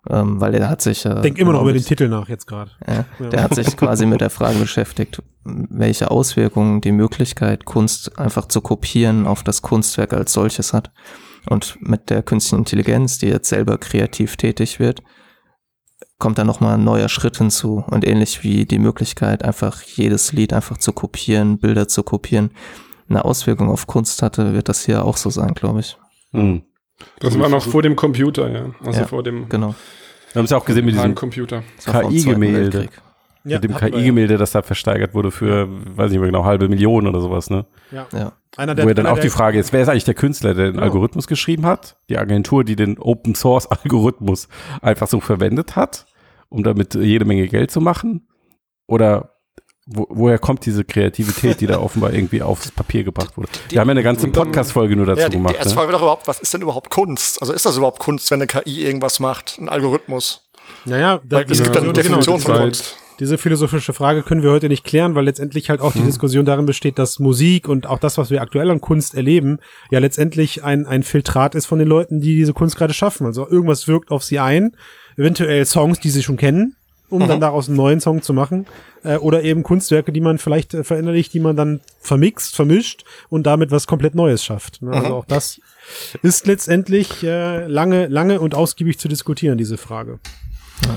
Ähm, 0.09 0.41
weil 0.41 0.55
er 0.55 0.69
hat 0.71 0.81
sich. 0.81 1.05
Äh, 1.05 1.21
Denk 1.21 1.39
immer 1.39 1.53
noch 1.53 1.61
über 1.63 1.73
den 1.75 1.85
Titel 1.85 2.09
nach 2.09 2.29
jetzt 2.29 2.47
gerade. 2.47 2.71
ja, 2.87 3.05
Ja. 3.19 3.29
der 3.29 3.43
hat 3.43 3.55
sich 3.55 3.77
quasi 3.77 4.07
mit 4.07 4.21
der 4.23 4.31
Frage 4.31 4.59
beschäftigt, 4.59 5.23
welche 5.45 6.11
Auswirkungen 6.11 6.81
die 6.81 6.93
Möglichkeit, 6.93 7.67
Kunst 7.67 8.19
einfach 8.19 8.47
zu 8.49 8.63
kopieren 8.63 9.27
auf 9.27 9.43
das 9.43 9.61
Kunstwerk 9.61 10.15
als 10.15 10.33
solches 10.33 10.73
hat. 10.73 10.91
Und 11.49 11.77
mit 11.81 12.09
der 12.11 12.23
künstlichen 12.23 12.61
Intelligenz, 12.61 13.19
die 13.19 13.27
jetzt 13.27 13.49
selber 13.49 13.77
kreativ 13.79 14.37
tätig 14.37 14.79
wird, 14.81 15.03
kommt 16.19 16.39
da 16.39 16.45
nochmal 16.45 16.75
ein 16.75 16.85
neuer 16.85 17.09
Schritt 17.09 17.39
hinzu. 17.39 17.85
Und 17.91 18.07
ähnlich 18.07 18.43
wie 18.43 18.65
die 18.67 18.79
Möglichkeit, 18.79 19.43
einfach 19.45 19.83
jedes 19.83 20.33
Lied 20.33 20.53
einfach 20.53 20.79
zu 20.79 20.93
kopieren, 20.93 21.59
Bilder 21.59 21.89
zu 21.89 22.03
kopieren, 22.03 22.51
eine 23.09 23.25
Auswirkung 23.25 23.69
auf 23.69 23.87
Kunst 23.87 24.23
hatte, 24.23 24.55
wird 24.55 24.69
das 24.69 24.85
hier 24.85 25.05
auch 25.05 25.17
so 25.17 25.31
sein, 25.31 25.55
glaube 25.55 25.81
ich. 25.81 25.99
Hm. 26.33 26.63
Das 27.21 27.39
war 27.39 27.49
noch 27.49 27.63
vor 27.63 27.83
dem 27.83 27.97
Computer, 27.97 28.51
ja. 28.51 28.67
Also 28.85 29.01
Ja, 29.01 29.07
vor 29.07 29.23
dem 29.23 29.49
Genau. 29.49 29.75
Wir 30.33 30.39
haben 30.39 30.45
es 30.45 30.51
ja 30.51 30.57
auch 30.57 30.65
gesehen 30.65 30.85
mit 30.85 30.95
diesem, 30.95 31.15
KI-Gemälde. 31.15 32.89
Ja, 33.45 33.59
mit 33.59 33.65
dem 33.65 33.75
KI-Gemälde, 33.75 34.37
das 34.37 34.53
da 34.53 34.63
versteigert 34.63 35.15
wurde 35.15 35.31
für, 35.31 35.67
weiß 35.97 36.11
nicht 36.11 36.21
mehr 36.21 36.29
genau, 36.29 36.45
halbe 36.45 36.69
Million 36.69 37.07
oder 37.07 37.21
sowas, 37.21 37.51
ne? 37.51 37.67
Ja. 37.91 38.07
Ja. 38.13 38.33
Einer 38.57 38.77
Wo 38.77 38.87
ja 38.89 38.95
dann 38.95 39.07
auch 39.07 39.19
die 39.19 39.31
Frage 39.31 39.59
ist, 39.59 39.73
wer 39.73 39.83
ist 39.83 39.89
eigentlich 39.89 40.05
der 40.05 40.15
Künstler, 40.15 40.55
der 40.55 40.67
den 40.67 40.73
Genau. 40.75 40.85
Algorithmus 40.85 41.27
geschrieben 41.27 41.67
hat? 41.67 41.97
Die 42.09 42.19
Agentur, 42.19 42.65
die 42.65 42.77
den 42.77 42.99
Open 42.99 43.35
Source 43.35 43.67
Algorithmus 43.67 44.49
einfach 44.83 45.09
so 45.09 45.21
verwendet 45.21 45.77
hat, 45.77 46.07
um 46.49 46.63
damit 46.63 46.95
jede 46.95 47.25
Menge 47.25 47.49
Geld 47.49 47.71
zu 47.71 47.81
machen? 47.81 48.29
Oder 48.87 49.30
wo, 49.93 50.07
woher 50.11 50.39
kommt 50.39 50.65
diese 50.67 50.85
Kreativität, 50.85 51.61
die 51.61 51.67
da 51.67 51.79
offenbar 51.81 52.13
irgendwie 52.13 52.43
aufs 52.43 52.71
Papier 52.71 53.05
gebracht 53.05 53.37
wurde? 53.37 53.49
Wir 53.69 53.81
haben 53.81 53.89
ja 53.89 53.93
eine 53.93 54.03
ganze 54.03 54.29
Podcast-Folge 54.29 54.97
nur 54.97 55.07
dazu 55.07 55.21
Ja, 55.21 55.29
die, 55.29 55.33
die 55.33 55.37
gemacht. 55.39 55.57
erste 55.57 55.71
Ne? 55.71 55.75
Frage 55.75 55.89
wäre 55.89 55.99
doch 55.99 56.03
überhaupt, 56.05 56.29
was 56.29 56.41
ist 56.41 56.55
denn 56.55 56.63
überhaupt 56.63 56.91
Kunst? 56.91 57.41
Also 57.41 57.53
ist 57.53 57.67
das 57.67 57.77
überhaupt 57.77 57.99
Kunst, 57.99 58.31
wenn 58.31 58.41
eine 58.41 58.47
KI 58.47 58.85
irgendwas 58.85 59.21
macht, 59.21 59.59
ein 59.61 59.69
Algorithmus? 59.69 60.49
Naja, 60.85 61.21
da, 61.25 61.39
Weil 61.39 61.51
es 61.51 61.63
gibt 61.63 61.75
dann 61.75 61.83
genau, 61.83 61.93
Definition 61.93 62.41
von 62.41 62.55
Zeit. 62.55 62.63
Kunst. 62.63 62.97
diese 63.19 63.37
philosophische 63.39 63.93
Frage 63.93 64.23
können 64.23 64.43
wir 64.43 64.51
heute 64.53 64.69
nicht 64.69 64.85
klären, 64.85 65.15
weil 65.15 65.25
letztendlich 65.25 65.69
halt 65.69 65.81
auch 65.81 65.93
die 65.93 66.03
Diskussion 66.03 66.45
darin 66.45 66.65
besteht, 66.67 66.99
dass 66.99 67.19
Musik 67.19 67.69
und 67.69 67.87
auch 67.87 67.99
das, 67.99 68.17
was 68.19 68.31
wir 68.31 68.41
aktuell 68.41 68.71
an 68.71 68.81
Kunst 68.81 69.15
erleben, 69.15 69.59
ja 69.91 69.99
letztendlich 69.99 70.63
ein, 70.65 70.87
ein 70.87 71.03
Filtrat 71.03 71.55
ist 71.55 71.67
von 71.67 71.79
den 71.81 71.89
Leuten, 71.89 72.21
die 72.21 72.37
diese 72.37 72.53
Kunst 72.55 72.77
gerade 72.77 72.95
schaffen. 72.95 73.27
Also 73.27 73.49
irgendwas 73.49 73.89
wirkt 73.89 74.11
auf 74.11 74.23
sie 74.23 74.39
ein, 74.39 74.77
eventuell 75.17 75.67
Songs, 75.67 75.99
die 76.01 76.11
sie 76.11 76.23
schon 76.23 76.37
kennen, 76.37 76.77
um 77.11 77.27
dann 77.27 77.41
daraus 77.41 77.69
einen 77.69 77.77
neuen 77.77 78.01
Song 78.01 78.23
zu 78.23 78.33
machen, 78.33 78.67
äh, 79.05 79.17
oder 79.17 79.43
eben 79.43 79.63
Kunstwerke, 79.63 80.13
die 80.13 80.21
man 80.21 80.39
vielleicht 80.39 80.75
äh, 80.75 80.85
verinnerlicht, 80.85 81.35
die 81.35 81.41
man 81.41 81.57
dann 81.57 81.81
vermixt, 82.01 82.55
vermischt 82.57 83.05
und 83.29 83.47
damit 83.47 83.71
was 83.71 83.87
komplett 83.87 84.15
Neues 84.15 84.45
schafft. 84.45 84.83
Ne? 84.83 84.93
Also 84.93 85.15
auch 85.15 85.25
das 85.25 85.61
ist 86.23 86.47
letztendlich 86.47 87.23
äh, 87.23 87.67
lange, 87.67 88.07
lange 88.07 88.41
und 88.41 88.55
ausgiebig 88.55 88.99
zu 88.99 89.09
diskutieren, 89.09 89.59
diese 89.59 89.77
Frage. 89.77 90.19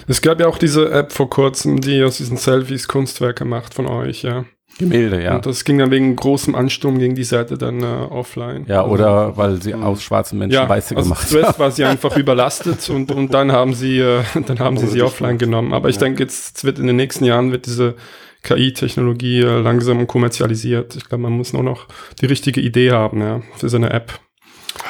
Es 0.08 0.22
gab 0.22 0.40
ja 0.40 0.48
auch 0.48 0.58
diese 0.58 0.92
App 0.92 1.12
vor 1.12 1.30
kurzem, 1.30 1.82
die 1.82 2.04
aus 2.04 2.18
diesen 2.18 2.38
Selfies 2.38 2.88
Kunstwerke 2.88 3.44
macht 3.44 3.74
von 3.74 3.86
euch, 3.88 4.24
ja. 4.24 4.46
Gemälde, 4.78 5.24
ja. 5.24 5.36
Und 5.36 5.46
das 5.46 5.64
ging 5.64 5.78
dann 5.78 5.92
wegen 5.92 6.16
großem 6.16 6.56
Ansturm 6.56 6.98
gegen 6.98 7.16
die 7.16 7.24
Seite 7.24 7.58
dann 7.58 7.82
äh, 7.82 7.86
offline. 7.86 8.66
Ja, 8.68 8.86
oder 8.86 9.38
weil 9.38 9.62
sie 9.62 9.76
aus 9.76 10.02
schwarzen 10.02 10.40
Menschen 10.40 10.56
ja, 10.56 10.68
weiße 10.68 10.96
also 10.96 11.10
gemacht 11.10 11.30
zuerst 11.30 11.50
haben. 11.50 11.60
war 11.60 11.72
sie 11.72 11.84
einfach 11.86 12.18
überlastet 12.18 12.90
und, 12.90 13.12
und 13.12 13.34
dann 13.34 13.52
haben 13.52 13.74
sie, 13.74 14.00
äh, 14.00 14.24
dann 14.48 14.60
haben 14.60 14.78
sie 14.78 14.88
sie 14.88 15.02
offline 15.02 15.38
genommen. 15.38 15.74
Aber 15.74 15.90
ich 15.90 15.98
denke, 15.98 16.24
jetzt 16.24 16.64
wird 16.64 16.80
in 16.80 16.88
den 16.88 16.96
nächsten 16.96 17.26
Jahren 17.26 17.52
wird 17.52 17.66
diese 17.66 17.96
KI-Technologie 18.44 19.42
äh, 19.42 19.60
langsam 19.60 20.06
kommerzialisiert. 20.08 20.96
Ich 20.96 21.08
glaube, 21.08 21.24
man 21.24 21.34
muss 21.34 21.54
nur 21.54 21.64
noch 21.64 21.88
die 22.22 22.26
richtige 22.26 22.60
Idee 22.62 22.92
haben, 22.92 23.22
ja, 23.22 23.42
für 23.56 23.70
so 23.70 23.78
eine 23.78 23.92
App. 23.92 24.20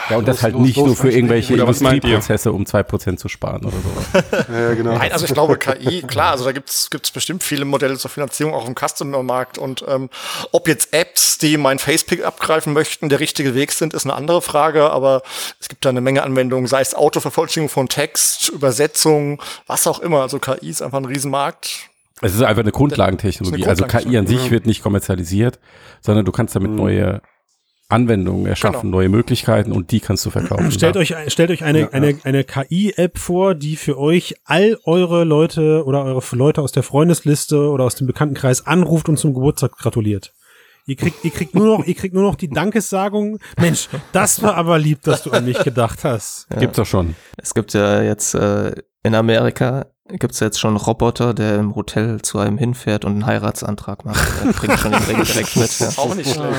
Ja, 0.09 0.17
und 0.17 0.27
das 0.27 0.37
Los, 0.37 0.43
halt 0.43 0.53
los, 0.53 0.61
nicht 0.63 0.77
los, 0.77 0.85
nur 0.87 0.95
für 0.95 1.11
irgendwelche? 1.11 1.53
Industrieprozesse, 1.53 2.51
um 2.51 2.63
2% 2.63 3.17
zu 3.17 3.29
sparen 3.29 3.65
oder 3.65 3.75
so. 3.75 4.53
Ja, 4.53 4.73
genau. 4.73 4.97
Nein, 4.97 5.11
also 5.11 5.25
ich 5.25 5.33
glaube 5.33 5.57
KI, 5.57 6.01
klar, 6.01 6.31
also 6.31 6.45
da 6.45 6.51
gibt's 6.51 6.89
gibt's 6.89 7.11
bestimmt 7.11 7.43
viele 7.43 7.65
Modelle 7.65 7.97
zur 7.97 8.09
Finanzierung 8.09 8.53
auch 8.53 8.67
im 8.67 8.75
Customer-Markt 8.75 9.57
und 9.57 9.83
ähm, 9.87 10.09
ob 10.51 10.67
jetzt 10.67 10.93
Apps, 10.93 11.37
die 11.37 11.57
mein 11.57 11.79
Facepick 11.79 12.25
abgreifen 12.25 12.73
möchten, 12.73 13.09
der 13.09 13.19
richtige 13.19 13.55
Weg 13.55 13.71
sind, 13.71 13.93
ist 13.93 14.05
eine 14.05 14.13
andere 14.13 14.41
Frage, 14.41 14.89
aber 14.89 15.21
es 15.59 15.69
gibt 15.69 15.85
da 15.85 15.89
eine 15.89 16.01
Menge 16.01 16.23
Anwendungen, 16.23 16.67
sei 16.67 16.81
es 16.81 16.95
Autovervollständigung 16.95 17.69
von 17.69 17.89
Text, 17.89 18.49
Übersetzung, 18.49 19.41
was 19.67 19.87
auch 19.87 19.99
immer, 19.99 20.21
also 20.21 20.39
KI 20.39 20.69
ist 20.69 20.81
einfach 20.81 20.99
ein 20.99 21.05
Riesenmarkt. 21.05 21.89
Es 22.21 22.35
ist 22.35 22.41
einfach 22.41 22.63
eine 22.63 22.71
Grundlagentechnologie. 22.71 23.63
Das 23.63 23.79
ist 23.79 23.83
eine 23.83 23.93
also 23.93 24.09
KI 24.09 24.17
an 24.17 24.27
sich 24.27 24.37
Grundlagentechnologie. 24.37 24.51
wird 24.51 24.65
nicht 24.65 24.83
kommerzialisiert, 24.83 25.59
sondern 26.01 26.25
du 26.25 26.31
kannst 26.31 26.55
damit 26.55 26.71
neue 26.71 27.21
Anwendungen 27.93 28.45
erschaffen, 28.45 28.81
Genau. 28.81 28.97
neue 28.97 29.09
Möglichkeiten 29.09 29.71
und 29.71 29.91
die 29.91 29.99
kannst 29.99 30.25
du 30.25 30.29
verkaufen. 30.29 30.71
Stellt 30.71 30.97
euch, 30.97 31.15
stellt 31.27 31.51
euch 31.51 31.63
eine, 31.63 31.93
eine, 31.93 32.17
eine 32.23 32.43
KI-App 32.43 33.17
vor, 33.17 33.55
die 33.55 33.75
für 33.75 33.97
euch 33.97 34.35
all 34.43 34.77
eure 34.85 35.23
Leute 35.23 35.83
oder 35.85 36.03
eure 36.03 36.21
Leute 36.35 36.61
aus 36.61 36.71
der 36.71 36.83
Freundesliste 36.83 37.69
oder 37.69 37.85
aus 37.85 37.95
dem 37.95 38.07
Bekanntenkreis 38.07 38.65
anruft 38.65 39.07
und 39.09 39.17
zum 39.17 39.33
Geburtstag 39.33 39.77
gratuliert. 39.77 40.33
Ihr 40.85 40.97
kriegt, 40.97 41.23
ihr 41.23 41.31
kriegt 41.31 41.55
nur 41.55 41.65
noch, 41.77 41.85
ihr 41.85 41.93
kriegt 41.95 42.13
nur 42.13 42.23
noch 42.23 42.35
die 42.35 42.49
Dankessagung. 42.49 43.39
Mensch, 43.57 43.87
das 44.11 44.41
war 44.41 44.55
aber 44.55 44.77
lieb, 44.77 45.01
dass 45.03 45.23
du 45.23 45.31
an 45.31 45.45
mich 45.45 45.59
gedacht 45.63 46.03
hast. 46.03 46.47
Gibt's 46.59 46.75
doch 46.75 46.85
schon. 46.85 47.15
Es 47.37 47.53
gibt 47.53 47.73
ja 47.73 48.01
jetzt 48.01 48.33
äh, 48.33 48.73
in 49.01 49.15
Amerika 49.15 49.85
gibt's 50.09 50.41
jetzt 50.41 50.59
schon 50.59 50.71
einen 50.71 50.77
Roboter, 50.77 51.33
der 51.33 51.55
im 51.55 51.75
Hotel 51.75 52.21
zu 52.21 52.37
einem 52.37 52.57
hinfährt 52.57 53.05
und 53.05 53.13
einen 53.13 53.25
Heiratsantrag 53.25 54.03
macht. 54.03 54.21
Der 54.43 54.51
bringt 54.51 54.77
schon 54.77 54.91
den 54.91 55.03
Ring 55.03 55.23
direkt 55.23 55.55
mit. 55.55 55.79
Ja. 55.79 55.89
Auch 55.97 56.13
nicht 56.13 56.29
schlecht. 56.29 56.53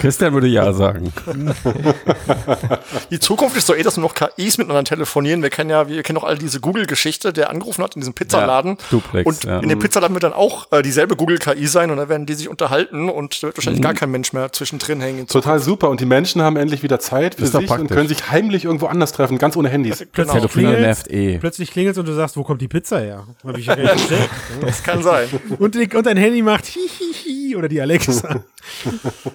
Christian 0.00 0.34
würde 0.34 0.48
ja 0.48 0.72
sagen. 0.72 1.12
Die 3.10 3.20
Zukunft 3.20 3.56
ist 3.56 3.68
doch 3.68 3.76
eh, 3.76 3.84
dass 3.84 3.96
nur 3.96 4.08
noch 4.08 4.14
KIs 4.14 4.58
miteinander 4.58 4.82
telefonieren. 4.82 5.42
Wir 5.42 5.50
kennen 5.50 5.70
ja, 5.70 5.88
wir 5.88 6.02
kennen 6.02 6.18
auch 6.18 6.24
all 6.24 6.38
diese 6.38 6.60
Google-Geschichte, 6.60 7.32
der 7.32 7.50
angerufen 7.50 7.84
hat 7.84 7.94
in 7.94 8.00
diesem 8.00 8.14
Pizzaladen. 8.14 8.72
Ja, 8.72 8.84
Duplex, 8.90 9.26
und 9.26 9.44
ja. 9.44 9.60
in 9.60 9.68
dem 9.68 9.78
Pizzaladen 9.78 10.14
wird 10.14 10.24
dann 10.24 10.32
auch 10.32 10.70
äh, 10.72 10.82
dieselbe 10.82 11.14
Google-KI 11.16 11.66
sein 11.66 11.90
und 11.90 11.98
dann 11.98 12.08
werden 12.08 12.26
die 12.26 12.34
sich 12.34 12.48
unterhalten 12.48 13.08
und 13.08 13.42
da 13.42 13.48
wird 13.48 13.58
wahrscheinlich 13.58 13.82
gar 13.82 13.94
kein 13.94 14.10
Mensch 14.10 14.32
mehr 14.32 14.52
zwischendrin 14.52 15.00
hängen. 15.00 15.26
Total 15.28 15.60
super. 15.60 15.88
Und 15.88 16.00
die 16.00 16.06
Menschen 16.06 16.42
haben 16.42 16.56
endlich 16.56 16.82
wieder 16.82 16.98
Zeit 16.98 17.36
für 17.36 17.44
Ist 17.44 17.52
sich 17.52 17.70
und 17.70 17.88
können 17.88 18.08
sich 18.08 18.30
heimlich 18.30 18.64
irgendwo 18.64 18.86
anders 18.86 19.12
treffen, 19.12 19.38
ganz 19.38 19.56
ohne 19.56 19.68
Handys. 19.68 20.04
Genau. 20.12 20.32
Telefonieren 20.32 20.76
Klingelt's, 20.76 21.06
nervt 21.06 21.10
eh. 21.10 21.38
Plötzlich 21.38 21.70
klingelt's 21.70 21.98
und 21.98 22.08
du 22.08 22.12
sagst, 22.12 22.36
wo 22.36 22.42
kommt 22.42 22.55
die 22.60 22.68
Pizza 22.68 23.00
her? 23.00 23.26
Hab 23.44 23.56
ich 23.58 23.66
ja 23.66 23.74
gar 23.74 23.94
nicht 23.94 24.08
bestellt. 24.08 24.30
Das 24.60 24.82
kann 24.82 25.02
sein. 25.02 25.28
und, 25.58 25.74
die, 25.74 25.88
und 25.94 26.06
dein 26.06 26.16
Handy 26.16 26.42
macht 26.42 26.66
hihihi 26.66 27.56
oder 27.56 27.68
die 27.68 27.80
Alexa. 27.80 28.44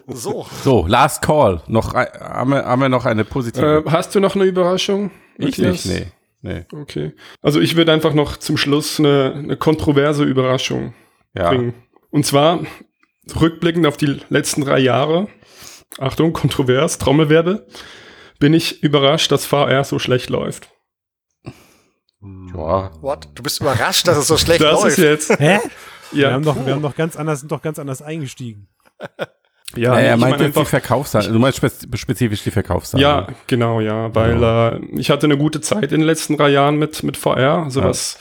So. 0.08 0.46
So, 0.64 0.86
Last 0.88 1.22
Call. 1.22 1.62
Noch, 1.68 1.94
haben, 1.94 2.52
wir, 2.52 2.66
haben 2.66 2.82
wir 2.82 2.90
noch 2.90 3.06
eine 3.06 3.24
positive? 3.26 3.84
Äh, 3.86 3.90
hast 3.90 4.14
du 4.16 4.20
noch 4.20 4.36
eine 4.36 4.46
Überraschung? 4.46 5.12
ich 5.38 5.58
Matthias? 5.58 5.86
nicht, 5.86 6.08
nee. 6.42 6.64
nee. 6.72 6.80
Okay. 6.82 7.14
Also 7.42 7.60
ich 7.60 7.76
würde 7.76 7.92
einfach 7.94 8.14
noch 8.14 8.38
zum 8.38 8.58
Schluss 8.58 9.00
eine, 9.00 9.34
eine 9.36 9.58
kontroverse 9.58 10.24
Überraschung 10.24 10.94
Ja. 11.36 11.50
bringen. 11.50 11.74
Und 12.10 12.26
zwar 12.26 12.60
rückblickend 13.40 13.86
auf 13.88 13.98
die 13.98 14.20
letzten 14.30 14.62
drei 14.66 14.80
Jahre, 14.80 15.28
Achtung, 16.00 16.34
kontrovers, 16.34 16.98
Trommelwerbe, 16.98 17.66
bin 18.40 18.54
ich 18.54 18.82
überrascht, 18.84 19.32
dass 19.32 19.46
VR 19.46 19.84
so 19.84 20.00
schlecht 20.00 20.30
läuft. 20.30 20.70
Ja. 22.56 22.92
What? 23.02 23.28
Du 23.36 23.44
bist 23.44 23.62
überrascht, 23.62 24.08
dass 24.08 24.18
es 24.18 24.28
so 24.28 24.38
schlecht 24.38 24.62
Das 24.62 24.82
läuft. 24.82 24.98
ist 24.98 25.04
jetzt, 25.30 25.40
Hä? 25.40 25.60
Wir 26.12 26.24
ja, 26.28 26.32
haben 26.34 26.44
doch, 26.44 26.56
wir 26.66 26.74
haben 26.74 26.82
doch 26.82 26.96
ganz 26.96 27.16
anders, 27.16 27.40
sind 27.40 27.52
doch 27.52 27.62
ganz 27.62 27.80
anders 27.80 28.02
eingestiegen. 28.02 28.68
ja, 29.76 29.94
Ja, 29.94 30.00
er 30.00 30.18
meint 30.18 30.34
jetzt 30.34 30.42
die 30.42 30.46
einfach, 30.48 30.68
Verkaufszahlen. 30.68 31.32
Du 31.32 31.40
meinst 31.40 31.58
spez 31.58 31.88
spezifisch 31.96 32.44
die 32.44 32.52
Verkaufszahlen. 32.52 33.02
ja, 33.02 33.28
genau, 33.48 33.80
ja, 33.80 34.14
weil 34.14 34.44
äh, 34.44 34.80
ich 35.00 35.10
hatte 35.10 35.26
eine 35.28 35.38
gute 35.38 35.62
Zeit 35.62 35.84
in 35.84 36.02
den 36.02 36.02
letzten 36.02 36.36
drei 36.38 36.50
Jahren 36.50 36.76
mit, 36.78 37.04
mit 37.04 37.16
VR, 37.18 37.64
also 37.64 37.80
Ja. 37.82 37.88
was 37.88 38.20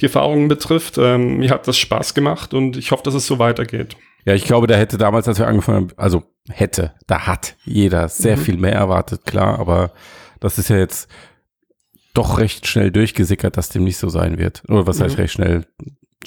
die 0.00 0.06
Erfahrungen 0.06 0.48
betrifft. 0.48 0.96
Ähm, 0.98 1.38
mir 1.38 1.50
hat 1.50 1.68
das 1.68 1.76
Spaß 1.78 2.14
gemacht 2.14 2.54
und 2.54 2.76
ich 2.76 2.90
hoffe, 2.92 3.02
dass 3.02 3.14
es 3.14 3.26
so 3.26 3.38
weitergeht. 3.38 3.96
Ja, 4.24 4.34
ich 4.34 4.44
glaube, 4.44 4.66
da 4.66 4.74
hätte 4.74 4.98
damals, 4.98 5.28
als 5.28 5.38
wir 5.38 5.46
angefangen 5.46 5.76
haben, 5.90 5.98
also 5.98 6.22
hätte, 6.48 6.94
da 7.06 7.26
hat 7.26 7.54
jeder 7.64 8.08
sehr 8.08 8.36
viel 8.38 8.56
mehr 8.56 8.72
erwartet, 8.74 9.24
klar, 9.24 9.58
aber 9.60 9.92
das 10.40 10.58
ist 10.58 10.68
ja 10.68 10.76
jetzt 10.78 11.08
doch 12.16 12.38
recht 12.38 12.66
schnell 12.66 12.90
durchgesickert, 12.90 13.56
dass 13.56 13.68
dem 13.68 13.84
nicht 13.84 13.98
so 13.98 14.08
sein 14.08 14.38
wird. 14.38 14.62
Oder 14.68 14.86
was 14.86 15.00
heißt 15.00 15.18
recht 15.18 15.32
schnell? 15.34 15.66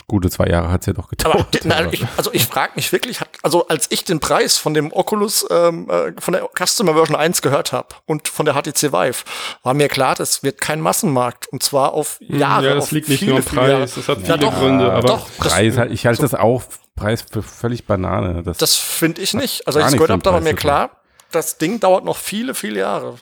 Gute 0.07 0.29
zwei 0.29 0.47
Jahre 0.47 0.71
hat's 0.71 0.85
ja 0.85 0.93
doch 0.93 1.05
Aber 1.11 1.15
gedauert. 1.33 1.53
die- 1.53 1.59
na, 1.67 1.91
ich, 1.91 2.05
also 2.15 2.31
ich 2.33 2.45
frage 2.45 2.71
mich 2.75 2.91
wirklich, 2.91 3.19
hat, 3.21 3.29
also 3.43 3.67
als 3.67 3.87
ich 3.89 4.05
den 4.05 4.19
Preis 4.19 4.57
von 4.57 4.73
dem 4.73 4.93
Oculus, 4.93 5.45
ähm, 5.51 5.89
äh, 5.89 6.13
von 6.19 6.33
der 6.33 6.47
Customer 6.57 6.93
Version 6.93 7.15
1 7.17 7.41
gehört 7.41 7.73
habe 7.73 7.89
und 8.05 8.27
von 8.27 8.45
der 8.45 8.55
HTC 8.55 8.93
Vive, 8.93 9.23
war 9.61 9.73
mir 9.73 9.87
klar, 9.89 10.15
das 10.15 10.41
wird 10.41 10.61
kein 10.61 10.79
Massenmarkt. 10.79 11.47
Und 11.47 11.63
zwar 11.63 11.93
auf 11.93 12.17
Jahre. 12.21 12.67
ja, 12.69 12.75
das 12.75 12.85
auf 12.85 12.91
liegt 12.91 13.09
nicht 13.09 13.19
viele, 13.19 13.31
nur 13.33 13.39
am. 13.41 13.45
Preis, 13.45 13.95
das 13.95 14.07
hat 14.07 14.19
Ja, 14.19 14.25
viele 14.25 14.37
doch, 14.39 14.57
Gründe, 14.59 14.91
aber 14.91 15.07
doch, 15.07 15.27
das, 15.37 15.47
Preis, 15.49 15.77
halt- 15.77 15.91
ich 15.91 16.05
halte 16.05 16.21
das 16.21 16.33
auch 16.33 16.63
Preis 16.95 17.23
für 17.29 17.43
völlig 17.43 17.85
Banane. 17.85 18.41
Das, 18.43 18.57
das 18.57 18.75
finde 18.77 19.21
ich 19.21 19.33
nicht. 19.33 19.67
Also 19.67 19.79
als 19.79 19.89
ich 19.91 19.97
gehört 19.97 20.11
habe, 20.11 20.23
da 20.23 20.33
war 20.33 20.41
mir 20.41 20.53
klar, 20.55 20.91
das 21.31 21.57
Ding 21.57 21.79
dauert 21.79 22.05
noch 22.05 22.17
viele, 22.17 22.53
viele 22.55 22.79
Jahre. 22.79 23.15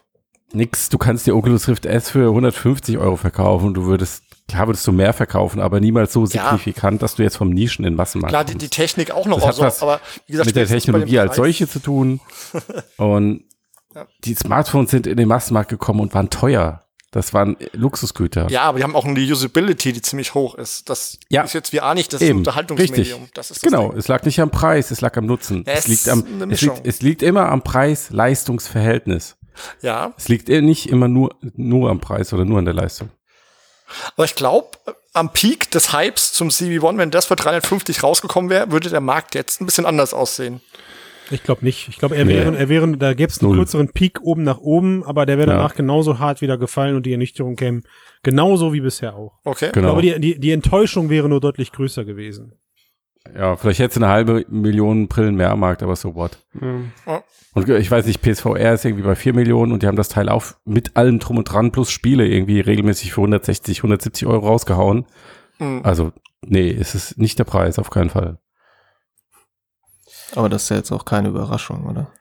Nix, 0.54 0.90
du 0.90 0.98
kannst 0.98 1.28
die 1.28 1.32
Oculus 1.32 1.68
Rift 1.68 1.86
S 1.86 2.10
für 2.10 2.28
150 2.30 2.98
Euro 2.98 3.16
verkaufen 3.18 3.68
und 3.68 3.74
du 3.76 3.86
würdest, 3.86 4.24
klar 4.48 4.68
würdest 4.68 4.86
du 4.88 4.92
mehr 4.92 5.14
verkaufen, 5.14 5.60
aber 5.60 5.80
niemals 5.80 6.14
so 6.14 6.22
Ja. 6.26 6.52
signifikant, 6.52 7.02
dass 7.02 7.16
du 7.16 7.24
jetzt 7.24 7.38
vom 7.38 7.50
Nischen 7.50 7.84
in 7.86 7.92
den 7.94 7.98
Massenmarkt 7.98 8.32
Klar, 8.32 8.44
die, 8.46 8.58
die 8.58 8.70
Technik 8.70 9.12
auch 9.12 9.26
noch, 9.26 9.40
Das 9.42 9.58
hat 9.58 9.64
also, 9.66 9.86
aber 9.86 10.02
wie 10.26 10.32
gesagt, 10.34 10.46
mit 10.48 10.56
der 10.56 10.68
Technologie 10.68 11.20
als 11.20 11.36
solche 11.36 11.68
zu 11.68 11.80
tun. 11.80 12.20
Und 12.98 13.44
die 14.26 14.36
Smartphones 14.36 14.92
sind 14.92 15.08
in 15.08 15.18
den 15.18 15.28
Massenmarkt 15.28 15.70
gekommen 15.70 16.02
und 16.02 16.14
waren 16.14 16.30
teuer. 16.30 16.84
Das 17.10 17.34
waren 17.34 17.56
Luxusgüter. 17.72 18.48
Ja, 18.52 18.64
aber 18.64 18.78
die 18.78 18.84
haben 18.84 18.96
auch 18.96 19.06
eine 19.06 19.20
Usability, 19.20 19.92
die 19.94 20.02
ziemlich 20.04 20.36
hoch 20.36 20.54
ist. 20.56 20.88
Das 20.90 21.18
Ja. 21.30 21.44
ist 21.44 21.54
jetzt 21.54 21.74
VR 21.74 21.96
nicht, 21.96 22.12
das 22.14 22.22
Eben, 22.22 22.40
Unterhaltungsmedium. 22.40 22.98
richtig. 23.22 23.34
Das 23.34 23.50
ist 23.50 23.64
das 23.64 23.72
genau, 23.72 23.90
Ding. 23.90 23.98
es 23.98 24.08
lag 24.08 24.24
nicht 24.24 24.40
am 24.42 24.52
Preis, 24.52 24.92
es 24.92 25.02
lag 25.02 25.16
am 25.18 25.26
Nutzen. 25.26 25.64
Ja, 25.66 25.74
es, 25.74 25.80
es 25.80 25.88
liegt 25.88 26.10
am, 26.10 26.52
es, 26.52 26.62
liegt, 26.62 26.82
es 26.86 27.02
liegt 27.02 27.24
immer 27.24 27.50
am 27.50 27.64
Preis-Leistungs-Verhältnis. 27.64 29.37
Ja, 29.82 30.14
Es 30.18 30.28
liegt 30.30 30.50
eher 30.50 30.62
nicht 30.62 30.90
immer 30.90 31.08
nur, 31.08 31.36
nur 31.56 31.90
am 31.90 32.00
Preis 32.00 32.34
oder 32.34 32.46
nur 32.46 32.60
an 32.60 32.66
der 32.66 32.74
Leistung. 32.74 33.10
aber 34.16 34.26
ich 34.26 34.36
glaube, 34.36 34.70
am 35.14 35.32
Peak 35.34 35.72
des 35.72 35.94
Hypes 35.94 36.34
zum 36.34 36.50
CB1, 36.50 36.98
wenn 36.98 37.10
das 37.12 37.26
für 37.26 37.36
350 37.36 38.04
rausgekommen 38.04 38.50
wäre, 38.50 38.72
würde 38.72 38.90
der 38.90 39.02
Markt 39.02 39.34
jetzt 39.36 39.62
ein 39.62 39.66
bisschen 39.66 39.86
anders 39.86 40.14
aussehen. 40.14 40.62
Ich 41.32 41.44
glaube 41.44 41.66
nicht. 41.66 41.90
Ich 41.90 41.98
glaube, 41.98 42.16
er 42.16 42.24
Nee. 42.24 42.36
wäre, 42.36 42.58
er 42.58 42.70
wäre, 42.70 42.98
da 42.98 43.14
gäbe 43.14 43.30
es 43.32 43.40
einen 43.42 43.50
Null. 43.50 43.58
kürzeren 43.60 43.90
Peak 43.92 44.20
oben 44.22 44.44
nach 44.44 44.60
oben, 44.60 45.04
aber 45.04 45.26
der 45.26 45.38
wäre 45.38 45.50
Ja. 45.50 45.58
danach 45.58 45.76
genauso 45.76 46.20
hart 46.20 46.40
wieder 46.42 46.58
gefallen 46.58 46.96
und 46.96 47.06
die 47.06 47.12
Ernüchterung 47.12 47.56
käme 47.58 47.82
genauso 48.24 48.72
wie 48.74 48.80
bisher 48.82 49.16
auch. 49.16 49.34
Okay. 49.44 49.68
Ich 49.68 49.72
Genau. 49.74 49.88
glaube, 49.96 50.02
die, 50.04 50.20
die, 50.22 50.40
die 50.40 50.52
Enttäuschung 50.52 51.10
wäre 51.10 51.28
nur 51.28 51.42
deutlich 51.42 51.72
größer 51.74 52.06
gewesen. 52.06 52.54
Ja, 53.36 53.56
vielleicht 53.56 53.80
hätte 53.80 53.98
eine 53.98 54.08
halbe 54.08 54.46
Million 54.50 55.08
Brillen 55.08 55.36
mehr 55.36 55.52
am 55.52 55.60
Markt, 55.60 55.84
aber 55.84 55.96
so 55.96 56.16
what. 56.16 56.46
Ja. 57.06 57.24
Und 57.54 57.70
ich 57.70 57.90
weiß 57.90 58.06
nicht, 58.06 58.22
PSVR 58.22 58.74
ist 58.74 58.86
irgendwie 58.86 59.04
bei 59.04 59.16
4 59.16 59.34
Millionen 59.34 59.72
und 59.72 59.82
die 59.82 59.88
haben 59.88 59.96
das 59.96 60.10
Teil 60.10 60.30
auch 60.30 60.46
mit 60.66 60.96
allem 60.96 61.18
drum 61.20 61.38
und 61.38 61.46
dran 61.46 61.72
plus 61.72 61.90
Spiele 61.90 62.28
irgendwie 62.28 62.60
regelmäßig 62.60 63.14
für 63.14 63.22
160, 63.22 63.80
170 63.80 64.28
Euro 64.28 64.48
rausgehauen. 64.48 65.06
Mhm. 65.58 65.82
Also, 65.84 66.12
nee, 66.46 66.70
es 66.70 66.94
ist 66.94 67.18
nicht 67.18 67.40
der 67.40 67.46
Preis, 67.46 67.80
auf 67.80 67.90
keinen 67.90 68.12
Fall. 68.12 68.38
Aber 70.36 70.50
das 70.50 70.64
ist 70.64 70.70
ja 70.70 70.78
jetzt 70.78 70.92
auch 70.92 71.06
keine 71.06 71.30
Überraschung, 71.30 71.86
oder? 71.86 72.12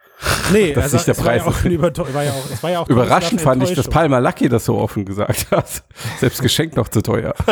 Nee, 0.53 0.73
Das 0.75 0.87
ist 0.87 0.93
nicht 0.95 1.07
der 1.09 1.13
es 1.19 1.25
war 1.25 1.37
ja 1.37 1.43
Preis. 1.43 1.55
auch, 1.55 1.65
ein 1.65 1.73
Überteu- 1.73 2.15
war 2.15 2.25
ja 2.25 2.33
auch, 2.33 2.51
es 2.51 2.63
war 2.63 2.71
ja 2.71 2.81
auch 2.81 2.89
Überraschend 2.89 3.41
fand 3.41 3.63
ich, 3.63 3.75
dass. 3.75 3.89
Palmer 3.89 4.21
Lucky 4.21 4.49
das 4.49 4.65
so 4.65 4.77
offen 4.79 5.05
gesagt 5.05 5.51
hat. 5.51 5.83
Selbst 6.19 6.43
geschenkt 6.43 6.77
noch 6.77 6.89
zu 6.89 7.03
teuer. 7.03 7.35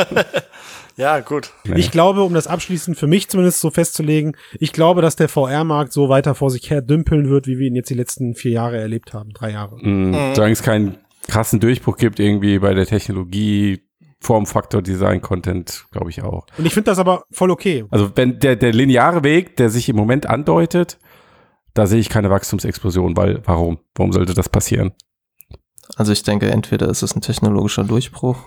Ja, 0.96 1.18
gut. 1.20 1.50
Nee. 1.64 1.80
Ich 1.80 1.90
glaube, 1.90 2.22
um 2.22 2.34
das 2.34 2.46
abschließend 2.46 2.96
für 2.96 3.08
mich 3.08 3.28
zumindest 3.28 3.60
so 3.60 3.70
festzulegen, 3.72 4.36
ich 4.60 4.72
glaube, 4.72 5.02
dass 5.02 5.16
der 5.16 5.28
VR-Markt 5.28 5.92
so 5.92 6.08
weiter 6.08 6.36
vor 6.36 6.50
sich 6.50 6.70
her 6.70 6.82
dümpeln 6.82 7.28
wird, 7.28 7.48
wie 7.48 7.58
wir 7.58 7.66
ihn 7.66 7.74
jetzt 7.74 7.90
die 7.90 7.94
letzten 7.94 8.36
vier 8.36 8.52
Jahre 8.52 8.78
erlebt 8.78 9.12
haben, 9.12 9.30
drei 9.30 9.50
Jahre. 9.50 9.76
Mhm. 9.84 10.14
Solange 10.34 10.52
es 10.52 10.62
keinen 10.62 10.98
krassen 11.26 11.58
Durchbruch 11.58 11.96
gibt, 11.96 12.20
irgendwie 12.20 12.60
bei 12.60 12.74
der 12.74 12.86
Technologie, 12.86 13.82
Formfaktor, 14.20 14.82
Design, 14.82 15.20
Content, 15.20 15.84
glaube 15.90 16.10
ich 16.10 16.22
auch. 16.22 16.46
Und 16.56 16.64
ich 16.64 16.72
finde 16.74 16.92
das 16.92 17.00
aber 17.00 17.24
voll 17.32 17.50
okay. 17.50 17.84
Also 17.90 18.12
wenn 18.14 18.38
der, 18.38 18.54
der 18.54 18.72
lineare 18.72 19.24
Weg, 19.24 19.56
der 19.56 19.70
sich 19.70 19.88
im 19.88 19.96
Moment 19.96 20.26
andeutet, 20.26 20.98
da 21.74 21.86
sehe 21.86 22.00
ich 22.00 22.08
keine 22.08 22.30
Wachstumsexplosion, 22.30 23.16
weil 23.16 23.42
warum? 23.44 23.78
Warum 23.94 24.12
sollte 24.12 24.34
das 24.34 24.48
passieren? 24.48 24.92
Also 25.96 26.12
ich 26.12 26.22
denke, 26.22 26.50
entweder 26.50 26.88
ist 26.88 27.02
es 27.02 27.14
ein 27.14 27.20
technologischer 27.20 27.84
Durchbruch 27.84 28.38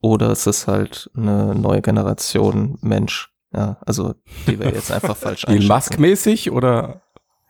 oder 0.00 0.30
es 0.30 0.46
ist 0.46 0.66
halt 0.66 1.10
eine 1.16 1.54
neue 1.54 1.82
Generation 1.82 2.78
Mensch. 2.80 3.30
Ja, 3.54 3.78
also 3.86 4.14
die 4.48 4.58
wir 4.58 4.70
jetzt 4.70 4.90
einfach 4.90 5.16
falsch 5.16 5.44
einschätzen. 5.46 5.68
Musk-mäßig 5.68 6.50
oder? 6.50 7.02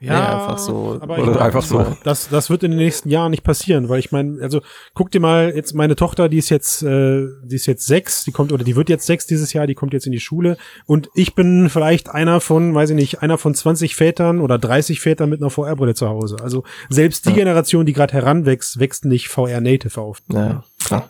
Ja, 0.05 0.35
einfach 0.49 0.59
so. 0.59 0.99
Aber 1.01 1.19
Oder 1.19 1.41
einfach 1.43 1.63
so. 1.63 1.85
Das, 2.05 2.29
das 2.29 2.51
wird 2.51 2.63
in 2.63 2.71
den 2.73 2.79
nächsten 2.79 3.09
Jahren 3.09 3.31
nicht 3.31 3.43
passieren, 3.45 3.89
weil 3.89 3.99
ich 3.99 4.13
meine, 4.13 4.43
also 4.43 4.61
guck 4.95 5.11
dir 5.11 5.21
mal 5.21 5.53
jetzt 5.55 5.75
meine 5.75 5.97
Tochter, 5.97 6.29
die 6.29 6.39
ist 6.39 6.51
jetzt, 6.51 6.83
äh, 6.83 7.27
die 7.43 7.57
ist 7.57 7.67
jetzt 7.67 7.87
sechs, 7.87 8.25
die 8.25 8.33
kommt 8.33 8.53
oder 8.53 8.65
die 8.65 8.77
wird 8.77 8.89
jetzt 8.89 9.07
sechs 9.07 9.27
dieses 9.27 9.53
Jahr, 9.53 9.67
die 9.67 9.75
kommt 9.75 9.93
jetzt 9.93 10.07
in 10.07 10.13
die 10.13 10.21
Schule 10.21 10.57
und 10.87 11.09
ich 11.15 11.35
bin 11.35 11.69
vielleicht 11.71 12.11
einer 12.11 12.41
von, 12.41 12.75
weiß 12.75 12.91
ich 12.91 12.97
nicht, 12.97 13.23
einer 13.23 13.39
von 13.39 13.55
20 13.55 13.97
Vätern 13.97 14.41
oder 14.41 14.59
30 14.59 15.01
Vätern 15.01 15.29
mit 15.31 15.41
einer 15.41 15.51
VR-Brille 15.51 15.95
zu 15.95 16.09
Hause. 16.09 16.37
Also 16.43 16.65
selbst 16.91 17.27
die 17.27 17.33
Generation, 17.33 17.87
die 17.87 17.93
gerade 17.93 18.13
heranwächst, 18.13 18.79
wächst 18.81 19.05
nicht 19.05 19.29
VR-Native 19.29 20.01
auf. 20.01 20.19
Ja, 20.33 20.65
klar. 20.85 21.09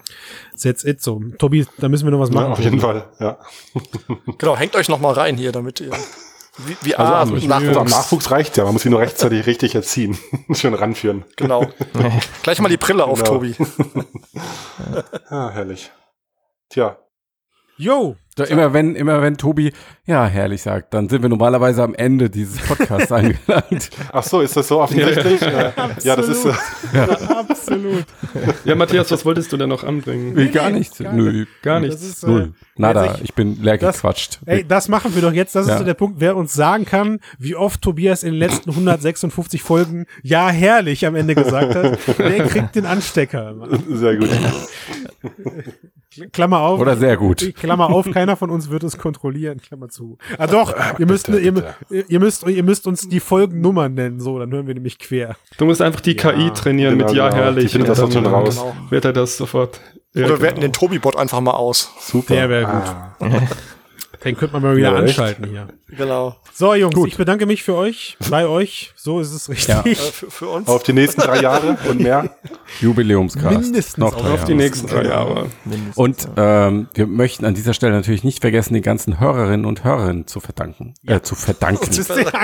That's 0.63 0.85
it 0.85 1.03
so. 1.03 1.21
Tobi, 1.39 1.67
da 1.79 1.89
müssen 1.89 2.07
wir 2.07 2.13
noch 2.13 2.21
was 2.21 2.29
Ja, 2.31 2.35
machen. 2.37 2.53
auf 2.53 2.61
jeden 2.61 2.81
Fall, 2.81 3.05
ja. 3.19 3.39
Genau, 4.39 4.57
hängt 4.57 4.77
euch 4.77 4.89
noch 4.89 5.01
mal 5.01 5.13
rein 5.13 5.37
hier, 5.37 5.51
damit 5.53 5.81
ihr 5.81 5.91
wie, 6.59 6.77
wie 6.83 6.95
Also, 6.95 7.15
also 7.15 7.37
ich 7.37 7.47
Nachwuchs. 7.49 7.77
also 7.77 7.97
Nachwuchs 7.97 8.31
reicht 8.31 8.57
ja, 8.57 8.65
man 8.65 8.73
muss 8.75 8.85
ihn 8.85 8.91
nur 8.93 9.01
rechtzeitig 9.01 9.47
richtig 9.47 9.75
erziehen. 9.75 10.17
Schön 10.53 10.75
ranführen. 10.75 11.25
Genau. 11.37 11.67
Gleich 12.43 12.61
mal 12.61 12.69
die 12.69 12.77
Brille 12.77 13.05
auf, 13.05 13.19
Genau. 13.23 13.35
Tobi. 13.35 13.55
Ah, 15.29 15.51
herrlich. 15.51 15.91
Tja, 16.71 16.99
Yo, 17.77 18.15
Da 18.37 18.45
immer 18.45 18.73
wenn, 18.73 18.95
immer 18.95 19.21
wenn 19.21 19.37
Tobi, 19.37 19.73
ja, 20.07 20.27
herrlich 20.27 20.63
sagt, 20.63 20.95
dann 20.95 21.09
sind 21.09 21.23
wir 21.23 21.29
normalerweise 21.29 21.83
am 21.83 21.93
Ende 21.95 22.31
dieses 22.31 22.61
Podcasts 22.61 23.11
angelangt. 23.11 23.91
ach 24.13 24.23
so, 24.23 24.41
ist 24.43 24.57
das 24.57 24.69
so 24.69 24.81
offensichtlich? 24.81 25.43
Äh, 25.43 25.73
ja, 26.05 26.15
das 26.15 26.29
ist, 26.29 26.45
äh, 26.47 26.53
absolut. 27.35 28.05
Ja, 28.65 28.77
Matthias, 28.77 29.11
was 29.11 29.25
wolltest 29.25 29.51
du 29.53 29.57
denn 29.57 29.69
noch 29.71 29.83
anbringen? 29.83 30.37
Will 30.37 30.51
gar 30.51 30.71
nichts. 30.71 30.99
gar 30.99 31.13
Nö, 31.13 31.47
Gar 31.63 31.81
Das 31.81 31.89
nichts. 32.01 32.03
ist, 32.05 32.23
äh, 32.23 32.27
null. 32.29 32.53
Nada, 32.77 33.05
jetzt 33.07 33.19
ich- 33.19 33.25
ich 33.25 33.35
bin 33.35 33.63
leer 33.63 33.79
das- 33.79 33.97
gequatscht. 33.97 34.41
Ey, 34.47 34.65
das 34.67 34.89
machen 34.89 35.15
wir 35.15 35.23
doch 35.23 35.33
jetzt. 35.33 35.55
Das 35.55 35.67
ist 35.67 35.71
Ja. 35.73 35.79
so 35.79 35.85
der 35.85 35.95
Punkt, 35.95 36.17
wer 36.21 36.37
uns 36.37 36.53
sagen 36.55 36.85
kann, 36.85 37.21
wie 37.39 37.55
oft 37.55 37.81
Tobias 37.83 38.23
in 38.23 38.33
den 38.33 38.39
letzten 38.39 38.75
156 38.75 39.63
Folgen 39.63 40.07
ja 40.23 40.49
herrlich 40.49 41.07
am 41.07 41.15
Ende 41.15 41.35
gesagt 41.35 41.75
hat, 41.75 41.99
der 42.19 42.47
kriegt 42.49 42.75
den 42.75 42.87
Anstecker. 42.87 43.55
sehr 43.89 44.17
gut. 44.17 44.29
Klammer 46.33 46.61
auf. 46.61 46.79
Oder 46.81 46.97
sehr 46.97 47.17
gut. 47.17 47.55
Klammer 47.57 47.91
auf, 47.91 48.09
keiner 48.11 48.37
von 48.37 48.51
uns 48.51 48.71
wird 48.71 48.85
es 48.85 48.99
kontrollieren. 48.99 49.61
Klammer 49.61 49.89
zu. 49.89 50.17
Ah 50.39 50.47
doch, 50.47 50.73
ihr 50.99 51.07
müsst, 51.07 51.27
bitte, 51.27 51.41
ihr, 51.41 51.53
bitte. 51.53 51.75
ihr 52.09 52.21
müsst, 52.21 52.47
ihr 52.47 52.63
müsst 52.63 52.87
uns 52.87 53.09
die 53.09 53.19
Folgennummern 53.21 53.95
nennen. 53.95 54.21
So, 54.21 54.39
dann 54.39 54.53
hören 54.53 54.67
wir 54.69 54.75
nämlich 54.75 54.99
quer. 55.01 55.37
Du 55.59 55.65
musst 55.65 55.83
einfach 55.83 56.01
die 56.01 56.15
KI 56.15 56.51
trainieren 56.55 56.99
genau, 56.99 57.09
mit 57.09 57.17
Ja 57.17 57.31
genau. 57.31 57.43
herrlich. 57.43 57.65
Die 57.65 57.71
findet 57.71 57.91
das 57.91 57.99
doch 57.99 58.13
schon 58.13 58.23
dann 58.25 58.33
raus. 58.35 58.57
Genau. 58.61 58.75
Wird 58.91 59.05
er 59.05 59.13
das 59.13 59.37
sofort. 59.37 59.81
Ja, 60.15 60.21
Oder 60.27 60.29
wir 60.29 60.37
genau. 60.37 60.43
werten 60.43 60.61
den 60.61 60.73
Tobi-Bot 60.73 61.17
einfach 61.17 61.41
mal 61.41 61.53
aus. 61.53 61.91
Super. 62.01 62.35
Der 62.35 62.49
wäre 62.49 62.65
gut. 62.65 62.73
Ah, 62.73 63.17
Den 64.25 64.39
könnte 64.39 64.55
man 64.55 64.63
mal 64.63 64.75
wieder 64.77 64.93
Ja, 64.93 65.03
echt? 65.03 65.19
anschalten 65.19 65.51
hier. 65.51 65.69
Genau. 65.89 66.37
So, 66.55 66.73
Jungs, 66.75 66.95
ich 67.07 67.19
bedanke 67.19 67.45
mich 67.45 67.63
für 67.63 67.75
euch, 67.75 68.17
bei 68.31 68.47
euch. 68.47 68.95
So 68.97 69.21
ist 69.21 69.33
es 69.33 69.51
richtig. 69.51 69.69
Ja. 69.69 69.83
Äh, 69.85 69.95
für, 69.95 70.31
für 70.31 70.49
uns. 70.49 70.67
auf 70.67 70.83
die 70.83 70.95
nächsten 70.95 71.21
drei 71.21 71.41
Jahre 71.43 71.77
und 71.91 72.01
mehr. 72.01 72.31
Jubiläumscast. 72.81 73.61
Mindestens 73.61 73.99
Noch 73.99 74.15
drei 74.15 74.31
Auf 74.31 74.45
die 74.45 74.53
Jahre. 74.53 74.63
nächsten 74.63 74.87
drei 74.87 75.05
Jahre. 75.05 75.51
Mindestens, 75.67 75.97
Und 75.99 76.29
ähm, 76.39 76.89
wir 76.95 77.07
möchten 77.07 77.45
an 77.45 77.53
dieser 77.55 77.75
Stelle 77.75 77.93
natürlich 77.93 78.25
nicht 78.25 78.41
vergessen, 78.41 78.73
den 78.73 78.83
ganzen 78.83 79.21
Hörerinnen 79.21 79.67
und 79.67 79.85
Hörern 79.85 80.27
zu 80.27 80.41
verdanken. 80.41 80.95
Äh, 81.07 81.21
zu 81.21 81.35
verdanken. 81.35 81.91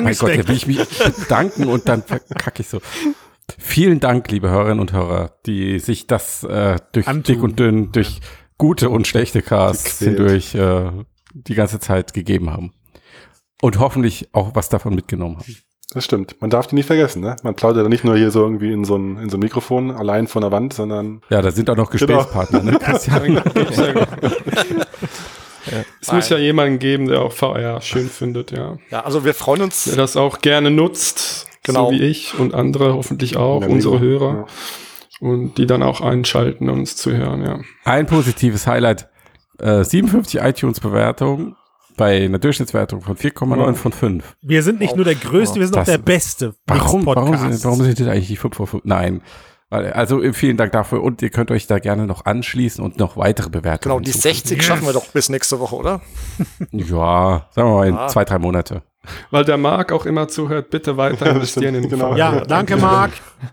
Mein 0.03 0.15
Gott, 0.19 0.33
da 0.37 0.49
will 0.49 0.57
ich 0.57 0.67
mich 0.67 0.81
bedanken 1.19 1.65
und 1.67 1.89
dann 1.89 2.03
verkacke 2.03 2.61
ich 2.61 2.69
so. 2.69 2.83
Vielen 3.59 4.01
Dank, 4.01 4.31
liebe 4.31 4.51
Hörerinnen 4.51 4.81
und 4.81 4.93
Hörer, 4.93 5.33
die 5.47 5.79
sich 5.79 6.07
das 6.07 6.45
äh, 6.45 6.77
durch 6.93 7.07
Antun. 7.09 7.23
dick 7.23 7.43
und 7.43 7.59
dünn, 7.59 7.93
durch 7.93 8.21
gute 8.59 8.91
und 8.91 9.07
schlechte 9.07 9.43
Casts 9.43 9.99
hindurch 10.01 10.55
äh, 10.55 10.91
die 11.35 11.55
ganze 11.55 11.79
Zeit 11.81 12.13
gegeben 12.13 12.51
haben. 12.51 12.73
Und 13.63 13.79
hoffentlich 13.79 14.29
auch 14.33 14.55
was 14.55 14.69
davon 14.69 14.95
mitgenommen 14.95 15.37
haben. 15.39 15.57
Das 15.93 16.05
stimmt. 16.05 16.41
Man 16.41 16.51
darf 16.51 16.69
die 16.69 16.77
nicht 16.77 16.87
vergessen, 16.87 17.21
ne? 17.21 17.35
Man 17.43 17.57
plaudert 17.57 17.83
ja 17.83 17.89
nicht 17.89 18.05
nur 18.05 18.17
hier 18.17 18.31
so 18.31 18.43
irgendwie 18.43 18.73
in 18.73 18.85
so 18.85 18.97
ein, 18.97 19.17
in 19.19 19.29
so 19.29 19.37
ein 19.37 19.41
Mikrofon 19.41 19.91
allein 19.91 20.29
von 20.29 20.43
der 20.43 20.53
Wand, 20.53 20.73
sondern 20.73 21.21
Ja, 21.31 21.43
da 21.43 21.51
sind 21.51 21.69
auch 21.69 21.77
noch 21.77 21.91
Genau. 21.91 22.07
Gesprächspartner, 22.07 22.63
ne? 22.63 22.79
Christian? 22.79 23.43
Es 26.01 26.11
muss 26.13 26.29
ja 26.29 26.39
jemanden 26.39 26.79
geben, 26.79 27.07
der 27.09 27.21
auch 27.23 27.33
VR 27.33 27.81
schön 27.83 28.09
findet, 28.09 28.51
ja. 28.51 28.79
Ja, 28.91 29.01
also 29.05 29.25
wir 29.25 29.35
freuen 29.35 29.63
uns. 29.63 29.85
Der 29.85 29.97
das 29.97 30.17
auch 30.17 30.41
gerne 30.41 30.71
nutzt, 30.71 31.47
Genau. 31.73 31.87
so 31.87 31.93
wie 31.93 32.03
ich 32.03 32.39
und 32.39 32.55
andere 32.55 32.95
hoffentlich 32.95 33.37
auch, 33.37 33.63
Ja, 33.63 33.69
unsere 33.69 33.95
mega. 34.01 34.05
Hörer. 34.05 34.47
Und 35.21 35.59
die 35.59 35.67
dann 35.67 35.83
auch 35.83 36.01
einschalten, 36.01 36.71
uns 36.71 36.97
zu 36.97 37.13
hören, 37.15 37.45
ja. 37.45 37.59
Ein 37.85 38.07
positives 38.07 38.67
Highlight. 38.67 39.09
Äh, 39.59 39.85
57 39.85 40.41
iTunes-Bewertungen 40.41 41.57
bei 41.99 42.25
einer 42.25 42.39
Durchschnittswertung 42.39 43.03
von 43.03 43.17
4,9 43.17 43.75
von 43.75 43.93
5. 43.93 44.37
Wir 44.41 44.63
sind 44.63 44.81
nicht 44.81 44.97
nur 44.97 45.05
der 45.05 45.17
Größte, 45.17 45.61
wir 45.61 45.67
sind 45.67 45.75
auch 45.77 45.81
Das- 45.81 45.89
der 45.91 45.99
Beste. 45.99 46.55
Warum, 46.67 47.05
warum, 47.05 47.37
sind, 47.37 47.63
warum 47.65 47.83
sind 47.83 48.01
das 48.01 48.07
eigentlich 48.09 48.29
die 48.29 48.37
5 48.37 48.57
von 48.57 48.67
5? 48.67 48.85
Nein. 48.87 49.21
Also 49.69 50.21
vielen 50.33 50.57
Dank 50.57 50.73
dafür 50.73 51.01
und 51.03 51.23
ihr 51.23 51.31
könnt 51.31 51.51
euch 51.53 51.69
da 51.69 51.79
gerne 51.79 52.07
noch 52.07 52.25
anschließen 52.25 52.83
und 52.83 52.99
noch 52.99 53.17
weitere 53.17 53.51
Bewertungen. 53.51 53.99
Genau, 53.99 54.01
die 54.01 54.11
hinzufügen. 54.11 54.35
60 54.35 54.63
schaffen 54.65 54.87
wir 54.87 54.93
doch 54.95 55.07
bis 55.09 55.29
nächste 55.29 55.61
Woche, 55.61 55.77
oder? 55.77 56.01
Ja, 56.73 57.47
sagen 57.55 57.69
wir 57.69 57.75
mal 57.77 57.87
in 57.89 57.95
Ah. 57.95 58.09
zwei, 58.09 58.25
drei 58.25 58.39
Monate. 58.41 58.83
Weil 59.31 59.45
der 59.45 59.57
Marc 59.57 59.93
auch 59.93 60.05
immer 60.07 60.29
zuhört, 60.29 60.71
bitte 60.71 60.97
weiter 60.97 61.27
investieren 61.31 61.75
in 61.75 61.85
stimmt, 61.85 62.01
genau. 62.01 62.17
Ja, 62.17 62.41
danke, 62.45 62.77
Marc. 62.77 63.13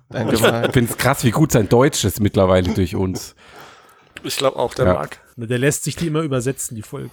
Danke 0.09 0.37
mal. 0.39 0.65
Ich 0.65 0.73
finde 0.73 0.91
es 0.91 0.97
krass, 0.97 1.23
wie 1.23 1.31
gut 1.31 1.51
sein 1.51 1.69
Deutsch 1.69 2.03
ist 2.03 2.19
mittlerweile 2.19 2.73
durch 2.73 2.95
uns. 2.95 3.35
Ich 4.23 4.37
glaube 4.37 4.57
auch, 4.57 4.73
der 4.73 4.85
Ja. 4.87 4.93
Marc. 4.93 5.19
Der 5.37 5.57
lässt 5.57 5.83
sich 5.83 5.95
die 5.95 6.07
immer 6.07 6.21
übersetzen, 6.21 6.75
die 6.75 6.81
Folge. 6.81 7.11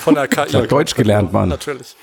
Von 0.00 0.14
der 0.14 0.26
KI. 0.26 0.46
Ich 0.48 0.54
habe 0.54 0.66
Deutsch 0.66 0.94
gelernt, 0.94 1.32
Mann. 1.32 1.48
Natürlich. 1.48 1.94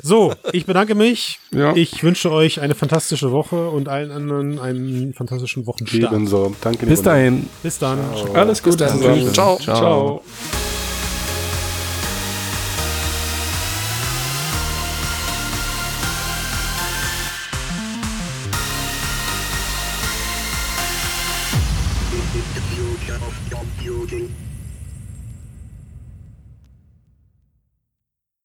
So, 0.00 0.32
ich 0.52 0.66
bedanke 0.66 0.94
mich. 0.94 1.40
Ja. 1.50 1.74
Ich 1.74 2.04
wünsche 2.04 2.30
euch 2.30 2.60
eine 2.60 2.76
fantastische 2.76 3.32
Woche 3.32 3.68
und 3.70 3.88
allen 3.88 4.12
anderen 4.12 4.60
einen 4.60 5.14
fantastischen 5.14 5.66
Wochenstart. 5.66 6.12
ebenso. 6.12 6.54
Danke. 6.60 6.86
Bis 6.86 7.02
dahin. 7.02 7.48
Bis 7.64 7.78
dann. 7.80 7.98
Alles 8.34 8.62
Gute. 8.62 8.86
Ciao. 9.32 9.56
Ciao. 9.58 9.58
Ciao. 9.58 10.22